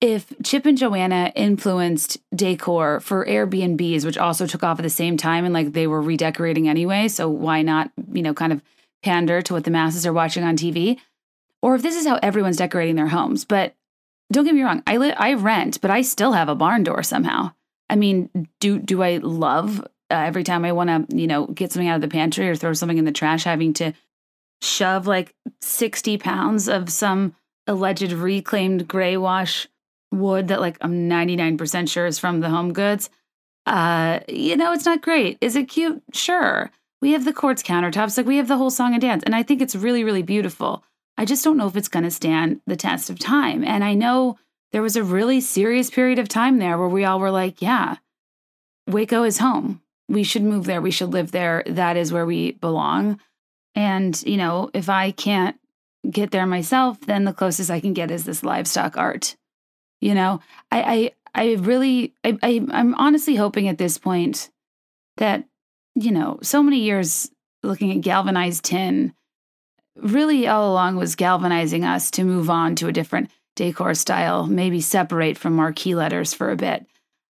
if 0.00 0.32
Chip 0.42 0.64
and 0.64 0.78
Joanna 0.78 1.30
influenced 1.36 2.18
decor 2.34 3.00
for 3.00 3.26
Airbnbs, 3.26 4.04
which 4.04 4.16
also 4.16 4.46
took 4.46 4.62
off 4.62 4.78
at 4.78 4.82
the 4.82 4.90
same 4.90 5.16
time 5.16 5.44
and 5.44 5.52
like 5.52 5.72
they 5.72 5.86
were 5.86 6.00
redecorating 6.00 6.68
anyway, 6.68 7.08
so 7.08 7.28
why 7.28 7.62
not, 7.62 7.90
you 8.12 8.22
know, 8.22 8.32
kind 8.32 8.52
of 8.52 8.62
pander 9.02 9.42
to 9.42 9.52
what 9.52 9.64
the 9.64 9.70
masses 9.70 10.06
are 10.06 10.12
watching 10.12 10.42
on 10.42 10.56
TV? 10.56 10.98
Or 11.62 11.74
if 11.74 11.82
this 11.82 11.96
is 11.96 12.06
how 12.06 12.18
everyone's 12.22 12.56
decorating 12.56 12.96
their 12.96 13.08
homes. 13.08 13.44
But 13.44 13.74
don't 14.32 14.44
get 14.44 14.54
me 14.54 14.62
wrong, 14.62 14.82
I 14.86 14.96
li- 14.96 15.12
I 15.12 15.34
rent, 15.34 15.80
but 15.80 15.90
I 15.90 16.02
still 16.02 16.32
have 16.32 16.48
a 16.48 16.54
barn 16.54 16.82
door 16.82 17.02
somehow. 17.02 17.52
I 17.88 17.96
mean, 17.96 18.30
do 18.60 18.78
do 18.78 19.02
I 19.02 19.18
love 19.18 19.80
uh, 19.80 20.14
every 20.14 20.44
time 20.44 20.64
I 20.64 20.72
want 20.72 21.10
to, 21.10 21.16
you 21.16 21.26
know, 21.26 21.46
get 21.46 21.72
something 21.72 21.88
out 21.88 21.96
of 21.96 22.02
the 22.02 22.08
pantry 22.08 22.48
or 22.48 22.54
throw 22.54 22.72
something 22.72 22.98
in 22.98 23.04
the 23.04 23.12
trash 23.12 23.44
having 23.44 23.72
to 23.74 23.92
shove 24.62 25.06
like 25.06 25.34
60 25.60 26.18
pounds 26.18 26.68
of 26.68 26.90
some 26.90 27.34
alleged 27.66 28.12
reclaimed 28.12 28.86
gray 28.88 29.16
wash 29.16 29.68
wood 30.12 30.48
that 30.48 30.60
like 30.60 30.76
I'm 30.80 31.08
99% 31.08 31.88
sure 31.88 32.06
is 32.06 32.18
from 32.18 32.40
the 32.40 32.50
home 32.50 32.72
goods. 32.72 33.10
Uh, 33.66 34.20
you 34.28 34.56
know, 34.56 34.72
it's 34.72 34.86
not 34.86 35.02
great. 35.02 35.38
Is 35.40 35.56
it 35.56 35.68
cute? 35.68 36.02
Sure. 36.12 36.70
We 37.00 37.12
have 37.12 37.24
the 37.24 37.32
quartz 37.32 37.62
countertops, 37.62 38.16
like 38.16 38.26
we 38.26 38.36
have 38.36 38.48
the 38.48 38.56
whole 38.56 38.70
song 38.70 38.92
and 38.92 39.00
dance, 39.00 39.22
and 39.24 39.34
I 39.34 39.42
think 39.42 39.62
it's 39.62 39.74
really, 39.74 40.04
really 40.04 40.22
beautiful. 40.22 40.84
I 41.20 41.26
just 41.26 41.44
don't 41.44 41.58
know 41.58 41.66
if 41.66 41.76
it's 41.76 41.90
going 41.90 42.04
to 42.04 42.10
stand 42.10 42.62
the 42.66 42.76
test 42.76 43.10
of 43.10 43.18
time. 43.18 43.62
And 43.62 43.84
I 43.84 43.92
know 43.92 44.38
there 44.72 44.80
was 44.80 44.96
a 44.96 45.04
really 45.04 45.42
serious 45.42 45.90
period 45.90 46.18
of 46.18 46.28
time 46.30 46.58
there 46.58 46.78
where 46.78 46.88
we 46.88 47.04
all 47.04 47.20
were 47.20 47.30
like, 47.30 47.60
yeah, 47.60 47.96
Waco 48.86 49.24
is 49.24 49.36
home. 49.36 49.82
We 50.08 50.24
should 50.24 50.42
move 50.42 50.64
there. 50.64 50.80
We 50.80 50.90
should 50.90 51.12
live 51.12 51.30
there. 51.30 51.62
That 51.66 51.98
is 51.98 52.10
where 52.10 52.24
we 52.24 52.52
belong. 52.52 53.20
And, 53.74 54.18
you 54.22 54.38
know, 54.38 54.70
if 54.72 54.88
I 54.88 55.10
can't 55.10 55.60
get 56.10 56.30
there 56.30 56.46
myself, 56.46 56.98
then 57.02 57.26
the 57.26 57.34
closest 57.34 57.70
I 57.70 57.80
can 57.80 57.92
get 57.92 58.10
is 58.10 58.24
this 58.24 58.42
livestock 58.42 58.96
art. 58.96 59.36
You 60.00 60.14
know, 60.14 60.40
I, 60.72 61.12
I, 61.34 61.42
I 61.42 61.52
really, 61.56 62.14
I, 62.24 62.38
I, 62.42 62.66
I'm 62.70 62.94
honestly 62.94 63.34
hoping 63.34 63.68
at 63.68 63.76
this 63.76 63.98
point 63.98 64.48
that, 65.18 65.44
you 65.94 66.12
know, 66.12 66.38
so 66.40 66.62
many 66.62 66.78
years 66.78 67.30
looking 67.62 67.92
at 67.92 68.00
galvanized 68.00 68.64
tin 68.64 69.12
really 70.02 70.46
all 70.46 70.70
along 70.72 70.96
was 70.96 71.16
galvanizing 71.16 71.84
us 71.84 72.10
to 72.12 72.24
move 72.24 72.50
on 72.50 72.74
to 72.76 72.88
a 72.88 72.92
different 72.92 73.30
decor 73.56 73.94
style, 73.94 74.46
maybe 74.46 74.80
separate 74.80 75.36
from 75.36 75.54
marquee 75.54 75.94
letters 75.94 76.32
for 76.32 76.50
a 76.50 76.56
bit. 76.56 76.86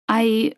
I 0.08 0.54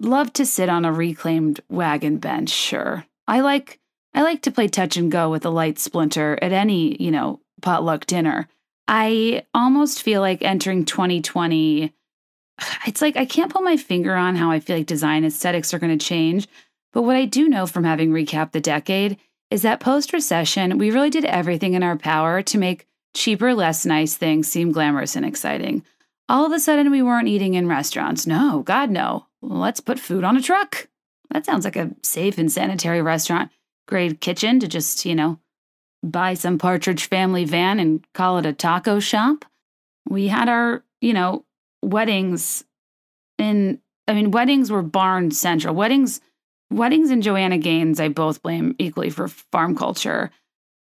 love 0.00 0.32
to 0.34 0.46
sit 0.46 0.68
on 0.68 0.84
a 0.84 0.92
reclaimed 0.92 1.60
wagon 1.68 2.18
bench, 2.18 2.50
sure. 2.50 3.04
I 3.26 3.40
like 3.40 3.78
I 4.14 4.22
like 4.22 4.42
to 4.42 4.50
play 4.50 4.68
touch 4.68 4.96
and 4.96 5.12
go 5.12 5.30
with 5.30 5.44
a 5.44 5.50
light 5.50 5.78
splinter 5.78 6.38
at 6.40 6.52
any, 6.52 7.00
you 7.02 7.10
know, 7.10 7.40
potluck 7.60 8.06
dinner. 8.06 8.48
I 8.88 9.44
almost 9.52 10.02
feel 10.02 10.20
like 10.20 10.42
entering 10.42 10.84
2020 10.84 11.92
it's 12.86 13.02
like 13.02 13.16
I 13.16 13.24
can't 13.24 13.52
put 13.52 13.62
my 13.62 13.76
finger 13.76 14.14
on 14.14 14.36
how 14.36 14.50
I 14.50 14.60
feel 14.60 14.76
like 14.76 14.86
design 14.86 15.24
aesthetics 15.24 15.72
are 15.72 15.78
going 15.78 15.96
to 15.96 16.04
change, 16.04 16.48
but 16.92 17.02
what 17.02 17.16
I 17.16 17.24
do 17.24 17.48
know 17.48 17.66
from 17.66 17.84
having 17.84 18.10
recapped 18.10 18.52
the 18.52 18.60
decade 18.60 19.18
is 19.50 19.62
that 19.62 19.80
post 19.80 20.12
recession, 20.12 20.78
we 20.78 20.90
really 20.90 21.10
did 21.10 21.24
everything 21.24 21.74
in 21.74 21.82
our 21.82 21.96
power 21.96 22.42
to 22.42 22.58
make 22.58 22.86
cheaper, 23.14 23.54
less 23.54 23.86
nice 23.86 24.16
things 24.16 24.48
seem 24.48 24.72
glamorous 24.72 25.16
and 25.16 25.24
exciting. 25.24 25.84
All 26.28 26.44
of 26.44 26.52
a 26.52 26.60
sudden, 26.60 26.90
we 26.90 27.02
weren't 27.02 27.28
eating 27.28 27.54
in 27.54 27.66
restaurants. 27.66 28.26
No, 28.26 28.62
God, 28.62 28.90
no. 28.90 29.26
Let's 29.40 29.80
put 29.80 29.98
food 29.98 30.24
on 30.24 30.36
a 30.36 30.42
truck. 30.42 30.88
That 31.30 31.46
sounds 31.46 31.64
like 31.64 31.76
a 31.76 31.90
safe 32.02 32.38
and 32.38 32.52
sanitary 32.52 33.00
restaurant 33.02 33.50
grade 33.86 34.20
kitchen 34.20 34.60
to 34.60 34.68
just, 34.68 35.04
you 35.06 35.14
know, 35.14 35.38
buy 36.02 36.34
some 36.34 36.58
Partridge 36.58 37.06
family 37.06 37.44
van 37.44 37.80
and 37.80 38.04
call 38.12 38.38
it 38.38 38.46
a 38.46 38.52
taco 38.52 39.00
shop. 39.00 39.44
We 40.08 40.28
had 40.28 40.48
our, 40.48 40.84
you 41.00 41.12
know, 41.12 41.44
weddings 41.82 42.64
in, 43.38 43.80
I 44.06 44.14
mean, 44.14 44.30
weddings 44.30 44.70
were 44.70 44.82
barn 44.82 45.30
central. 45.30 45.74
Weddings, 45.74 46.20
weddings 46.70 47.10
and 47.10 47.22
Joanna 47.22 47.58
Gaines, 47.58 48.00
I 48.00 48.08
both 48.08 48.42
blame 48.42 48.74
equally 48.78 49.10
for 49.10 49.28
farm 49.28 49.76
culture. 49.76 50.30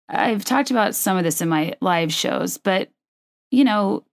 I've 0.10 0.46
talked 0.46 0.72
about 0.72 0.96
some 0.96 1.18
of 1.18 1.24
this 1.24 1.42
in 1.42 1.50
my 1.50 1.76
live 1.82 2.14
shows, 2.14 2.58
but, 2.58 2.90
you 3.52 3.64
know, 3.64 4.06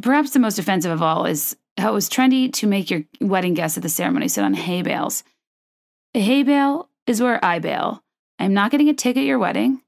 perhaps 0.00 0.30
the 0.30 0.38
most 0.38 0.58
offensive 0.58 0.92
of 0.92 1.02
all 1.02 1.26
is 1.26 1.56
how 1.78 1.90
it 1.90 1.94
was 1.94 2.08
trendy 2.08 2.52
to 2.54 2.66
make 2.66 2.90
your 2.90 3.02
wedding 3.20 3.54
guests 3.54 3.76
at 3.76 3.82
the 3.82 3.88
ceremony 3.88 4.28
sit 4.28 4.44
on 4.44 4.54
hay 4.54 4.82
bales. 4.82 5.24
A 6.14 6.20
hay 6.20 6.42
bale 6.42 6.88
is 7.06 7.20
where 7.20 7.44
I 7.44 7.58
bail. 7.58 8.02
I'm 8.38 8.54
not 8.54 8.70
getting 8.70 8.88
a 8.88 8.94
ticket 8.94 9.22
at 9.22 9.26
your 9.26 9.38
wedding. 9.38 9.80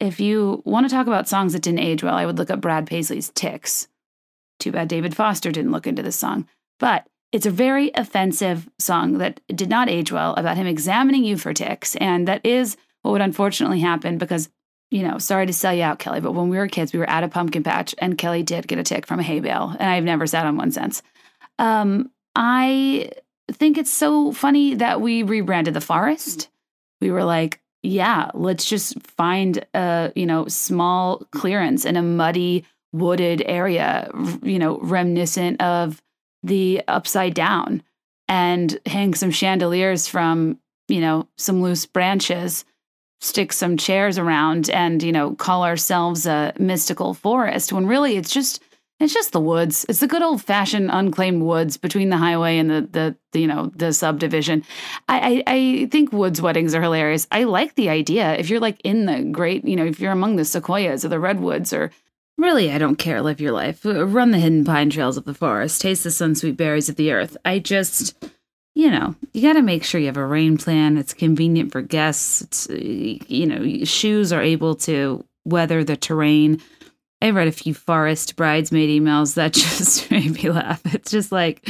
If 0.00 0.18
you 0.18 0.62
want 0.64 0.88
to 0.88 0.94
talk 0.94 1.06
about 1.06 1.28
songs 1.28 1.52
that 1.52 1.62
didn't 1.62 1.78
age 1.78 2.02
well, 2.02 2.16
I 2.16 2.26
would 2.26 2.38
look 2.38 2.50
up 2.50 2.60
Brad 2.60 2.86
Paisley's 2.86 3.30
Ticks. 3.30 3.88
Too 4.58 4.72
bad 4.72 4.88
David 4.88 5.14
Foster 5.14 5.52
didn't 5.52 5.72
look 5.72 5.86
into 5.86 6.02
this 6.02 6.16
song. 6.16 6.48
But 6.80 7.06
it's 7.32 7.46
a 7.46 7.50
very 7.50 7.90
offensive 7.94 8.68
song 8.78 9.18
that 9.18 9.40
did 9.48 9.68
not 9.68 9.88
age 9.88 10.12
well 10.12 10.34
about 10.34 10.56
him 10.56 10.66
examining 10.66 11.24
you 11.24 11.38
for 11.38 11.54
ticks. 11.54 11.96
And 11.96 12.28
that 12.28 12.44
is 12.44 12.76
what 13.00 13.12
would 13.12 13.22
unfortunately 13.22 13.80
happen 13.80 14.18
because, 14.18 14.50
you 14.90 15.02
know, 15.02 15.18
sorry 15.18 15.46
to 15.46 15.52
sell 15.52 15.74
you 15.74 15.82
out, 15.82 15.98
Kelly, 15.98 16.20
but 16.20 16.32
when 16.32 16.50
we 16.50 16.58
were 16.58 16.68
kids, 16.68 16.92
we 16.92 16.98
were 16.98 17.08
at 17.08 17.24
a 17.24 17.28
pumpkin 17.28 17.62
patch 17.62 17.94
and 17.98 18.18
Kelly 18.18 18.42
did 18.42 18.68
get 18.68 18.78
a 18.78 18.82
tick 18.82 19.06
from 19.06 19.18
a 19.18 19.22
hay 19.22 19.40
bale. 19.40 19.74
And 19.80 19.88
I've 19.90 20.04
never 20.04 20.26
sat 20.26 20.46
on 20.46 20.58
one 20.58 20.70
since. 20.70 21.02
Um, 21.58 22.10
I 22.36 23.10
think 23.50 23.78
it's 23.78 23.90
so 23.90 24.32
funny 24.32 24.74
that 24.74 25.00
we 25.00 25.22
rebranded 25.22 25.74
the 25.74 25.80
forest. 25.80 26.50
We 27.00 27.10
were 27.10 27.24
like, 27.24 27.60
yeah, 27.82 28.30
let's 28.34 28.64
just 28.64 29.00
find 29.02 29.64
a, 29.74 30.12
you 30.14 30.26
know, 30.26 30.46
small 30.46 31.26
clearance 31.32 31.84
in 31.84 31.96
a 31.96 32.02
muddy 32.02 32.64
wooded 32.92 33.42
area, 33.46 34.10
you 34.42 34.58
know, 34.58 34.78
reminiscent 34.80 35.60
of 35.62 36.02
the 36.42 36.82
upside 36.88 37.34
down 37.34 37.82
and 38.28 38.78
hang 38.86 39.14
some 39.14 39.30
chandeliers 39.30 40.08
from, 40.08 40.58
you 40.88 41.00
know, 41.00 41.28
some 41.36 41.62
loose 41.62 41.86
branches, 41.86 42.64
stick 43.20 43.52
some 43.52 43.76
chairs 43.76 44.18
around 44.18 44.70
and, 44.70 45.02
you 45.02 45.12
know, 45.12 45.34
call 45.34 45.64
ourselves 45.64 46.26
a 46.26 46.52
mystical 46.58 47.14
forest 47.14 47.72
when 47.72 47.86
really 47.86 48.16
it's 48.16 48.32
just 48.32 48.62
it's 49.02 49.12
just 49.12 49.32
the 49.32 49.40
woods. 49.40 49.84
It's 49.88 49.98
the 49.98 50.06
good 50.06 50.22
old 50.22 50.42
fashioned 50.42 50.88
unclaimed 50.92 51.42
woods 51.42 51.76
between 51.76 52.08
the 52.10 52.16
highway 52.16 52.58
and 52.58 52.70
the, 52.70 52.80
the, 52.82 53.16
the 53.32 53.40
you 53.40 53.48
know 53.48 53.72
the 53.74 53.92
subdivision. 53.92 54.64
I, 55.08 55.42
I, 55.46 55.52
I 55.52 55.88
think 55.90 56.12
woods 56.12 56.40
weddings 56.40 56.74
are 56.74 56.82
hilarious. 56.82 57.26
I 57.32 57.44
like 57.44 57.74
the 57.74 57.88
idea. 57.88 58.36
If 58.36 58.48
you're 58.48 58.60
like 58.60 58.80
in 58.84 59.06
the 59.06 59.24
great, 59.24 59.64
you 59.64 59.74
know, 59.74 59.84
if 59.84 59.98
you're 59.98 60.12
among 60.12 60.36
the 60.36 60.44
sequoias 60.44 61.04
or 61.04 61.08
the 61.08 61.18
redwoods 61.18 61.72
or 61.72 61.90
really, 62.42 62.72
I 62.72 62.78
don't 62.78 62.96
care. 62.96 63.22
Live 63.22 63.40
your 63.40 63.52
life. 63.52 63.86
Uh, 63.86 64.06
run 64.06 64.30
the 64.30 64.38
hidden 64.38 64.64
pine 64.64 64.90
trails 64.90 65.16
of 65.16 65.24
the 65.24 65.34
forest. 65.34 65.80
Taste 65.80 66.04
the 66.04 66.10
sunsweet 66.10 66.56
berries 66.56 66.88
of 66.88 66.96
the 66.96 67.12
earth. 67.12 67.36
I 67.44 67.58
just 67.58 68.14
you 68.74 68.90
know, 68.90 69.14
you 69.32 69.42
got 69.42 69.54
to 69.54 69.62
make 69.62 69.84
sure 69.84 70.00
you 70.00 70.06
have 70.06 70.16
a 70.16 70.26
rain 70.26 70.56
plan. 70.56 70.96
It's 70.96 71.12
convenient 71.12 71.72
for 71.72 71.82
guests. 71.82 72.40
It's, 72.40 72.70
uh, 72.70 72.74
you 72.74 73.46
know, 73.46 73.84
shoes 73.84 74.32
are 74.32 74.42
able 74.42 74.74
to 74.76 75.24
weather 75.44 75.84
the 75.84 75.96
terrain. 75.96 76.60
I 77.20 77.30
read 77.30 77.48
a 77.48 77.52
few 77.52 77.74
forest 77.74 78.34
bridesmaid 78.36 78.88
emails 79.02 79.34
that 79.34 79.52
just 79.52 80.10
made 80.10 80.32
me 80.32 80.50
laugh. 80.50 80.80
It's 80.86 81.10
just 81.10 81.30
like, 81.30 81.68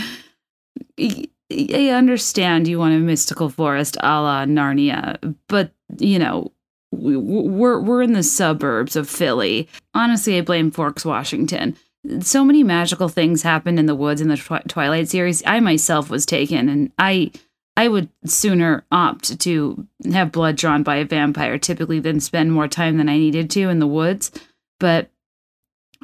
I 0.98 1.88
understand 1.88 2.68
you 2.68 2.78
want 2.78 2.94
a 2.94 2.98
mystical 2.98 3.50
forest 3.50 3.96
a 4.00 4.20
la 4.20 4.44
Narnia, 4.44 5.36
but 5.48 5.72
you 5.98 6.18
know, 6.18 6.52
we're 6.92 7.80
we're 7.80 8.02
in 8.02 8.12
the 8.12 8.22
suburbs 8.22 8.96
of 8.96 9.08
Philly. 9.08 9.68
Honestly, 9.94 10.38
I 10.38 10.42
blame 10.42 10.70
Forks, 10.70 11.04
Washington. 11.04 11.76
So 12.20 12.44
many 12.44 12.62
magical 12.62 13.08
things 13.08 13.42
happened 13.42 13.78
in 13.78 13.86
the 13.86 13.94
woods 13.94 14.20
in 14.20 14.28
the 14.28 14.36
twi- 14.36 14.62
Twilight 14.68 15.08
series. 15.08 15.42
I 15.46 15.60
myself 15.60 16.10
was 16.10 16.26
taken, 16.26 16.68
and 16.68 16.92
I 16.98 17.32
I 17.76 17.88
would 17.88 18.08
sooner 18.26 18.84
opt 18.92 19.40
to 19.40 19.86
have 20.12 20.32
blood 20.32 20.56
drawn 20.56 20.82
by 20.82 20.96
a 20.96 21.04
vampire 21.04 21.58
typically 21.58 22.00
than 22.00 22.20
spend 22.20 22.52
more 22.52 22.68
time 22.68 22.98
than 22.98 23.08
I 23.08 23.16
needed 23.16 23.50
to 23.50 23.68
in 23.68 23.78
the 23.78 23.86
woods. 23.86 24.30
But 24.78 25.10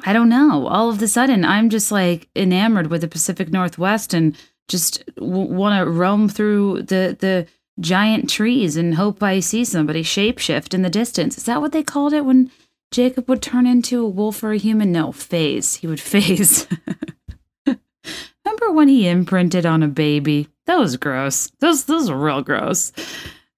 I 0.05 0.13
don't 0.13 0.29
know. 0.29 0.67
All 0.67 0.89
of 0.89 1.01
a 1.01 1.07
sudden, 1.07 1.45
I'm 1.45 1.69
just 1.69 1.91
like 1.91 2.29
enamored 2.35 2.87
with 2.87 3.01
the 3.01 3.07
Pacific 3.07 3.51
Northwest 3.51 4.13
and 4.13 4.35
just 4.67 5.05
w- 5.15 5.53
want 5.53 5.79
to 5.79 5.89
roam 5.91 6.29
through 6.29 6.83
the 6.83 7.17
the 7.19 7.47
giant 7.79 8.29
trees 8.29 8.75
and 8.75 8.95
hope 8.95 9.21
I 9.23 9.39
see 9.39 9.63
somebody 9.63 10.03
shapeshift 10.03 10.73
in 10.73 10.81
the 10.81 10.89
distance. 10.89 11.37
Is 11.37 11.45
that 11.45 11.61
what 11.61 11.71
they 11.71 11.83
called 11.83 12.13
it 12.13 12.25
when 12.25 12.51
Jacob 12.91 13.29
would 13.29 13.41
turn 13.41 13.65
into 13.65 14.03
a 14.03 14.09
wolf 14.09 14.43
or 14.43 14.51
a 14.51 14.57
human? 14.57 14.91
No, 14.91 15.11
phase. 15.11 15.75
He 15.75 15.87
would 15.87 15.99
phase. 16.01 16.67
Remember 17.65 18.71
when 18.71 18.87
he 18.87 19.07
imprinted 19.07 19.65
on 19.65 19.83
a 19.83 19.87
baby? 19.87 20.47
That 20.65 20.79
was 20.79 20.97
gross. 20.97 21.51
Those 21.59 21.85
those 21.85 22.09
were 22.09 22.17
real 22.17 22.41
gross. 22.41 22.91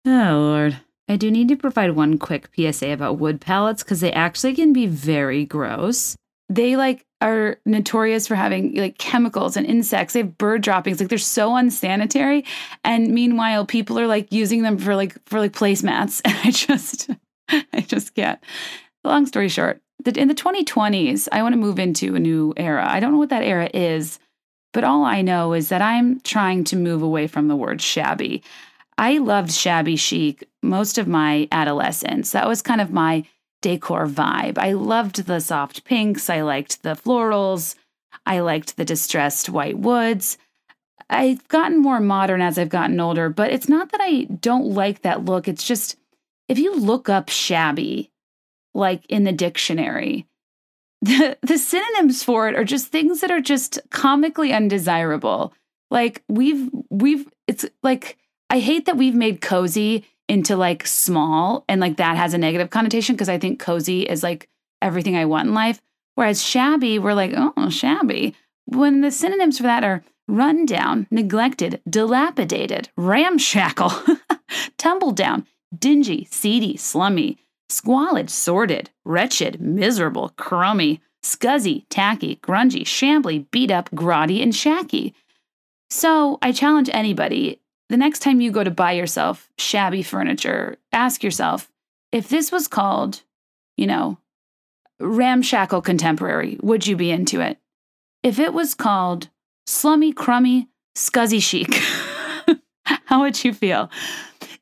Oh 0.06 0.10
lord. 0.10 0.77
I 1.07 1.18
do 1.18 1.30
need 1.30 1.49
to 1.49 1.57
provide 1.57 1.91
one 1.91 2.18
quick 2.18 2.49
PSA 2.56 2.91
about 2.91 3.18
wood 3.18 3.41
pallets 3.41 3.84
because 3.84 3.99
they 3.99 4.14
actually 4.14 4.56
can 4.56 4.72
be 4.72 4.85
very 4.85 5.43
gross 5.43 6.15
they 6.56 6.76
like 6.76 7.06
are 7.22 7.57
notorious 7.65 8.28
for 8.28 8.36
having 8.36 8.76
like 8.76 8.98
chemicals 8.98 9.56
and 9.56 9.65
insects. 9.65 10.14
They 10.14 10.19
have 10.19 10.38
bird 10.38 10.61
droppings. 10.61 10.99
Like 10.99 11.10
they're 11.10 11.18
so 11.18 11.56
unsanitary. 11.56 12.45
And 12.84 13.10
meanwhile, 13.10 13.65
people 13.65 13.99
are 13.99 14.07
like 14.07 14.32
using 14.32 14.64
them 14.64 14.78
for 14.78 14.95
like 14.95 15.18
for 15.28 15.40
like 15.40 15.53
placemats. 15.53 16.22
And 16.26 16.38
I 16.44 16.52
just 16.52 17.10
I 17.49 17.82
just 17.82 18.15
can't. 18.15 18.40
Long 19.03 19.26
story 19.26 19.49
short, 19.49 19.82
that 20.03 20.18
in 20.18 20.28
the 20.28 20.36
2020s, 20.36 21.28
I 21.32 21.41
want 21.41 21.53
to 21.53 21.60
move 21.60 21.80
into 21.80 22.15
a 22.15 22.19
new 22.19 22.53
era. 22.57 22.86
I 22.88 22.99
don't 22.99 23.11
know 23.11 23.18
what 23.18 23.30
that 23.30 23.44
era 23.44 23.69
is, 23.73 24.19
but 24.73 24.84
all 24.84 25.03
I 25.06 25.22
know 25.22 25.53
is 25.53 25.69
that 25.69 25.82
I'm 25.82 26.19
trying 26.22 26.64
to 26.65 26.76
move 26.76 27.02
away 27.02 27.28
from 27.28 27.48
the 27.48 27.56
word 27.56 27.82
shabby. 27.82 28.44
I 28.98 29.18
loved 29.18 29.52
shabby 29.52 29.95
chic 29.95 30.48
most 30.61 30.98
of 30.98 31.07
my 31.07 31.48
adolescence. 31.52 32.32
That 32.32 32.48
was 32.48 32.61
kind 32.61 32.82
of 32.82 32.91
my 32.91 33.26
decor 33.61 34.07
vibe. 34.07 34.57
I 34.57 34.73
loved 34.73 35.25
the 35.25 35.39
soft 35.39 35.83
pinks, 35.85 36.29
I 36.29 36.41
liked 36.41 36.83
the 36.83 36.95
florals, 36.95 37.75
I 38.25 38.39
liked 38.39 38.77
the 38.77 38.85
distressed 38.85 39.49
white 39.49 39.77
woods. 39.77 40.38
I've 41.09 41.47
gotten 41.49 41.81
more 41.81 41.99
modern 41.99 42.41
as 42.41 42.57
I've 42.57 42.69
gotten 42.69 42.99
older, 42.99 43.29
but 43.29 43.51
it's 43.51 43.67
not 43.67 43.91
that 43.91 44.01
I 44.01 44.23
don't 44.23 44.73
like 44.73 45.01
that 45.01 45.25
look. 45.25 45.47
It's 45.47 45.63
just 45.63 45.97
if 46.47 46.57
you 46.57 46.75
look 46.75 47.09
up 47.09 47.29
shabby, 47.29 48.11
like 48.73 49.05
in 49.07 49.23
the 49.23 49.31
dictionary. 49.31 50.27
The, 51.03 51.35
the 51.41 51.57
synonyms 51.57 52.23
for 52.23 52.47
it 52.47 52.53
are 52.53 52.63
just 52.63 52.89
things 52.89 53.21
that 53.21 53.31
are 53.31 53.41
just 53.41 53.79
comically 53.89 54.53
undesirable. 54.53 55.51
Like 55.89 56.21
we've 56.29 56.69
we've 56.91 57.27
it's 57.47 57.65
like 57.81 58.19
I 58.51 58.59
hate 58.59 58.85
that 58.85 58.97
we've 58.97 59.15
made 59.15 59.41
cozy 59.41 60.05
into 60.32 60.56
like 60.56 60.88
small 60.88 61.66
and 61.68 61.82
like 61.82 61.98
that 61.98 62.16
has 62.16 62.34
a 62.34 62.38
negative 62.38 62.70
connotation 62.70 63.16
because 63.16 63.28
I 63.28 63.38
think 63.38 63.60
cozy 63.60 64.03
is 64.03 64.24
like 64.24 64.48
everything 64.82 65.18
I 65.18 65.26
want 65.26 65.49
in 65.49 65.53
life. 65.53 65.82
Whereas 66.16 66.41
shabby, 66.41 66.99
we're 66.99 67.14
like, 67.14 67.34
oh, 67.36 67.70
shabby. 67.70 68.34
When 68.64 69.02
the 69.02 69.12
synonyms 69.12 69.58
for 69.58 69.64
that 69.64 69.84
are 69.84 70.06
run 70.30 70.66
down, 70.66 71.06
neglected, 71.12 71.82
dilapidated, 71.90 72.88
ramshackle, 72.95 73.91
tumble 74.78 75.12
down, 75.12 75.45
dingy, 75.78 76.30
seedy, 76.32 76.78
slummy, 76.78 77.38
squalid, 77.68 78.30
sordid, 78.30 78.90
wretched, 79.03 79.60
miserable, 79.60 80.30
crummy, 80.38 81.02
scuzzy, 81.22 81.84
tacky, 81.90 82.38
grungy, 82.38 82.84
shambly, 82.84 83.52
beat 83.52 83.70
up, 83.70 83.90
grotty, 83.91 84.41
and 84.41 84.53
shacky. 84.53 85.12
So 85.90 86.40
I 86.41 86.53
challenge 86.53 86.90
anybody 86.94 87.60
the 87.91 87.97
next 87.97 88.19
time 88.19 88.39
you 88.39 88.51
go 88.51 88.63
to 88.63 88.72
buy 88.72 88.93
yourself 88.93 89.49
shabby 89.57 90.01
furniture, 90.01 90.77
ask 90.93 91.23
yourself 91.23 91.69
if 92.13 92.30
this 92.30 92.51
was 92.51 92.68
called, 92.69 93.22
you 93.76 93.85
know, 93.85 94.18
ramshackle 95.01 95.81
contemporary, 95.81 96.57
would 96.61 96.88
you 96.88 96.95
be 96.95 97.11
into 97.11 97.41
it? 97.41 97.57
If 98.23 98.39
it 98.39 98.53
was 98.53 98.76
called 98.76 99.27
slummy, 99.65 100.13
crummy, 100.13 100.69
scuzzy 100.95 101.41
chic, 101.41 101.73
how 102.85 103.22
would 103.22 103.43
you 103.43 103.53
feel? 103.53 103.89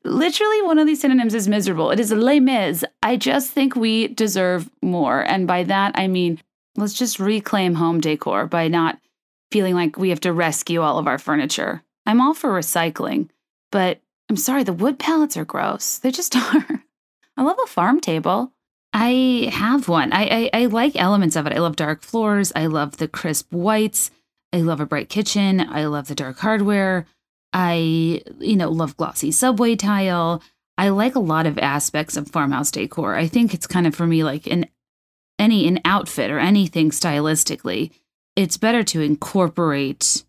Literally, 0.02 0.62
one 0.62 0.78
of 0.78 0.88
these 0.88 1.00
synonyms 1.00 1.34
is 1.34 1.46
miserable. 1.46 1.92
It 1.92 2.00
is 2.00 2.10
les 2.10 2.40
mis. 2.40 2.84
I 3.02 3.16
just 3.16 3.52
think 3.52 3.76
we 3.76 4.08
deserve 4.08 4.68
more. 4.82 5.20
And 5.20 5.46
by 5.46 5.62
that, 5.64 5.92
I 5.94 6.08
mean, 6.08 6.40
let's 6.76 6.94
just 6.94 7.20
reclaim 7.20 7.74
home 7.74 8.00
decor 8.00 8.46
by 8.46 8.66
not 8.66 8.98
feeling 9.52 9.74
like 9.74 9.98
we 9.98 10.08
have 10.10 10.20
to 10.20 10.32
rescue 10.32 10.80
all 10.80 10.98
of 10.98 11.06
our 11.06 11.18
furniture. 11.18 11.84
I'm 12.06 12.20
all 12.20 12.34
for 12.34 12.50
recycling, 12.50 13.28
but 13.70 14.00
I'm 14.28 14.36
sorry, 14.36 14.62
the 14.62 14.72
wood 14.72 14.98
pallets 14.98 15.36
are 15.36 15.44
gross. 15.44 15.98
They 15.98 16.10
just 16.10 16.36
are. 16.54 16.84
I 17.36 17.42
love 17.42 17.58
a 17.62 17.66
farm 17.66 18.00
table. 18.00 18.52
I 18.92 19.50
have 19.52 19.88
one. 19.88 20.12
I, 20.12 20.50
I, 20.52 20.62
I 20.62 20.66
like 20.66 20.96
elements 20.96 21.36
of 21.36 21.46
it. 21.46 21.52
I 21.52 21.58
love 21.58 21.76
dark 21.76 22.02
floors. 22.02 22.52
I 22.56 22.66
love 22.66 22.96
the 22.96 23.08
crisp 23.08 23.52
whites. 23.52 24.10
I 24.52 24.58
love 24.58 24.80
a 24.80 24.86
bright 24.86 25.08
kitchen. 25.08 25.60
I 25.60 25.84
love 25.84 26.08
the 26.08 26.14
dark 26.14 26.38
hardware. 26.38 27.06
I, 27.52 28.22
you 28.38 28.56
know, 28.56 28.68
love 28.68 28.96
glossy 28.96 29.30
subway 29.30 29.76
tile. 29.76 30.42
I 30.76 30.88
like 30.88 31.14
a 31.14 31.20
lot 31.20 31.46
of 31.46 31.58
aspects 31.58 32.16
of 32.16 32.28
farmhouse 32.28 32.70
decor. 32.70 33.14
I 33.14 33.26
think 33.26 33.54
it's 33.54 33.66
kind 33.66 33.86
of 33.86 33.94
for 33.94 34.06
me 34.06 34.24
like 34.24 34.46
in 34.46 34.68
any 35.38 35.66
an 35.66 35.80
outfit 35.84 36.30
or 36.30 36.38
anything 36.38 36.90
stylistically, 36.90 37.90
it's 38.36 38.56
better 38.56 38.82
to 38.84 39.00
incorporate 39.00 40.24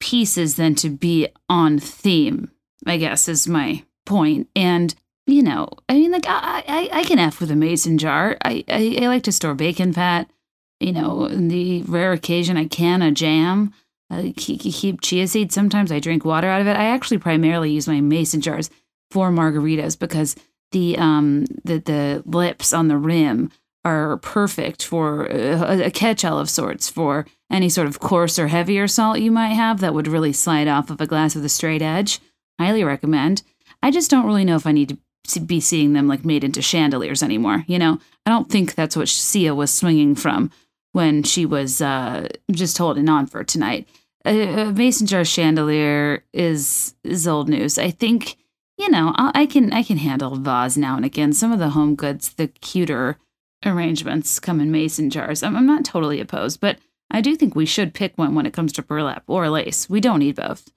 pieces 0.00 0.56
than 0.56 0.74
to 0.76 0.90
be 0.90 1.28
on 1.48 1.78
theme. 1.78 2.50
I 2.86 2.96
guess 2.96 3.28
is 3.28 3.48
my 3.48 3.84
point. 4.04 4.48
And 4.54 4.94
you 5.26 5.42
know, 5.42 5.68
I 5.88 5.94
mean, 5.94 6.12
like 6.12 6.26
I, 6.28 6.62
I, 6.68 6.88
I 7.00 7.04
can 7.04 7.18
f 7.18 7.40
with 7.40 7.50
a 7.50 7.56
mason 7.56 7.98
jar. 7.98 8.36
I, 8.44 8.64
I, 8.68 8.98
I 9.02 9.08
like 9.08 9.24
to 9.24 9.32
store 9.32 9.54
bacon 9.54 9.92
fat. 9.92 10.30
You 10.78 10.92
know, 10.92 11.24
in 11.24 11.48
the 11.48 11.82
rare 11.82 12.12
occasion 12.12 12.56
I 12.56 12.66
can 12.66 13.02
a 13.02 13.10
jam. 13.10 13.72
I 14.08 14.34
keep 14.36 15.00
chia 15.00 15.26
seeds. 15.26 15.54
Sometimes 15.54 15.90
I 15.90 15.98
drink 15.98 16.24
water 16.24 16.48
out 16.48 16.60
of 16.60 16.66
it. 16.68 16.76
I 16.76 16.84
actually 16.84 17.18
primarily 17.18 17.72
use 17.72 17.88
my 17.88 18.00
mason 18.00 18.40
jars 18.40 18.70
for 19.10 19.30
margaritas 19.30 19.98
because 19.98 20.36
the 20.72 20.96
um 20.98 21.44
the 21.64 21.78
the 21.78 22.22
lips 22.26 22.72
on 22.72 22.88
the 22.88 22.96
rim 22.98 23.50
are 23.86 24.16
perfect 24.16 24.84
for 24.84 25.26
a, 25.26 25.86
a 25.86 25.90
catch-all 25.92 26.40
of 26.40 26.50
sorts 26.50 26.88
for 26.90 27.24
any 27.50 27.68
sort 27.68 27.86
of 27.86 28.00
coarse 28.00 28.36
or 28.36 28.48
heavier 28.48 28.88
salt 28.88 29.20
you 29.20 29.30
might 29.30 29.54
have 29.54 29.78
that 29.78 29.94
would 29.94 30.08
really 30.08 30.32
slide 30.32 30.66
off 30.66 30.90
of 30.90 31.00
a 31.00 31.06
glass 31.06 31.36
with 31.36 31.44
a 31.44 31.48
straight 31.48 31.82
edge. 31.82 32.18
Highly 32.58 32.82
recommend. 32.82 33.44
I 33.84 33.92
just 33.92 34.10
don't 34.10 34.26
really 34.26 34.44
know 34.44 34.56
if 34.56 34.66
I 34.66 34.72
need 34.72 34.98
to 35.28 35.40
be 35.40 35.60
seeing 35.60 35.92
them 35.92 36.08
like 36.08 36.24
made 36.24 36.42
into 36.42 36.60
chandeliers 36.60 37.22
anymore. 37.22 37.64
You 37.68 37.78
know, 37.78 38.00
I 38.24 38.30
don't 38.30 38.50
think 38.50 38.74
that's 38.74 38.96
what 38.96 39.08
Sia 39.08 39.54
was 39.54 39.72
swinging 39.72 40.16
from 40.16 40.50
when 40.90 41.22
she 41.22 41.46
was 41.46 41.80
uh, 41.80 42.26
just 42.50 42.78
holding 42.78 43.08
on 43.08 43.26
for 43.26 43.44
tonight. 43.44 43.88
A, 44.24 44.62
a, 44.62 44.72
mason 44.72 45.06
jar 45.06 45.24
chandelier 45.24 46.24
is 46.32 46.96
is 47.04 47.28
old 47.28 47.48
news. 47.48 47.78
I 47.78 47.92
think 47.92 48.36
you 48.78 48.88
know 48.90 49.12
I, 49.16 49.42
I 49.42 49.46
can 49.46 49.72
I 49.72 49.84
can 49.84 49.98
handle 49.98 50.34
vase 50.34 50.76
now 50.76 50.96
and 50.96 51.04
again. 51.04 51.32
Some 51.32 51.52
of 51.52 51.60
the 51.60 51.70
home 51.70 51.94
goods, 51.94 52.30
the 52.30 52.48
cuter 52.48 53.18
arrangements 53.66 54.40
come 54.40 54.60
in 54.60 54.70
mason 54.70 55.10
jars. 55.10 55.42
I'm, 55.42 55.56
I'm 55.56 55.66
not 55.66 55.84
totally 55.84 56.20
opposed, 56.20 56.60
but 56.60 56.78
I 57.10 57.20
do 57.20 57.36
think 57.36 57.54
we 57.54 57.66
should 57.66 57.94
pick 57.94 58.16
one 58.16 58.34
when 58.34 58.46
it 58.46 58.52
comes 58.52 58.72
to 58.74 58.82
burlap 58.82 59.24
or 59.26 59.48
lace. 59.48 59.88
We 59.88 60.00
don't 60.00 60.20
need 60.20 60.36
both. 60.36 60.70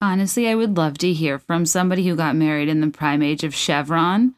Honestly, 0.00 0.48
I 0.48 0.54
would 0.54 0.76
love 0.76 0.98
to 0.98 1.12
hear 1.12 1.38
from 1.38 1.64
somebody 1.64 2.06
who 2.06 2.16
got 2.16 2.36
married 2.36 2.68
in 2.68 2.80
the 2.80 2.90
prime 2.90 3.22
age 3.22 3.44
of 3.44 3.54
chevron. 3.54 4.34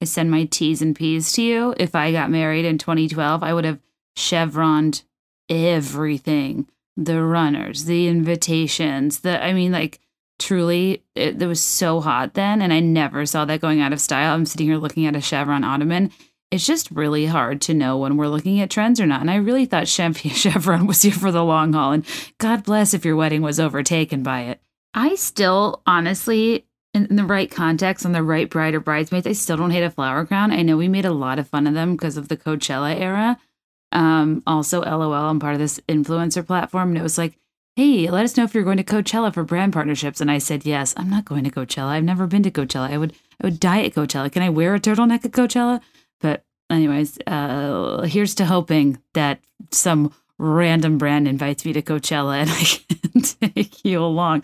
I 0.00 0.04
send 0.04 0.30
my 0.30 0.44
T's 0.44 0.80
and 0.80 0.94
P's 0.96 1.32
to 1.32 1.42
you. 1.42 1.74
If 1.76 1.94
I 1.94 2.12
got 2.12 2.30
married 2.30 2.64
in 2.64 2.78
2012, 2.78 3.42
I 3.42 3.52
would 3.52 3.64
have 3.64 3.80
chevroned 4.16 5.02
everything 5.48 6.68
the 6.96 7.22
runners, 7.22 7.84
the 7.84 8.08
invitations, 8.08 9.20
the, 9.20 9.42
I 9.42 9.52
mean, 9.52 9.72
like, 9.72 10.00
truly, 10.38 11.02
it, 11.14 11.40
it 11.40 11.46
was 11.46 11.62
so 11.62 12.00
hot 12.00 12.34
then, 12.34 12.60
and 12.60 12.72
I 12.72 12.80
never 12.80 13.24
saw 13.26 13.44
that 13.44 13.60
going 13.60 13.80
out 13.80 13.92
of 13.92 14.00
style. 14.00 14.34
I'm 14.34 14.44
sitting 14.44 14.66
here 14.66 14.76
looking 14.76 15.06
at 15.06 15.16
a 15.16 15.20
chevron 15.20 15.64
ottoman. 15.64 16.10
It's 16.50 16.66
just 16.66 16.90
really 16.90 17.26
hard 17.26 17.60
to 17.62 17.74
know 17.74 17.96
when 17.96 18.16
we're 18.16 18.26
looking 18.26 18.60
at 18.60 18.70
trends 18.70 19.00
or 19.00 19.06
not. 19.06 19.20
And 19.20 19.30
I 19.30 19.36
really 19.36 19.66
thought 19.66 19.88
Chevron 19.88 20.86
was 20.86 21.02
here 21.02 21.12
for 21.12 21.30
the 21.30 21.44
long 21.44 21.72
haul. 21.72 21.92
And 21.92 22.04
God 22.38 22.64
bless 22.64 22.92
if 22.92 23.04
your 23.04 23.16
wedding 23.16 23.42
was 23.42 23.60
overtaken 23.60 24.22
by 24.22 24.42
it. 24.42 24.60
I 24.92 25.14
still, 25.14 25.82
honestly, 25.86 26.66
in 26.92 27.14
the 27.14 27.24
right 27.24 27.50
context, 27.50 28.04
on 28.04 28.12
the 28.12 28.22
right 28.22 28.50
bride 28.50 28.74
or 28.74 28.80
bridesmaids, 28.80 29.26
I 29.26 29.32
still 29.32 29.56
don't 29.56 29.70
hate 29.70 29.84
a 29.84 29.90
flower 29.90 30.26
crown. 30.26 30.50
I 30.50 30.62
know 30.62 30.76
we 30.76 30.88
made 30.88 31.04
a 31.04 31.12
lot 31.12 31.38
of 31.38 31.48
fun 31.48 31.66
of 31.66 31.74
them 31.74 31.92
because 31.92 32.16
of 32.16 32.28
the 32.28 32.36
Coachella 32.36 32.98
era. 32.98 33.38
Um, 33.92 34.42
also, 34.46 34.80
LOL, 34.80 35.12
I'm 35.12 35.38
part 35.38 35.54
of 35.54 35.60
this 35.60 35.80
influencer 35.88 36.44
platform, 36.44 36.90
and 36.90 36.98
it 36.98 37.02
was 37.02 37.18
like, 37.18 37.36
hey, 37.76 38.10
let 38.10 38.24
us 38.24 38.36
know 38.36 38.44
if 38.44 38.54
you're 38.54 38.64
going 38.64 38.76
to 38.76 38.84
Coachella 38.84 39.32
for 39.32 39.44
brand 39.44 39.72
partnerships. 39.72 40.20
And 40.20 40.30
I 40.30 40.38
said, 40.38 40.66
yes, 40.66 40.92
I'm 40.96 41.08
not 41.08 41.24
going 41.24 41.44
to 41.44 41.50
Coachella. 41.50 41.90
I've 41.90 42.04
never 42.04 42.26
been 42.26 42.42
to 42.42 42.50
Coachella. 42.50 42.90
I 42.90 42.98
would, 42.98 43.14
I 43.40 43.46
would 43.46 43.60
die 43.60 43.84
at 43.84 43.94
Coachella. 43.94 44.30
Can 44.30 44.42
I 44.42 44.50
wear 44.50 44.74
a 44.74 44.80
turtleneck 44.80 45.24
at 45.24 45.30
Coachella? 45.30 45.80
Anyways, 46.70 47.18
uh, 47.26 48.02
here's 48.02 48.34
to 48.36 48.44
hoping 48.44 48.98
that 49.14 49.40
some 49.70 50.14
random 50.38 50.98
brand 50.98 51.28
invites 51.28 51.64
me 51.64 51.72
to 51.72 51.82
Coachella 51.82 52.40
and 52.40 52.50
I 52.50 53.08
can 53.10 53.52
take 53.52 53.84
you 53.84 54.00
along 54.00 54.42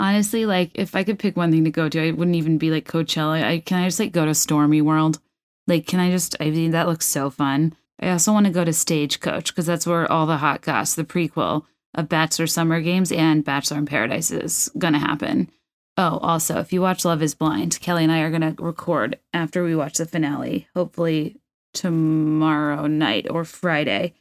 honestly, 0.00 0.46
like 0.46 0.70
if 0.74 0.96
I 0.96 1.04
could 1.04 1.18
pick 1.18 1.36
one 1.36 1.52
thing 1.52 1.64
to 1.64 1.70
go 1.70 1.88
to, 1.88 2.00
I 2.00 2.10
wouldn't 2.10 2.36
even 2.36 2.58
be 2.58 2.70
like 2.70 2.88
Coachella. 2.88 3.44
I 3.44 3.60
can 3.60 3.82
I 3.82 3.86
just 3.86 4.00
like 4.00 4.12
go 4.12 4.24
to 4.24 4.32
Stormi 4.32 4.82
World? 4.82 5.20
Like, 5.68 5.86
can 5.86 6.00
I 6.00 6.10
just? 6.10 6.34
I 6.40 6.50
mean, 6.50 6.72
that 6.72 6.88
looks 6.88 7.06
so 7.06 7.30
fun. 7.30 7.76
I 8.00 8.10
also 8.10 8.32
want 8.32 8.46
to 8.46 8.52
go 8.52 8.64
to 8.64 8.72
Stagecoach 8.72 9.52
because 9.52 9.66
that's 9.66 9.86
where 9.86 10.10
all 10.10 10.26
the 10.26 10.38
hot 10.38 10.62
goss, 10.62 10.94
the 10.94 11.04
prequel 11.04 11.64
of 11.94 12.08
Bachelor 12.08 12.46
Summer 12.46 12.80
Games 12.80 13.12
and 13.12 13.44
Bachelor 13.44 13.78
in 13.78 13.86
Paradise 13.86 14.30
is 14.30 14.70
gonna 14.78 14.98
happen. 14.98 15.50
Oh, 15.96 16.18
also, 16.22 16.58
if 16.58 16.72
you 16.72 16.80
watch 16.80 17.04
Love 17.04 17.22
Is 17.22 17.34
Blind, 17.34 17.78
Kelly 17.80 18.04
and 18.04 18.12
I 18.12 18.20
are 18.20 18.30
gonna 18.30 18.54
record 18.58 19.18
after 19.34 19.62
we 19.62 19.76
watch 19.76 19.98
the 19.98 20.06
finale. 20.06 20.66
Hopefully 20.74 21.39
tomorrow 21.72 22.86
night 22.86 23.26
or 23.30 23.44
Friday. 23.44 24.14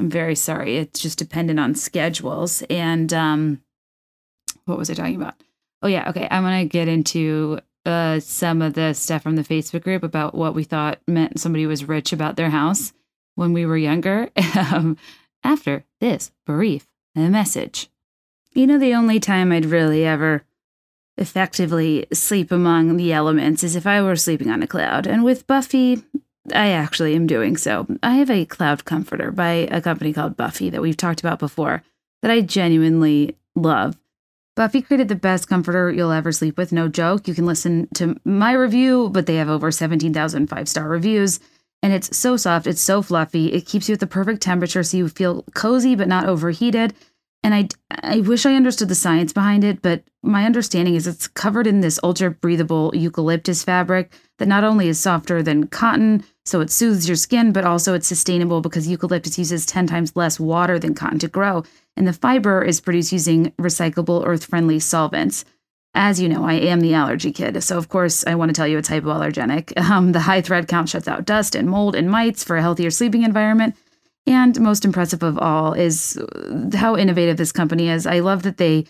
I'm 0.00 0.08
very 0.08 0.34
sorry. 0.34 0.76
It's 0.76 1.00
just 1.00 1.18
dependent 1.18 1.58
on 1.58 1.74
schedules 1.74 2.62
and 2.70 3.12
um 3.12 3.62
what 4.64 4.78
was 4.78 4.90
I 4.90 4.94
talking 4.94 5.16
about? 5.16 5.34
Oh 5.82 5.88
yeah, 5.88 6.08
okay. 6.10 6.28
I'm 6.30 6.42
gonna 6.42 6.64
get 6.64 6.88
into 6.88 7.60
uh, 7.86 8.20
some 8.20 8.60
of 8.60 8.74
the 8.74 8.92
stuff 8.92 9.22
from 9.22 9.36
the 9.36 9.42
Facebook 9.42 9.82
group 9.82 10.02
about 10.02 10.34
what 10.34 10.54
we 10.54 10.62
thought 10.62 11.00
meant 11.06 11.40
somebody 11.40 11.66
was 11.66 11.88
rich 11.88 12.12
about 12.12 12.36
their 12.36 12.50
house 12.50 12.92
when 13.34 13.52
we 13.52 13.64
were 13.64 13.78
younger. 13.78 14.28
um, 14.72 14.96
after 15.42 15.84
this 16.00 16.30
brief 16.44 16.86
message, 17.14 17.88
you 18.52 18.66
know, 18.66 18.78
the 18.78 18.94
only 18.94 19.18
time 19.20 19.52
I'd 19.52 19.64
really 19.64 20.04
ever 20.04 20.44
effectively 21.16 22.06
sleep 22.12 22.52
among 22.52 22.96
the 22.96 23.12
elements 23.12 23.64
is 23.64 23.74
if 23.74 23.86
I 23.86 24.02
were 24.02 24.16
sleeping 24.16 24.50
on 24.50 24.62
a 24.62 24.66
cloud. 24.66 25.06
And 25.06 25.24
with 25.24 25.46
Buffy, 25.46 26.02
I 26.54 26.70
actually 26.70 27.14
am 27.14 27.26
doing 27.26 27.56
so. 27.56 27.86
I 28.02 28.14
have 28.16 28.30
a 28.30 28.44
cloud 28.44 28.84
comforter 28.84 29.30
by 29.30 29.68
a 29.70 29.80
company 29.80 30.12
called 30.12 30.36
Buffy 30.36 30.70
that 30.70 30.82
we've 30.82 30.96
talked 30.96 31.20
about 31.20 31.38
before 31.38 31.82
that 32.22 32.30
I 32.30 32.40
genuinely 32.40 33.36
love. 33.54 33.96
Buffy 34.56 34.82
created 34.82 35.06
the 35.08 35.14
best 35.14 35.48
comforter 35.48 35.90
you'll 35.92 36.10
ever 36.10 36.32
sleep 36.32 36.58
with, 36.58 36.72
no 36.72 36.88
joke. 36.88 37.28
You 37.28 37.34
can 37.34 37.46
listen 37.46 37.88
to 37.94 38.16
my 38.24 38.52
review, 38.52 39.08
but 39.10 39.26
they 39.26 39.36
have 39.36 39.48
over 39.48 39.70
17,000 39.70 40.48
five 40.48 40.68
star 40.68 40.88
reviews. 40.88 41.38
And 41.80 41.92
it's 41.92 42.16
so 42.16 42.36
soft, 42.36 42.66
it's 42.66 42.80
so 42.80 43.00
fluffy. 43.00 43.52
It 43.52 43.66
keeps 43.66 43.88
you 43.88 43.92
at 43.92 44.00
the 44.00 44.06
perfect 44.08 44.42
temperature 44.42 44.82
so 44.82 44.96
you 44.96 45.08
feel 45.08 45.44
cozy 45.54 45.94
but 45.94 46.08
not 46.08 46.26
overheated. 46.26 46.94
and 47.44 47.54
I, 47.54 47.68
I 47.90 48.20
wish 48.20 48.46
I 48.46 48.56
understood 48.56 48.88
the 48.88 48.96
science 48.96 49.32
behind 49.32 49.62
it, 49.62 49.80
but 49.80 50.02
my 50.24 50.44
understanding 50.44 50.96
is 50.96 51.06
it's 51.06 51.28
covered 51.28 51.68
in 51.68 51.80
this 51.80 52.00
ultra 52.02 52.32
breathable 52.32 52.90
eucalyptus 52.94 53.62
fabric 53.62 54.12
that 54.38 54.48
not 54.48 54.64
only 54.64 54.88
is 54.88 54.98
softer 54.98 55.42
than 55.42 55.66
cotton, 55.66 56.24
so 56.44 56.60
it 56.60 56.70
soothes 56.70 57.08
your 57.08 57.16
skin, 57.16 57.52
but 57.52 57.64
also 57.64 57.94
it's 57.94 58.06
sustainable 58.06 58.60
because 58.60 58.88
eucalyptus 58.88 59.38
uses 59.38 59.66
10 59.66 59.86
times 59.86 60.16
less 60.16 60.40
water 60.40 60.78
than 60.78 60.94
cotton 60.94 61.18
to 61.18 61.28
grow. 61.28 61.64
And 61.96 62.06
the 62.06 62.12
fiber 62.12 62.62
is 62.62 62.80
produced 62.80 63.12
using 63.12 63.50
recyclable, 63.52 64.24
earth 64.24 64.44
friendly 64.44 64.80
solvents. 64.80 65.44
As 65.94 66.20
you 66.20 66.28
know, 66.28 66.44
I 66.44 66.54
am 66.54 66.80
the 66.80 66.94
allergy 66.94 67.32
kid, 67.32 67.62
so 67.62 67.76
of 67.76 67.88
course 67.88 68.24
I 68.26 68.34
want 68.34 68.50
to 68.50 68.52
tell 68.52 68.68
you 68.68 68.78
it's 68.78 68.88
hypoallergenic. 68.88 69.72
Um, 69.90 70.12
the 70.12 70.20
high 70.20 70.42
thread 70.42 70.68
count 70.68 70.88
shuts 70.88 71.08
out 71.08 71.24
dust 71.24 71.54
and 71.54 71.68
mold 71.68 71.96
and 71.96 72.10
mites 72.10 72.44
for 72.44 72.56
a 72.56 72.62
healthier 72.62 72.90
sleeping 72.90 73.22
environment. 73.22 73.74
And 74.26 74.60
most 74.60 74.84
impressive 74.84 75.22
of 75.22 75.38
all 75.38 75.72
is 75.72 76.20
how 76.74 76.96
innovative 76.96 77.38
this 77.38 77.50
company 77.50 77.88
is. 77.88 78.06
I 78.06 78.20
love 78.20 78.42
that 78.42 78.58
they 78.58 78.84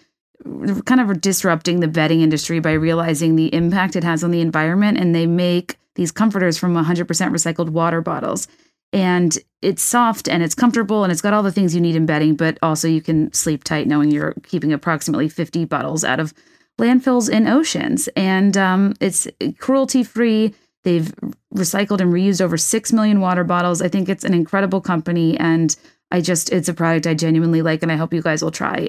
kind 0.84 1.00
of 1.00 1.20
disrupting 1.20 1.80
the 1.80 1.88
bedding 1.88 2.20
industry 2.20 2.60
by 2.60 2.72
realizing 2.72 3.36
the 3.36 3.52
impact 3.54 3.96
it 3.96 4.04
has 4.04 4.22
on 4.22 4.30
the 4.30 4.40
environment 4.40 4.98
and 4.98 5.14
they 5.14 5.26
make 5.26 5.76
these 5.94 6.12
comforters 6.12 6.56
from 6.56 6.74
100% 6.74 7.06
recycled 7.06 7.70
water 7.70 8.00
bottles. 8.00 8.46
And 8.92 9.36
it's 9.60 9.82
soft 9.82 10.28
and 10.28 10.42
it's 10.42 10.54
comfortable 10.54 11.02
and 11.02 11.12
it's 11.12 11.20
got 11.20 11.34
all 11.34 11.42
the 11.42 11.52
things 11.52 11.74
you 11.74 11.80
need 11.80 11.96
in 11.96 12.06
bedding, 12.06 12.36
but 12.36 12.58
also 12.62 12.88
you 12.88 13.02
can 13.02 13.32
sleep 13.32 13.64
tight 13.64 13.86
knowing 13.86 14.10
you're 14.10 14.34
keeping 14.44 14.72
approximately 14.72 15.28
50 15.28 15.64
bottles 15.66 16.04
out 16.04 16.20
of 16.20 16.32
landfills 16.78 17.30
and 17.30 17.48
oceans. 17.48 18.08
And 18.16 18.56
um, 18.56 18.94
it's 19.00 19.26
cruelty 19.58 20.04
free 20.04 20.54
They've 20.84 21.12
recycled 21.54 22.00
and 22.00 22.12
reused 22.12 22.40
over 22.40 22.56
6 22.56 22.92
million 22.92 23.20
water 23.20 23.44
bottles. 23.44 23.82
I 23.82 23.88
think 23.88 24.08
it's 24.08 24.24
an 24.24 24.34
incredible 24.34 24.80
company 24.80 25.36
and 25.38 25.74
I 26.10 26.20
just, 26.20 26.50
it's 26.50 26.68
a 26.68 26.74
product 26.74 27.06
I 27.06 27.14
genuinely 27.14 27.62
like 27.62 27.82
and 27.82 27.92
I 27.92 27.96
hope 27.96 28.14
you 28.14 28.22
guys 28.22 28.42
will 28.42 28.50
try. 28.50 28.88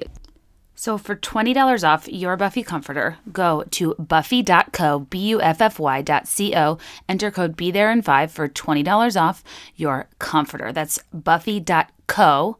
So 0.79 0.97
for 0.97 1.13
$20 1.13 1.83
off 1.85 2.07
your 2.07 2.37
Buffy 2.37 2.63
comforter, 2.63 3.17
go 3.33 3.65
to 3.71 3.95
buffy.co, 3.99 4.99
B-U-F-F-Y 4.99 6.01
dot 6.03 6.25
C-O, 6.25 6.77
enter 7.09 7.31
code 7.31 7.57
Be 7.57 7.69
There 7.69 7.91
in 7.91 8.01
5 8.01 8.31
for 8.31 8.47
$20 8.47 9.21
off 9.21 9.43
your 9.75 10.07
comforter. 10.19 10.71
That's 10.71 10.97
buffy.co. 11.11 12.57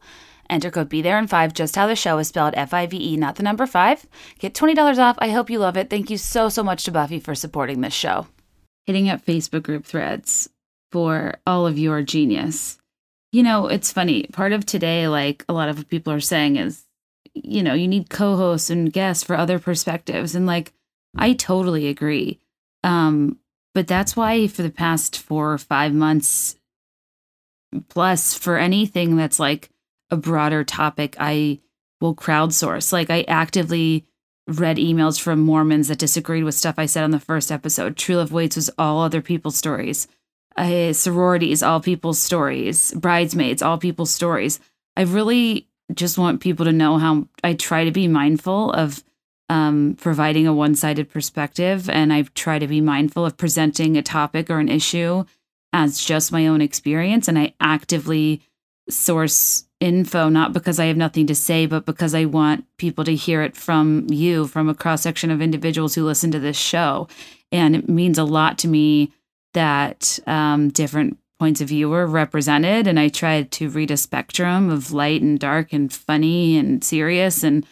Enter 0.50 0.70
code 0.70 0.90
Be 0.90 1.00
There 1.00 1.18
in 1.18 1.28
5, 1.28 1.54
just 1.54 1.76
how 1.76 1.86
the 1.86 1.96
show 1.96 2.18
is 2.18 2.28
spelled 2.28 2.52
F-I-V-E, 2.58 3.16
not 3.16 3.36
the 3.36 3.42
number 3.42 3.66
5. 3.66 4.06
Get 4.38 4.52
$20 4.52 4.98
off. 4.98 5.16
I 5.18 5.30
hope 5.30 5.48
you 5.48 5.58
love 5.58 5.78
it. 5.78 5.88
Thank 5.88 6.10
you 6.10 6.18
so, 6.18 6.50
so 6.50 6.62
much 6.62 6.84
to 6.84 6.92
Buffy 6.92 7.20
for 7.20 7.34
supporting 7.34 7.80
this 7.80 7.94
show 7.94 8.26
hitting 8.84 9.08
up 9.08 9.24
Facebook 9.24 9.62
group 9.62 9.86
threads 9.86 10.50
for 10.92 11.36
all 11.46 11.66
of 11.66 11.78
your 11.78 12.02
genius. 12.02 12.76
You 13.32 13.42
know, 13.44 13.68
it's 13.68 13.92
funny. 13.92 14.24
Part 14.24 14.52
of 14.52 14.66
today, 14.66 15.08
like 15.08 15.42
a 15.48 15.54
lot 15.54 15.70
of 15.70 15.88
people 15.88 16.12
are 16.12 16.20
saying, 16.20 16.56
is, 16.56 16.84
you 17.34 17.62
know, 17.62 17.74
you 17.74 17.88
need 17.88 18.10
co 18.10 18.36
hosts 18.36 18.70
and 18.70 18.92
guests 18.92 19.24
for 19.24 19.36
other 19.36 19.58
perspectives. 19.58 20.34
And 20.34 20.46
like, 20.46 20.72
I 21.16 21.32
totally 21.32 21.88
agree. 21.88 22.40
Um, 22.84 23.38
but 23.74 23.86
that's 23.86 24.16
why 24.16 24.46
for 24.46 24.62
the 24.62 24.70
past 24.70 25.18
four 25.18 25.52
or 25.52 25.58
five 25.58 25.92
months 25.92 26.56
plus, 27.88 28.34
for 28.34 28.58
anything 28.58 29.16
that's 29.16 29.38
like 29.38 29.70
a 30.10 30.16
broader 30.16 30.64
topic, 30.64 31.16
I 31.18 31.60
will 32.00 32.14
crowdsource. 32.14 32.92
Like, 32.92 33.10
I 33.10 33.22
actively 33.22 34.04
read 34.48 34.78
emails 34.78 35.20
from 35.20 35.40
Mormons 35.40 35.88
that 35.88 35.98
disagreed 35.98 36.44
with 36.44 36.54
stuff 36.54 36.74
I 36.78 36.86
said 36.86 37.04
on 37.04 37.12
the 37.12 37.20
first 37.20 37.52
episode. 37.52 37.96
True 37.96 38.16
Love 38.16 38.32
Waits 38.32 38.56
was 38.56 38.70
all 38.76 39.02
other 39.02 39.22
people's 39.22 39.56
stories. 39.56 40.08
Uh, 40.56 40.92
sororities, 40.92 41.62
all 41.62 41.80
people's 41.80 42.18
stories. 42.18 42.92
Bridesmaids, 42.94 43.62
all 43.62 43.78
people's 43.78 44.10
stories. 44.10 44.58
I've 44.96 45.14
really 45.14 45.68
just 45.94 46.18
want 46.18 46.40
people 46.40 46.64
to 46.66 46.72
know 46.72 46.98
how 46.98 47.28
I 47.42 47.54
try 47.54 47.84
to 47.84 47.90
be 47.90 48.08
mindful 48.08 48.72
of 48.72 49.02
um, 49.48 49.96
providing 50.00 50.46
a 50.46 50.54
one 50.54 50.74
sided 50.74 51.10
perspective. 51.10 51.90
And 51.90 52.12
I 52.12 52.22
try 52.34 52.58
to 52.58 52.68
be 52.68 52.80
mindful 52.80 53.26
of 53.26 53.36
presenting 53.36 53.96
a 53.96 54.02
topic 54.02 54.48
or 54.48 54.60
an 54.60 54.68
issue 54.68 55.24
as 55.72 56.04
just 56.04 56.32
my 56.32 56.46
own 56.46 56.60
experience. 56.60 57.28
And 57.28 57.38
I 57.38 57.54
actively 57.60 58.42
source 58.88 59.64
info, 59.80 60.28
not 60.28 60.52
because 60.52 60.78
I 60.78 60.86
have 60.86 60.96
nothing 60.96 61.26
to 61.28 61.34
say, 61.34 61.66
but 61.66 61.86
because 61.86 62.14
I 62.14 62.26
want 62.26 62.64
people 62.76 63.04
to 63.04 63.14
hear 63.14 63.42
it 63.42 63.56
from 63.56 64.06
you, 64.08 64.46
from 64.46 64.68
a 64.68 64.74
cross 64.74 65.02
section 65.02 65.30
of 65.30 65.40
individuals 65.40 65.94
who 65.94 66.04
listen 66.04 66.30
to 66.32 66.40
this 66.40 66.58
show. 66.58 67.08
And 67.50 67.74
it 67.74 67.88
means 67.88 68.18
a 68.18 68.24
lot 68.24 68.58
to 68.58 68.68
me 68.68 69.12
that 69.54 70.18
um, 70.26 70.68
different 70.68 71.18
points 71.40 71.60
of 71.62 71.68
view 71.68 71.88
were 71.88 72.06
represented. 72.06 72.86
And 72.86 73.00
I 73.00 73.08
tried 73.08 73.50
to 73.52 73.70
read 73.70 73.90
a 73.90 73.96
spectrum 73.96 74.70
of 74.70 74.92
light 74.92 75.22
and 75.22 75.40
dark 75.40 75.72
and 75.72 75.92
funny 75.92 76.58
and 76.58 76.84
serious. 76.84 77.42
And, 77.42 77.66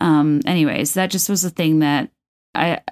um, 0.00 0.42
anyways, 0.44 0.94
that 0.94 1.10
just 1.10 1.30
was 1.30 1.42
a 1.42 1.50
thing 1.50 1.78
that 1.78 2.10
I, 2.54 2.82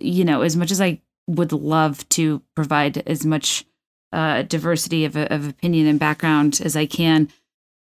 you 0.00 0.24
know, 0.24 0.42
as 0.42 0.56
much 0.56 0.72
as 0.72 0.80
I 0.80 1.00
would 1.28 1.52
love 1.52 2.06
to 2.10 2.42
provide 2.56 2.98
as 3.06 3.24
much 3.24 3.64
uh, 4.12 4.42
diversity 4.42 5.04
of, 5.04 5.16
of 5.16 5.48
opinion 5.48 5.86
and 5.86 6.00
background 6.00 6.60
as 6.64 6.76
I 6.76 6.86
can, 6.86 7.28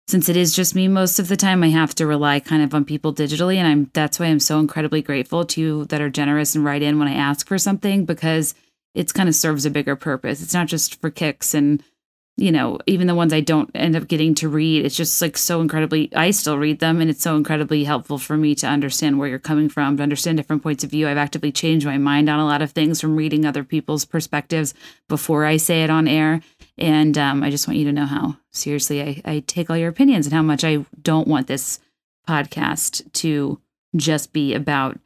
since 0.09 0.29
it 0.29 0.37
is 0.37 0.57
just 0.57 0.75
me 0.75 0.89
most 0.89 1.19
of 1.19 1.29
the 1.29 1.37
time, 1.37 1.63
I 1.63 1.69
have 1.69 1.95
to 1.97 2.07
rely 2.07 2.41
kind 2.41 2.63
of 2.63 2.75
on 2.75 2.85
people 2.85 3.15
digitally. 3.15 3.57
And 3.57 3.69
I'm 3.69 3.91
that's 3.93 4.19
why 4.19 4.27
I'm 4.27 4.41
so 4.41 4.59
incredibly 4.59 5.03
grateful 5.03 5.45
to 5.45 5.61
you 5.61 5.85
that 5.87 6.01
are 6.01 6.11
generous 6.11 6.55
and 6.55 6.65
write 6.65 6.83
in 6.83 6.99
when 6.99 7.09
I 7.09 7.15
ask 7.15 7.47
for 7.47 7.59
something 7.59 8.07
because 8.07 8.55
it's 8.95 9.13
kind 9.13 9.29
of 9.29 9.35
serves 9.35 9.65
a 9.65 9.71
bigger 9.71 9.97
purpose. 9.97 10.43
It's 10.43 10.55
not 10.55 10.67
just 10.67 11.01
for 11.01 11.11
kicks 11.11 11.55
and 11.55 11.83
you 12.41 12.51
know, 12.51 12.79
even 12.87 13.07
the 13.07 13.15
ones 13.15 13.35
I 13.35 13.41
don't 13.41 13.71
end 13.75 13.95
up 13.95 14.09
getting 14.09 14.35
to 14.37 14.49
read, 14.49 14.87
it's 14.87 14.97
just 14.97 15.21
like 15.21 15.37
so 15.37 15.61
incredibly, 15.61 16.11
I 16.15 16.31
still 16.31 16.57
read 16.57 16.79
them 16.79 17.03
and 17.03 17.11
it's 17.11 17.23
so 17.23 17.37
incredibly 17.37 17.85
helpful 17.85 18.17
for 18.17 18.35
me 18.35 18.55
to 18.57 18.67
understand 18.67 19.19
where 19.19 19.29
you're 19.29 19.39
coming 19.39 19.69
from, 19.69 19.99
to 19.99 20.03
understand 20.03 20.39
different 20.39 20.63
points 20.63 20.83
of 20.83 20.91
view. 20.91 21.07
I've 21.07 21.19
actively 21.19 21.53
changed 21.53 21.85
my 21.85 21.99
mind 21.99 22.31
on 22.31 22.41
a 22.41 22.47
lot 22.47 22.63
of 22.63 22.71
things 22.71 22.99
from 22.99 23.15
reading 23.15 23.45
other 23.45 23.63
people's 23.63 24.07
perspectives 24.07 24.73
before 25.07 25.45
I 25.45 25.59
say 25.59 25.85
it 25.85 25.91
on 25.91 26.09
air. 26.09 26.41
And 26.79 27.19
um, 27.19 27.43
I 27.43 27.51
just 27.51 27.69
want 27.69 27.79
you 27.79 27.85
to 27.85 27.93
know 27.93 28.07
how 28.07 28.39
seriously 28.53 29.03
I, 29.03 29.23
I 29.27 29.41
take 29.41 29.69
all 29.69 29.77
your 29.77 29.91
opinions 29.91 30.27
and 30.27 30.33
how 30.33 30.43
much 30.43 30.65
I 30.65 30.87
don't 31.03 31.29
want 31.29 31.47
this 31.47 31.79
podcast 32.27 33.13
to 33.13 33.61
just 33.97 34.33
be 34.33 34.55
about 34.55 34.99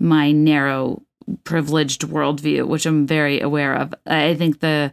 my 0.00 0.32
narrow, 0.32 1.02
privileged 1.44 2.02
worldview, 2.02 2.66
which 2.66 2.86
I'm 2.86 3.06
very 3.06 3.40
aware 3.40 3.74
of. 3.74 3.94
I 4.06 4.34
think 4.34 4.60
the 4.60 4.92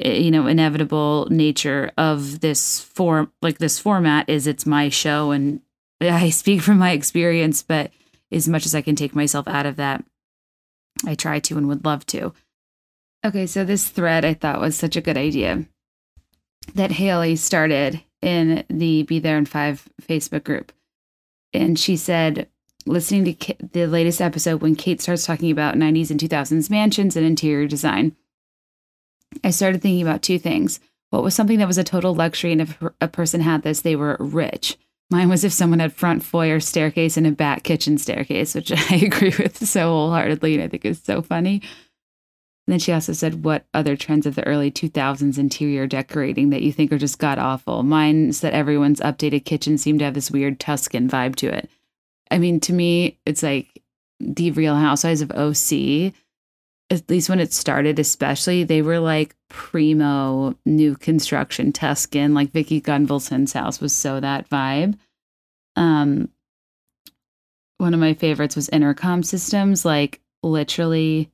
Eh, 0.00 0.14
you 0.14 0.30
know 0.30 0.46
inevitable 0.46 1.26
nature 1.30 1.90
of 1.98 2.40
this 2.40 2.80
form 2.80 3.30
like 3.42 3.58
this 3.58 3.78
format 3.78 4.28
is 4.28 4.46
it's 4.46 4.64
my 4.64 4.88
show 4.88 5.30
and 5.30 5.60
i 6.00 6.30
speak 6.30 6.62
from 6.62 6.78
my 6.78 6.92
experience 6.92 7.62
but 7.62 7.90
as 8.32 8.48
much 8.48 8.64
as 8.64 8.74
i 8.74 8.80
can 8.80 8.96
take 8.96 9.14
myself 9.14 9.46
out 9.46 9.66
of 9.66 9.76
that 9.76 10.04
i 11.06 11.14
try 11.14 11.38
to 11.38 11.56
and 11.56 11.68
would 11.68 11.84
love 11.84 12.06
to. 12.06 12.32
Okay 13.24 13.46
so 13.46 13.64
this 13.64 13.88
thread 13.88 14.24
i 14.24 14.32
thought 14.32 14.60
was 14.60 14.76
such 14.76 14.96
a 14.96 15.02
good 15.02 15.16
idea. 15.16 15.66
That 16.74 16.92
haley 16.92 17.36
started 17.36 18.02
in 18.22 18.64
the 18.68 19.02
be 19.02 19.18
there 19.18 19.38
in 19.38 19.46
five 19.46 19.88
facebook 20.02 20.44
group. 20.44 20.72
And 21.52 21.78
she 21.78 21.96
said 21.96 22.48
listening 22.86 23.34
to 23.34 23.54
the 23.72 23.86
latest 23.86 24.20
episode 24.20 24.62
when 24.62 24.74
kate 24.74 25.00
starts 25.00 25.26
talking 25.26 25.50
about 25.50 25.74
90s 25.74 26.10
and 26.10 26.20
2000s 26.20 26.70
mansions 26.70 27.16
and 27.16 27.26
interior 27.26 27.66
design 27.66 28.16
I 29.44 29.50
started 29.50 29.82
thinking 29.82 30.02
about 30.02 30.22
two 30.22 30.38
things. 30.38 30.80
What 31.10 31.22
was 31.22 31.34
something 31.34 31.58
that 31.58 31.68
was 31.68 31.78
a 31.78 31.84
total 31.84 32.14
luxury, 32.14 32.52
and 32.52 32.60
if 32.60 32.82
a 33.00 33.08
person 33.08 33.40
had 33.40 33.62
this, 33.62 33.80
they 33.80 33.96
were 33.96 34.16
rich. 34.20 34.78
Mine 35.10 35.28
was 35.28 35.42
if 35.42 35.52
someone 35.52 35.80
had 35.80 35.92
front 35.92 36.22
foyer 36.22 36.60
staircase 36.60 37.16
and 37.16 37.26
a 37.26 37.32
back 37.32 37.64
kitchen 37.64 37.98
staircase, 37.98 38.54
which 38.54 38.70
I 38.90 38.96
agree 38.96 39.34
with 39.36 39.66
so 39.66 39.88
wholeheartedly, 39.88 40.54
and 40.54 40.62
I 40.62 40.68
think 40.68 40.84
is 40.84 41.02
so 41.02 41.20
funny. 41.20 41.62
And 42.66 42.74
then 42.74 42.78
she 42.78 42.92
also 42.92 43.12
said, 43.12 43.42
What 43.42 43.66
other 43.74 43.96
trends 43.96 44.26
of 44.26 44.36
the 44.36 44.46
early 44.46 44.70
2000s 44.70 45.36
interior 45.36 45.88
decorating 45.88 46.50
that 46.50 46.62
you 46.62 46.72
think 46.72 46.92
are 46.92 46.98
just 46.98 47.18
god 47.18 47.38
awful? 47.38 47.82
Mine's 47.82 48.40
that 48.40 48.52
everyone's 48.52 49.00
updated 49.00 49.44
kitchen 49.44 49.78
seemed 49.78 49.98
to 49.98 50.04
have 50.04 50.14
this 50.14 50.30
weird 50.30 50.60
Tuscan 50.60 51.08
vibe 51.08 51.34
to 51.36 51.48
it. 51.48 51.68
I 52.30 52.38
mean, 52.38 52.60
to 52.60 52.72
me, 52.72 53.18
it's 53.26 53.42
like 53.42 53.82
the 54.20 54.50
real 54.52 54.76
housewives 54.76 55.22
of 55.22 55.32
OC 55.32 56.12
at 56.90 57.08
least 57.08 57.30
when 57.30 57.38
it 57.38 57.52
started, 57.52 57.98
especially, 58.00 58.64
they 58.64 58.82
were 58.82 58.98
like 58.98 59.36
primo 59.48 60.56
new 60.66 60.96
construction 60.96 61.72
Tuscan. 61.72 62.34
Like 62.34 62.50
Vicki 62.50 62.80
Gunvalson's 62.80 63.52
house 63.52 63.80
was 63.80 63.92
so 63.92 64.18
that 64.18 64.50
vibe. 64.50 64.98
Um, 65.76 66.28
one 67.78 67.94
of 67.94 68.00
my 68.00 68.14
favorites 68.14 68.56
was 68.56 68.68
intercom 68.70 69.22
systems, 69.22 69.84
like 69.84 70.20
literally 70.42 71.30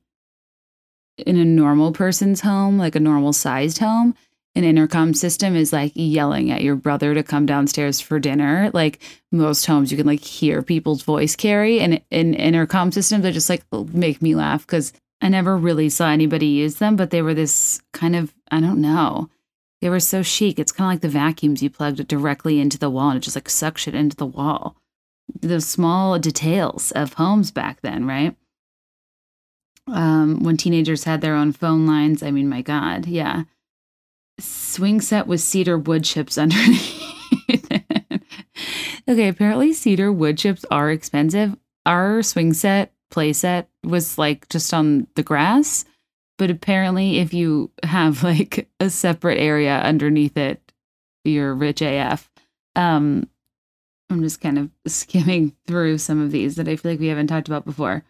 in 1.25 1.37
a 1.37 1.45
normal 1.45 1.91
person's 1.91 2.41
home, 2.41 2.77
like 2.77 2.95
a 2.95 2.99
normal 2.99 3.33
sized 3.33 3.79
home. 3.79 4.13
An 4.57 4.63
intercom 4.63 5.13
system 5.13 5.55
is 5.55 5.71
like 5.71 5.91
yelling 5.93 6.49
at 6.49 6.63
your 6.63 6.75
brother 6.75 7.13
to 7.13 7.21
come 7.21 7.45
downstairs 7.45 8.01
for 8.01 8.17
dinner. 8.17 8.71
Like 8.73 8.99
most 9.31 9.67
homes, 9.67 9.91
you 9.91 9.97
can 9.97 10.07
like 10.07 10.23
hear 10.23 10.63
people's 10.63 11.03
voice 11.03 11.35
carry, 11.35 11.79
and 11.79 12.01
in 12.09 12.33
intercom 12.33 12.91
systems, 12.91 13.21
they 13.21 13.31
just 13.31 13.51
like 13.51 13.63
make 13.93 14.19
me 14.19 14.33
laugh 14.33 14.65
because 14.65 14.93
I 15.21 15.29
never 15.29 15.55
really 15.55 15.89
saw 15.89 16.09
anybody 16.09 16.47
use 16.47 16.77
them, 16.77 16.95
but 16.95 17.11
they 17.11 17.21
were 17.21 17.35
this 17.35 17.81
kind 17.93 18.15
of, 18.15 18.33
I 18.49 18.59
don't 18.59 18.81
know. 18.81 19.29
They 19.81 19.89
were 19.89 19.99
so 19.99 20.23
chic. 20.23 20.57
It's 20.57 20.71
kind 20.71 20.87
of 20.87 20.93
like 20.93 21.01
the 21.01 21.09
vacuums 21.19 21.61
you 21.61 21.69
plugged 21.69 22.07
directly 22.07 22.59
into 22.59 22.79
the 22.79 22.89
wall 22.89 23.09
and 23.11 23.17
it 23.17 23.23
just 23.23 23.35
like 23.35 23.49
sucks 23.49 23.87
it 23.87 23.93
into 23.93 24.17
the 24.17 24.25
wall. 24.25 24.75
the 25.41 25.61
small 25.61 26.17
details 26.19 26.91
of 26.91 27.13
homes 27.13 27.51
back 27.51 27.81
then, 27.81 28.05
right? 28.05 28.35
Um, 29.87 30.43
when 30.43 30.57
teenagers 30.57 31.03
had 31.03 31.21
their 31.21 31.35
own 31.35 31.51
phone 31.53 31.85
lines, 31.85 32.23
I 32.23 32.31
mean, 32.31 32.49
my 32.49 32.61
God, 32.61 33.05
yeah. 33.05 33.43
Swing 34.39 35.01
set 35.01 35.27
with 35.27 35.41
cedar 35.41 35.77
wood 35.77 36.03
chips 36.03 36.37
underneath. 36.37 36.93
okay, 39.09 39.27
apparently 39.27 39.73
cedar 39.73 40.11
wood 40.11 40.37
chips 40.37 40.65
are 40.71 40.91
expensive. 40.91 41.55
Our 41.85 42.21
swing 42.21 42.53
set 42.53 42.93
play 43.09 43.33
set 43.33 43.69
was 43.83 44.17
like 44.17 44.47
just 44.49 44.73
on 44.73 45.07
the 45.15 45.23
grass, 45.23 45.85
but 46.37 46.51
apparently 46.51 47.19
if 47.19 47.33
you 47.33 47.71
have 47.83 48.23
like 48.31 48.69
a 48.79 48.89
separate 48.89 49.39
area 49.39 49.79
underneath 49.79 50.37
it, 50.37 50.61
you're 51.23 51.53
rich 51.53 51.81
AF. 51.81 52.29
Um, 52.75 53.27
I'm 54.09 54.21
just 54.21 54.39
kind 54.39 54.57
of 54.57 54.69
skimming 54.85 55.53
through 55.65 55.97
some 55.97 56.21
of 56.21 56.31
these 56.31 56.55
that 56.55 56.67
I 56.67 56.75
feel 56.75 56.91
like 56.91 56.99
we 56.99 57.07
haven't 57.07 57.27
talked 57.27 57.47
about 57.47 57.65
before. 57.65 58.03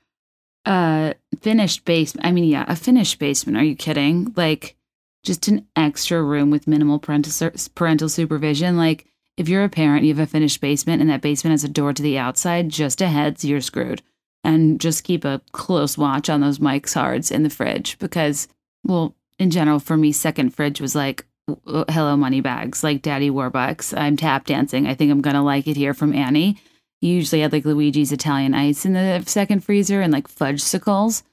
Uh, 0.65 1.13
finished 1.41 1.85
basement. 1.85 2.27
I 2.27 2.31
mean, 2.31 2.43
yeah, 2.43 2.65
a 2.67 2.75
finished 2.75 3.19
basement. 3.19 3.57
Are 3.57 3.63
you 3.63 3.75
kidding? 3.75 4.33
Like, 4.35 4.75
just 5.23 5.47
an 5.47 5.67
extra 5.75 6.21
room 6.23 6.49
with 6.49 6.67
minimal 6.67 6.99
parental 6.99 7.51
parental 7.75 8.09
supervision. 8.09 8.77
Like, 8.77 9.05
if 9.35 9.47
you're 9.49 9.63
a 9.63 9.69
parent, 9.69 10.03
you 10.03 10.13
have 10.15 10.23
a 10.23 10.29
finished 10.29 10.61
basement, 10.61 11.01
and 11.01 11.09
that 11.09 11.21
basement 11.21 11.51
has 11.51 11.63
a 11.63 11.69
door 11.69 11.93
to 11.93 12.01
the 12.01 12.17
outside. 12.17 12.69
Just 12.69 13.01
a 13.01 13.07
heads, 13.07 13.45
you're 13.45 13.61
screwed. 13.61 14.01
And 14.43 14.79
just 14.79 15.03
keep 15.03 15.25
a 15.25 15.41
close 15.51 15.97
watch 15.97 16.29
on 16.29 16.41
those 16.41 16.59
Mike's 16.59 16.93
Hards 16.93 17.31
in 17.31 17.43
the 17.43 17.49
fridge 17.49 17.99
because, 17.99 18.47
well, 18.83 19.15
in 19.37 19.51
general, 19.51 19.79
for 19.79 19.97
me, 19.97 20.11
second 20.11 20.55
fridge 20.55 20.79
was 20.79 20.95
like 20.95 21.25
hello 21.65 22.17
money 22.17 22.41
bags 22.41 22.83
like 22.83 23.01
daddy 23.01 23.29
warbucks 23.29 23.97
i'm 23.97 24.17
tap 24.17 24.45
dancing 24.45 24.85
i 24.85 24.93
think 24.93 25.09
i'm 25.09 25.21
gonna 25.21 25.43
like 25.43 25.65
it 25.65 25.77
here 25.77 25.93
from 25.93 26.13
annie 26.13 26.57
you 26.99 27.13
usually 27.13 27.41
had 27.41 27.53
like 27.53 27.63
luigi's 27.63 28.11
italian 28.11 28.53
ice 28.53 28.85
in 28.85 28.91
the 28.91 29.23
second 29.25 29.63
freezer 29.63 30.01
and 30.01 30.11
like 30.11 30.27
fudgesicles 30.27 31.23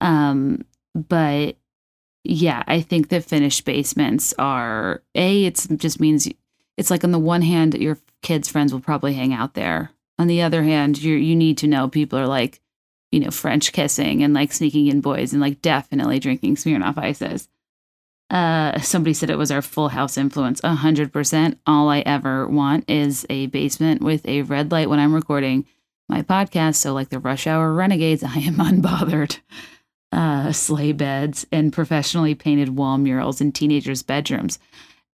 um 0.00 0.64
but 0.94 1.56
yeah 2.24 2.62
i 2.66 2.80
think 2.80 3.08
that 3.08 3.24
finished 3.24 3.64
basements 3.64 4.34
are 4.38 5.02
a 5.14 5.44
it 5.44 5.66
just 5.76 6.00
means 6.00 6.28
it's 6.76 6.90
like 6.90 7.04
on 7.04 7.12
the 7.12 7.18
one 7.18 7.42
hand 7.42 7.74
your 7.74 7.98
kids 8.22 8.48
friends 8.48 8.72
will 8.72 8.80
probably 8.80 9.14
hang 9.14 9.32
out 9.32 9.54
there 9.54 9.90
on 10.18 10.26
the 10.26 10.42
other 10.42 10.62
hand 10.62 11.02
you 11.02 11.14
you 11.14 11.36
need 11.36 11.56
to 11.58 11.66
know 11.66 11.88
people 11.88 12.18
are 12.18 12.26
like 12.26 12.60
you 13.12 13.20
know 13.20 13.30
french 13.30 13.72
kissing 13.72 14.22
and 14.22 14.34
like 14.34 14.52
sneaking 14.52 14.88
in 14.88 15.00
boys 15.00 15.32
and 15.32 15.40
like 15.40 15.62
definitely 15.62 16.18
drinking 16.18 16.56
smirnoff 16.56 16.98
ices 16.98 17.48
uh, 18.30 18.78
somebody 18.80 19.14
said 19.14 19.30
it 19.30 19.38
was 19.38 19.50
our 19.50 19.62
full 19.62 19.88
house 19.88 20.18
influence. 20.18 20.60
A 20.62 20.74
hundred 20.74 21.12
percent. 21.12 21.58
All 21.66 21.88
I 21.88 22.00
ever 22.00 22.46
want 22.46 22.88
is 22.88 23.24
a 23.30 23.46
basement 23.46 24.02
with 24.02 24.26
a 24.28 24.42
red 24.42 24.70
light 24.70 24.90
when 24.90 24.98
I'm 24.98 25.14
recording 25.14 25.66
my 26.08 26.22
podcast. 26.22 26.76
So, 26.76 26.92
like 26.92 27.08
the 27.08 27.18
Rush 27.18 27.46
Hour 27.46 27.72
Renegades, 27.72 28.22
I 28.24 28.38
am 28.40 28.56
unbothered. 28.56 29.38
Uh, 30.10 30.52
sleigh 30.52 30.92
beds 30.92 31.46
and 31.52 31.72
professionally 31.72 32.34
painted 32.34 32.70
wall 32.70 32.98
murals 32.98 33.40
in 33.40 33.52
teenagers' 33.52 34.02
bedrooms. 34.02 34.58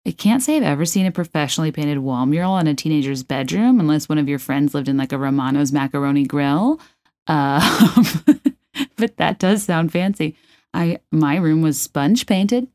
I 0.07 0.11
can't 0.11 0.43
say 0.43 0.57
I've 0.57 0.63
ever 0.63 0.85
seen 0.85 1.05
a 1.05 1.11
professionally 1.11 1.71
painted 1.71 1.99
wall 1.99 2.25
mural 2.27 2.57
in 2.59 2.67
a 2.67 2.75
teenager's 2.75 3.23
bedroom 3.23 3.79
unless 3.79 4.07
one 4.07 4.19
of 4.19 4.29
your 4.29 4.39
friends 4.39 4.73
lived 4.73 4.87
in 4.87 4.97
like 4.97 5.11
a 5.11 5.17
Romano's 5.17 5.71
macaroni 5.71 6.25
grill. 6.25 6.79
Uh, 7.25 8.03
but 8.97 9.17
that 9.17 9.39
does 9.39 9.63
sound 9.63 9.91
fancy. 9.91 10.35
I 10.73 10.99
my 11.11 11.37
room 11.37 11.61
was 11.61 11.81
sponge 11.81 12.27
painted 12.27 12.67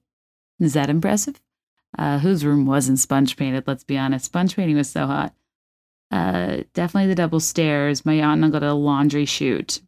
is 0.61 0.75
that 0.75 0.91
impressive? 0.91 1.41
Uh, 1.99 2.19
whose 2.19 2.45
room 2.45 2.67
wasn't 2.67 2.99
sponge 2.99 3.37
painted? 3.37 3.67
Let's 3.67 3.83
be 3.83 3.99
honest. 3.99 4.27
Sponge 4.27 4.55
painting 4.55 4.77
was 4.77 4.91
so 4.91 5.07
hot. 5.07 5.35
Uh, 6.11 6.59
definitely 6.75 7.09
the 7.09 7.15
double 7.15 7.41
stairs. 7.41 8.05
My 8.05 8.15
aunt 8.15 8.39
and 8.39 8.45
uncle 8.45 8.61
got 8.61 8.67
a 8.67 8.75
laundry 8.75 9.25
chute. 9.25 9.81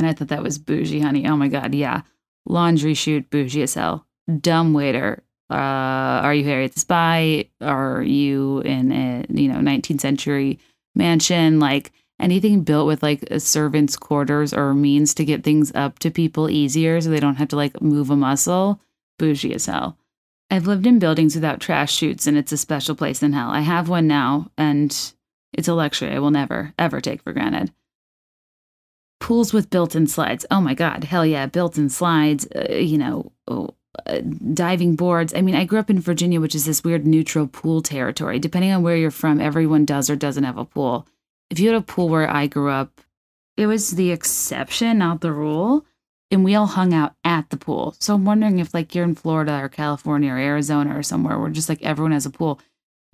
And 0.00 0.08
I 0.08 0.14
thought 0.14 0.28
that 0.28 0.42
was 0.42 0.56
bougie, 0.56 1.00
honey. 1.00 1.28
Oh 1.28 1.36
my 1.36 1.48
God. 1.48 1.74
Yeah. 1.74 2.00
Laundry 2.46 2.94
chute, 2.94 3.28
bougie 3.28 3.62
as 3.62 3.74
hell. 3.74 4.06
Dumb 4.40 4.72
waiter. 4.72 5.22
Uh, 5.50 6.24
are 6.24 6.32
you 6.32 6.42
Harriet 6.44 6.72
the 6.72 6.80
Spy? 6.80 7.44
Are 7.60 8.00
you 8.00 8.60
in 8.60 8.92
a, 8.92 9.26
you 9.28 9.46
know, 9.46 9.58
19th 9.58 10.00
century 10.00 10.58
mansion? 10.94 11.60
Like 11.60 11.92
anything 12.18 12.62
built 12.62 12.86
with 12.86 13.02
like 13.02 13.24
a 13.30 13.40
servant's 13.40 13.94
quarters 13.94 14.54
or 14.54 14.72
means 14.72 15.12
to 15.14 15.24
get 15.26 15.44
things 15.44 15.70
up 15.74 15.98
to 15.98 16.10
people 16.10 16.48
easier 16.48 16.98
so 16.98 17.10
they 17.10 17.20
don't 17.20 17.34
have 17.34 17.48
to 17.48 17.56
like 17.56 17.82
move 17.82 18.08
a 18.08 18.16
muscle 18.16 18.80
bougie 19.18 19.54
as 19.54 19.66
hell. 19.66 19.98
I've 20.50 20.66
lived 20.66 20.86
in 20.86 20.98
buildings 20.98 21.34
without 21.34 21.60
trash 21.60 21.94
chutes, 21.94 22.26
and 22.26 22.38
it's 22.38 22.52
a 22.52 22.56
special 22.56 22.96
place 22.96 23.22
in 23.22 23.34
hell. 23.34 23.50
I 23.50 23.60
have 23.60 23.90
one 23.90 24.06
now, 24.06 24.50
and 24.56 24.90
it's 25.52 25.68
a 25.68 25.74
luxury 25.74 26.10
I 26.10 26.18
will 26.20 26.30
never, 26.30 26.72
ever 26.78 27.02
take 27.02 27.22
for 27.22 27.34
granted. 27.34 27.70
Pools 29.20 29.52
with 29.52 29.70
built 29.70 29.94
in 29.94 30.06
slides. 30.06 30.44
Oh 30.50 30.60
my 30.60 30.74
God, 30.74 31.04
hell 31.04 31.24
yeah, 31.24 31.46
built 31.46 31.78
in 31.78 31.88
slides, 31.88 32.48
uh, 32.54 32.72
you 32.74 32.98
know, 32.98 33.32
oh, 33.46 33.74
uh, 34.06 34.20
diving 34.54 34.96
boards. 34.96 35.34
I 35.34 35.42
mean, 35.42 35.54
I 35.54 35.64
grew 35.64 35.78
up 35.78 35.90
in 35.90 36.00
Virginia, 36.00 36.40
which 36.40 36.54
is 36.54 36.64
this 36.64 36.82
weird 36.82 37.06
neutral 37.06 37.46
pool 37.46 37.82
territory. 37.82 38.38
Depending 38.38 38.72
on 38.72 38.82
where 38.82 38.96
you're 38.96 39.10
from, 39.10 39.40
everyone 39.40 39.84
does 39.84 40.10
or 40.10 40.16
doesn't 40.16 40.44
have 40.44 40.58
a 40.58 40.64
pool. 40.64 41.06
If 41.50 41.60
you 41.60 41.68
had 41.68 41.78
a 41.78 41.84
pool 41.84 42.08
where 42.08 42.30
I 42.30 42.46
grew 42.46 42.70
up, 42.70 43.00
it 43.56 43.66
was 43.66 43.90
the 43.92 44.10
exception, 44.10 44.98
not 44.98 45.20
the 45.20 45.32
rule 45.32 45.84
and 46.30 46.44
we 46.44 46.54
all 46.54 46.66
hung 46.66 46.94
out 46.94 47.14
at 47.24 47.50
the 47.50 47.56
pool. 47.56 47.94
So 47.98 48.14
I'm 48.14 48.24
wondering 48.24 48.58
if 48.58 48.72
like 48.72 48.94
you're 48.94 49.04
in 49.04 49.14
Florida 49.14 49.60
or 49.60 49.68
California 49.68 50.32
or 50.32 50.38
Arizona 50.38 50.96
or 50.96 51.02
somewhere 51.02 51.38
where 51.38 51.50
just 51.50 51.68
like 51.68 51.82
everyone 51.82 52.12
has 52.12 52.26
a 52.26 52.30
pool. 52.30 52.60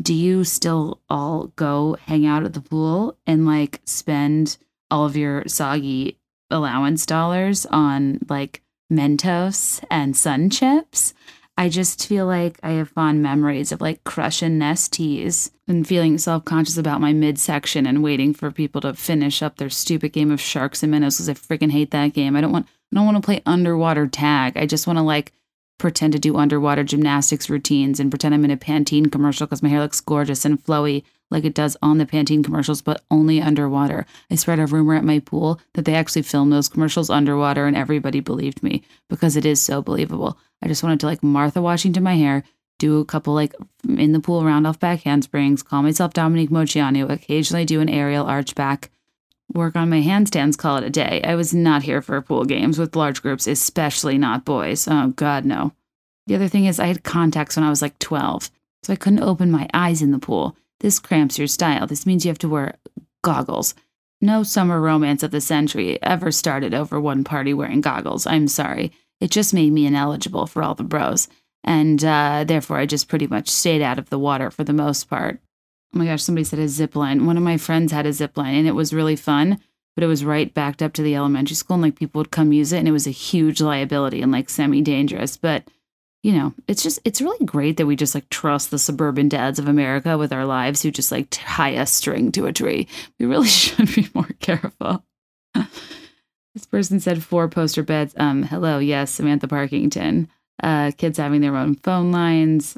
Do 0.01 0.12
you 0.12 0.45
still 0.45 1.01
all 1.09 1.53
go 1.57 1.97
hang 2.05 2.27
out 2.27 2.45
at 2.45 2.53
the 2.53 2.61
pool 2.61 3.16
and 3.27 3.47
like 3.47 3.81
spend 3.85 4.59
all 4.90 5.04
of 5.04 5.16
your 5.16 5.44
soggy 5.46 6.18
allowance 6.50 7.06
dollars 7.06 7.66
on 7.66 8.20
like 8.28 8.62
Mentos 8.92 9.82
and 9.90 10.16
sun 10.16 10.50
chips? 10.50 11.14
I 11.58 11.68
just 11.70 12.06
feel 12.06 12.26
like 12.26 12.60
I 12.62 12.72
have 12.72 12.90
fond 12.90 13.22
memories 13.22 13.72
of 13.72 13.80
like 13.80 14.04
crushing 14.04 14.58
Nesteas 14.58 15.50
and 15.66 15.86
feeling 15.86 16.18
self 16.18 16.44
conscious 16.44 16.76
about 16.76 17.00
my 17.00 17.12
midsection 17.12 17.86
and 17.86 18.02
waiting 18.02 18.34
for 18.34 18.50
people 18.50 18.82
to 18.82 18.94
finish 18.94 19.42
up 19.42 19.56
their 19.56 19.70
stupid 19.70 20.12
game 20.12 20.30
of 20.30 20.40
sharks 20.40 20.82
and 20.82 20.92
minnows 20.92 21.16
because 21.16 21.30
I 21.30 21.34
freaking 21.34 21.72
hate 21.72 21.92
that 21.92 22.12
game. 22.12 22.36
I 22.36 22.42
don't 22.42 22.52
want 22.52 22.66
I 22.92 22.96
don't 22.96 23.06
want 23.06 23.16
to 23.16 23.26
play 23.26 23.42
underwater 23.46 24.06
tag. 24.06 24.56
I 24.56 24.66
just 24.66 24.86
want 24.86 24.98
to 24.98 25.02
like 25.02 25.32
pretend 25.78 26.12
to 26.12 26.19
do 26.19 26.36
underwater 26.36 26.85
gymnastics 26.85 27.51
routines 27.51 28.01
and 28.01 28.11
pretend 28.11 28.35
I'm 28.35 28.44
in 28.44 28.51
a 28.51 28.57
Pantene 28.57 29.11
commercial 29.11 29.47
because 29.47 29.62
my 29.62 29.69
hair 29.69 29.81
looks 29.81 30.01
gorgeous 30.01 30.44
and 30.44 30.62
flowy 30.62 31.05
like 31.31 31.44
it 31.44 31.55
does 31.55 31.77
on 31.82 31.98
the 31.98 32.07
Pantene 32.07 32.44
commercials, 32.44 32.81
but 32.81 33.03
only 33.11 33.40
underwater. 33.40 34.07
I 34.31 34.36
spread 34.36 34.59
a 34.59 34.66
rumor 34.66 34.94
at 34.94 35.05
my 35.05 35.19
pool 35.19 35.61
that 35.74 35.85
they 35.85 35.94
actually 35.94 36.23
filmed 36.23 36.53
those 36.53 36.69
commercials 36.69 37.11
underwater 37.11 37.66
and 37.66 37.77
everybody 37.77 38.20
believed 38.20 38.62
me 38.62 38.82
because 39.09 39.36
it 39.36 39.44
is 39.44 39.61
so 39.61 39.82
believable. 39.82 40.39
I 40.62 40.69
just 40.69 40.82
wanted 40.82 41.01
to 41.01 41.07
like 41.07 41.23
Martha 41.23 41.61
Washington 41.61 42.05
my 42.05 42.15
hair, 42.15 42.44
do 42.78 43.01
a 43.01 43.05
couple 43.05 43.35
like 43.35 43.55
in 43.89 44.12
the 44.12 44.20
pool 44.20 44.44
round 44.44 44.66
off 44.66 44.78
back 44.78 45.03
handsprings, 45.03 45.62
call 45.62 45.82
myself 45.82 46.12
Dominique 46.12 46.51
Moceanu, 46.51 47.11
occasionally 47.11 47.65
do 47.65 47.81
an 47.81 47.89
aerial 47.89 48.27
arch 48.27 48.55
back 48.55 48.90
work 49.52 49.77
on 49.77 49.90
my 49.90 50.02
handstands, 50.02 50.59
call 50.59 50.77
it 50.77 50.85
a 50.85 50.90
day. 50.90 51.20
I 51.24 51.35
was 51.35 51.55
not 51.55 51.82
here 51.82 52.02
for 52.02 52.20
pool 52.20 52.44
games 52.44 52.78
with 52.78 52.97
large 52.97 53.23
groups, 53.23 53.47
especially 53.47 54.18
not 54.18 54.44
boys. 54.44 54.86
Oh, 54.89 55.09
God, 55.09 55.44
no. 55.44 55.73
The 56.27 56.35
other 56.35 56.48
thing 56.48 56.64
is, 56.66 56.81
I 56.81 56.86
had 56.86 57.05
contacts 57.05 57.56
when 57.56 57.64
I 57.64 57.70
was 57.70 57.82
like 57.82 57.98
12, 57.98 58.51
so 58.82 58.93
I 58.93 58.97
couldn't 58.97 59.23
open 59.23 59.51
my 59.51 59.68
eyes 59.73 60.02
in 60.02 60.10
the 60.10 60.18
pool. 60.18 60.56
This 60.81 60.98
cramps 60.98 61.39
your 61.39 61.47
style. 61.47 61.86
This 61.86 62.06
means 62.06 62.24
you 62.24 62.31
have 62.31 62.39
to 62.39 62.48
wear 62.48 62.77
goggles. 63.23 63.74
No 64.20 64.43
summer 64.43 64.81
romance 64.81 65.23
of 65.23 65.31
the 65.31 65.40
century 65.40 66.02
ever 66.02 66.31
started 66.32 66.74
over 66.74 67.01
one 67.01 67.23
party 67.23 67.55
wearing 67.55 67.81
goggles. 67.81 68.27
I'm 68.27 68.48
sorry. 68.48 68.93
It 69.20 69.31
just 69.31 69.55
made 69.55 69.73
me 69.73 69.86
ineligible 69.86 70.47
for 70.47 70.62
all 70.62 70.74
the 70.74 70.85
bros. 70.85 71.28
And 71.64 72.05
uh, 72.05 72.44
therefore, 72.47 72.78
I 72.78 72.86
just 72.86 73.09
pretty 73.09 73.27
much 73.27 73.48
stayed 73.48 73.82
out 73.82 73.98
of 73.98 74.10
the 74.10 74.18
water 74.18 74.51
for 74.51 74.64
the 74.64 74.73
most 74.73 75.09
part 75.09 75.40
oh 75.97 75.98
my 75.98 76.05
gosh, 76.05 76.23
somebody 76.23 76.44
said 76.44 76.59
a 76.59 76.68
zip 76.68 76.94
line. 76.94 77.24
One 77.24 77.39
of 77.39 77.43
my 77.43 77.56
friends 77.56 77.90
had 77.90 78.05
a 78.05 78.12
zip 78.12 78.36
line 78.36 78.55
and 78.55 78.68
it 78.68 78.74
was 78.74 78.93
really 78.93 79.16
fun, 79.16 79.59
but 79.94 80.05
it 80.05 80.09
was 80.09 80.27
right 80.27 80.52
backed 80.52 80.82
up 80.82 80.93
to 80.93 81.02
the 81.02 81.16
elementary 81.16 81.56
school 81.56 81.77
and 81.77 81.85
like 81.85 81.98
people 81.98 82.18
would 82.18 82.31
come 82.31 82.52
use 82.52 82.70
it 82.70 82.81
and 82.81 82.86
it 82.86 82.93
was 82.93 83.06
a 83.06 83.10
huge 83.10 83.62
liability 83.62 84.20
and 84.20 84.31
like 84.31 84.51
semi 84.51 84.82
dangerous. 84.82 85.39
But 85.39 85.66
you 86.23 86.32
know, 86.32 86.52
it's 86.68 86.82
just 86.82 86.98
it's 87.06 87.23
really 87.23 87.47
great 87.47 87.78
that 87.78 87.86
we 87.86 87.97
just 87.97 88.14
like 88.14 88.28
trust 88.28 88.70
the 88.70 88.78
suburban 88.78 89.31
dads 89.31 89.59
of 89.59 89.68
America 89.68 90.18
with 90.18 90.35
our 90.35 90.44
lives 90.44 90.82
who 90.82 90.90
just 90.90 91.10
like 91.10 91.28
tie 91.31 91.70
a 91.70 91.86
string 91.86 92.31
to 92.32 92.44
a 92.44 92.52
tree. 92.52 92.89
We 93.18 93.24
really 93.24 93.48
should 93.48 93.94
be 93.94 94.09
more 94.12 94.28
careful. 94.39 95.02
this 95.55 96.66
person 96.70 97.01
said 97.01 97.24
four 97.24 97.48
poster 97.48 97.82
beds. 97.82 98.12
Um, 98.18 98.43
hello, 98.43 98.81
yes, 98.81 99.12
Samantha 99.12 99.48
Parkington. 99.48 100.28
Uh, 100.62 100.90
kids 100.98 101.16
having 101.16 101.40
their 101.40 101.56
own 101.56 101.74
phone 101.77 102.12
lines 102.12 102.77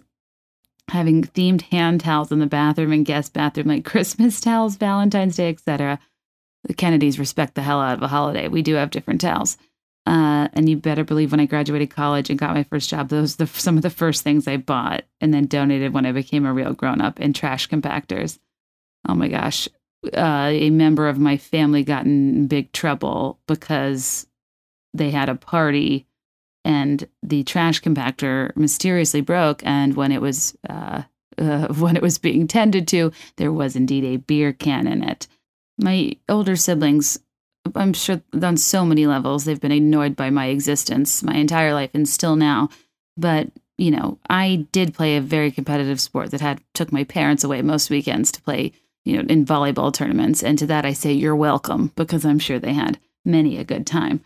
having 0.89 1.23
themed 1.23 1.63
hand 1.63 2.01
towels 2.01 2.33
in 2.33 2.39
the 2.39 2.47
bathroom 2.47 2.93
and 2.93 3.07
guest 3.07 3.33
bathroom, 3.33 3.69
like 3.69 3.85
Christmas 3.87 4.41
towels, 4.41 4.77
Valentine's 4.77 5.37
Day, 5.37 5.51
etc. 5.51 5.99
The 6.65 6.75
Kennedys 6.75 7.19
respect 7.19 7.55
the 7.55 7.63
hell 7.63 7.81
out 7.81 7.97
of 7.97 8.03
a 8.03 8.09
holiday. 8.09 8.49
We 8.49 8.63
do 8.63 8.75
have 8.75 8.91
different 8.91 9.21
towels. 9.21 9.57
Uh, 10.07 10.49
and 10.55 10.69
you 10.69 10.77
better 10.77 11.05
believe 11.05 11.31
when 11.31 11.41
I 11.41 11.45
graduated 11.45 11.91
college 11.91 12.31
and 12.31 12.39
got 12.39 12.55
my 12.55 12.63
first 12.63 12.89
job, 12.89 13.11
those 13.11 13.39
were 13.39 13.47
some 13.53 13.77
of 13.77 13.83
the 13.83 13.91
first 13.91 14.23
things 14.23 14.49
I 14.49 14.57
bought 14.57 15.05
and 15.21 15.35
then 15.35 15.47
donated 15.47 15.93
when 15.93 16.07
I 16.07 16.13
became 16.13 16.47
a 16.47 16.53
real 16.53 16.73
grown 16.73 17.01
up 17.01 17.21
in 17.21 17.33
trash 17.35 17.69
compactors. 17.69 18.39
Oh 19.07 19.15
my 19.15 19.29
gosh. 19.29 19.69
uh, 20.17 20.49
a 20.51 20.71
member 20.71 21.09
of 21.09 21.19
my 21.19 21.37
family 21.37 21.85
got 21.85 22.07
in 22.07 22.47
big 22.47 22.73
trouble 22.73 23.39
because 23.47 24.27
they 24.95 25.11
had 25.11 25.29
a 25.29 25.35
party 25.35 26.08
and 26.69 27.09
the 27.23 27.43
trash 27.45 27.81
compactor 27.81 28.55
mysteriously 28.55 29.23
broke. 29.23 29.63
And 29.65 29.97
when 29.97 30.13
it 30.13 30.21
was 30.21 30.55
uh, 30.69 31.03
uh, 31.39 31.69
when 31.75 31.97
it 31.97 32.03
was 32.03 32.19
being 32.19 32.47
tended 32.47 32.87
to, 32.89 33.11
there 33.37 33.53
was 33.53 33.75
indeed 33.75 34.05
a 34.05 34.17
beer 34.19 34.53
can 34.53 34.87
in 34.87 35.03
it. 35.03 35.27
My 35.79 36.17
older 36.29 36.57
siblings, 36.57 37.19
I'm 37.75 37.93
sure 37.95 38.21
on 38.43 38.57
so 38.57 38.85
many 38.85 39.07
levels, 39.07 39.45
they've 39.45 39.61
been 39.61 39.73
annoyed 39.73 40.15
by 40.15 40.31
my 40.31 40.47
existence 40.47 41.23
my 41.23 41.35
entire 41.37 41.73
life 41.73 41.91
and 41.95 42.09
still 42.09 42.37
now. 42.37 42.69
But 43.17 43.49
you 43.79 43.91
know, 43.93 44.19
I 44.29 44.67
did 44.73 44.93
play 44.93 45.17
a 45.17 45.21
very 45.23 45.51
competitive 45.51 46.01
sport 46.01 46.33
that 46.33 46.41
had 46.41 46.61
took 46.75 46.93
my 46.93 47.05
parents 47.05 47.45
away 47.45 47.63
most 47.63 47.89
weekends 47.89 48.31
to 48.33 48.43
play, 48.43 48.73
you 49.05 49.17
know, 49.17 49.25
in 49.29 49.47
volleyball 49.47 49.95
tournaments. 49.95 50.43
And 50.43 50.59
to 50.59 50.67
that 50.67 50.85
I 50.85 50.93
say 50.93 51.13
you're 51.13 51.37
welcome 51.37 51.93
because 51.95 52.27
I'm 52.27 52.41
sure 52.41 52.59
they 52.59 52.75
had 52.75 52.99
many 53.25 53.57
a 53.57 53.65
good 53.65 53.87
time. 53.87 54.21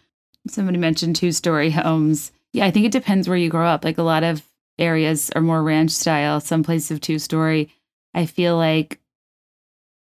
Somebody 0.49 0.79
mentioned 0.79 1.17
two 1.17 1.33
story 1.33 1.71
homes. 1.71 2.33
Yeah, 2.53 2.67
I 2.67 2.71
think 2.71 2.87
it 2.87 2.93
depends 2.93 3.29
where 3.29 3.39
you 3.39 3.49
grow 3.49 3.67
up. 3.67 3.85
Like 3.85 3.99
a 3.99 4.03
lot 4.03 4.25
of 4.25 4.43
areas 4.79 5.31
are 5.35 5.43
more 5.43 5.63
ranch 5.63 5.91
style, 5.91 6.41
some 6.41 6.63
places 6.63 6.89
have 6.89 7.01
two 7.01 7.19
story. 7.19 7.71
I 8.15 8.27
feel 8.27 8.57
like 8.57 9.01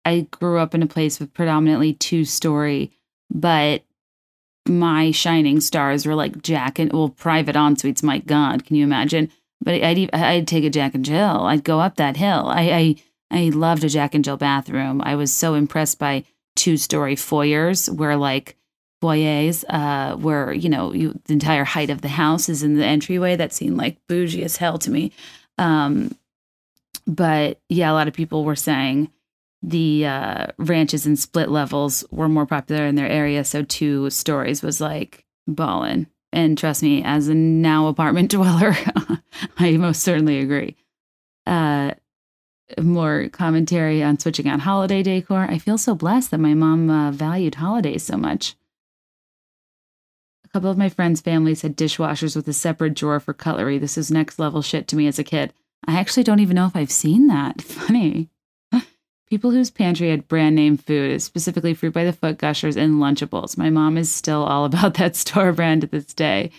I 0.05 0.27
grew 0.31 0.59
up 0.59 0.74
in 0.74 0.82
a 0.82 0.86
place 0.86 1.19
with 1.19 1.35
predominantly 1.35 1.93
two 1.93 2.24
story, 2.24 2.93
but 3.31 3.82
my 4.69 5.11
shining 5.11 5.61
stars 5.61 6.07
were 6.07 6.15
like 6.15 6.43
Jack 6.43 6.78
and 6.78 6.93
well, 6.93 7.09
private 7.09 7.57
ensuites. 7.57 8.03
My 8.03 8.19
God, 8.19 8.65
can 8.65 8.77
you 8.77 8.85
imagine? 8.85 9.31
But 9.61 9.82
I'd 9.82 10.11
I'd 10.15 10.48
take 10.48 10.65
a 10.65 10.70
Jack 10.70 10.94
and 10.94 11.05
Jill. 11.05 11.43
I'd 11.43 11.65
go 11.65 11.81
up 11.81 11.97
that 11.97 12.16
hill. 12.16 12.47
I 12.48 12.97
I, 13.31 13.36
I 13.39 13.48
loved 13.51 13.85
a 13.85 13.89
Jack 13.89 14.15
and 14.15 14.24
Jill 14.24 14.36
bathroom. 14.36 15.01
I 15.05 15.15
was 15.16 15.32
so 15.32 15.55
impressed 15.55 15.98
by 15.98 16.24
two 16.55 16.77
story 16.77 17.16
foyers 17.16 17.89
where 17.90 18.16
like 18.16 18.57
foyers, 19.01 19.64
uh, 19.68 20.16
where 20.16 20.52
you 20.52 20.68
know 20.68 20.93
you 20.93 21.18
the 21.24 21.32
entire 21.32 21.64
height 21.64 21.90
of 21.90 22.02
the 22.02 22.09
house 22.09 22.48
is 22.48 22.62
in 22.62 22.77
the 22.77 22.85
entryway. 22.85 23.36
That 23.36 23.52
seemed 23.52 23.77
like 23.77 23.98
bougie 24.09 24.44
as 24.44 24.56
hell 24.56 24.78
to 24.78 24.90
me. 24.90 25.12
Um, 25.59 26.16
but 27.06 27.60
yeah, 27.68 27.90
a 27.90 27.94
lot 27.94 28.09
of 28.09 28.14
people 28.14 28.44
were 28.44 28.56
saying 28.56 29.10
the 29.62 30.06
uh, 30.06 30.47
ranches 30.59 31.06
and 31.06 31.18
split 31.18 31.51
levels 31.51 32.05
were 32.10 32.28
more 32.28 32.47
popular 32.47 32.86
in 32.86 32.94
their 32.94 33.09
area. 33.09 33.44
So 33.44 33.62
two 33.62 34.10
stories 34.10 34.62
was 34.62 34.81
like 34.81 35.24
ballin'. 35.47 36.06
And 36.32 36.59
trust 36.59 36.82
me, 36.82 37.02
as 37.02 37.28
a 37.28 37.35
now 37.35 37.86
apartment 37.86 38.31
dweller, 38.32 38.77
I 39.59 39.77
most 39.77 40.02
certainly 40.02 40.39
agree. 40.40 40.77
Uh, 41.47 41.93
more 42.81 43.28
commentary 43.28 44.02
on 44.02 44.18
switching 44.18 44.48
out 44.48 44.60
holiday 44.60 45.02
decor. 45.02 45.47
I 45.48 45.59
feel 45.59 45.78
so 45.78 45.94
blessed 45.94 46.32
that 46.32 46.39
my 46.39 46.55
mom 46.55 46.90
uh, 46.90 47.12
valued 47.12 47.56
holidays 47.56 48.02
so 48.02 48.16
much. 48.16 48.56
Couple 50.57 50.70
of 50.70 50.78
my 50.78 50.89
friends' 50.89 51.20
families 51.20 51.61
had 51.61 51.77
dishwashers 51.77 52.35
with 52.35 52.49
a 52.49 52.55
separate 52.55 52.95
drawer 52.95 53.20
for 53.20 53.35
cutlery. 53.35 53.77
This 53.77 53.99
is 53.99 54.11
next 54.11 54.39
level 54.39 54.62
shit 54.62 54.89
to 54.89 54.97
me 54.97 55.07
as 55.07 55.19
a 55.19 55.23
kid. 55.23 55.53
I 55.87 56.01
actually 56.01 56.23
don't 56.23 56.41
even 56.41 56.57
know 56.57 56.65
if 56.65 56.74
I've 56.74 56.91
seen 56.91 57.27
that. 57.27 57.61
Funny. 57.61 58.31
People 59.28 59.51
whose 59.51 59.70
pantry 59.70 60.09
had 60.09 60.28
brand 60.28 60.57
name 60.57 60.78
food, 60.78 61.20
specifically 61.20 61.74
Fruit 61.74 61.93
by 61.93 62.05
the 62.05 62.12
Foot, 62.15 62.39
Gushers, 62.39 62.74
and 62.74 62.95
Lunchables. 62.95 63.59
My 63.59 63.69
mom 63.69 63.99
is 63.99 64.11
still 64.11 64.45
all 64.45 64.65
about 64.65 64.95
that 64.99 65.15
store 65.15 65.53
brand 65.53 65.83
to 65.83 65.89
this 65.89 66.15
day. 66.15 66.51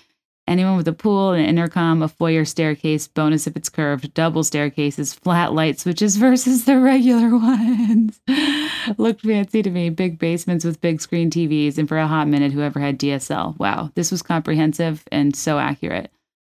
Anyone 0.47 0.77
with 0.77 0.87
a 0.87 0.93
pool, 0.93 1.33
an 1.33 1.43
intercom, 1.43 2.01
a 2.01 2.07
foyer 2.07 2.45
staircase, 2.45 3.07
bonus 3.07 3.47
if 3.47 3.57
it's 3.57 3.67
curved, 3.67 4.13
double 4.13 4.43
staircases, 4.43 5.13
flat 5.13 5.53
light 5.53 5.79
switches 5.79 6.15
versus 6.17 6.63
the 6.63 6.79
regular 6.79 7.35
ones. 7.35 8.21
Looked 8.97 9.21
fancy 9.21 9.61
to 9.61 9.69
me. 9.69 9.89
Big 9.89 10.17
basements 10.17 10.63
with 10.63 10.79
big 10.79 11.01
screen 11.01 11.29
TVs, 11.29 11.77
and 11.77 11.87
for 11.87 11.97
a 11.97 12.07
hot 12.07 12.29
minute, 12.29 12.53
whoever 12.53 12.79
had 12.79 12.97
DSL. 12.97 13.59
Wow, 13.59 13.91
this 13.95 14.09
was 14.09 14.21
comprehensive 14.21 15.03
and 15.11 15.35
so 15.35 15.59
accurate. 15.59 16.11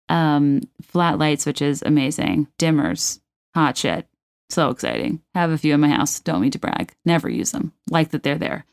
Um, 0.07 0.61
flat 0.81 1.17
light 1.17 1.41
switches, 1.41 1.81
amazing. 1.81 2.47
Dimmers, 2.59 3.19
hot 3.55 3.77
shit. 3.77 4.07
So 4.49 4.69
exciting. 4.69 5.21
Have 5.35 5.51
a 5.51 5.57
few 5.57 5.73
in 5.73 5.79
my 5.79 5.89
house. 5.89 6.19
Don't 6.19 6.41
mean 6.41 6.51
to 6.51 6.59
brag. 6.59 6.93
Never 7.05 7.29
use 7.29 7.51
them. 7.51 7.73
Like 7.89 8.09
that 8.09 8.23
they're 8.23 8.37
there. 8.37 8.65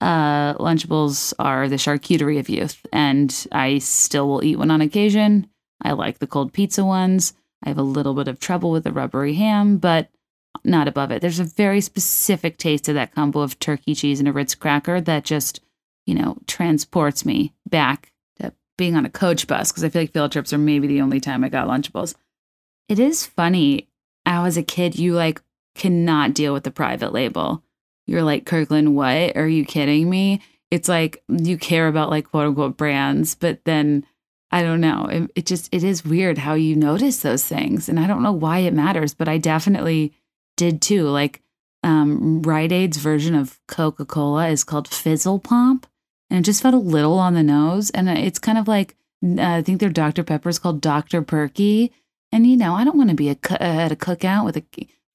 Uh, 0.00 0.54
Lunchables 0.54 1.32
are 1.38 1.68
the 1.68 1.76
charcuterie 1.76 2.38
of 2.38 2.48
youth, 2.48 2.84
and 2.92 3.46
I 3.52 3.78
still 3.78 4.28
will 4.28 4.44
eat 4.44 4.58
one 4.58 4.70
on 4.70 4.80
occasion. 4.80 5.48
I 5.82 5.92
like 5.92 6.18
the 6.18 6.26
cold 6.26 6.52
pizza 6.52 6.84
ones. 6.84 7.34
I 7.64 7.68
have 7.68 7.78
a 7.78 7.82
little 7.82 8.14
bit 8.14 8.28
of 8.28 8.38
trouble 8.38 8.70
with 8.70 8.84
the 8.84 8.92
rubbery 8.92 9.34
ham, 9.34 9.78
but 9.78 10.10
not 10.64 10.88
above 10.88 11.10
it. 11.10 11.22
There's 11.22 11.40
a 11.40 11.44
very 11.44 11.80
specific 11.80 12.58
taste 12.58 12.84
to 12.84 12.92
that 12.94 13.14
combo 13.14 13.40
of 13.40 13.58
turkey 13.58 13.94
cheese 13.94 14.18
and 14.18 14.28
a 14.28 14.32
Ritz 14.32 14.54
cracker 14.54 15.00
that 15.00 15.24
just, 15.24 15.60
you 16.06 16.14
know, 16.14 16.36
transports 16.46 17.24
me 17.24 17.54
back 17.68 18.12
to 18.40 18.52
being 18.76 18.96
on 18.96 19.06
a 19.06 19.10
coach 19.10 19.46
bus 19.46 19.70
because 19.70 19.84
I 19.84 19.88
feel 19.88 20.02
like 20.02 20.12
field 20.12 20.32
trips 20.32 20.52
are 20.52 20.58
maybe 20.58 20.86
the 20.86 21.00
only 21.00 21.20
time 21.20 21.44
I 21.44 21.48
got 21.48 21.68
Lunchables. 21.68 22.14
It 22.88 22.98
is 22.98 23.26
funny 23.26 23.88
how 24.24 24.44
as 24.44 24.56
a 24.56 24.62
kid 24.62 24.98
you 24.98 25.14
like 25.14 25.40
cannot 25.74 26.34
deal 26.34 26.52
with 26.52 26.64
the 26.64 26.70
private 26.70 27.12
label. 27.12 27.62
You're 28.06 28.22
like, 28.22 28.46
Kirkland, 28.46 28.94
what? 28.94 29.36
Are 29.36 29.48
you 29.48 29.64
kidding 29.64 30.08
me? 30.08 30.40
It's 30.70 30.88
like 30.88 31.22
you 31.28 31.58
care 31.58 31.88
about 31.88 32.10
like 32.10 32.30
quote 32.30 32.46
unquote 32.48 32.76
brands, 32.76 33.34
but 33.34 33.64
then 33.64 34.04
I 34.50 34.62
don't 34.62 34.80
know. 34.80 35.06
It, 35.06 35.30
it 35.34 35.46
just 35.46 35.68
it 35.72 35.84
is 35.84 36.04
weird 36.04 36.38
how 36.38 36.54
you 36.54 36.76
notice 36.76 37.18
those 37.20 37.44
things. 37.44 37.88
And 37.88 37.98
I 37.98 38.06
don't 38.06 38.22
know 38.22 38.32
why 38.32 38.58
it 38.58 38.74
matters, 38.74 39.14
but 39.14 39.28
I 39.28 39.38
definitely 39.38 40.12
did 40.56 40.80
too. 40.80 41.08
Like 41.08 41.42
um 41.82 42.42
Rite 42.42 42.72
Aid's 42.72 42.96
version 42.96 43.34
of 43.34 43.60
Coca-Cola 43.68 44.48
is 44.48 44.64
called 44.64 44.88
Fizzle 44.88 45.38
Pop. 45.38 45.86
And 46.30 46.40
it 46.40 46.42
just 46.42 46.62
felt 46.62 46.74
a 46.74 46.78
little 46.78 47.18
on 47.18 47.34
the 47.34 47.42
nose. 47.42 47.90
And 47.90 48.08
it's 48.08 48.38
kind 48.38 48.58
of 48.58 48.66
like 48.66 48.96
uh, 49.24 49.40
I 49.40 49.62
think 49.62 49.80
their 49.80 49.90
Dr. 49.90 50.22
Pepper 50.22 50.48
is 50.48 50.58
called 50.58 50.80
Dr. 50.80 51.22
Perky. 51.22 51.92
And 52.32 52.46
you 52.46 52.56
know, 52.56 52.74
I 52.74 52.84
don't 52.84 52.98
want 52.98 53.10
to 53.10 53.16
be 53.16 53.28
a 53.28 53.36
at 53.62 53.92
a 53.92 53.96
cookout 53.96 54.44
with 54.44 54.56
a 54.56 54.64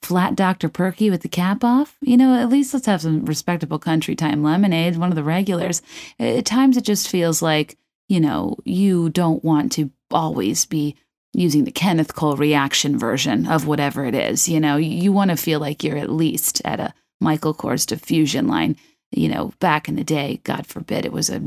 flat 0.02 0.34
Dr. 0.36 0.68
Perky 0.68 1.10
with 1.10 1.22
the 1.22 1.28
cap 1.28 1.64
off. 1.64 1.96
You 2.00 2.16
know, 2.16 2.34
at 2.34 2.48
least 2.48 2.74
let's 2.74 2.86
have 2.86 3.02
some 3.02 3.24
respectable 3.24 3.78
country 3.78 4.14
time 4.14 4.42
lemonade, 4.42 4.96
one 4.96 5.10
of 5.10 5.16
the 5.16 5.24
regulars. 5.24 5.80
At 6.18 6.44
times 6.44 6.76
it 6.76 6.84
just 6.84 7.08
feels 7.08 7.40
like, 7.40 7.78
you 8.08 8.20
know, 8.20 8.56
you 8.64 9.10
don't 9.10 9.44
want 9.44 9.72
to 9.72 9.90
always 10.10 10.66
be 10.66 10.96
using 11.32 11.64
the 11.64 11.72
Kenneth 11.72 12.14
Cole 12.14 12.36
reaction 12.36 12.98
version 12.98 13.46
of 13.46 13.66
whatever 13.66 14.04
it 14.04 14.14
is. 14.14 14.48
You 14.48 14.60
know, 14.60 14.76
you 14.76 15.12
want 15.12 15.30
to 15.30 15.36
feel 15.36 15.60
like 15.60 15.82
you're 15.82 15.96
at 15.96 16.10
least 16.10 16.60
at 16.64 16.80
a 16.80 16.92
Michael 17.20 17.54
Kors 17.54 17.86
diffusion 17.86 18.46
line. 18.46 18.76
You 19.10 19.28
know, 19.28 19.52
back 19.60 19.88
in 19.88 19.96
the 19.96 20.04
day, 20.04 20.40
God 20.44 20.66
forbid 20.66 21.04
it 21.04 21.12
was 21.12 21.30
a 21.30 21.40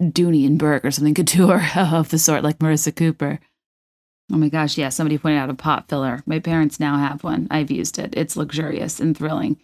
Dooney 0.00 0.46
and 0.46 0.58
Bourke 0.58 0.84
or 0.84 0.90
something 0.90 1.14
couture 1.14 1.62
of 1.76 2.10
the 2.10 2.18
sort 2.18 2.42
like 2.42 2.58
Marissa 2.58 2.94
Cooper. 2.94 3.40
Oh 4.30 4.36
my 4.36 4.48
gosh, 4.48 4.78
yeah, 4.78 4.88
somebody 4.88 5.18
pointed 5.18 5.38
out 5.38 5.50
a 5.50 5.54
pot 5.54 5.88
filler. 5.88 6.22
My 6.26 6.38
parents 6.38 6.80
now 6.80 6.96
have 6.96 7.24
one. 7.24 7.48
I've 7.50 7.70
used 7.70 7.98
it. 7.98 8.14
It's 8.16 8.36
luxurious 8.36 9.00
and 9.00 9.16
thrilling. 9.16 9.58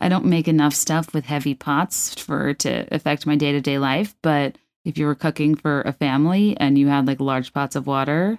I 0.00 0.08
don't 0.08 0.26
make 0.26 0.48
enough 0.48 0.74
stuff 0.74 1.14
with 1.14 1.26
heavy 1.26 1.54
pots 1.54 2.14
for 2.14 2.52
to 2.54 2.86
affect 2.94 3.26
my 3.26 3.36
day-to-day 3.36 3.78
life, 3.78 4.14
but 4.22 4.58
if 4.84 4.98
you 4.98 5.06
were 5.06 5.14
cooking 5.14 5.54
for 5.54 5.80
a 5.82 5.92
family 5.92 6.56
and 6.58 6.78
you 6.78 6.88
had 6.88 7.06
like 7.06 7.20
large 7.20 7.52
pots 7.52 7.76
of 7.76 7.86
water, 7.86 8.38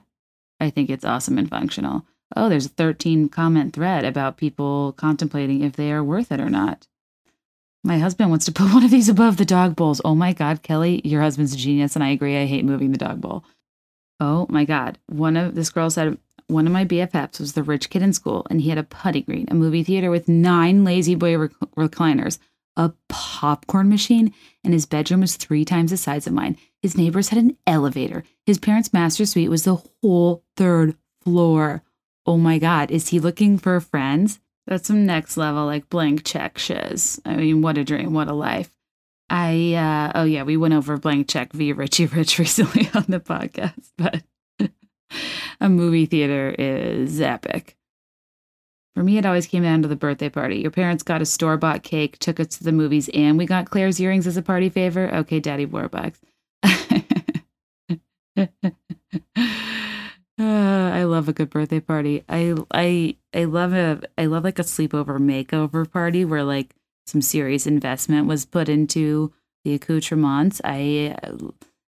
I 0.60 0.70
think 0.70 0.90
it's 0.90 1.06
awesome 1.06 1.38
and 1.38 1.50
functional. 1.50 2.06
Oh, 2.36 2.50
there's 2.50 2.66
a 2.66 2.70
13 2.70 3.30
comment 3.30 3.74
thread 3.74 4.06
about 4.06 4.38
people 4.38 4.94
contemplating 4.94 5.64
if 5.64 5.74
they 5.74 5.92
are 5.92 6.04
worth 6.04 6.32
it 6.32 6.40
or 6.42 6.50
not. 6.50 6.88
My 7.84 8.00
husband 8.00 8.30
wants 8.30 8.46
to 8.46 8.52
put 8.52 8.72
one 8.74 8.84
of 8.84 8.92
these 8.92 9.10
above 9.10 9.38
the 9.38 9.46
dog 9.46 9.76
bowls. 9.76 10.02
Oh 10.04 10.16
my 10.16 10.34
God, 10.34 10.62
Kelly, 10.62 11.02
your 11.04 11.22
husband's 11.22 11.54
a 11.54 11.58
genius, 11.58 11.96
and 11.96 12.04
I 12.04 12.10
agree. 12.10 12.38
I 12.38 12.46
hate 12.46 12.66
moving 12.66 12.92
the 12.92 12.98
dog 12.98 13.22
bowl. 13.22 13.44
Oh 14.20 14.48
my 14.50 14.66
God. 14.66 14.98
One 15.08 15.38
of 15.38 15.56
this 15.56 15.70
girl 15.70 15.90
said, 15.90 16.18
one 16.48 16.66
of 16.66 16.74
my 16.74 16.86
BFFs 16.86 17.40
was 17.40 17.54
the 17.54 17.64
rich 17.64 17.90
kid 17.90 18.02
in 18.02 18.14
school, 18.14 18.48
and 18.50 18.62
he 18.62 18.70
had 18.70 18.78
a 18.78 18.84
putty 18.84 19.22
green, 19.22 19.48
a 19.52 19.54
movie 19.54 19.84
theater 19.84 20.10
with 20.10 20.30
nine 20.30 20.84
La-Z-Boy 20.84 21.38
rec- 21.38 21.52
recliners, 21.78 22.40
a 22.78 22.94
popcorn 23.10 23.90
machine, 23.90 24.34
and 24.64 24.74
his 24.74 24.86
bedroom 24.86 25.22
was 25.22 25.36
three 25.36 25.66
times 25.66 25.92
the 25.92 25.98
size 25.98 26.26
of 26.26 26.34
mine. 26.34 26.58
His 26.82 26.98
neighbors 26.98 27.30
had 27.30 27.40
an 27.40 27.58
elevator. 27.66 28.24
His 28.46 28.60
parents' 28.60 28.94
master 28.94 29.26
suite 29.26 29.50
was 29.50 29.64
the 29.64 29.82
whole 30.02 30.44
third 30.56 30.96
floor. 31.22 31.84
Oh 32.26 32.38
my 32.38 32.60
God. 32.60 32.92
Is 32.92 33.10
he 33.10 33.20
looking 33.20 33.58
for 33.58 33.80
friends? 33.80 34.40
That's 34.68 34.88
some 34.88 35.06
next 35.06 35.38
level, 35.38 35.66
like 35.66 35.90
blank 35.90 36.24
check 36.24 36.58
shiz. 36.58 37.20
I 37.26 37.36
mean, 37.36 37.62
what 37.62 37.78
a 37.78 37.84
dream, 37.84 38.14
what 38.14 38.28
a 38.28 38.34
life. 38.34 38.77
I 39.30 39.74
uh 39.74 40.12
oh 40.20 40.24
yeah, 40.24 40.44
we 40.44 40.58
went 40.58 40.74
over 40.74 40.98
blank 40.98 41.28
check 41.28 41.52
via 41.54 41.76
Richie 41.76 42.06
Rich 42.08 42.40
recently 42.40 42.90
on 42.94 43.06
the 43.08 43.20
podcast, 43.20 43.92
but 43.98 44.24
a 45.60 45.70
movie 45.70 46.06
theater 46.06 46.56
is 46.58 47.20
epic. 47.20 47.76
For 48.96 49.04
me, 49.04 49.18
it 49.20 49.26
always 49.28 49.46
came 49.46 49.62
down 49.64 49.84
to 49.84 49.88
the 49.88 49.96
birthday 49.96 50.30
party. 50.30 50.58
Your 50.58 50.72
parents 50.72 51.04
got 51.04 51.22
a 51.22 51.26
store 51.26 51.56
bought 51.58 51.84
cake, 51.84 52.18
took 52.18 52.40
us 52.40 52.48
to 52.58 52.64
the 52.64 52.72
movies, 52.72 53.10
and 53.14 53.38
we 53.38 53.46
got 53.46 53.70
Claire's 53.70 54.00
earrings 54.00 54.26
as 54.26 54.38
a 54.38 54.42
party 54.42 54.70
favor. 54.70 55.14
Okay, 55.14 55.40
Daddy 55.40 55.68
Warbucks. 55.68 56.18
uh, 58.40 58.48
I 60.40 61.04
love 61.04 61.30
a 61.30 61.34
good 61.34 61.50
birthday 61.50 61.80
party. 61.80 62.24
I 62.28 62.56
I 62.72 63.18
I 63.34 63.44
love 63.44 63.74
a 63.74 64.02
I 64.18 64.26
love 64.26 64.44
like 64.44 64.58
a 64.58 64.64
sleepover 64.64 65.20
makeover 65.20 65.90
party 65.92 66.26
where 66.26 66.44
like 66.44 66.74
some 67.08 67.22
serious 67.22 67.66
investment 67.66 68.28
was 68.28 68.46
put 68.46 68.70
into 68.70 69.34
the 69.64 69.74
accoutrements. 69.74 70.62
I, 70.64 71.16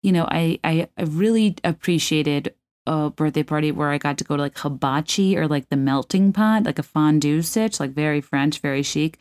you 0.01 0.11
know, 0.11 0.25
I, 0.29 0.59
I, 0.63 0.89
I 0.97 1.03
really 1.03 1.55
appreciated 1.63 2.53
a 2.85 3.09
birthday 3.09 3.43
party 3.43 3.71
where 3.71 3.89
I 3.89 3.97
got 3.97 4.17
to 4.17 4.23
go 4.23 4.35
to 4.35 4.41
like 4.41 4.57
hibachi 4.57 5.37
or 5.37 5.47
like 5.47 5.69
the 5.69 5.77
melting 5.77 6.33
pot, 6.33 6.63
like 6.63 6.79
a 6.79 6.83
fondue 6.83 7.41
stitch, 7.41 7.79
like 7.79 7.91
very 7.91 8.19
French, 8.19 8.59
very 8.59 8.83
chic. 8.83 9.17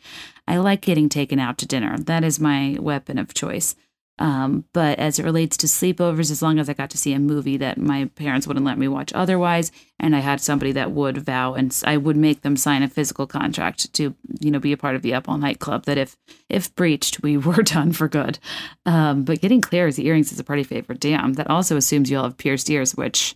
I 0.47 0.57
like 0.57 0.81
getting 0.81 1.07
taken 1.07 1.39
out 1.39 1.57
to 1.59 1.65
dinner. 1.65 1.97
That 1.97 2.23
is 2.23 2.39
my 2.39 2.77
weapon 2.79 3.17
of 3.17 3.33
choice. 3.33 3.75
Um, 4.19 4.65
but 4.73 4.99
as 4.99 5.17
it 5.17 5.25
relates 5.25 5.57
to 5.57 5.67
sleepovers, 5.67 6.29
as 6.29 6.41
long 6.41 6.59
as 6.59 6.69
I 6.69 6.73
got 6.73 6.91
to 6.91 6.97
see 6.97 7.13
a 7.13 7.19
movie 7.19 7.57
that 7.57 7.79
my 7.79 8.05
parents 8.15 8.45
wouldn't 8.45 8.65
let 8.65 8.77
me 8.77 8.87
watch 8.87 9.11
otherwise, 9.13 9.71
and 9.99 10.15
I 10.15 10.19
had 10.19 10.39
somebody 10.39 10.71
that 10.73 10.91
would 10.91 11.17
vow 11.17 11.55
and 11.55 11.75
I 11.85 11.97
would 11.97 12.15
make 12.15 12.41
them 12.41 12.55
sign 12.55 12.83
a 12.83 12.87
physical 12.87 13.25
contract 13.25 13.91
to, 13.93 14.15
you 14.39 14.51
know, 14.51 14.59
be 14.59 14.71
a 14.71 14.77
part 14.77 14.95
of 14.95 15.01
the 15.01 15.15
Up 15.15 15.27
All 15.27 15.37
Night 15.39 15.59
Club, 15.59 15.85
that 15.85 15.97
if 15.97 16.15
if 16.47 16.73
breached, 16.75 17.23
we 17.23 17.37
were 17.37 17.63
done 17.63 17.91
for 17.91 18.07
good. 18.07 18.37
Um, 18.85 19.23
but 19.23 19.41
getting 19.41 19.61
Claire's 19.61 19.99
earrings 19.99 20.31
is 20.31 20.39
a 20.39 20.43
party 20.43 20.63
favorite. 20.63 20.99
Damn, 20.99 21.33
that 21.33 21.49
also 21.49 21.75
assumes 21.75 22.11
you 22.11 22.17
all 22.17 22.25
have 22.25 22.37
pierced 22.37 22.69
ears, 22.69 22.95
which 22.95 23.35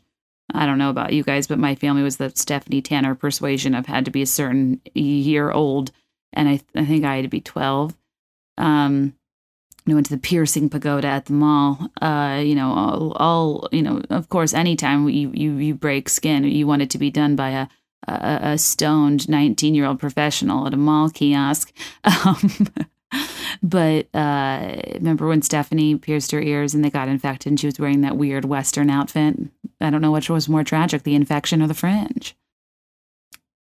I 0.53 0.65
don't 0.67 0.77
know 0.77 0.91
about 0.91 1.11
you 1.11 1.23
guys, 1.23 1.47
but 1.47 1.59
my 1.59 1.73
family 1.73 2.03
was 2.03 2.17
the 2.17 2.31
Stephanie 2.35 2.83
Tanner 2.83 3.15
persuasion 3.15 3.73
of 3.73 3.87
had 3.87 4.05
to 4.05 4.11
be 4.11 4.21
a 4.21 4.27
certain 4.27 4.79
year 4.93 5.51
old, 5.51 5.91
and 6.33 6.47
I 6.47 6.61
I 6.75 6.85
think 6.85 7.03
I 7.03 7.15
had 7.15 7.23
to 7.23 7.29
be 7.29 7.41
twelve. 7.41 7.97
Um, 8.59 9.13
know, 9.91 9.95
went 9.95 10.07
to 10.07 10.15
the 10.15 10.21
piercing 10.21 10.69
pagoda 10.69 11.07
at 11.07 11.25
the 11.25 11.33
mall. 11.33 11.89
Uh, 12.01 12.41
you 12.43 12.55
know, 12.55 12.71
all, 12.71 13.11
all 13.13 13.69
you 13.71 13.81
know, 13.81 14.01
of 14.09 14.29
course, 14.29 14.53
anytime 14.53 15.07
you, 15.09 15.31
you 15.33 15.53
you 15.57 15.75
break 15.75 16.09
skin, 16.09 16.43
you 16.43 16.67
want 16.67 16.81
it 16.81 16.89
to 16.91 16.97
be 16.97 17.11
done 17.11 17.35
by 17.35 17.49
a 17.49 17.67
a, 18.07 18.39
a 18.41 18.57
stoned 18.57 19.29
nineteen 19.29 19.75
year 19.75 19.85
old 19.85 19.99
professional 19.99 20.67
at 20.67 20.73
a 20.73 20.77
mall 20.77 21.09
kiosk. 21.09 21.73
Um, 22.25 22.49
but 23.63 24.13
uh, 24.13 24.81
remember 24.95 25.27
when 25.27 25.41
Stephanie 25.41 25.95
pierced 25.95 26.31
her 26.31 26.41
ears 26.41 26.73
and 26.73 26.83
they 26.83 26.89
got 26.89 27.07
infected, 27.07 27.51
and 27.51 27.59
she 27.59 27.67
was 27.67 27.79
wearing 27.79 28.01
that 28.01 28.17
weird 28.17 28.45
Western 28.45 28.89
outfit. 28.89 29.35
I 29.79 29.89
don't 29.89 30.01
know 30.01 30.11
which 30.11 30.29
was 30.29 30.49
more 30.49 30.63
tragic, 30.63 31.03
the 31.03 31.15
infection 31.15 31.61
or 31.61 31.67
the 31.67 31.73
fringe. 31.73 32.35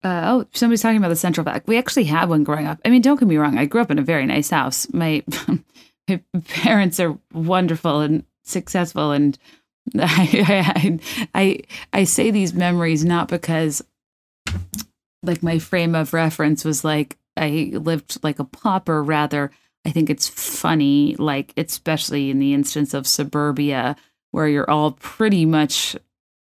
Uh, 0.03 0.21
oh, 0.25 0.45
somebody's 0.53 0.81
talking 0.81 0.97
about 0.97 1.09
the 1.09 1.15
central 1.15 1.45
vac. 1.45 1.65
We 1.65 1.77
actually 1.77 2.03
had 2.03 2.27
one 2.27 2.43
growing 2.43 2.67
up. 2.67 2.79
I 2.83 2.89
mean, 2.89 3.01
don't 3.01 3.17
get 3.17 3.27
me 3.27 3.37
wrong. 3.37 3.57
I 3.57 3.65
grew 3.65 3.81
up 3.81 3.91
in 3.91 3.99
a 3.99 4.03
very 4.03 4.25
nice 4.25 4.49
house. 4.49 4.91
My 4.93 5.23
parents 6.47 6.99
are 6.99 7.17
wonderful 7.34 8.01
and 8.01 8.25
successful 8.43 9.11
and 9.11 9.38
I, 9.99 10.69
I, 10.75 10.99
I 11.35 11.59
I 11.91 12.03
say 12.03 12.31
these 12.31 12.53
memories 12.53 13.03
not 13.03 13.27
because 13.27 13.81
like 15.21 15.43
my 15.43 15.59
frame 15.59 15.95
of 15.95 16.13
reference 16.13 16.65
was 16.65 16.84
like 16.84 17.17
I 17.35 17.71
lived 17.73 18.23
like 18.23 18.39
a 18.39 18.43
pauper. 18.43 19.01
Rather 19.03 19.51
I 19.85 19.91
think 19.91 20.09
it's 20.09 20.27
funny 20.27 21.15
like 21.17 21.53
especially 21.57 22.30
in 22.30 22.39
the 22.39 22.53
instance 22.53 22.93
of 22.93 23.07
suburbia 23.07 23.95
where 24.31 24.47
you're 24.47 24.69
all 24.69 24.91
pretty 24.93 25.45
much 25.45 25.95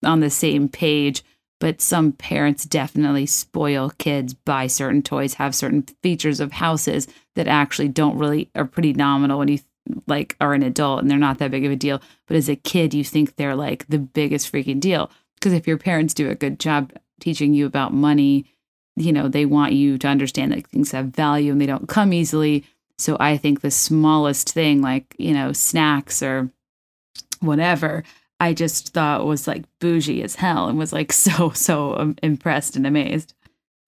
on 0.03 0.19
the 0.19 0.29
same 0.29 0.69
page 0.69 1.23
but 1.59 1.81
some 1.81 2.11
parents 2.11 2.65
definitely 2.65 3.25
spoil 3.25 3.91
kids 3.97 4.33
buy 4.33 4.67
certain 4.67 5.01
toys 5.01 5.35
have 5.35 5.55
certain 5.55 5.83
features 6.03 6.39
of 6.39 6.51
houses 6.53 7.07
that 7.35 7.47
actually 7.47 7.87
don't 7.87 8.17
really 8.17 8.49
are 8.55 8.65
pretty 8.65 8.93
nominal 8.93 9.39
when 9.39 9.47
you 9.47 9.59
like 10.05 10.35
are 10.41 10.53
an 10.53 10.63
adult 10.63 11.01
and 11.01 11.09
they're 11.09 11.17
not 11.17 11.37
that 11.39 11.51
big 11.51 11.65
of 11.65 11.71
a 11.71 11.75
deal. 11.75 12.01
But 12.27 12.37
as 12.37 12.49
a 12.49 12.55
kid 12.55 12.93
you 12.93 13.03
think 13.03 13.35
they're 13.35 13.55
like 13.55 13.87
the 13.87 13.99
biggest 13.99 14.51
freaking 14.51 14.79
deal. 14.79 15.09
Because 15.35 15.53
if 15.53 15.67
your 15.67 15.77
parents 15.77 16.13
do 16.13 16.29
a 16.29 16.35
good 16.35 16.59
job 16.59 16.91
teaching 17.19 17.53
you 17.53 17.65
about 17.65 17.93
money 17.93 18.45
you 18.95 19.13
know 19.13 19.27
they 19.27 19.45
want 19.45 19.73
you 19.73 19.97
to 19.97 20.07
understand 20.07 20.51
that 20.51 20.65
things 20.67 20.91
have 20.91 21.05
value 21.07 21.51
and 21.51 21.61
they 21.61 21.65
don't 21.65 21.87
come 21.87 22.13
easily. 22.13 22.65
So 22.97 23.17
i 23.19 23.37
think 23.37 23.61
the 23.61 23.71
smallest 23.71 24.51
thing 24.51 24.81
like 24.81 25.15
you 25.17 25.33
know 25.33 25.53
snacks 25.53 26.21
or 26.21 26.51
whatever 27.39 28.03
I 28.39 28.53
just 28.53 28.89
thought 28.89 29.25
was 29.25 29.47
like 29.47 29.65
bougie 29.79 30.23
as 30.23 30.35
hell 30.35 30.67
and 30.67 30.77
was 30.77 30.93
like 30.93 31.11
so, 31.13 31.49
so 31.51 31.95
um, 31.97 32.15
impressed 32.21 32.75
and 32.75 32.85
amazed. 32.85 33.33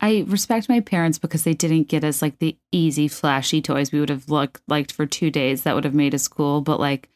I 0.01 0.23
respect 0.27 0.69
my 0.69 0.79
parents 0.79 1.19
because 1.19 1.43
they 1.43 1.53
didn't 1.53 1.89
get 1.89 2.05
us 2.05 2.21
like 2.21 2.39
the 2.39 2.57
easy, 2.71 3.07
flashy 3.07 3.61
toys 3.61 3.91
we 3.91 3.99
would 3.99 4.09
have 4.09 4.29
looked 4.29 4.61
liked 4.67 4.93
for 4.93 5.05
two 5.05 5.29
days 5.29 5.63
that 5.63 5.75
would 5.75 5.83
have 5.83 5.93
made 5.93 6.15
us 6.15 6.27
cool. 6.27 6.61
But 6.61 6.79
like, 6.79 7.09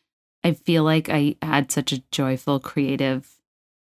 I 0.43 0.51
feel 0.51 0.84
like 0.84 1.07
I 1.10 1.38
had 1.41 1.72
such 1.72 1.93
a 1.93 2.03
joyful, 2.11 2.60
creative 2.60 3.30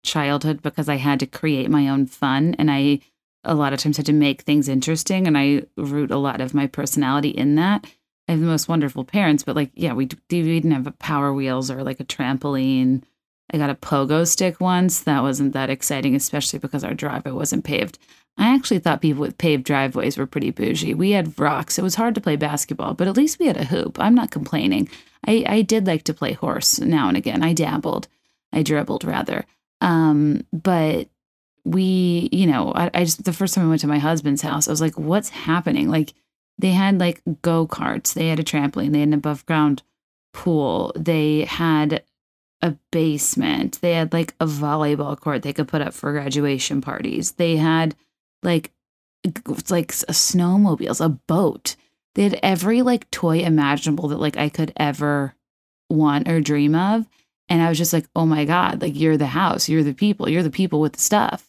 childhood 0.04 0.62
because 0.62 0.88
I 0.88 0.96
had 0.96 1.20
to 1.20 1.26
create 1.26 1.70
my 1.70 1.90
own 1.90 2.06
fun 2.06 2.56
and 2.58 2.72
I 2.72 3.00
a 3.44 3.54
lot 3.54 3.74
of 3.74 3.80
times 3.80 3.98
had 3.98 4.06
to 4.06 4.14
make 4.14 4.42
things 4.42 4.70
interesting 4.70 5.28
and 5.28 5.38
I 5.38 5.64
root 5.76 6.10
a 6.10 6.18
lot 6.18 6.42
of 6.42 6.54
my 6.54 6.68
personality 6.68 7.30
in 7.30 7.56
that. 7.56 7.86
I 8.28 8.32
have 8.32 8.40
the 8.40 8.48
most 8.48 8.68
wonderful 8.68 9.04
parents, 9.04 9.44
but 9.44 9.56
like, 9.56 9.72
yeah, 9.76 9.94
we, 9.94 10.06
we 10.32 10.42
didn't 10.42 10.72
have 10.72 10.88
a 10.88 10.92
power 10.92 11.34
wheels 11.34 11.70
or 11.70 11.84
like 11.84 12.00
a 12.00 12.06
trampoline 12.06 13.04
I 13.52 13.58
got 13.58 13.70
a 13.70 13.76
pogo 13.76 14.28
stick 14.28 14.60
once. 14.60 15.02
That 15.02 15.22
wasn't 15.22 15.54
that 15.54 15.70
exciting, 15.70 16.16
especially 16.16 16.60
because 16.60 16.84
our 16.84 16.94
driveway 16.94 17.32
wasn't 17.32 17.64
paved. 17.64 18.00
I 18.38 18.54
actually 18.54 18.80
thought 18.80 19.02
people 19.02 19.22
with 19.22 19.38
paved 19.38 19.64
driveways 19.64 20.18
were 20.18 20.26
pretty 20.26 20.52
bougie. 20.52 20.94
We 20.94 21.12
had 21.12 21.40
rocks. 21.40 21.80
It 21.80 21.84
was 21.84 21.96
hard 21.96 22.16
to 22.16 22.22
play 22.22 22.36
basketball, 22.36 22.94
but 22.94 23.08
at 23.08 23.16
least 23.16 23.40
we 23.40 23.48
had 23.48 23.58
a 23.58 23.66
hoop. 23.66 23.98
I'm 24.00 24.16
not 24.16 24.32
complaining. 24.32 24.90
I, 25.26 25.46
I 25.48 25.62
did 25.62 25.88
like 25.88 26.04
to 26.04 26.14
play 26.14 26.34
horse 26.34 26.80
now 26.80 27.08
and 27.08 27.16
again. 27.16 27.44
I 27.44 27.54
dabbled. 27.54 28.08
I 28.52 28.62
dribbled 28.62 29.06
rather. 29.06 29.46
Um, 29.80 30.46
but 30.52 31.08
we, 31.64 32.30
you 32.32 32.46
know, 32.46 32.74
I, 32.74 32.92
I 32.94 33.04
just 33.06 33.24
the 33.24 33.34
first 33.34 33.56
time 33.56 33.66
I 33.66 33.70
went 33.70 33.82
to 33.82 33.88
my 33.88 34.00
husband's 34.00 34.42
house, 34.42 34.68
I 34.68 34.72
was 34.72 34.82
like, 34.82 34.98
what's 34.98 35.30
happening? 35.30 35.90
Like 35.90 36.14
they 36.58 36.72
had 36.72 37.00
like 37.00 37.22
go 37.42 37.68
karts, 37.68 38.14
they 38.14 38.28
had 38.28 38.40
a 38.40 38.44
trampoline, 38.44 38.92
they 38.92 39.00
had 39.00 39.10
an 39.10 39.14
above 39.14 39.46
ground 39.46 39.82
pool, 40.34 40.92
they 40.96 41.46
had 41.46 42.04
a 42.62 42.76
basement. 42.92 43.80
They 43.82 43.94
had 43.94 44.14
like 44.14 44.34
a 44.40 44.46
volleyball 44.46 45.20
court 45.20 45.44
they 45.44 45.54
could 45.54 45.68
put 45.68 45.82
up 45.82 45.94
for 45.94 46.12
graduation 46.12 46.82
parties. 46.82 47.34
They 47.34 47.58
had 47.58 47.96
like 48.44 48.72
like 49.70 49.92
snowmobiles, 49.92 51.04
a 51.04 51.10
boat. 51.10 51.76
They 52.14 52.24
had 52.24 52.40
every 52.42 52.82
like 52.82 53.10
toy 53.12 53.40
imaginable 53.40 54.08
that 54.10 54.20
like 54.20 54.38
I 54.38 54.50
could 54.50 54.72
ever 54.78 55.36
want 55.90 56.28
or 56.28 56.42
dream 56.42 56.76
of. 56.76 57.08
And 57.50 57.62
I 57.62 57.70
was 57.70 57.78
just 57.78 57.94
like, 57.94 58.08
oh 58.16 58.26
my 58.26 58.46
God, 58.46 58.82
like 58.82 59.00
you're 59.00 59.18
the 59.18 59.28
house, 59.28 59.70
you're 59.70 59.84
the 59.84 59.94
people, 59.94 60.30
you're 60.30 60.44
the 60.44 60.50
people 60.50 60.80
with 60.80 60.94
the 60.94 61.00
stuff. 61.00 61.48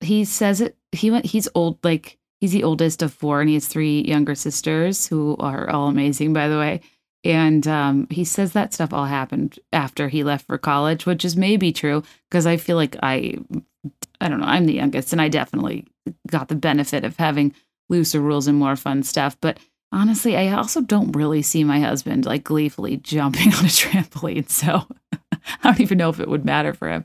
He 0.00 0.24
says 0.24 0.60
it, 0.60 0.76
he 0.92 1.10
went, 1.10 1.26
he's 1.26 1.48
old, 1.54 1.78
like 1.82 2.18
he's 2.40 2.52
the 2.52 2.64
oldest 2.64 3.02
of 3.02 3.12
four 3.12 3.40
and 3.40 3.48
he 3.48 3.54
has 3.54 3.66
three 3.66 4.02
younger 4.02 4.34
sisters 4.34 5.06
who 5.06 5.36
are 5.38 5.68
all 5.68 5.88
amazing, 5.88 6.32
by 6.32 6.48
the 6.48 6.58
way. 6.58 6.80
And 7.24 7.66
um, 7.68 8.08
he 8.10 8.24
says 8.24 8.52
that 8.52 8.74
stuff 8.74 8.92
all 8.92 9.04
happened 9.04 9.58
after 9.72 10.08
he 10.08 10.24
left 10.24 10.46
for 10.46 10.58
college, 10.58 11.06
which 11.06 11.24
is 11.24 11.36
maybe 11.36 11.72
true 11.72 12.02
because 12.28 12.46
I 12.46 12.56
feel 12.56 12.76
like 12.76 12.96
I, 13.02 13.38
I 14.20 14.28
don't 14.28 14.40
know, 14.40 14.46
I'm 14.46 14.66
the 14.66 14.74
youngest 14.74 15.12
and 15.12 15.22
I 15.22 15.28
definitely 15.28 15.86
got 16.28 16.48
the 16.48 16.56
benefit 16.56 17.04
of 17.04 17.16
having 17.16 17.54
looser 17.88 18.20
rules 18.20 18.48
and 18.48 18.58
more 18.58 18.74
fun 18.74 19.04
stuff. 19.04 19.36
But 19.40 19.58
honestly, 19.92 20.36
I 20.36 20.52
also 20.52 20.80
don't 20.80 21.12
really 21.12 21.42
see 21.42 21.62
my 21.62 21.78
husband 21.78 22.26
like 22.26 22.42
gleefully 22.42 22.96
jumping 23.02 23.48
on 23.48 23.66
a 23.66 23.68
trampoline. 23.68 24.48
So 24.48 24.86
I 25.12 25.38
don't 25.64 25.80
even 25.80 25.98
know 25.98 26.08
if 26.08 26.18
it 26.18 26.28
would 26.28 26.44
matter 26.44 26.74
for 26.74 26.88
him. 26.88 27.04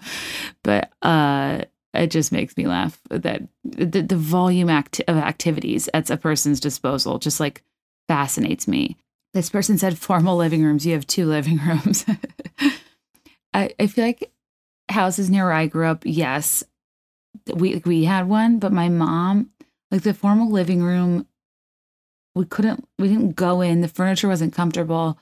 But 0.64 0.92
uh, 1.04 1.62
it 1.94 2.08
just 2.08 2.32
makes 2.32 2.58
me 2.58 2.66
laugh 2.66 3.00
that 3.10 3.44
the, 3.64 4.02
the 4.02 4.18
volume 4.18 4.70
act- 4.70 5.02
of 5.08 5.18
activities 5.18 5.90
at 5.94 6.10
a 6.10 6.18
person's 6.18 6.60
disposal 6.60 7.20
just 7.20 7.40
like 7.40 7.64
fascinates 8.08 8.68
me. 8.68 8.98
This 9.38 9.52
person 9.52 9.78
said 9.78 10.00
formal 10.00 10.36
living 10.36 10.64
rooms. 10.64 10.84
You 10.84 10.94
have 10.94 11.06
two 11.06 11.28
living 11.28 11.58
rooms. 11.68 12.04
I, 13.54 13.70
I 13.80 13.86
feel 13.86 14.04
like 14.04 14.32
houses 14.90 15.30
near 15.30 15.44
where 15.44 15.54
I 15.54 15.68
grew 15.68 15.86
up, 15.86 16.02
yes, 16.06 16.64
we 17.54 17.80
we 17.86 18.06
had 18.06 18.28
one, 18.28 18.58
but 18.58 18.74
my 18.74 18.90
mom, 18.90 19.52
like 19.92 20.02
the 20.02 20.16
formal 20.16 20.50
living 20.50 20.82
room, 20.82 21.28
we 22.34 22.46
couldn't 22.46 22.88
we 22.98 23.10
didn't 23.10 23.36
go 23.36 23.62
in. 23.62 23.82
The 23.82 23.88
furniture 23.88 24.28
wasn't 24.28 24.56
comfortable. 24.56 25.20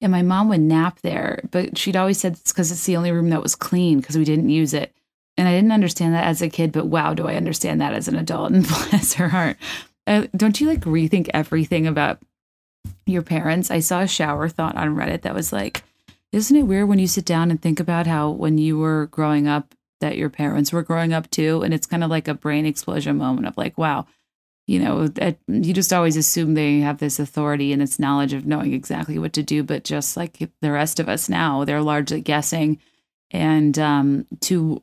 And 0.00 0.12
my 0.12 0.22
mom 0.22 0.48
would 0.48 0.60
nap 0.60 1.00
there, 1.00 1.40
but 1.50 1.76
she'd 1.76 1.96
always 1.96 2.20
said 2.20 2.34
it's 2.34 2.52
because 2.52 2.70
it's 2.70 2.84
the 2.84 2.96
only 2.96 3.10
room 3.10 3.30
that 3.30 3.42
was 3.42 3.56
clean 3.56 3.98
because 3.98 4.16
we 4.16 4.24
didn't 4.24 4.48
use 4.48 4.74
it. 4.74 4.94
And 5.36 5.48
I 5.48 5.50
didn't 5.50 5.72
understand 5.72 6.14
that 6.14 6.26
as 6.26 6.40
a 6.40 6.48
kid, 6.48 6.70
but 6.70 6.86
wow, 6.86 7.14
do 7.14 7.26
I 7.26 7.34
understand 7.34 7.80
that 7.80 7.94
as 7.94 8.06
an 8.06 8.14
adult? 8.14 8.52
And 8.52 8.64
bless 8.90 9.14
her 9.14 9.30
heart. 9.30 9.56
Uh, 10.06 10.28
don't 10.36 10.60
you 10.60 10.68
like 10.68 10.82
rethink 10.82 11.28
everything 11.34 11.88
about 11.88 12.20
your 13.06 13.22
parents. 13.22 13.70
I 13.70 13.80
saw 13.80 14.00
a 14.00 14.08
shower 14.08 14.48
thought 14.48 14.76
on 14.76 14.96
Reddit 14.96 15.22
that 15.22 15.34
was 15.34 15.52
like, 15.52 15.82
isn't 16.32 16.56
it 16.56 16.64
weird 16.64 16.88
when 16.88 16.98
you 16.98 17.06
sit 17.06 17.24
down 17.24 17.50
and 17.50 17.60
think 17.60 17.80
about 17.80 18.06
how 18.06 18.30
when 18.30 18.58
you 18.58 18.78
were 18.78 19.06
growing 19.06 19.46
up 19.46 19.74
that 20.00 20.18
your 20.18 20.28
parents 20.28 20.72
were 20.72 20.82
growing 20.82 21.12
up 21.12 21.30
too? 21.30 21.62
And 21.62 21.72
it's 21.72 21.86
kind 21.86 22.04
of 22.04 22.10
like 22.10 22.28
a 22.28 22.34
brain 22.34 22.66
explosion 22.66 23.16
moment 23.16 23.46
of 23.46 23.56
like, 23.56 23.78
wow, 23.78 24.06
you 24.66 24.80
know, 24.80 25.08
you 25.46 25.72
just 25.72 25.92
always 25.92 26.16
assume 26.16 26.54
they 26.54 26.80
have 26.80 26.98
this 26.98 27.20
authority 27.20 27.72
and 27.72 27.80
this 27.80 27.98
knowledge 27.98 28.32
of 28.32 28.46
knowing 28.46 28.72
exactly 28.72 29.18
what 29.18 29.32
to 29.34 29.42
do. 29.42 29.62
But 29.62 29.84
just 29.84 30.16
like 30.16 30.50
the 30.60 30.72
rest 30.72 30.98
of 30.98 31.08
us 31.08 31.28
now, 31.28 31.64
they're 31.64 31.82
largely 31.82 32.20
guessing. 32.20 32.80
And 33.30 33.78
um, 33.78 34.26
to 34.42 34.82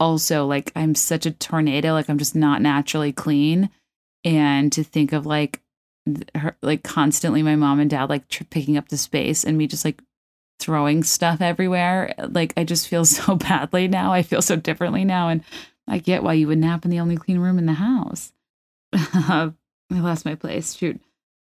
also 0.00 0.46
like, 0.46 0.72
I'm 0.74 0.94
such 0.94 1.26
a 1.26 1.30
tornado, 1.30 1.92
like 1.92 2.08
I'm 2.08 2.18
just 2.18 2.34
not 2.34 2.62
naturally 2.62 3.12
clean. 3.12 3.68
And 4.24 4.72
to 4.72 4.82
think 4.82 5.12
of 5.12 5.26
like 5.26 5.60
her, 6.34 6.56
like 6.62 6.82
constantly 6.82 7.42
my 7.42 7.56
mom 7.56 7.80
and 7.80 7.90
dad 7.90 8.08
like 8.08 8.28
tr- 8.28 8.44
picking 8.44 8.76
up 8.76 8.88
the 8.88 8.96
space 8.96 9.44
and 9.44 9.56
me 9.56 9.66
just 9.66 9.84
like 9.84 10.02
throwing 10.58 11.02
stuff 11.02 11.40
everywhere. 11.40 12.14
Like 12.18 12.52
I 12.56 12.64
just 12.64 12.88
feel 12.88 13.04
so 13.06 13.36
badly 13.36 13.88
now. 13.88 14.12
I 14.12 14.22
feel 14.22 14.42
so 14.42 14.56
differently 14.56 15.04
now. 15.04 15.28
And 15.28 15.42
I 15.88 15.98
get 15.98 16.22
why 16.22 16.34
you 16.34 16.46
would 16.48 16.58
nap 16.58 16.84
in 16.84 16.90
the 16.90 17.00
only 17.00 17.16
clean 17.16 17.38
room 17.38 17.58
in 17.58 17.66
the 17.66 17.72
house. 17.74 18.32
I 18.92 19.52
lost 19.90 20.24
my 20.24 20.34
place. 20.34 20.74
Shoot. 20.74 21.00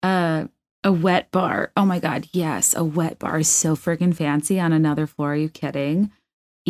Uh, 0.02 0.46
a 0.82 0.92
wet 0.92 1.30
bar. 1.30 1.72
Oh 1.76 1.84
my 1.84 1.98
God. 1.98 2.28
Yes. 2.32 2.74
A 2.74 2.84
wet 2.84 3.18
bar 3.18 3.38
is 3.38 3.48
so 3.48 3.76
freaking 3.76 4.14
fancy 4.14 4.58
on 4.58 4.72
another 4.72 5.06
floor. 5.06 5.34
Are 5.34 5.36
you 5.36 5.48
kidding? 5.48 6.10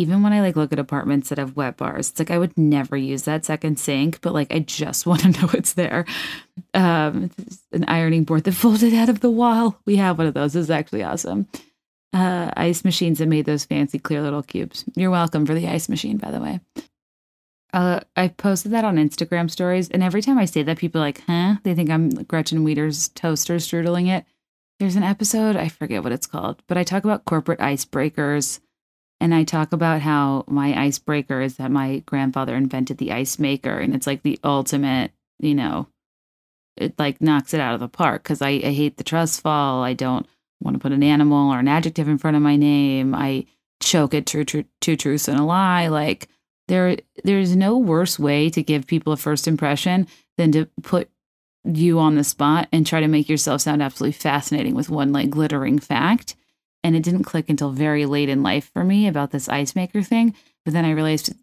Even 0.01 0.23
when 0.23 0.33
I 0.33 0.41
like 0.41 0.55
look 0.55 0.73
at 0.73 0.79
apartments 0.79 1.29
that 1.29 1.37
have 1.37 1.55
wet 1.55 1.77
bars, 1.77 2.09
it's 2.09 2.17
like 2.17 2.31
I 2.31 2.39
would 2.39 2.57
never 2.57 2.97
use 2.97 3.23
that 3.23 3.45
second 3.45 3.77
sink, 3.77 4.19
but 4.21 4.33
like 4.33 4.51
I 4.51 4.57
just 4.59 5.05
want 5.05 5.21
to 5.21 5.29
know 5.29 5.49
it's 5.53 5.73
there. 5.73 6.05
Um, 6.73 7.29
an 7.71 7.85
ironing 7.85 8.23
board 8.23 8.45
that 8.45 8.53
folded 8.53 8.95
out 8.95 9.09
of 9.09 9.19
the 9.19 9.29
wall. 9.29 9.79
We 9.85 9.97
have 9.97 10.17
one 10.17 10.25
of 10.25 10.33
those. 10.33 10.55
It's 10.55 10.71
actually 10.71 11.03
awesome. 11.03 11.47
Uh, 12.13 12.49
ice 12.57 12.83
machines 12.83 13.19
that 13.19 13.27
made 13.27 13.45
those 13.45 13.63
fancy 13.63 13.99
clear 13.99 14.23
little 14.23 14.41
cubes. 14.41 14.83
You're 14.95 15.11
welcome 15.11 15.45
for 15.45 15.53
the 15.53 15.67
ice 15.67 15.87
machine, 15.87 16.17
by 16.17 16.31
the 16.31 16.41
way. 16.41 16.59
Uh, 17.71 17.99
I 18.17 18.29
posted 18.29 18.71
that 18.71 18.83
on 18.83 18.97
Instagram 18.97 19.49
stories, 19.49 19.87
and 19.89 20.01
every 20.01 20.23
time 20.23 20.39
I 20.39 20.45
say 20.45 20.63
that, 20.63 20.77
people 20.77 20.99
are 20.99 21.05
like, 21.05 21.21
huh? 21.27 21.57
They 21.63 21.75
think 21.75 21.89
I'm 21.89 22.09
Gretchen 22.09 22.65
Wieners' 22.65 23.13
toaster 23.13 23.59
strudling 23.59 24.07
it. 24.07 24.25
There's 24.79 24.95
an 24.95 25.03
episode, 25.03 25.55
I 25.55 25.69
forget 25.69 26.03
what 26.03 26.11
it's 26.11 26.25
called, 26.25 26.63
but 26.67 26.75
I 26.75 26.83
talk 26.83 27.03
about 27.03 27.25
corporate 27.25 27.59
icebreakers. 27.59 28.59
And 29.21 29.35
I 29.35 29.43
talk 29.43 29.71
about 29.71 30.01
how 30.01 30.45
my 30.47 30.73
icebreaker 30.81 31.41
is 31.41 31.57
that 31.57 31.69
my 31.69 31.99
grandfather 32.07 32.55
invented 32.55 32.97
the 32.97 33.11
ice 33.11 33.37
maker, 33.37 33.77
and 33.77 33.93
it's 33.93 34.07
like 34.07 34.23
the 34.23 34.39
ultimate, 34.43 35.11
you 35.39 35.53
know, 35.53 35.87
it 36.75 36.97
like 36.97 37.21
knocks 37.21 37.53
it 37.53 37.61
out 37.61 37.75
of 37.75 37.79
the 37.79 37.87
park 37.87 38.23
because 38.23 38.41
I, 38.41 38.49
I 38.49 38.71
hate 38.71 38.97
the 38.97 39.03
trust 39.03 39.41
fall. 39.41 39.83
I 39.83 39.93
don't 39.93 40.25
want 40.59 40.73
to 40.73 40.79
put 40.79 40.91
an 40.91 41.03
animal 41.03 41.51
or 41.51 41.59
an 41.59 41.67
adjective 41.67 42.07
in 42.07 42.17
front 42.17 42.35
of 42.35 42.41
my 42.41 42.55
name. 42.55 43.13
I 43.13 43.45
choke 43.79 44.15
two, 44.25 44.43
two 44.43 44.95
truths 44.97 45.27
and 45.27 45.39
a 45.39 45.43
lie. 45.43 45.87
Like, 45.87 46.27
there 46.67 46.97
there's 47.23 47.55
no 47.55 47.77
worse 47.77 48.17
way 48.17 48.49
to 48.49 48.63
give 48.63 48.87
people 48.87 49.13
a 49.13 49.17
first 49.17 49.47
impression 49.47 50.07
than 50.39 50.51
to 50.53 50.67
put 50.81 51.11
you 51.63 51.99
on 51.99 52.15
the 52.15 52.23
spot 52.23 52.67
and 52.71 52.87
try 52.87 52.99
to 52.99 53.07
make 53.07 53.29
yourself 53.29 53.61
sound 53.61 53.83
absolutely 53.83 54.13
fascinating 54.13 54.73
with 54.73 54.89
one 54.89 55.13
like 55.13 55.29
glittering 55.29 55.77
fact 55.77 56.35
and 56.83 56.95
it 56.95 57.03
didn't 57.03 57.23
click 57.23 57.49
until 57.49 57.71
very 57.71 58.05
late 58.05 58.29
in 58.29 58.43
life 58.43 58.71
for 58.73 58.83
me 58.83 59.07
about 59.07 59.31
this 59.31 59.49
ice 59.49 59.75
maker 59.75 60.01
thing. 60.01 60.35
But 60.65 60.73
then 60.73 60.85
i 60.85 60.91
realized 60.91 61.33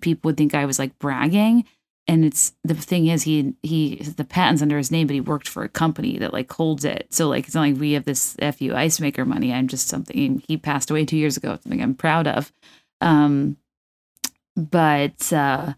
people 0.00 0.28
would 0.28 0.36
think 0.36 0.54
i 0.54 0.66
was 0.66 0.78
like 0.78 0.98
bragging. 0.98 1.64
And 2.08 2.24
it's 2.24 2.52
the 2.62 2.74
thing 2.74 3.08
is 3.08 3.24
he 3.24 3.54
he 3.62 3.96
the 3.96 4.24
patent's 4.24 4.62
under 4.62 4.78
his 4.78 4.92
name 4.92 5.08
but 5.08 5.14
he 5.14 5.20
worked 5.20 5.48
for 5.48 5.64
a 5.64 5.68
company 5.68 6.18
that 6.18 6.32
like 6.32 6.52
holds 6.52 6.84
it. 6.84 7.08
So 7.10 7.28
like 7.28 7.46
it's 7.46 7.54
not 7.54 7.62
like 7.62 7.76
we 7.76 7.92
have 7.92 8.04
this 8.04 8.36
fu 8.56 8.74
ice 8.74 9.00
maker 9.00 9.24
money. 9.24 9.52
I'm 9.52 9.66
just 9.68 9.88
something 9.88 10.42
he 10.46 10.56
passed 10.56 10.90
away 10.90 11.04
two 11.04 11.16
years 11.16 11.36
ago 11.36 11.58
something 11.62 11.82
i'm 11.82 11.94
proud 11.94 12.26
of. 12.26 12.52
Um 13.00 13.56
but 14.56 15.32
uh, 15.32 15.74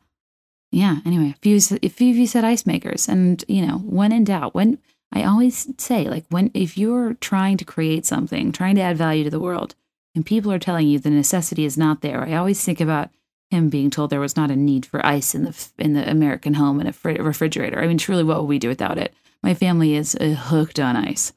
yeah, 0.71 0.99
anyway, 1.05 1.31
a 1.31 1.39
few, 1.43 1.57
a 1.83 1.89
few 1.89 2.11
of 2.11 2.17
you 2.17 2.27
said 2.27 2.45
ice 2.45 2.65
makers. 2.65 3.09
And, 3.09 3.45
you 3.49 3.67
know, 3.67 3.79
when 3.79 4.13
in 4.13 4.25
doubt, 4.25 4.55
when 4.55 4.79
I 5.13 5.25
always 5.25 5.69
say, 5.79 6.09
like, 6.09 6.27
when 6.29 6.51
if 6.55 6.77
you're 6.77 7.15
trying 7.15 7.57
to 7.59 7.65
create 7.65 8.05
something, 8.05 8.53
trying 8.53 8.75
to 8.77 8.83
add 8.83 8.99
value 8.99 9.25
to 9.25 9.31
the 9.31 9.41
world, 9.41 9.75
and 10.15 10.25
people 10.25 10.53
are 10.53 10.59
telling 10.59 10.87
you 10.89 10.99
the 10.99 11.11
necessity 11.11 11.65
is 11.65 11.79
not 11.79 12.03
there, 12.03 12.23
I 12.23 12.35
always 12.35 12.63
think 12.63 12.81
about 12.81 13.11
him 13.51 13.71
being 13.71 13.91
told 13.91 14.11
there 14.11 14.21
was 14.21 14.37
not 14.37 14.51
a 14.51 14.57
need 14.57 14.85
for 14.85 15.05
ice 15.05 15.35
in 15.35 15.45
the 15.45 15.69
in 15.79 15.95
the 15.95 16.09
American 16.09 16.55
home 16.55 16.81
and 16.81 16.89
a 16.89 16.93
fr- 16.93 17.11
refrigerator. 17.11 17.81
I 17.81 17.87
mean, 17.87 17.99
truly, 17.99 18.25
what 18.25 18.41
would 18.41 18.49
we 18.49 18.59
do 18.59 18.69
without 18.69 18.99
it? 18.99 19.15
My 19.43 19.55
family 19.55 19.95
is 19.95 20.15
uh, 20.17 20.35
hooked 20.35 20.79
on 20.79 20.97
ice. 20.97 21.33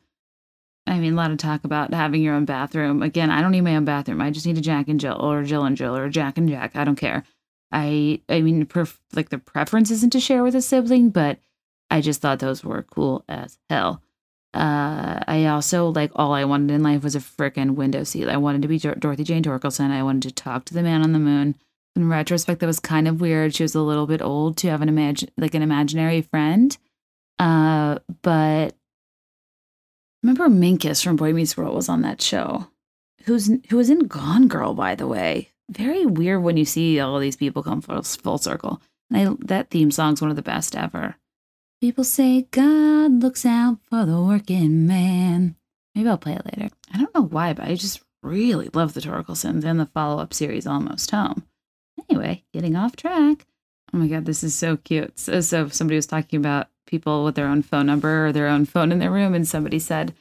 I 0.87 0.99
mean, 0.99 1.13
a 1.13 1.15
lot 1.15 1.31
of 1.31 1.37
talk 1.37 1.63
about 1.63 1.93
having 1.93 2.21
your 2.21 2.33
own 2.33 2.45
bathroom. 2.45 3.01
Again, 3.03 3.29
I 3.29 3.41
don't 3.41 3.51
need 3.51 3.61
my 3.61 3.75
own 3.75 3.85
bathroom. 3.85 4.19
I 4.19 4.31
just 4.31 4.45
need 4.45 4.57
a 4.57 4.61
Jack 4.61 4.87
and 4.87 4.99
Jill 4.99 5.17
or 5.21 5.43
Jill 5.43 5.63
and 5.63 5.77
Jill 5.77 5.95
or 5.95 6.09
Jack 6.09 6.37
and 6.37 6.49
Jack. 6.49 6.75
I 6.75 6.83
don't 6.83 6.95
care. 6.95 7.23
I 7.71 8.19
I 8.27 8.41
mean, 8.41 8.67
like 9.13 9.29
the 9.29 9.37
preference 9.37 9.91
isn't 9.91 10.11
to 10.11 10.19
share 10.19 10.43
with 10.43 10.55
a 10.55 10.61
sibling, 10.61 11.11
but 11.11 11.39
I 11.91 12.01
just 12.01 12.21
thought 12.21 12.39
those 12.39 12.63
were 12.63 12.83
cool 12.83 13.23
as 13.29 13.59
hell. 13.69 14.01
Uh, 14.53 15.19
I 15.27 15.45
also 15.45 15.89
like 15.89 16.11
all 16.15 16.33
I 16.33 16.43
wanted 16.43 16.73
in 16.73 16.83
life 16.83 17.03
was 17.03 17.15
a 17.15 17.19
freaking 17.19 17.75
window 17.75 18.03
seat. 18.03 18.27
I 18.27 18.37
wanted 18.37 18.63
to 18.63 18.67
be 18.67 18.79
Dorothy 18.79 19.23
Jane 19.23 19.43
Torkelson. 19.43 19.91
I 19.91 20.03
wanted 20.03 20.23
to 20.23 20.31
talk 20.31 20.65
to 20.65 20.73
the 20.73 20.83
man 20.83 21.03
on 21.03 21.13
the 21.13 21.19
moon. 21.19 21.55
In 21.95 22.09
retrospect, 22.09 22.61
that 22.61 22.67
was 22.67 22.79
kind 22.79 23.07
of 23.07 23.21
weird. 23.21 23.53
She 23.53 23.63
was 23.63 23.75
a 23.75 23.81
little 23.81 24.07
bit 24.07 24.21
old 24.21 24.57
to 24.57 24.69
have 24.69 24.81
an 24.81 24.89
imagine 24.89 25.29
like 25.37 25.53
an 25.53 25.61
imaginary 25.61 26.21
friend. 26.21 26.75
Uh, 27.37 27.99
but 28.21 28.75
remember 30.23 30.47
Minkus 30.47 31.03
from 31.03 31.17
Boy 31.17 31.33
Meets 31.33 31.55
World 31.57 31.75
was 31.75 31.89
on 31.89 32.01
that 32.01 32.21
show. 32.21 32.67
Who's 33.25 33.51
who 33.69 33.77
was 33.77 33.89
in 33.89 34.07
Gone 34.07 34.47
Girl, 34.47 34.73
by 34.73 34.95
the 34.95 35.07
way 35.07 35.51
very 35.71 36.05
weird 36.05 36.43
when 36.43 36.57
you 36.57 36.65
see 36.65 36.99
all 36.99 37.19
these 37.19 37.37
people 37.37 37.63
come 37.63 37.81
full, 37.81 38.01
full 38.03 38.37
circle. 38.37 38.81
And 39.09 39.29
I, 39.29 39.35
that 39.45 39.69
theme 39.69 39.89
song's 39.89 40.21
one 40.21 40.29
of 40.29 40.35
the 40.35 40.41
best 40.41 40.75
ever. 40.75 41.15
People 41.81 42.03
say 42.03 42.45
God 42.51 43.23
looks 43.23 43.43
out 43.43 43.79
for 43.89 44.05
the 44.05 44.21
working 44.21 44.85
man. 44.85 45.55
Maybe 45.95 46.07
I'll 46.07 46.17
play 46.19 46.33
it 46.33 46.45
later. 46.45 46.69
I 46.93 46.99
don't 46.99 47.13
know 47.15 47.23
why, 47.23 47.53
but 47.53 47.65
I 47.65 47.73
just 47.73 48.03
really 48.21 48.69
love 48.71 48.93
the 48.93 49.01
Torkelsons 49.01 49.63
and 49.63 49.79
the 49.79 49.87
follow 49.87 50.21
up 50.21 50.31
series 50.31 50.67
Almost 50.67 51.09
Home. 51.09 51.43
Anyway, 52.07 52.43
getting 52.53 52.75
off 52.75 52.95
track. 52.95 53.47
Oh 53.91 53.97
my 53.97 54.05
God, 54.05 54.25
this 54.25 54.43
is 54.43 54.53
so 54.53 54.77
cute. 54.77 55.17
So, 55.17 55.41
so 55.41 55.69
somebody 55.69 55.95
was 55.95 56.05
talking 56.05 56.37
about 56.37 56.67
people 56.85 57.23
with 57.23 57.33
their 57.33 57.47
own 57.47 57.63
phone 57.63 57.87
number 57.87 58.27
or 58.27 58.31
their 58.31 58.47
own 58.47 58.65
phone 58.65 58.91
in 58.91 58.99
their 58.99 59.09
room, 59.09 59.33
and 59.33 59.47
somebody 59.47 59.79
said, 59.79 60.13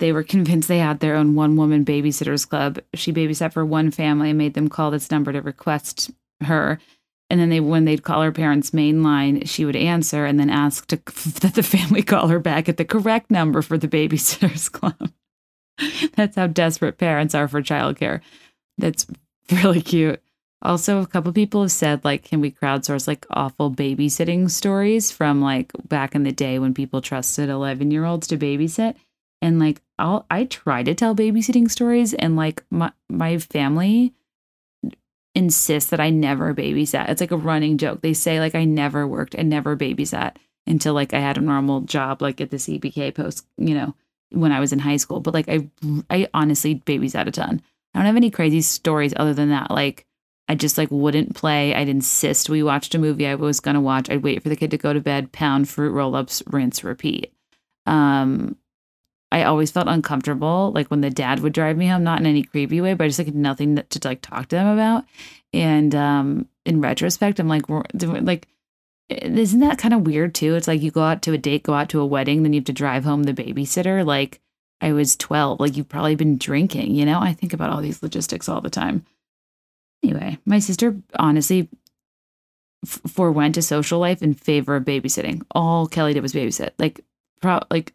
they 0.00 0.12
were 0.12 0.22
convinced 0.22 0.68
they 0.68 0.78
had 0.78 1.00
their 1.00 1.16
own 1.16 1.34
one 1.34 1.56
woman 1.56 1.86
babysitters 1.86 2.46
club. 2.46 2.80
She 2.92 3.14
babysat 3.14 3.54
for 3.54 3.64
one 3.64 3.90
family 3.90 4.28
and 4.28 4.38
made 4.38 4.52
them 4.52 4.68
call 4.68 4.90
this 4.90 5.10
number 5.10 5.32
to 5.32 5.40
request 5.40 6.10
her. 6.42 6.78
And 7.30 7.38
then 7.38 7.50
they, 7.50 7.60
when 7.60 7.84
they'd 7.84 8.02
call 8.02 8.22
her 8.22 8.32
parents' 8.32 8.72
main 8.72 9.02
line, 9.02 9.44
she 9.44 9.64
would 9.64 9.76
answer 9.76 10.24
and 10.24 10.40
then 10.40 10.48
ask 10.50 10.86
to, 10.88 10.96
that 11.40 11.52
the 11.54 11.62
family 11.62 12.02
call 12.02 12.28
her 12.28 12.38
back 12.38 12.68
at 12.68 12.76
the 12.76 12.84
correct 12.84 13.30
number 13.30 13.62
for 13.62 13.76
the 13.76 13.88
babysitters 13.88 14.70
club. 14.72 15.12
That's 16.16 16.36
how 16.36 16.46
desperate 16.46 16.98
parents 16.98 17.34
are 17.34 17.46
for 17.46 17.62
childcare. 17.62 18.20
That's 18.78 19.06
really 19.50 19.82
cute. 19.82 20.22
Also, 20.62 21.00
a 21.00 21.06
couple 21.06 21.32
people 21.32 21.62
have 21.62 21.70
said, 21.70 22.04
like, 22.04 22.24
can 22.24 22.40
we 22.40 22.50
crowdsource 22.50 23.06
like 23.06 23.26
awful 23.30 23.70
babysitting 23.70 24.50
stories 24.50 25.12
from 25.12 25.40
like 25.40 25.70
back 25.86 26.16
in 26.16 26.24
the 26.24 26.32
day 26.32 26.58
when 26.58 26.74
people 26.74 27.00
trusted 27.00 27.48
11 27.48 27.92
year 27.92 28.04
olds 28.04 28.26
to 28.28 28.36
babysit? 28.36 28.96
and 29.40 29.58
like 29.58 29.80
I'll 29.98 30.26
I 30.30 30.44
try 30.44 30.82
to 30.82 30.94
tell 30.94 31.14
babysitting 31.14 31.70
stories 31.70 32.14
and 32.14 32.36
like 32.36 32.64
my 32.70 32.92
my 33.08 33.38
family 33.38 34.14
insists 35.34 35.90
that 35.90 36.00
I 36.00 36.10
never 36.10 36.54
babysat. 36.54 37.08
It's 37.08 37.20
like 37.20 37.30
a 37.30 37.36
running 37.36 37.78
joke. 37.78 38.00
They 38.00 38.14
say 38.14 38.40
like 38.40 38.54
I 38.54 38.64
never 38.64 39.06
worked 39.06 39.34
and 39.34 39.48
never 39.48 39.76
babysat 39.76 40.36
until 40.66 40.94
like 40.94 41.14
I 41.14 41.20
had 41.20 41.38
a 41.38 41.42
normal 41.42 41.82
job 41.82 42.22
like 42.22 42.40
at 42.40 42.50
the 42.50 42.56
CPK 42.56 43.14
post, 43.14 43.46
you 43.56 43.74
know, 43.74 43.94
when 44.30 44.52
I 44.52 44.60
was 44.60 44.72
in 44.72 44.78
high 44.78 44.96
school. 44.96 45.20
But 45.20 45.34
like 45.34 45.48
I 45.48 45.68
I 46.10 46.28
honestly 46.34 46.76
babysat 46.76 47.26
a 47.26 47.30
ton. 47.30 47.62
I 47.94 47.98
don't 47.98 48.06
have 48.06 48.16
any 48.16 48.30
crazy 48.30 48.60
stories 48.60 49.14
other 49.16 49.34
than 49.34 49.50
that. 49.50 49.70
Like 49.70 50.06
I 50.48 50.54
just 50.54 50.78
like 50.78 50.90
wouldn't 50.90 51.34
play. 51.34 51.74
I'd 51.74 51.88
insist 51.88 52.48
we 52.48 52.62
watched 52.62 52.94
a 52.94 52.98
movie 52.98 53.26
I 53.26 53.34
was 53.34 53.60
gonna 53.60 53.80
watch. 53.80 54.10
I'd 54.10 54.22
wait 54.22 54.42
for 54.42 54.48
the 54.48 54.56
kid 54.56 54.70
to 54.72 54.78
go 54.78 54.92
to 54.92 55.00
bed, 55.00 55.32
pound 55.32 55.68
fruit 55.68 55.92
roll 55.92 56.14
ups, 56.14 56.42
rinse, 56.46 56.84
repeat. 56.84 57.32
Um, 57.86 58.56
I 59.30 59.42
always 59.44 59.70
felt 59.70 59.88
uncomfortable, 59.88 60.72
like 60.74 60.88
when 60.88 61.02
the 61.02 61.10
dad 61.10 61.40
would 61.40 61.52
drive 61.52 61.76
me 61.76 61.86
home, 61.86 62.02
not 62.02 62.20
in 62.20 62.26
any 62.26 62.42
creepy 62.42 62.80
way, 62.80 62.94
but 62.94 63.04
I 63.04 63.08
just 63.08 63.18
like 63.18 63.34
nothing 63.34 63.76
to, 63.76 63.82
to 63.82 64.08
like 64.08 64.22
talk 64.22 64.48
to 64.48 64.56
them 64.56 64.66
about. 64.66 65.04
And 65.52 65.94
um, 65.94 66.48
in 66.64 66.80
retrospect, 66.80 67.38
I'm 67.38 67.48
like, 67.48 67.68
like, 67.68 68.48
isn't 69.08 69.60
that 69.60 69.78
kind 69.78 69.94
of 69.94 70.06
weird 70.06 70.34
too? 70.34 70.54
It's 70.54 70.68
like 70.68 70.82
you 70.82 70.90
go 70.90 71.02
out 71.02 71.22
to 71.22 71.32
a 71.32 71.38
date, 71.38 71.62
go 71.62 71.74
out 71.74 71.88
to 71.90 72.00
a 72.00 72.06
wedding, 72.06 72.42
then 72.42 72.52
you 72.52 72.60
have 72.60 72.66
to 72.66 72.72
drive 72.72 73.04
home 73.04 73.24
the 73.24 73.34
babysitter. 73.34 74.04
Like 74.04 74.40
I 74.80 74.92
was 74.92 75.16
12, 75.16 75.60
like 75.60 75.76
you've 75.76 75.88
probably 75.88 76.14
been 76.14 76.38
drinking, 76.38 76.94
you 76.94 77.04
know? 77.04 77.20
I 77.20 77.32
think 77.32 77.52
about 77.52 77.70
all 77.70 77.82
these 77.82 78.02
logistics 78.02 78.48
all 78.48 78.60
the 78.60 78.70
time. 78.70 79.04
Anyway, 80.02 80.38
my 80.46 80.58
sister 80.58 80.96
honestly 81.18 81.68
f- 82.86 83.00
forewent 83.08 83.56
a 83.56 83.62
social 83.62 83.98
life 83.98 84.22
in 84.22 84.34
favor 84.34 84.76
of 84.76 84.84
babysitting. 84.84 85.42
All 85.50 85.86
Kelly 85.86 86.14
did 86.14 86.22
was 86.22 86.32
babysit. 86.32 86.70
Like, 86.78 87.00
pro- 87.40 87.64
like 87.70 87.94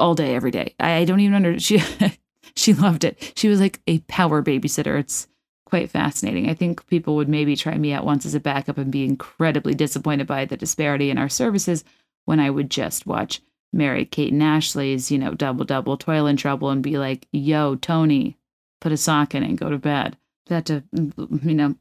all 0.00 0.14
day, 0.14 0.34
every 0.34 0.50
day. 0.50 0.74
I, 0.80 1.04
don't 1.04 1.20
even 1.20 1.34
under 1.34 1.58
she 1.60 1.82
she 2.56 2.74
loved 2.74 3.04
it. 3.04 3.32
She 3.36 3.48
was 3.48 3.60
like 3.60 3.80
a 3.86 3.98
power 4.00 4.42
babysitter. 4.42 4.98
It's 4.98 5.28
quite 5.66 5.90
fascinating. 5.90 6.50
I 6.50 6.54
think 6.54 6.86
people 6.88 7.14
would 7.16 7.28
maybe 7.28 7.54
try 7.54 7.78
me 7.78 7.92
out 7.92 8.04
once 8.04 8.26
as 8.26 8.34
a 8.34 8.40
backup 8.40 8.76
and 8.76 8.90
be 8.90 9.04
incredibly 9.04 9.74
disappointed 9.74 10.26
by 10.26 10.44
the 10.44 10.56
disparity 10.56 11.10
in 11.10 11.18
our 11.18 11.28
services 11.28 11.84
when 12.24 12.40
I 12.40 12.50
would 12.50 12.70
just 12.70 13.06
watch 13.06 13.40
Mary 13.72 14.04
Kate 14.04 14.32
and 14.32 14.42
Ashley's, 14.42 15.10
you 15.10 15.18
know, 15.18 15.34
double 15.34 15.64
double 15.64 15.96
toil 15.96 16.26
and 16.26 16.38
trouble 16.38 16.70
and 16.70 16.82
be 16.82 16.98
like, 16.98 17.28
yo, 17.32 17.76
Tony, 17.76 18.36
put 18.80 18.92
a 18.92 18.96
sock 18.96 19.34
in 19.34 19.44
and 19.44 19.58
go 19.58 19.70
to 19.70 19.78
bed. 19.78 20.16
That 20.46 20.66
to 20.66 20.82
you 20.92 21.54
know 21.54 21.76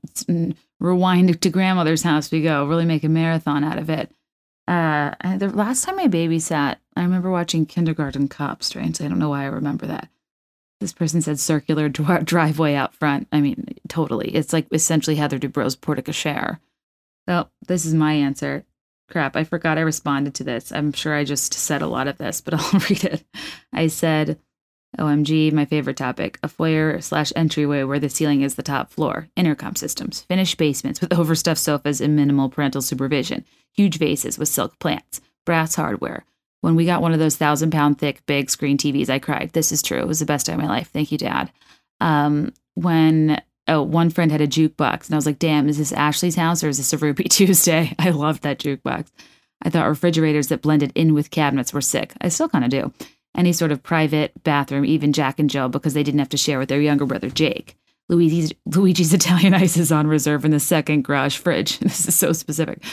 rewind 0.80 1.42
to 1.42 1.50
grandmother's 1.50 2.04
house 2.04 2.30
we 2.30 2.44
go, 2.44 2.66
really 2.66 2.86
make 2.86 3.04
a 3.04 3.10
marathon 3.10 3.64
out 3.64 3.80
of 3.80 3.90
it. 3.90 4.12
Uh, 4.70 5.16
the 5.38 5.50
last 5.50 5.84
time 5.84 5.98
I 5.98 6.08
babysat, 6.08 6.76
I 6.96 7.02
remember 7.02 7.32
watching 7.32 7.66
Kindergarten 7.66 8.28
Cop. 8.28 8.62
Strangely, 8.62 9.08
I 9.08 9.10
don't 9.10 9.18
know 9.18 9.30
why 9.30 9.42
I 9.42 9.48
remember 9.48 9.88
that. 9.88 10.10
This 10.80 10.94
person 10.94 11.24
said 11.24 11.40
circular 11.40 11.90
dri- 11.90 12.24
driveway 12.24 12.76
out 12.76 12.94
front. 12.94 13.28
I 13.32 13.42
mean, 13.42 13.66
totally. 13.88 14.30
It's 14.36 14.54
like 14.54 14.68
essentially 14.72 15.16
Heather 15.16 15.40
Dubrow's 15.40 15.76
porte 15.76 16.06
cochere. 16.06 16.60
So 17.28 17.50
this 17.68 17.84
is 17.84 17.96
my 17.96 18.14
answer. 18.14 18.64
Crap, 19.10 19.36
I 19.36 19.44
forgot 19.44 19.80
I 19.80 19.82
responded 19.82 20.36
to 20.36 20.44
this. 20.44 20.72
I'm 20.72 20.94
sure 20.94 21.16
I 21.16 21.24
just 21.24 21.52
said 21.52 21.82
a 21.82 21.88
lot 21.88 22.08
of 22.08 22.20
this, 22.20 22.40
but 22.40 22.54
I'll 22.58 22.80
read 22.82 23.04
it. 23.04 23.24
I 23.74 23.88
said, 23.88 24.40
OMG, 24.98 25.54
my 25.54 25.66
favorite 25.66 25.98
topic 25.98 26.40
a 26.42 26.48
foyer 26.48 27.00
slash 27.02 27.32
entryway 27.36 27.84
where 27.84 28.00
the 28.00 28.10
ceiling 28.10 28.42
is 28.42 28.56
the 28.56 28.64
top 28.64 28.92
floor, 28.92 29.28
intercom 29.36 29.76
systems, 29.76 30.22
finished 30.22 30.58
basements 30.58 31.00
with 31.00 31.14
overstuffed 31.18 31.62
sofas 31.62 32.02
and 32.02 32.16
minimal 32.16 32.50
parental 32.50 32.82
supervision, 32.82 33.46
huge 33.74 33.98
vases 33.98 34.38
with 34.38 34.50
silk 34.50 34.80
plants, 34.80 35.22
brass 35.46 35.76
hardware. 35.76 36.26
When 36.62 36.76
we 36.76 36.86
got 36.86 37.02
one 37.02 37.14
of 37.14 37.20
those 37.20 37.38
thousand 37.38 37.72
pound 37.72 38.00
thick 38.00 38.26
big 38.26 38.50
screen 38.50 38.78
TVs, 38.78 39.10
I 39.10 39.20
cried. 39.20 39.52
This 39.54 39.72
is 39.72 39.82
true. 39.82 40.00
It 40.00 40.08
was 40.08 40.20
the 40.20 40.26
best 40.26 40.48
day 40.48 40.54
of 40.54 40.60
my 40.60 40.68
life. 40.68 40.90
Thank 40.92 41.12
you, 41.12 41.18
Dad. 41.18 41.52
Um, 42.02 42.54
when 42.74 43.42
oh, 43.68 43.84
one 43.84 44.10
friend 44.10 44.32
had 44.32 44.42
a 44.42 44.48
jukebox, 44.48 45.06
and 45.06 45.14
I 45.14 45.18
was 45.18 45.26
like, 45.26 45.40
damn, 45.40 45.70
is 45.70 45.78
this 45.78 45.94
Ashley's 45.94 46.36
house 46.36 46.64
or 46.64 46.70
is 46.70 46.78
this 46.78 46.94
a 46.94 46.98
Ruby 46.98 47.24
Tuesday? 47.30 47.94
I 48.00 48.10
loved 48.10 48.44
that 48.44 48.60
jukebox. 48.60 49.08
I 49.62 49.70
thought 49.70 49.88
refrigerators 49.88 50.48
that 50.48 50.62
blended 50.62 50.92
in 50.96 51.14
with 51.14 51.32
cabinets 51.32 51.74
were 51.74 51.82
sick. 51.82 52.14
I 52.22 52.30
still 52.30 52.50
kind 52.50 52.64
of 52.64 52.72
do 52.72 52.94
any 53.36 53.54
sort 53.54 53.72
of 53.72 53.84
private 53.84 54.44
bathroom, 54.44 54.86
even 54.86 55.14
Jack 55.14 55.40
and 55.40 55.50
Jill, 55.50 55.70
because 55.70 55.94
they 55.94 56.04
didn't 56.04 56.20
have 56.20 56.30
to 56.30 56.38
share 56.38 56.60
with 56.60 56.70
their 56.70 56.82
younger 56.82 57.06
brother 57.06 57.30
Jake. 57.30 57.78
Luigi's, 58.10 58.52
Luigi's 58.66 59.14
Italian 59.14 59.54
ice 59.54 59.78
is 59.78 59.92
on 59.92 60.08
reserve 60.08 60.46
in 60.46 60.52
the 60.52 60.60
second 60.60 61.04
garage 61.04 61.38
fridge. 61.38 61.80
This 61.90 62.08
is 62.08 62.16
so 62.16 62.34
specific. 62.34 62.84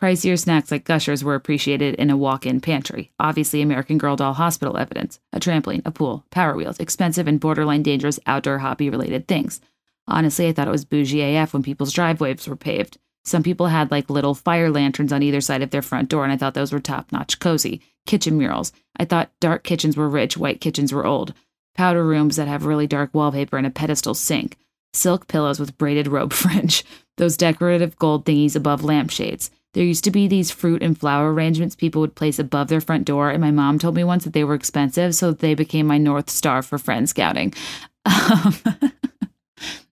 Pricier 0.00 0.38
snacks 0.38 0.70
like 0.70 0.84
Gushers 0.84 1.22
were 1.22 1.36
appreciated 1.36 1.94
in 1.94 2.10
a 2.10 2.16
walk 2.16 2.44
in 2.44 2.60
pantry. 2.60 3.12
Obviously, 3.20 3.62
American 3.62 3.96
Girl 3.96 4.16
doll 4.16 4.34
hospital 4.34 4.76
evidence, 4.76 5.20
a 5.32 5.38
trampoline, 5.38 5.82
a 5.84 5.92
pool, 5.92 6.24
power 6.30 6.56
wheels, 6.56 6.80
expensive 6.80 7.28
and 7.28 7.38
borderline 7.38 7.82
dangerous 7.82 8.18
outdoor 8.26 8.58
hobby 8.58 8.90
related 8.90 9.28
things. 9.28 9.60
Honestly, 10.06 10.48
I 10.48 10.52
thought 10.52 10.68
it 10.68 10.72
was 10.72 10.84
bougie 10.84 11.36
AF 11.36 11.54
when 11.54 11.62
people's 11.62 11.92
driveways 11.92 12.46
were 12.48 12.56
paved. 12.56 12.98
Some 13.24 13.42
people 13.42 13.68
had 13.68 13.90
like 13.90 14.10
little 14.10 14.34
fire 14.34 14.70
lanterns 14.70 15.12
on 15.12 15.22
either 15.22 15.40
side 15.40 15.62
of 15.62 15.70
their 15.70 15.82
front 15.82 16.08
door, 16.08 16.24
and 16.24 16.32
I 16.32 16.36
thought 16.36 16.54
those 16.54 16.72
were 16.72 16.80
top 16.80 17.10
notch 17.10 17.38
cozy. 17.38 17.80
Kitchen 18.06 18.36
murals. 18.36 18.72
I 18.98 19.04
thought 19.06 19.32
dark 19.40 19.64
kitchens 19.64 19.96
were 19.96 20.08
rich, 20.08 20.36
white 20.36 20.60
kitchens 20.60 20.92
were 20.92 21.06
old. 21.06 21.32
Powder 21.74 22.04
rooms 22.04 22.36
that 22.36 22.48
have 22.48 22.66
really 22.66 22.86
dark 22.86 23.10
wallpaper 23.14 23.56
and 23.56 23.66
a 23.66 23.70
pedestal 23.70 24.14
sink. 24.14 24.58
Silk 24.92 25.26
pillows 25.26 25.58
with 25.58 25.78
braided 25.78 26.06
rope 26.06 26.32
fringe. 26.34 26.84
Those 27.16 27.36
decorative 27.36 27.96
gold 27.96 28.24
thingies 28.24 28.56
above 28.56 28.84
lampshades. 28.84 29.50
There 29.72 29.84
used 29.84 30.04
to 30.04 30.10
be 30.12 30.28
these 30.28 30.52
fruit 30.52 30.82
and 30.82 30.96
flower 30.96 31.32
arrangements 31.32 31.74
people 31.74 32.00
would 32.00 32.14
place 32.14 32.38
above 32.38 32.68
their 32.68 32.80
front 32.80 33.06
door, 33.06 33.30
and 33.30 33.40
my 33.40 33.50
mom 33.50 33.78
told 33.78 33.96
me 33.96 34.04
once 34.04 34.22
that 34.24 34.32
they 34.32 34.44
were 34.44 34.54
expensive, 34.54 35.14
so 35.14 35.32
they 35.32 35.54
became 35.54 35.86
my 35.86 35.98
North 35.98 36.30
Star 36.30 36.62
for 36.62 36.78
friend 36.78 37.08
scouting. 37.08 37.54
Um, 38.06 38.54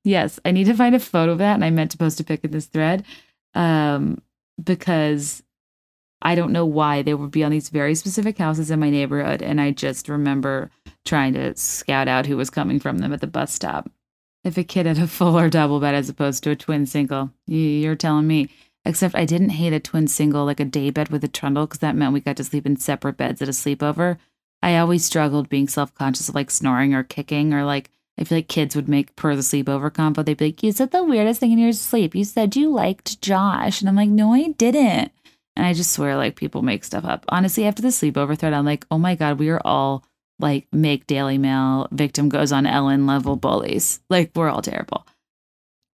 yes, 0.05 0.39
I 0.45 0.51
need 0.51 0.65
to 0.65 0.75
find 0.75 0.95
a 0.95 1.01
photo 1.01 1.33
of 1.33 1.39
that, 1.39 1.55
and 1.55 1.65
I 1.65 1.71
meant 1.71 1.91
to 1.93 1.99
post 1.99 2.21
a 2.21 2.25
pic 2.25 2.45
in 2.45 2.51
this 2.51 2.67
thread 2.67 3.05
um, 3.55 4.21
because 4.63 5.43
I 6.23 6.35
don't 6.35 6.53
know 6.53 6.67
why 6.67 7.03
they 7.03 7.15
would 7.15 7.31
be 7.31 7.45
on 7.45 7.51
these 7.51 7.69
very 7.69 7.95
specific 7.95 8.39
houses 8.39 8.71
in 8.71 8.81
my 8.81 8.91
neighborhood, 8.91 9.43
and 9.43 9.61
I 9.61 9.73
just 9.73 10.09
remember 10.09 10.71
trying 11.05 11.35
to 11.35 11.57
scout 11.57 12.09
out 12.09 12.27
who 12.27 12.37
was 12.37 12.51
coming 12.51 12.79
from 12.79 12.99
them 12.99 13.13
at 13.13 13.21
the 13.21 13.27
bus 13.27 13.53
stop. 13.53 13.91
If 14.45 14.57
a 14.57 14.65
kid 14.65 14.87
had 14.87 14.99
a 14.99 15.07
full 15.07 15.39
or 15.39 15.49
double 15.49 15.81
bed 15.81 15.95
as 15.95 16.09
opposed 16.09 16.43
to 16.45 16.51
a 16.51 16.57
twin 16.57 16.87
single, 16.87 17.31
you're 17.47 17.97
telling 17.97 18.27
me. 18.27 18.49
Except 18.85 19.15
I 19.15 19.25
didn't 19.25 19.51
hate 19.51 19.73
a 19.73 19.79
twin 19.79 20.09
single 20.09 20.45
like 20.45 20.59
a 20.59 20.65
day 20.65 20.91
bed 20.91 21.11
with 21.11 21.23
a 21.23 21.29
trundle 21.29 21.67
because 21.67 21.79
that 21.79 21.95
meant 21.95 22.13
we 22.13 22.21
got 22.21 22.37
to 22.39 22.45
sleep 22.45 22.67
in 22.67 22.77
separate 22.77 23.17
beds 23.17 23.41
at 23.41 23.49
a 23.49 23.53
sleepover. 23.53 24.19
I 24.61 24.77
always 24.77 25.05
struggled 25.05 25.49
being 25.49 25.69
self 25.69 25.95
conscious 25.95 26.29
of 26.29 26.35
like 26.35 26.51
snoring 26.51 26.93
or 26.93 27.05
kicking 27.05 27.55
or 27.55 27.65
like 27.65 27.91
I 28.19 28.25
feel 28.25 28.39
like 28.39 28.49
kids 28.49 28.77
would 28.77 28.89
make 28.89 29.17
per 29.17 29.35
the 29.35 29.43
sleepover 29.43 29.91
convo. 29.91 30.25
They'd 30.25 30.37
be 30.37 30.47
like, 30.47 30.63
"You 30.63 30.73
said 30.73 30.91
the 30.91 31.03
weirdest 31.03 31.41
thing 31.41 31.53
in 31.53 31.59
your 31.59 31.73
sleep. 31.73 32.15
You 32.15 32.25
said 32.25 32.55
you 32.57 32.71
liked 32.71 33.21
Josh," 33.23 33.81
and 33.81 33.89
I'm 33.89 33.97
like, 33.97 34.11
"No, 34.11 34.33
I 34.35 34.49
didn't." 34.49 35.13
And 35.57 35.67
I 35.67 35.73
just 35.73 35.93
swear 35.93 36.17
like 36.17 36.37
people 36.37 36.63
make 36.63 36.85
stuff 36.85 37.05
up. 37.05 37.25
Honestly, 37.29 37.67
after 37.67 37.83
the 37.83 37.89
sleepover 37.89 38.37
thread, 38.39 38.53
I'm 38.53 38.65
like, 38.65 38.87
"Oh 38.91 38.99
my 38.99 39.15
god, 39.15 39.39
we 39.39 39.49
are 39.51 39.61
all 39.65 40.05
like 40.39 40.67
make 40.73 41.07
Daily 41.07 41.39
Mail 41.39 41.89
victim 41.91 42.29
goes 42.29 42.53
on 42.53 42.67
Ellen 42.67 43.07
level 43.07 43.37
bullies. 43.37 44.01
Like 44.11 44.33
we're 44.35 44.51
all 44.51 44.63
terrible." 44.63 45.07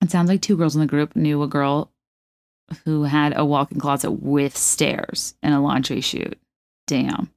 It 0.01 0.11
sounds 0.11 0.29
like 0.29 0.43
two 0.43 0.57
girls 0.57 0.75
in 0.75 0.81
the 0.81 0.87
group 0.87 1.17
knew 1.17 1.43
a 1.43 1.49
girl 1.49 1.91
who 2.85 3.05
had 3.05 3.37
a 3.37 3.45
walk-in 3.45 3.79
closet 3.79 4.11
with 4.11 4.57
stairs 4.57 5.35
and 5.43 5.55
a 5.55 5.61
laundry 5.61 6.01
chute. 6.01 6.39
Damn. 6.87 7.31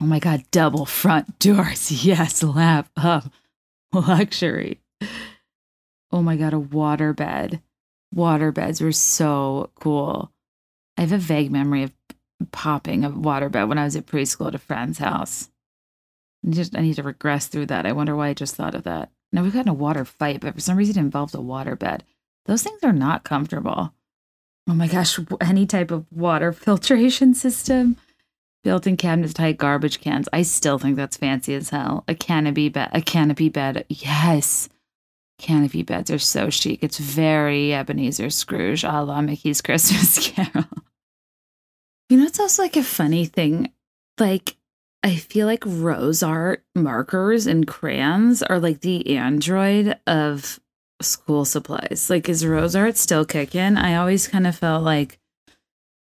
Oh 0.00 0.06
my 0.06 0.18
God, 0.18 0.44
double 0.50 0.86
front 0.86 1.38
doors. 1.38 1.90
Yes, 2.04 2.42
lap 2.42 2.88
up. 2.96 3.32
Luxury. 3.92 4.80
Oh 6.12 6.22
my 6.22 6.36
God, 6.36 6.52
a 6.52 6.58
water 6.58 7.12
bed. 7.12 7.62
Water 8.14 8.52
beds 8.52 8.80
were 8.80 8.92
so 8.92 9.70
cool. 9.80 10.32
I 10.96 11.02
have 11.02 11.12
a 11.12 11.18
vague 11.18 11.50
memory 11.50 11.82
of 11.82 11.92
popping 12.52 13.04
a 13.04 13.10
water 13.10 13.48
bed 13.48 13.64
when 13.64 13.78
I 13.78 13.84
was 13.84 13.96
at 13.96 14.06
preschool 14.06 14.48
at 14.48 14.54
a 14.54 14.58
friend's 14.58 14.98
house. 14.98 15.50
I 16.46 16.50
just 16.50 16.76
I 16.76 16.80
need 16.80 16.94
to 16.94 17.02
regress 17.02 17.46
through 17.46 17.66
that. 17.66 17.86
I 17.86 17.92
wonder 17.92 18.14
why 18.14 18.28
I 18.28 18.34
just 18.34 18.54
thought 18.54 18.74
of 18.74 18.84
that. 18.84 19.10
Now 19.32 19.42
we've 19.42 19.52
gotten 19.52 19.70
a 19.70 19.74
water 19.74 20.04
fight, 20.04 20.40
but 20.40 20.54
for 20.54 20.60
some 20.60 20.76
reason 20.76 20.96
it 20.96 21.00
involves 21.00 21.34
a 21.34 21.40
water 21.40 21.76
bed. 21.76 22.04
Those 22.46 22.62
things 22.62 22.82
are 22.84 22.92
not 22.92 23.24
comfortable. 23.24 23.92
Oh 24.68 24.74
my 24.74 24.88
gosh, 24.88 25.18
any 25.40 25.66
type 25.66 25.90
of 25.90 26.06
water 26.12 26.52
filtration 26.52 27.34
system, 27.34 27.96
built-in 28.66 28.96
cabinets 28.96 29.32
tight 29.32 29.58
garbage 29.58 30.00
cans. 30.00 30.28
I 30.32 30.42
still 30.42 30.76
think 30.76 30.96
that's 30.96 31.16
fancy 31.16 31.54
as 31.54 31.70
hell. 31.70 32.02
A 32.08 32.16
canopy 32.16 32.68
bed, 32.68 32.90
a 32.92 33.00
canopy 33.00 33.48
bed. 33.48 33.86
Yes. 33.88 34.68
Canopy 35.38 35.84
beds 35.84 36.10
are 36.10 36.18
so 36.18 36.50
chic. 36.50 36.82
It's 36.82 36.98
very 36.98 37.72
Ebenezer 37.72 38.28
Scrooge, 38.28 38.82
a 38.82 39.04
la 39.04 39.20
Mickey's 39.20 39.60
Christmas 39.62 40.18
Carol. 40.32 40.64
You 42.08 42.16
know, 42.16 42.24
it's 42.24 42.40
also 42.40 42.62
like 42.62 42.76
a 42.76 42.82
funny 42.82 43.24
thing. 43.24 43.70
Like, 44.18 44.56
I 45.04 45.14
feel 45.14 45.46
like 45.46 45.60
RoseArt 45.60 46.62
markers 46.74 47.46
and 47.46 47.68
crayons 47.68 48.42
are 48.42 48.58
like 48.58 48.80
the 48.80 49.16
android 49.16 49.96
of 50.08 50.58
school 51.00 51.44
supplies. 51.44 52.10
Like, 52.10 52.28
is 52.28 52.42
RoseArt 52.42 52.96
still 52.96 53.24
kicking? 53.24 53.76
I 53.76 53.94
always 53.94 54.26
kind 54.26 54.44
of 54.44 54.56
felt 54.56 54.82
like 54.82 55.20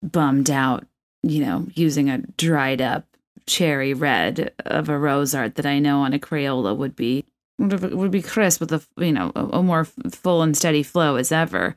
bummed 0.02 0.50
out, 0.50 0.86
you 1.30 1.44
know, 1.44 1.66
using 1.74 2.10
a 2.10 2.18
dried 2.18 2.80
up 2.80 3.04
cherry 3.46 3.94
red 3.94 4.52
of 4.64 4.88
a 4.88 4.92
RoseArt 4.92 5.54
that 5.54 5.66
I 5.66 5.78
know 5.78 6.00
on 6.00 6.12
a 6.12 6.18
Crayola 6.18 6.76
would 6.76 6.96
be 6.96 7.24
would 7.58 8.10
be 8.10 8.20
crisp 8.22 8.60
with 8.60 8.72
a 8.72 8.82
you 8.98 9.12
know 9.12 9.32
a, 9.34 9.62
more 9.62 9.84
full 9.84 10.42
and 10.42 10.56
steady 10.56 10.82
flow 10.82 11.16
as 11.16 11.32
ever. 11.32 11.74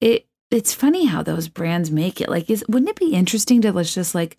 It 0.00 0.26
it's 0.50 0.74
funny 0.74 1.06
how 1.06 1.22
those 1.22 1.48
brands 1.48 1.90
make 1.90 2.20
it. 2.20 2.28
Like, 2.28 2.50
is 2.50 2.64
wouldn't 2.68 2.90
it 2.90 2.96
be 2.96 3.14
interesting 3.14 3.60
to 3.62 3.72
let's 3.72 3.94
just 3.94 4.14
like 4.14 4.36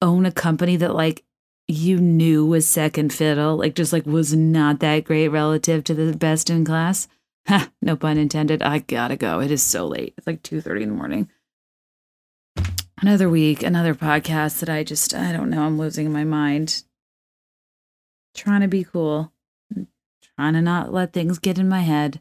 own 0.00 0.26
a 0.26 0.32
company 0.32 0.76
that 0.76 0.94
like 0.94 1.24
you 1.66 1.98
knew 1.98 2.46
was 2.46 2.68
second 2.68 3.12
fiddle, 3.12 3.56
like 3.56 3.74
just 3.74 3.92
like 3.92 4.06
was 4.06 4.34
not 4.34 4.80
that 4.80 5.04
great 5.04 5.28
relative 5.28 5.84
to 5.84 5.94
the 5.94 6.16
best 6.16 6.50
in 6.50 6.64
class? 6.64 7.08
No 7.82 7.96
pun 7.96 8.16
intended. 8.16 8.62
I 8.62 8.78
gotta 8.78 9.16
go. 9.16 9.40
It 9.40 9.50
is 9.50 9.62
so 9.62 9.86
late. 9.86 10.14
It's 10.16 10.26
like 10.26 10.42
2.30 10.42 10.82
in 10.82 10.88
the 10.88 10.94
morning. 10.94 11.28
Another 13.04 13.28
week, 13.28 13.62
another 13.62 13.94
podcast 13.94 14.60
that 14.60 14.70
I 14.70 14.82
just, 14.82 15.14
I 15.14 15.30
don't 15.30 15.50
know, 15.50 15.64
I'm 15.64 15.76
losing 15.76 16.10
my 16.10 16.24
mind. 16.24 16.84
Trying 18.34 18.62
to 18.62 18.66
be 18.66 18.82
cool. 18.82 19.30
Trying 20.38 20.54
to 20.54 20.62
not 20.62 20.90
let 20.90 21.12
things 21.12 21.38
get 21.38 21.58
in 21.58 21.68
my 21.68 21.82
head. 21.82 22.20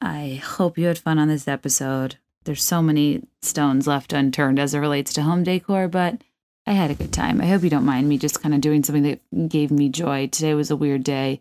I 0.00 0.42
hope 0.42 0.76
you 0.76 0.86
had 0.86 0.98
fun 0.98 1.20
on 1.20 1.28
this 1.28 1.46
episode. 1.46 2.16
There's 2.42 2.64
so 2.64 2.82
many 2.82 3.28
stones 3.42 3.86
left 3.86 4.12
unturned 4.12 4.58
as 4.58 4.74
it 4.74 4.80
relates 4.80 5.12
to 5.12 5.22
home 5.22 5.44
decor, 5.44 5.86
but 5.86 6.22
I 6.66 6.72
had 6.72 6.90
a 6.90 6.96
good 6.96 7.12
time. 7.12 7.40
I 7.40 7.46
hope 7.46 7.62
you 7.62 7.70
don't 7.70 7.84
mind 7.84 8.08
me 8.08 8.18
just 8.18 8.42
kind 8.42 8.56
of 8.56 8.60
doing 8.60 8.82
something 8.82 9.04
that 9.04 9.48
gave 9.48 9.70
me 9.70 9.88
joy. 9.88 10.26
Today 10.26 10.54
was 10.54 10.72
a 10.72 10.76
weird 10.76 11.04
day 11.04 11.40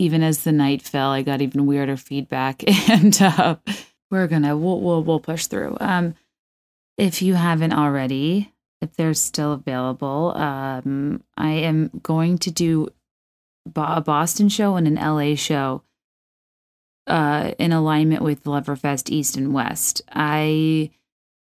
even 0.00 0.24
as 0.24 0.42
the 0.42 0.50
night 0.50 0.82
fell, 0.82 1.10
I 1.10 1.22
got 1.22 1.40
even 1.40 1.66
weirder 1.66 1.96
feedback, 1.96 2.64
and 2.90 3.22
uh, 3.22 3.54
we're 4.10 4.26
gonna 4.26 4.56
we'll, 4.56 4.80
we'll 4.80 5.04
we'll 5.04 5.20
push 5.20 5.46
through. 5.46 5.76
Um, 5.80 6.16
if 6.98 7.22
you 7.22 7.34
haven't 7.34 7.72
already, 7.72 8.52
if 8.80 8.94
they're 8.96 9.14
still 9.14 9.52
available, 9.52 10.32
um, 10.36 11.22
I 11.36 11.50
am 11.50 11.90
going 12.02 12.38
to 12.38 12.50
do 12.50 12.88
a 13.74 14.00
Boston 14.00 14.48
show 14.48 14.76
and 14.76 14.86
an 14.86 14.96
LA 14.96 15.34
show 15.34 15.82
uh, 17.06 17.52
in 17.58 17.72
alignment 17.72 18.22
with 18.22 18.44
Loverfest 18.44 19.10
East 19.10 19.36
and 19.36 19.54
West. 19.54 20.02
I 20.12 20.90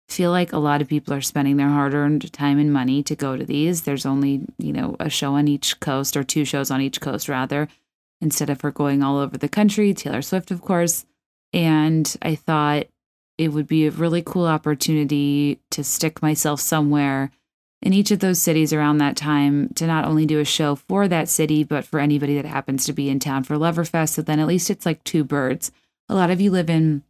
feel 0.09 0.31
like 0.31 0.53
a 0.53 0.57
lot 0.57 0.81
of 0.81 0.88
people 0.88 1.13
are 1.13 1.21
spending 1.21 1.57
their 1.57 1.69
hard-earned 1.69 2.31
time 2.34 2.59
and 2.59 2.73
money 2.73 3.03
to 3.03 3.15
go 3.15 3.38
to 3.38 3.45
these. 3.45 3.84
There's 3.84 4.05
only, 4.05 4.41
you 4.57 4.73
know, 4.73 4.95
a 4.99 5.09
show 5.09 5.35
on 5.35 5.47
each 5.47 5.80
coast 5.80 6.17
or 6.17 6.23
two 6.23 6.45
shows 6.45 6.71
on 6.71 6.81
each 6.81 6.99
coast 6.99 7.30
rather 7.30 7.67
instead 8.21 8.49
of 8.49 8.61
her 8.61 8.71
going 8.71 9.03
all 9.03 9.17
over 9.17 9.38
the 9.38 9.47
country, 9.47 9.93
Taylor 9.93 10.21
Swift, 10.21 10.51
of 10.51 10.61
course. 10.61 11.05
And 11.53 12.13
I 12.21 12.35
thought 12.35 12.88
it 13.39 13.53
would 13.53 13.67
be 13.67 13.87
a 13.87 13.91
really 13.91 14.21
cool 14.21 14.45
opportunity 14.45 15.61
to 15.71 15.81
stick 15.81 16.21
myself 16.21 16.59
somewhere 16.59 17.31
in 17.81 17.93
each 17.93 18.11
of 18.11 18.19
those 18.19 18.41
cities 18.41 18.73
around 18.73 18.97
that 18.97 19.15
time 19.15 19.69
to 19.75 19.87
not 19.87 20.03
only 20.03 20.25
do 20.25 20.41
a 20.41 20.45
show 20.45 20.75
for 20.75 21.07
that 21.07 21.29
city, 21.29 21.63
but 21.63 21.85
for 21.85 22.01
anybody 22.01 22.35
that 22.35 22.43
happens 22.45 22.85
to 22.85 22.91
be 22.91 23.09
in 23.09 23.17
town 23.17 23.45
for 23.45 23.55
Loverfest. 23.55 24.09
So 24.09 24.21
then 24.21 24.41
at 24.41 24.47
least 24.47 24.69
it's 24.69 24.85
like 24.85 25.01
two 25.05 25.23
birds. 25.23 25.71
A 26.09 26.15
lot 26.15 26.29
of 26.29 26.41
you 26.41 26.51
live 26.51 26.69
in 26.69 27.01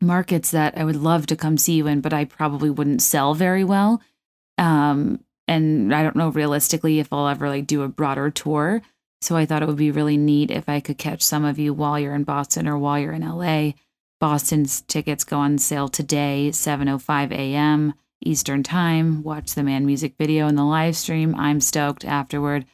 markets 0.00 0.52
that 0.52 0.78
I 0.78 0.84
would 0.84 0.94
love 0.94 1.26
to 1.26 1.36
come 1.36 1.58
see 1.58 1.74
you 1.74 1.88
in, 1.88 2.00
but 2.00 2.12
I 2.12 2.26
probably 2.26 2.70
wouldn't 2.70 3.02
sell 3.02 3.34
very 3.34 3.64
well. 3.64 4.00
Um, 4.58 5.18
and 5.48 5.92
I 5.92 6.04
don't 6.04 6.14
know 6.14 6.28
realistically 6.28 7.00
if 7.00 7.12
I'll 7.12 7.26
ever 7.26 7.48
like 7.48 7.66
do 7.66 7.82
a 7.82 7.88
broader 7.88 8.30
tour. 8.30 8.82
So 9.20 9.36
I 9.36 9.46
thought 9.46 9.62
it 9.64 9.66
would 9.66 9.76
be 9.76 9.90
really 9.90 10.16
neat 10.16 10.52
if 10.52 10.68
I 10.68 10.78
could 10.78 10.98
catch 10.98 11.22
some 11.22 11.44
of 11.44 11.58
you 11.58 11.74
while 11.74 11.98
you're 11.98 12.14
in 12.14 12.22
Boston 12.22 12.68
or 12.68 12.78
while 12.78 13.00
you're 13.00 13.12
in 13.12 13.28
LA. 13.28 13.72
Boston's 14.20 14.80
tickets 14.82 15.24
go 15.24 15.38
on 15.38 15.58
sale 15.58 15.88
today, 15.88 16.50
7:05 16.52 17.32
a.m. 17.32 17.94
Eastern 18.24 18.62
Time. 18.62 19.22
Watch 19.22 19.54
the 19.54 19.62
man 19.62 19.84
music 19.84 20.14
video 20.18 20.48
in 20.48 20.56
the 20.56 20.64
live 20.64 20.96
stream. 20.96 21.34
I'm 21.34 21.60
stoked 21.60 22.04
afterward. 22.04 22.64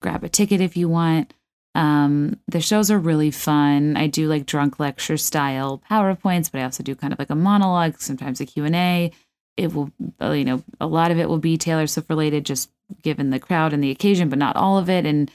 Grab 0.00 0.22
a 0.24 0.28
ticket 0.28 0.60
if 0.60 0.76
you 0.76 0.88
want. 0.88 1.32
Um, 1.74 2.38
the 2.46 2.60
shows 2.60 2.90
are 2.90 2.98
really 2.98 3.30
fun. 3.30 3.96
I 3.96 4.06
do 4.06 4.28
like 4.28 4.44
drunk 4.44 4.78
lecture 4.78 5.16
style 5.16 5.82
PowerPoints, 5.90 6.52
but 6.52 6.60
I 6.60 6.64
also 6.64 6.82
do 6.82 6.94
kind 6.94 7.12
of 7.12 7.18
like 7.18 7.30
a 7.30 7.34
monologue, 7.34 7.98
sometimes 7.98 8.40
a 8.40 8.46
Q&A. 8.46 9.10
It 9.56 9.74
will, 9.74 9.90
you 10.20 10.44
know, 10.44 10.62
a 10.80 10.86
lot 10.86 11.10
of 11.10 11.18
it 11.18 11.28
will 11.28 11.38
be 11.38 11.56
Taylor 11.56 11.86
Swift 11.86 12.10
related, 12.10 12.44
just 12.44 12.70
given 13.02 13.30
the 13.30 13.38
crowd 13.38 13.72
and 13.72 13.82
the 13.82 13.90
occasion, 13.90 14.28
but 14.28 14.38
not 14.38 14.56
all 14.56 14.78
of 14.78 14.90
it. 14.90 15.06
And 15.06 15.30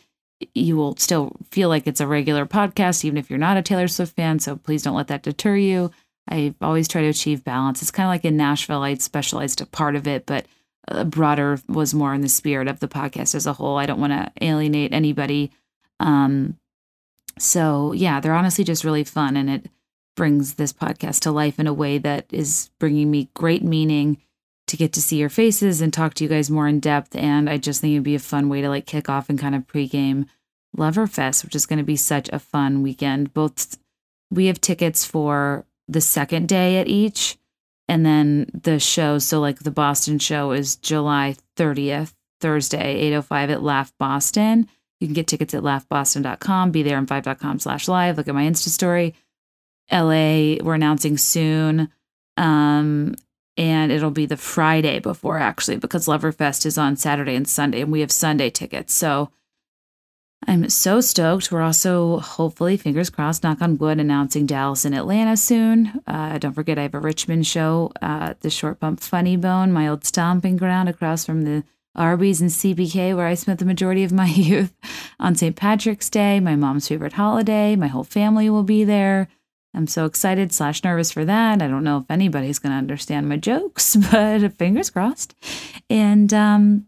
you 0.54 0.78
will 0.78 0.96
still 0.98 1.36
feel 1.52 1.70
like 1.70 1.88
it's 1.88 2.02
a 2.02 2.08
regular 2.08 2.46
podcast, 2.46 3.04
even 3.04 3.18
if 3.18 3.30
you're 3.30 3.40
not 3.40 3.58
a 3.58 3.62
Taylor 3.62 3.88
Swift 3.88 4.16
fan. 4.16 4.40
So 4.40 4.56
please 4.56 4.84
don't 4.84 4.96
let 4.96 5.08
that 5.08 5.24
deter 5.24 5.56
you. 5.56 5.92
I 6.30 6.54
always 6.62 6.88
try 6.88 7.02
to 7.02 7.08
achieve 7.08 7.44
balance. 7.44 7.82
It's 7.82 7.92
kind 7.92 8.06
of 8.06 8.12
like 8.12 8.26
in 8.26 8.38
Nashville, 8.38 8.84
I 8.84 8.96
specialized 8.96 9.62
a 9.62 9.66
part 9.66 9.96
of 9.96 10.08
it, 10.08 10.26
but 10.26 10.46
broader 11.06 11.60
was 11.68 11.94
more 11.94 12.14
in 12.14 12.22
the 12.22 12.30
spirit 12.30 12.68
of 12.68 12.80
the 12.80 12.88
podcast 12.88 13.36
as 13.36 13.48
a 13.48 13.54
whole. 13.54 13.78
I 13.78 13.86
don't 13.86 14.00
want 14.00 14.14
to 14.14 14.32
alienate 14.42 14.94
anybody. 14.94 15.52
Um, 16.00 16.58
so 17.38 17.94
yeah, 17.94 18.20
they're 18.20 18.34
honestly 18.34 18.64
just 18.64 18.84
really 18.84 19.04
fun, 19.04 19.38
and 19.38 19.50
it 19.50 19.70
brings 20.16 20.56
this 20.56 20.74
podcast 20.74 21.22
to 21.22 21.32
life 21.32 21.60
in 21.60 21.68
a 21.68 21.74
way 21.74 21.98
that 21.98 22.26
is 22.32 22.70
bringing 22.80 23.12
me 23.12 23.30
great 23.34 23.64
meaning 23.64 24.18
to 24.68 24.78
get 24.78 24.94
to 24.94 25.02
see 25.02 25.18
your 25.18 25.30
faces 25.30 25.82
and 25.82 25.94
talk 25.94 26.14
to 26.16 26.24
you 26.24 26.30
guys 26.30 26.50
more 26.50 26.68
in 26.68 26.80
depth. 26.80 27.16
And 27.16 27.50
I 27.50 27.58
just 27.58 27.82
think 27.82 27.94
it'd 27.94 28.04
be 28.04 28.16
a 28.16 28.20
fun 28.20 28.50
way 28.50 28.62
to 28.62 28.70
like 28.70 28.86
kick 28.86 29.10
off 29.10 29.30
and 29.30 29.40
kind 29.40 29.56
of 29.56 29.66
pregame 29.68 30.28
Loverfest, 30.76 31.44
which 31.44 31.56
is 31.56 31.66
going 31.66 31.80
to 31.80 31.86
be 31.86 31.96
such 31.96 32.30
a 32.30 32.40
fun 32.40 32.84
weekend. 32.84 33.34
Both 33.34 33.78
we 34.30 34.48
have 34.48 34.60
tickets 34.60 35.06
for 35.06 35.66
the 35.88 36.02
second 36.02 36.50
day 36.50 36.78
at 36.78 36.88
each. 36.88 37.38
And 37.88 38.06
then 38.06 38.48
the 38.54 38.80
show, 38.80 39.18
so 39.18 39.40
like 39.40 39.60
the 39.60 39.72
Boston 39.72 40.20
show 40.20 40.52
is 40.52 40.76
July 40.76 41.38
30th, 41.56 42.14
Thursday, 42.42 42.96
805 42.96 43.50
at 43.50 43.64
Laugh 43.64 43.94
Boston. 43.98 44.68
You 45.00 45.08
can 45.08 45.14
get 45.14 45.28
tickets 45.28 45.54
at 45.54 45.64
laughboston.com, 45.64 46.72
be 46.72 46.84
there 46.84 46.98
on 46.98 47.08
5.com 47.08 47.60
slash 47.60 47.88
live. 47.88 48.18
Look 48.18 48.28
at 48.28 48.36
my 48.36 48.44
Insta 48.44 48.70
story. 48.70 49.16
LA, 49.92 50.62
we're 50.62 50.74
announcing 50.74 51.18
soon. 51.18 51.90
Um, 52.36 53.16
and 53.58 53.92
it'll 53.92 54.12
be 54.12 54.26
the 54.26 54.38
Friday 54.38 55.00
before 55.00 55.40
actually, 55.40 55.78
because 55.78 56.08
Loverfest 56.08 56.66
is 56.66 56.78
on 56.78 56.96
Saturday 56.96 57.36
and 57.36 57.48
Sunday, 57.48 57.82
and 57.82 57.92
we 57.92 58.02
have 58.02 58.12
Sunday 58.12 58.50
tickets. 58.50 58.94
So 58.94 59.32
I'm 60.46 60.70
so 60.70 61.02
stoked. 61.02 61.52
We're 61.52 61.62
also 61.62 62.20
hopefully, 62.20 62.78
fingers 62.78 63.10
crossed, 63.10 63.44
knock 63.44 63.62
on 63.62 63.78
wood, 63.78 64.00
announcing 64.00 64.46
Dallas 64.46 64.86
and 64.86 64.94
Atlanta 64.94 65.36
soon. 65.36 66.02
Uh, 66.06 66.38
don't 66.38 66.54
forget, 66.54 66.78
I 66.78 66.84
have 66.84 66.94
a 66.94 67.00
Richmond 67.00 67.48
show, 67.48 67.92
uh, 68.02 68.36
the 68.42 68.50
Short 68.50 68.80
Pump 68.80 69.00
Funny 69.00 69.36
Bone, 69.36 69.72
my 69.72 69.88
old 69.88 70.06
stomping 70.06 70.56
ground 70.56 70.90
across 70.90 71.26
from 71.26 71.42
the 71.42 71.64
Arby's 71.96 72.40
and 72.40 72.52
CPK, 72.52 73.16
where 73.16 73.26
I 73.26 73.34
spent 73.34 73.60
the 73.60 73.66
majority 73.66 74.04
of 74.04 74.12
my 74.12 74.28
youth 74.28 74.74
on 75.20 75.36
St. 75.36 75.56
Patrick's 75.56 76.10
Day, 76.10 76.40
my 76.40 76.56
mom's 76.56 76.88
favorite 76.88 77.14
holiday. 77.14 77.76
My 77.76 77.88
whole 77.88 78.04
family 78.04 78.50
will 78.50 78.64
be 78.64 78.84
there. 78.84 79.28
I'm 79.74 79.88
so 79.88 80.06
excited 80.06 80.52
slash 80.52 80.84
nervous 80.84 81.12
for 81.12 81.26
that. 81.26 81.62
I 81.62 81.68
don't 81.68 81.84
know 81.84 82.00
if 82.00 82.10
anybody's 82.10 82.60
going 82.60 82.72
to 82.72 82.78
understand 82.78 83.30
my 83.30 83.38
jokes, 83.38 83.96
but 84.12 84.54
fingers 84.58 84.90
crossed. 84.90 85.36
And 85.90 86.34
um, 86.34 86.88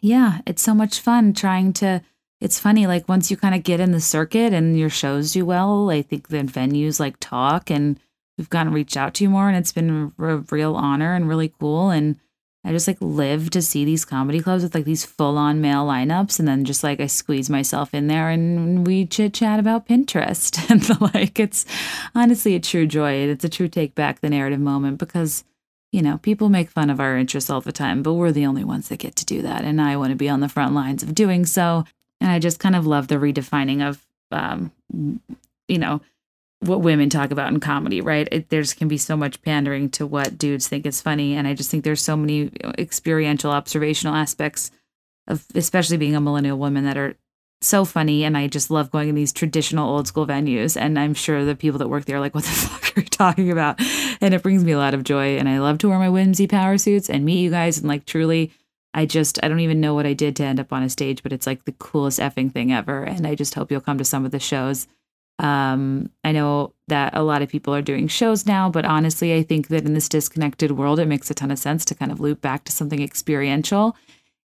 yeah, 0.00 0.40
it's 0.46 0.62
so 0.62 0.74
much 0.74 1.00
fun 1.00 1.32
trying 1.32 1.72
to 1.74 2.02
it's 2.40 2.60
funny 2.60 2.86
like 2.86 3.08
once 3.08 3.30
you 3.30 3.36
kind 3.36 3.54
of 3.54 3.62
get 3.62 3.80
in 3.80 3.92
the 3.92 4.00
circuit 4.00 4.52
and 4.52 4.78
your 4.78 4.90
shows 4.90 5.32
do 5.32 5.44
well 5.44 5.90
i 5.90 6.02
think 6.02 6.28
the 6.28 6.38
venues 6.38 7.00
like 7.00 7.16
talk 7.18 7.70
and 7.70 7.98
we've 8.36 8.50
gotten 8.50 8.72
reached 8.72 8.96
out 8.96 9.14
to 9.14 9.24
you 9.24 9.30
more 9.30 9.48
and 9.48 9.56
it's 9.56 9.72
been 9.72 10.12
a 10.18 10.36
real 10.50 10.74
honor 10.74 11.14
and 11.14 11.28
really 11.28 11.52
cool 11.58 11.90
and 11.90 12.18
i 12.66 12.72
just 12.72 12.86
like 12.86 12.98
live 13.00 13.48
to 13.48 13.62
see 13.62 13.84
these 13.84 14.04
comedy 14.04 14.40
clubs 14.40 14.62
with 14.62 14.74
like 14.74 14.84
these 14.84 15.04
full-on 15.04 15.60
male 15.60 15.86
lineups 15.86 16.38
and 16.38 16.46
then 16.46 16.64
just 16.64 16.84
like 16.84 17.00
i 17.00 17.06
squeeze 17.06 17.48
myself 17.48 17.94
in 17.94 18.06
there 18.06 18.28
and 18.28 18.86
we 18.86 19.06
chit 19.06 19.32
chat 19.32 19.58
about 19.58 19.88
pinterest 19.88 20.58
and 20.70 20.82
the 20.82 21.10
like 21.14 21.40
it's 21.40 21.64
honestly 22.14 22.54
a 22.54 22.60
true 22.60 22.86
joy 22.86 23.12
it's 23.12 23.44
a 23.44 23.48
true 23.48 23.68
take 23.68 23.94
back 23.94 24.20
the 24.20 24.30
narrative 24.30 24.60
moment 24.60 24.98
because 24.98 25.44
you 25.92 26.02
know, 26.02 26.18
people 26.18 26.50
make 26.50 26.68
fun 26.68 26.90
of 26.90 27.00
our 27.00 27.16
interests 27.16 27.48
all 27.48 27.62
the 27.62 27.72
time, 27.72 28.02
but 28.02 28.12
we're 28.12 28.30
the 28.30 28.44
only 28.44 28.64
ones 28.64 28.88
that 28.88 28.98
get 28.98 29.16
to 29.16 29.24
do 29.24 29.40
that. 29.40 29.64
And 29.64 29.80
I 29.80 29.96
want 29.96 30.10
to 30.10 30.16
be 30.16 30.28
on 30.28 30.40
the 30.40 30.48
front 30.48 30.74
lines 30.74 31.02
of 31.02 31.14
doing 31.14 31.46
so. 31.46 31.84
And 32.20 32.30
I 32.30 32.38
just 32.38 32.58
kind 32.58 32.76
of 32.76 32.86
love 32.86 33.08
the 33.08 33.14
redefining 33.14 33.86
of, 33.86 34.04
um, 34.30 34.72
you 35.68 35.78
know, 35.78 36.02
what 36.66 36.80
women 36.80 37.10
talk 37.10 37.30
about 37.30 37.52
in 37.52 37.60
comedy, 37.60 38.00
right? 38.00 38.48
There's 38.48 38.74
can 38.74 38.88
be 38.88 38.98
so 38.98 39.16
much 39.16 39.42
pandering 39.42 39.90
to 39.90 40.06
what 40.06 40.38
dudes 40.38 40.68
think 40.68 40.86
is 40.86 41.00
funny, 41.00 41.34
and 41.34 41.46
I 41.46 41.54
just 41.54 41.70
think 41.70 41.84
there's 41.84 42.02
so 42.02 42.16
many 42.16 42.50
experiential, 42.78 43.50
observational 43.50 44.14
aspects 44.14 44.70
of, 45.26 45.44
especially 45.54 45.96
being 45.96 46.16
a 46.16 46.20
millennial 46.20 46.58
woman, 46.58 46.84
that 46.84 46.96
are 46.96 47.16
so 47.62 47.84
funny. 47.84 48.24
And 48.24 48.36
I 48.36 48.46
just 48.48 48.70
love 48.70 48.90
going 48.90 49.08
in 49.08 49.14
these 49.14 49.32
traditional 49.32 49.88
old 49.88 50.06
school 50.06 50.26
venues, 50.26 50.80
and 50.80 50.98
I'm 50.98 51.14
sure 51.14 51.44
the 51.44 51.56
people 51.56 51.78
that 51.78 51.88
work 51.88 52.04
there 52.04 52.16
are 52.16 52.20
like, 52.20 52.34
"What 52.34 52.44
the 52.44 52.50
fuck 52.50 52.96
are 52.96 53.00
you 53.00 53.06
talking 53.06 53.50
about?" 53.50 53.80
And 54.20 54.34
it 54.34 54.42
brings 54.42 54.64
me 54.64 54.72
a 54.72 54.78
lot 54.78 54.94
of 54.94 55.04
joy, 55.04 55.38
and 55.38 55.48
I 55.48 55.58
love 55.58 55.78
to 55.78 55.88
wear 55.88 55.98
my 55.98 56.08
whimsy 56.08 56.46
power 56.46 56.78
suits 56.78 57.08
and 57.10 57.24
meet 57.24 57.42
you 57.42 57.50
guys, 57.50 57.78
and 57.78 57.88
like 57.88 58.04
truly 58.04 58.52
I 58.96 59.04
just, 59.04 59.38
I 59.44 59.48
don't 59.48 59.60
even 59.60 59.78
know 59.78 59.92
what 59.92 60.06
I 60.06 60.14
did 60.14 60.34
to 60.36 60.44
end 60.44 60.58
up 60.58 60.72
on 60.72 60.82
a 60.82 60.88
stage, 60.88 61.22
but 61.22 61.30
it's 61.30 61.46
like 61.46 61.66
the 61.66 61.72
coolest 61.72 62.18
effing 62.18 62.50
thing 62.50 62.72
ever. 62.72 63.02
And 63.02 63.26
I 63.26 63.34
just 63.34 63.54
hope 63.54 63.70
you'll 63.70 63.82
come 63.82 63.98
to 63.98 64.06
some 64.06 64.24
of 64.24 64.30
the 64.30 64.40
shows. 64.40 64.88
Um, 65.38 66.10
I 66.24 66.32
know 66.32 66.72
that 66.88 67.14
a 67.14 67.22
lot 67.22 67.42
of 67.42 67.48
people 67.48 67.74
are 67.74 67.82
doing 67.82 68.08
shows 68.08 68.46
now, 68.46 68.70
but 68.70 68.84
honestly, 68.84 69.34
I 69.34 69.42
think 69.42 69.68
that 69.68 69.84
in 69.84 69.94
this 69.94 70.08
disconnected 70.08 70.72
world, 70.72 70.98
it 70.98 71.08
makes 71.08 71.30
a 71.30 71.34
ton 71.34 71.50
of 71.50 71.58
sense 71.58 71.84
to 71.86 71.94
kind 71.94 72.10
of 72.10 72.20
loop 72.20 72.40
back 72.40 72.64
to 72.64 72.72
something 72.72 73.02
experiential. 73.02 73.96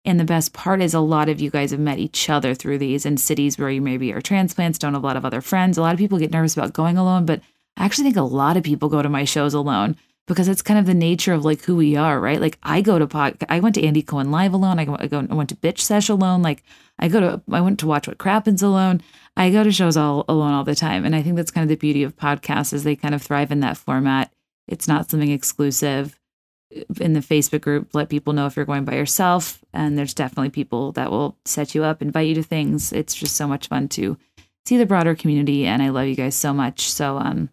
And 0.04 0.20
the 0.20 0.26
best 0.26 0.52
part 0.54 0.82
is 0.82 0.94
a 0.94 1.00
lot 1.00 1.30
of 1.30 1.40
you 1.40 1.52
guys 1.52 1.72
have 1.72 1.80
met 1.80 2.00
each 2.00 2.30
other 2.30 2.56
through 2.56 2.80
these 2.80 3.06
in 3.06 3.18
cities 3.18 3.58
where 3.58 3.70
you 3.70 3.82
maybe 3.82 4.12
are 4.12 4.22
transplants, 4.22 4.80
don't 4.80 4.94
have 4.94 5.04
a 5.04 5.06
lot 5.06 5.18
of 5.18 5.26
other 5.26 5.42
friends. 5.42 5.78
A 5.78 5.82
lot 5.82 5.94
of 5.94 6.00
people 6.00 6.18
get 6.18 6.32
nervous 6.32 6.58
about 6.58 6.74
going 6.74 6.98
alone, 6.98 7.26
but 7.26 7.42
I 7.78 7.86
actually 7.86 8.06
think 8.06 8.18
a 8.18 8.24
lot 8.24 8.58
of 8.58 8.64
people 8.64 8.90
go 8.90 9.02
to 9.02 9.10
my 9.10 9.24
shows 9.24 9.54
alone 9.54 9.96
because 10.28 10.48
it's 10.48 10.62
kind 10.62 10.80
of 10.80 10.86
the 10.86 10.94
nature 10.94 11.34
of 11.34 11.44
like 11.44 11.62
who 11.64 11.76
we 11.76 11.96
are, 11.96 12.20
right? 12.20 12.40
Like 12.40 12.58
I 12.64 12.82
go 12.82 13.00
to 13.00 13.08
pod, 13.08 13.38
I 13.50 13.60
went 13.60 13.76
to 13.76 13.84
Andy 13.84 14.02
Cohen 14.02 14.32
live 14.32 14.54
alone. 14.54 14.80
I 14.80 14.86
go, 14.86 14.96
I, 15.00 15.08
go, 15.08 15.28
I 15.30 15.34
went 15.34 15.50
to 15.50 15.56
Bitch 15.56 15.80
Sesh 15.80 16.10
alone. 16.10 16.42
Like 16.42 16.64
I 17.00 17.08
go 17.08 17.20
to, 17.20 17.42
I 17.52 17.62
went 17.62 17.80
to 17.80 17.88
watch 17.88 18.08
what 18.08 18.18
crappens 18.18 18.64
alone. 18.64 19.02
I 19.36 19.50
go 19.50 19.64
to 19.64 19.72
shows 19.72 19.98
all 19.98 20.26
alone 20.28 20.54
all 20.54 20.64
the 20.64 20.76
time, 20.76 21.06
and 21.06 21.16
I 21.16 21.22
think 21.22 21.36
that's 21.36 21.52
kind 21.52 21.64
of 21.64 21.70
the 21.70 21.76
beauty 21.76 22.04
of 22.04 22.16
podcasts 22.16 22.74
is 22.74 22.84
they 22.84 22.96
kind 22.96 23.16
of 23.16 23.22
thrive 23.22 23.52
in 23.52 23.62
that 23.62 23.78
format. 23.78 24.32
It's 24.68 24.88
not 24.88 25.10
something 25.10 25.32
exclusive. 25.32 26.18
In 27.02 27.12
the 27.14 27.20
Facebook 27.20 27.62
group, 27.62 27.94
let 27.94 28.08
people 28.08 28.32
know 28.32 28.46
if 28.46 28.56
you're 28.56 28.66
going 28.66 28.86
by 28.86 28.96
yourself, 28.96 29.62
and 29.74 29.98
there's 29.98 30.14
definitely 30.14 30.52
people 30.52 30.94
that 30.94 31.12
will 31.12 31.38
set 31.44 31.76
you 31.76 31.84
up, 31.84 32.02
invite 32.02 32.28
you 32.28 32.36
to 32.36 32.44
things. 32.44 32.94
It's 32.94 33.14
just 33.14 33.36
so 33.36 33.48
much 33.48 33.68
fun 33.68 33.90
to 33.90 34.18
see 34.66 34.78
the 34.78 34.86
broader 34.86 35.16
community, 35.16 35.66
and 35.66 35.82
I 35.82 35.90
love 35.90 36.08
you 36.08 36.16
guys 36.16 36.36
so 36.36 36.54
much. 36.54 36.90
So, 36.90 37.18
um, 37.18 37.50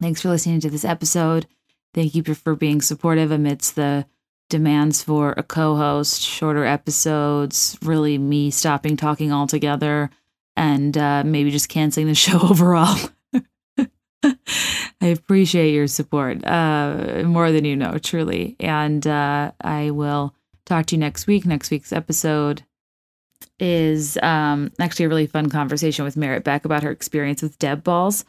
thanks 0.00 0.22
for 0.22 0.30
listening 0.30 0.60
to 0.60 0.70
this 0.70 0.84
episode. 0.84 1.46
Thank 1.92 2.14
you 2.14 2.22
for 2.22 2.54
being 2.54 2.80
supportive 2.80 3.30
amidst 3.30 3.74
the 3.74 4.06
demands 4.48 5.02
for 5.02 5.32
a 5.36 5.42
co 5.42 5.76
host, 5.76 6.20
shorter 6.20 6.64
episodes, 6.64 7.78
really 7.82 8.18
me 8.18 8.50
stopping 8.50 8.96
talking 8.96 9.32
altogether, 9.32 10.10
and 10.56 10.96
uh, 10.96 11.22
maybe 11.24 11.50
just 11.50 11.68
canceling 11.68 12.06
the 12.06 12.14
show 12.14 12.40
overall. 12.40 12.98
I 14.22 15.06
appreciate 15.06 15.72
your 15.72 15.86
support 15.86 16.44
uh, 16.46 17.22
more 17.24 17.50
than 17.50 17.64
you 17.64 17.74
know, 17.74 17.96
truly. 17.98 18.56
And 18.60 19.06
uh, 19.06 19.52
I 19.62 19.90
will 19.90 20.34
talk 20.66 20.86
to 20.86 20.96
you 20.96 21.00
next 21.00 21.26
week. 21.26 21.46
Next 21.46 21.70
week's 21.70 21.92
episode 21.92 22.62
is 23.58 24.18
um, 24.22 24.70
actually 24.78 25.06
a 25.06 25.08
really 25.08 25.26
fun 25.26 25.48
conversation 25.48 26.04
with 26.04 26.16
Merritt 26.16 26.44
Beck 26.44 26.66
about 26.66 26.82
her 26.82 26.90
experience 26.90 27.40
with 27.40 27.58
Deb 27.58 27.82
balls 27.82 28.24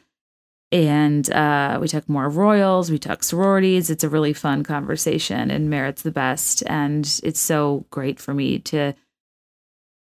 and 0.72 1.30
uh, 1.32 1.78
we 1.82 1.88
talk 1.88 2.08
more 2.08 2.30
royals 2.30 2.90
we 2.90 2.98
talk 2.98 3.24
sororities. 3.24 3.90
It's 3.90 4.04
a 4.04 4.10
really 4.10 4.34
fun 4.34 4.64
conversation 4.64 5.52
and 5.52 5.70
Merritt's 5.70 6.02
the 6.02 6.12
best. 6.12 6.64
And 6.68 7.06
it's 7.24 7.40
so 7.40 7.86
great 7.90 8.20
for 8.20 8.34
me 8.34 8.60
to 8.60 8.94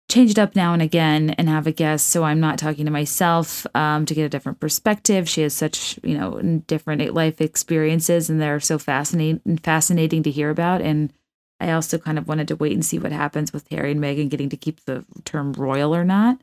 change 0.09 0.31
it 0.31 0.39
up 0.39 0.55
now 0.55 0.73
and 0.73 0.81
again 0.81 1.31
and 1.31 1.47
have 1.47 1.67
a 1.67 1.71
guest. 1.71 2.07
So 2.07 2.23
i'm 2.23 2.39
not 2.39 2.57
talking 2.57 2.85
to 2.85 2.91
myself 2.91 3.65
um, 3.75 4.05
to 4.05 4.13
get 4.13 4.25
a 4.25 4.29
different 4.29 4.59
perspective. 4.59 5.29
She 5.29 5.41
has 5.41 5.53
such 5.53 5.99
you 6.03 6.17
know 6.17 6.41
different 6.67 7.13
life 7.13 7.39
experiences 7.39 8.29
and 8.29 8.41
they're 8.41 8.59
so 8.59 8.77
fascinating 8.77 9.57
fascinating 9.63 10.23
to 10.23 10.31
hear 10.31 10.49
about. 10.49 10.81
And 10.81 11.13
i 11.59 11.71
also 11.71 11.97
kind 11.97 12.17
of 12.17 12.27
wanted 12.27 12.47
to 12.49 12.55
wait 12.55 12.73
and 12.73 12.85
see 12.85 12.99
what 12.99 13.11
happens 13.11 13.51
with 13.51 13.67
harry 13.69 13.91
and 13.91 13.99
meghan 13.99 14.29
getting 14.29 14.49
to 14.49 14.57
keep 14.57 14.83
the 14.85 15.05
term 15.23 15.53
royal 15.53 15.95
or 15.95 16.03
not. 16.03 16.41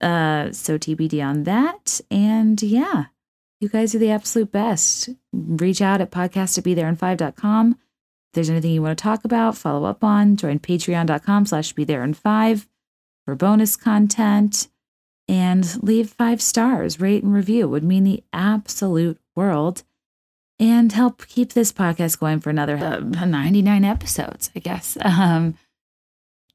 Uh, 0.00 0.52
so 0.52 0.76
tbd 0.76 1.24
on 1.24 1.44
that. 1.44 2.00
And 2.10 2.62
yeah 2.62 3.06
you 3.64 3.70
guys 3.70 3.94
are 3.94 3.98
the 3.98 4.10
absolute 4.10 4.52
best. 4.52 5.08
Reach 5.32 5.80
out 5.80 6.02
at 6.02 6.10
podcast 6.10 6.54
to 6.54 6.62
be 6.62 6.74
there 6.74 6.88
in 6.88 6.96
5.com 6.96 7.72
if 7.72 8.34
there's 8.34 8.50
anything 8.50 8.72
you 8.72 8.82
want 8.82 8.96
to 8.96 9.02
talk 9.02 9.24
about 9.24 9.56
follow 9.56 9.88
up 9.88 10.04
on 10.04 10.36
join 10.36 10.58
patreon.com 10.58 11.46
slash 11.46 11.72
be 11.72 11.84
there 11.84 12.04
in 12.04 12.12
five 12.12 12.68
for 13.24 13.34
bonus 13.34 13.74
content 13.74 14.68
and 15.26 15.82
leave 15.82 16.10
five 16.10 16.42
stars, 16.42 17.00
rate 17.00 17.22
and 17.22 17.32
review. 17.32 17.66
Would 17.66 17.82
mean 17.82 18.04
the 18.04 18.22
absolute 18.34 19.18
world 19.34 19.82
and 20.58 20.92
help 20.92 21.26
keep 21.26 21.54
this 21.54 21.72
podcast 21.72 22.20
going 22.20 22.40
for 22.40 22.50
another 22.50 22.76
uh, 22.76 22.98
99 22.98 23.84
episodes, 23.84 24.50
I 24.54 24.58
guess. 24.60 24.98
Um, 25.04 25.56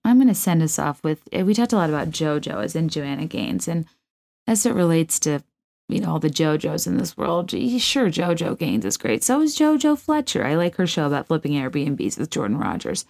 I'm 0.06 0.16
going 0.16 0.30
to 0.30 0.36
send 0.36 0.64
us 0.64 0.80
off 0.80 1.04
with 1.04 1.28
we 1.34 1.54
talked 1.54 1.74
a 1.74 1.76
lot 1.76 1.90
about 1.90 2.10
JoJo 2.10 2.64
as 2.64 2.74
in 2.74 2.88
Joanna 2.88 3.26
Gaines 3.26 3.68
and 3.68 3.86
as 4.48 4.66
it 4.66 4.74
relates 4.74 5.20
to 5.20 5.44
you 5.90 6.00
know 6.00 6.12
all 6.12 6.20
the 6.20 6.30
JoJos 6.30 6.88
in 6.88 6.98
this 6.98 7.18
world. 7.18 7.52
Sure, 7.52 8.10
JoJo 8.10 8.58
Gaines 8.58 8.86
is 8.86 8.96
great. 8.96 9.24
So 9.24 9.42
is 9.42 9.58
JoJo 9.58 9.98
Fletcher. 9.98 10.46
I 10.46 10.56
like 10.56 10.76
her 10.76 10.88
show 10.88 11.08
about 11.08 11.28
flipping 11.28 11.54
Airbnbs 11.54 12.18
with 12.18 12.30
Jordan 12.30 12.58
Rodgers. 12.58 13.06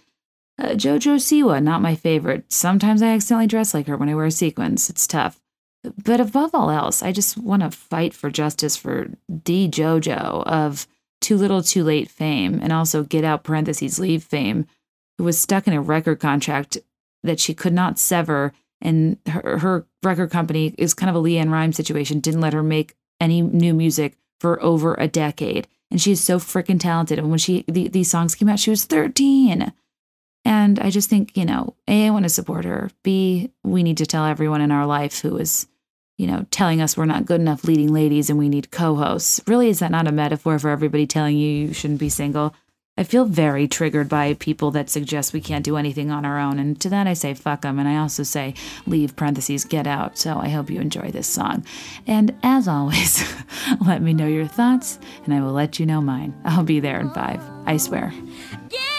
Uh, 0.58 0.70
Jojo 0.70 1.16
Siwa, 1.16 1.62
not 1.62 1.82
my 1.82 1.96
favorite. 1.96 2.52
Sometimes 2.52 3.02
I 3.02 3.10
accidentally 3.10 3.48
dress 3.48 3.74
like 3.74 3.88
her 3.88 3.98
when 3.98 4.10
I 4.10 4.16
wear 4.16 4.30
sequins. 4.30 4.90
It's 4.90 5.08
tough. 5.08 5.40
But 6.04 6.20
above 6.20 6.54
all 6.54 6.70
else, 6.70 7.04
I 7.04 7.12
just 7.12 7.38
want 7.38 7.64
to 7.64 7.72
fight 7.72 8.14
for 8.14 8.30
justice 8.30 8.76
for 8.76 9.10
D. 9.44 9.70
Jojo 9.70 10.44
of 10.46 10.88
Too 11.22 11.38
Little 11.38 11.64
Too 11.64 11.84
Late 11.84 12.10
fame 12.10 12.60
and 12.62 12.74
also 12.74 13.04
Get 13.04 13.24
Out 13.24 13.44
parentheses 13.44 14.00
Leave 14.00 14.24
fame, 14.24 14.66
who 15.18 15.24
was 15.24 15.40
stuck 15.40 15.68
in 15.68 15.74
a 15.74 15.82
record 15.82 16.20
contract 16.20 16.78
that 17.24 17.40
she 17.40 17.54
could 17.54 17.74
not 17.74 18.00
sever. 18.00 18.54
And 18.82 19.18
her, 19.28 19.58
her 19.60 19.88
record 20.04 20.32
company 20.32 20.74
is 20.78 20.94
kind 20.94 21.10
of 21.10 21.16
a 21.16 21.20
LeAnn 21.20 21.52
Rimes 21.52 21.76
situation, 21.76 22.20
didn't 22.20 22.42
let 22.42 22.54
her 22.54 22.64
make 22.64 22.96
any 23.20 23.42
new 23.42 23.74
music 23.74 24.18
for 24.40 24.62
over 24.64 24.96
a 24.96 25.08
decade. 25.08 25.68
And 25.92 26.02
she's 26.02 26.22
so 26.22 26.38
freaking 26.40 26.80
talented. 26.80 27.20
And 27.20 27.30
when 27.30 27.40
she 27.40 27.66
the, 27.68 27.88
these 27.88 28.10
songs 28.10 28.36
came 28.36 28.50
out, 28.50 28.60
she 28.60 28.70
was 28.70 28.86
13. 28.86 29.74
And 30.46 30.80
I 30.80 30.90
just 30.90 31.10
think, 31.10 31.36
you 31.36 31.46
know, 31.46 31.76
A, 31.88 32.08
I 32.08 32.10
want 32.12 32.24
to 32.24 32.30
support 32.30 32.66
her. 32.66 32.90
B, 33.04 33.52
we 33.64 33.84
need 33.84 33.98
to 33.98 34.06
tell 34.06 34.26
everyone 34.26 34.62
in 34.62 34.72
our 34.72 34.86
life 34.86 35.20
who 35.20 35.38
is, 35.38 35.68
you 36.18 36.28
know, 36.28 36.46
telling 36.52 36.82
us 36.82 36.96
we're 36.96 37.06
not 37.06 37.26
good 37.26 37.42
enough 37.42 37.66
leading 37.66 37.92
ladies 37.92 38.30
and 38.30 38.40
we 38.40 38.50
need 38.50 38.72
co 38.72 38.96
hosts. 38.96 39.42
Really, 39.48 39.70
is 39.70 39.80
that 39.80 39.92
not 39.92 40.08
a 40.08 40.12
metaphor 40.12 40.58
for 40.58 40.70
everybody 40.70 41.06
telling 41.06 41.38
you 41.38 41.68
you 41.68 41.74
shouldn't 41.74 42.00
be 42.00 42.10
single? 42.10 42.56
I 43.00 43.04
feel 43.04 43.24
very 43.24 43.66
triggered 43.66 44.10
by 44.10 44.34
people 44.34 44.72
that 44.72 44.90
suggest 44.90 45.32
we 45.32 45.40
can't 45.40 45.64
do 45.64 45.78
anything 45.78 46.12
on 46.12 46.26
our 46.26 46.38
own. 46.38 46.60
And 46.60 46.78
to 46.82 46.90
that, 46.90 47.08
I 47.08 47.14
say, 47.14 47.34
fuck 47.34 47.62
them. 47.62 47.80
And 47.80 47.88
I 47.88 47.96
also 47.96 48.24
say, 48.24 48.56
leave 48.86 49.16
parentheses, 49.16 49.64
get 49.64 49.88
out. 49.88 50.18
So 50.18 50.38
I 50.38 50.50
hope 50.50 50.70
you 50.70 50.82
enjoy 50.82 51.10
this 51.10 51.26
song. 51.26 51.64
And 52.06 52.36
as 52.44 52.68
always, 52.68 53.24
let 53.88 54.02
me 54.02 54.14
know 54.14 54.28
your 54.28 54.48
thoughts 54.48 55.00
and 55.24 55.34
I 55.34 55.40
will 55.40 55.54
let 55.54 55.80
you 55.80 55.86
know 55.86 56.02
mine. 56.02 56.34
I'll 56.44 56.64
be 56.64 56.82
there 56.82 57.00
in 57.00 57.10
five. 57.12 57.42
I 57.66 57.78
swear. 57.78 58.12
Yeah! 58.70 58.99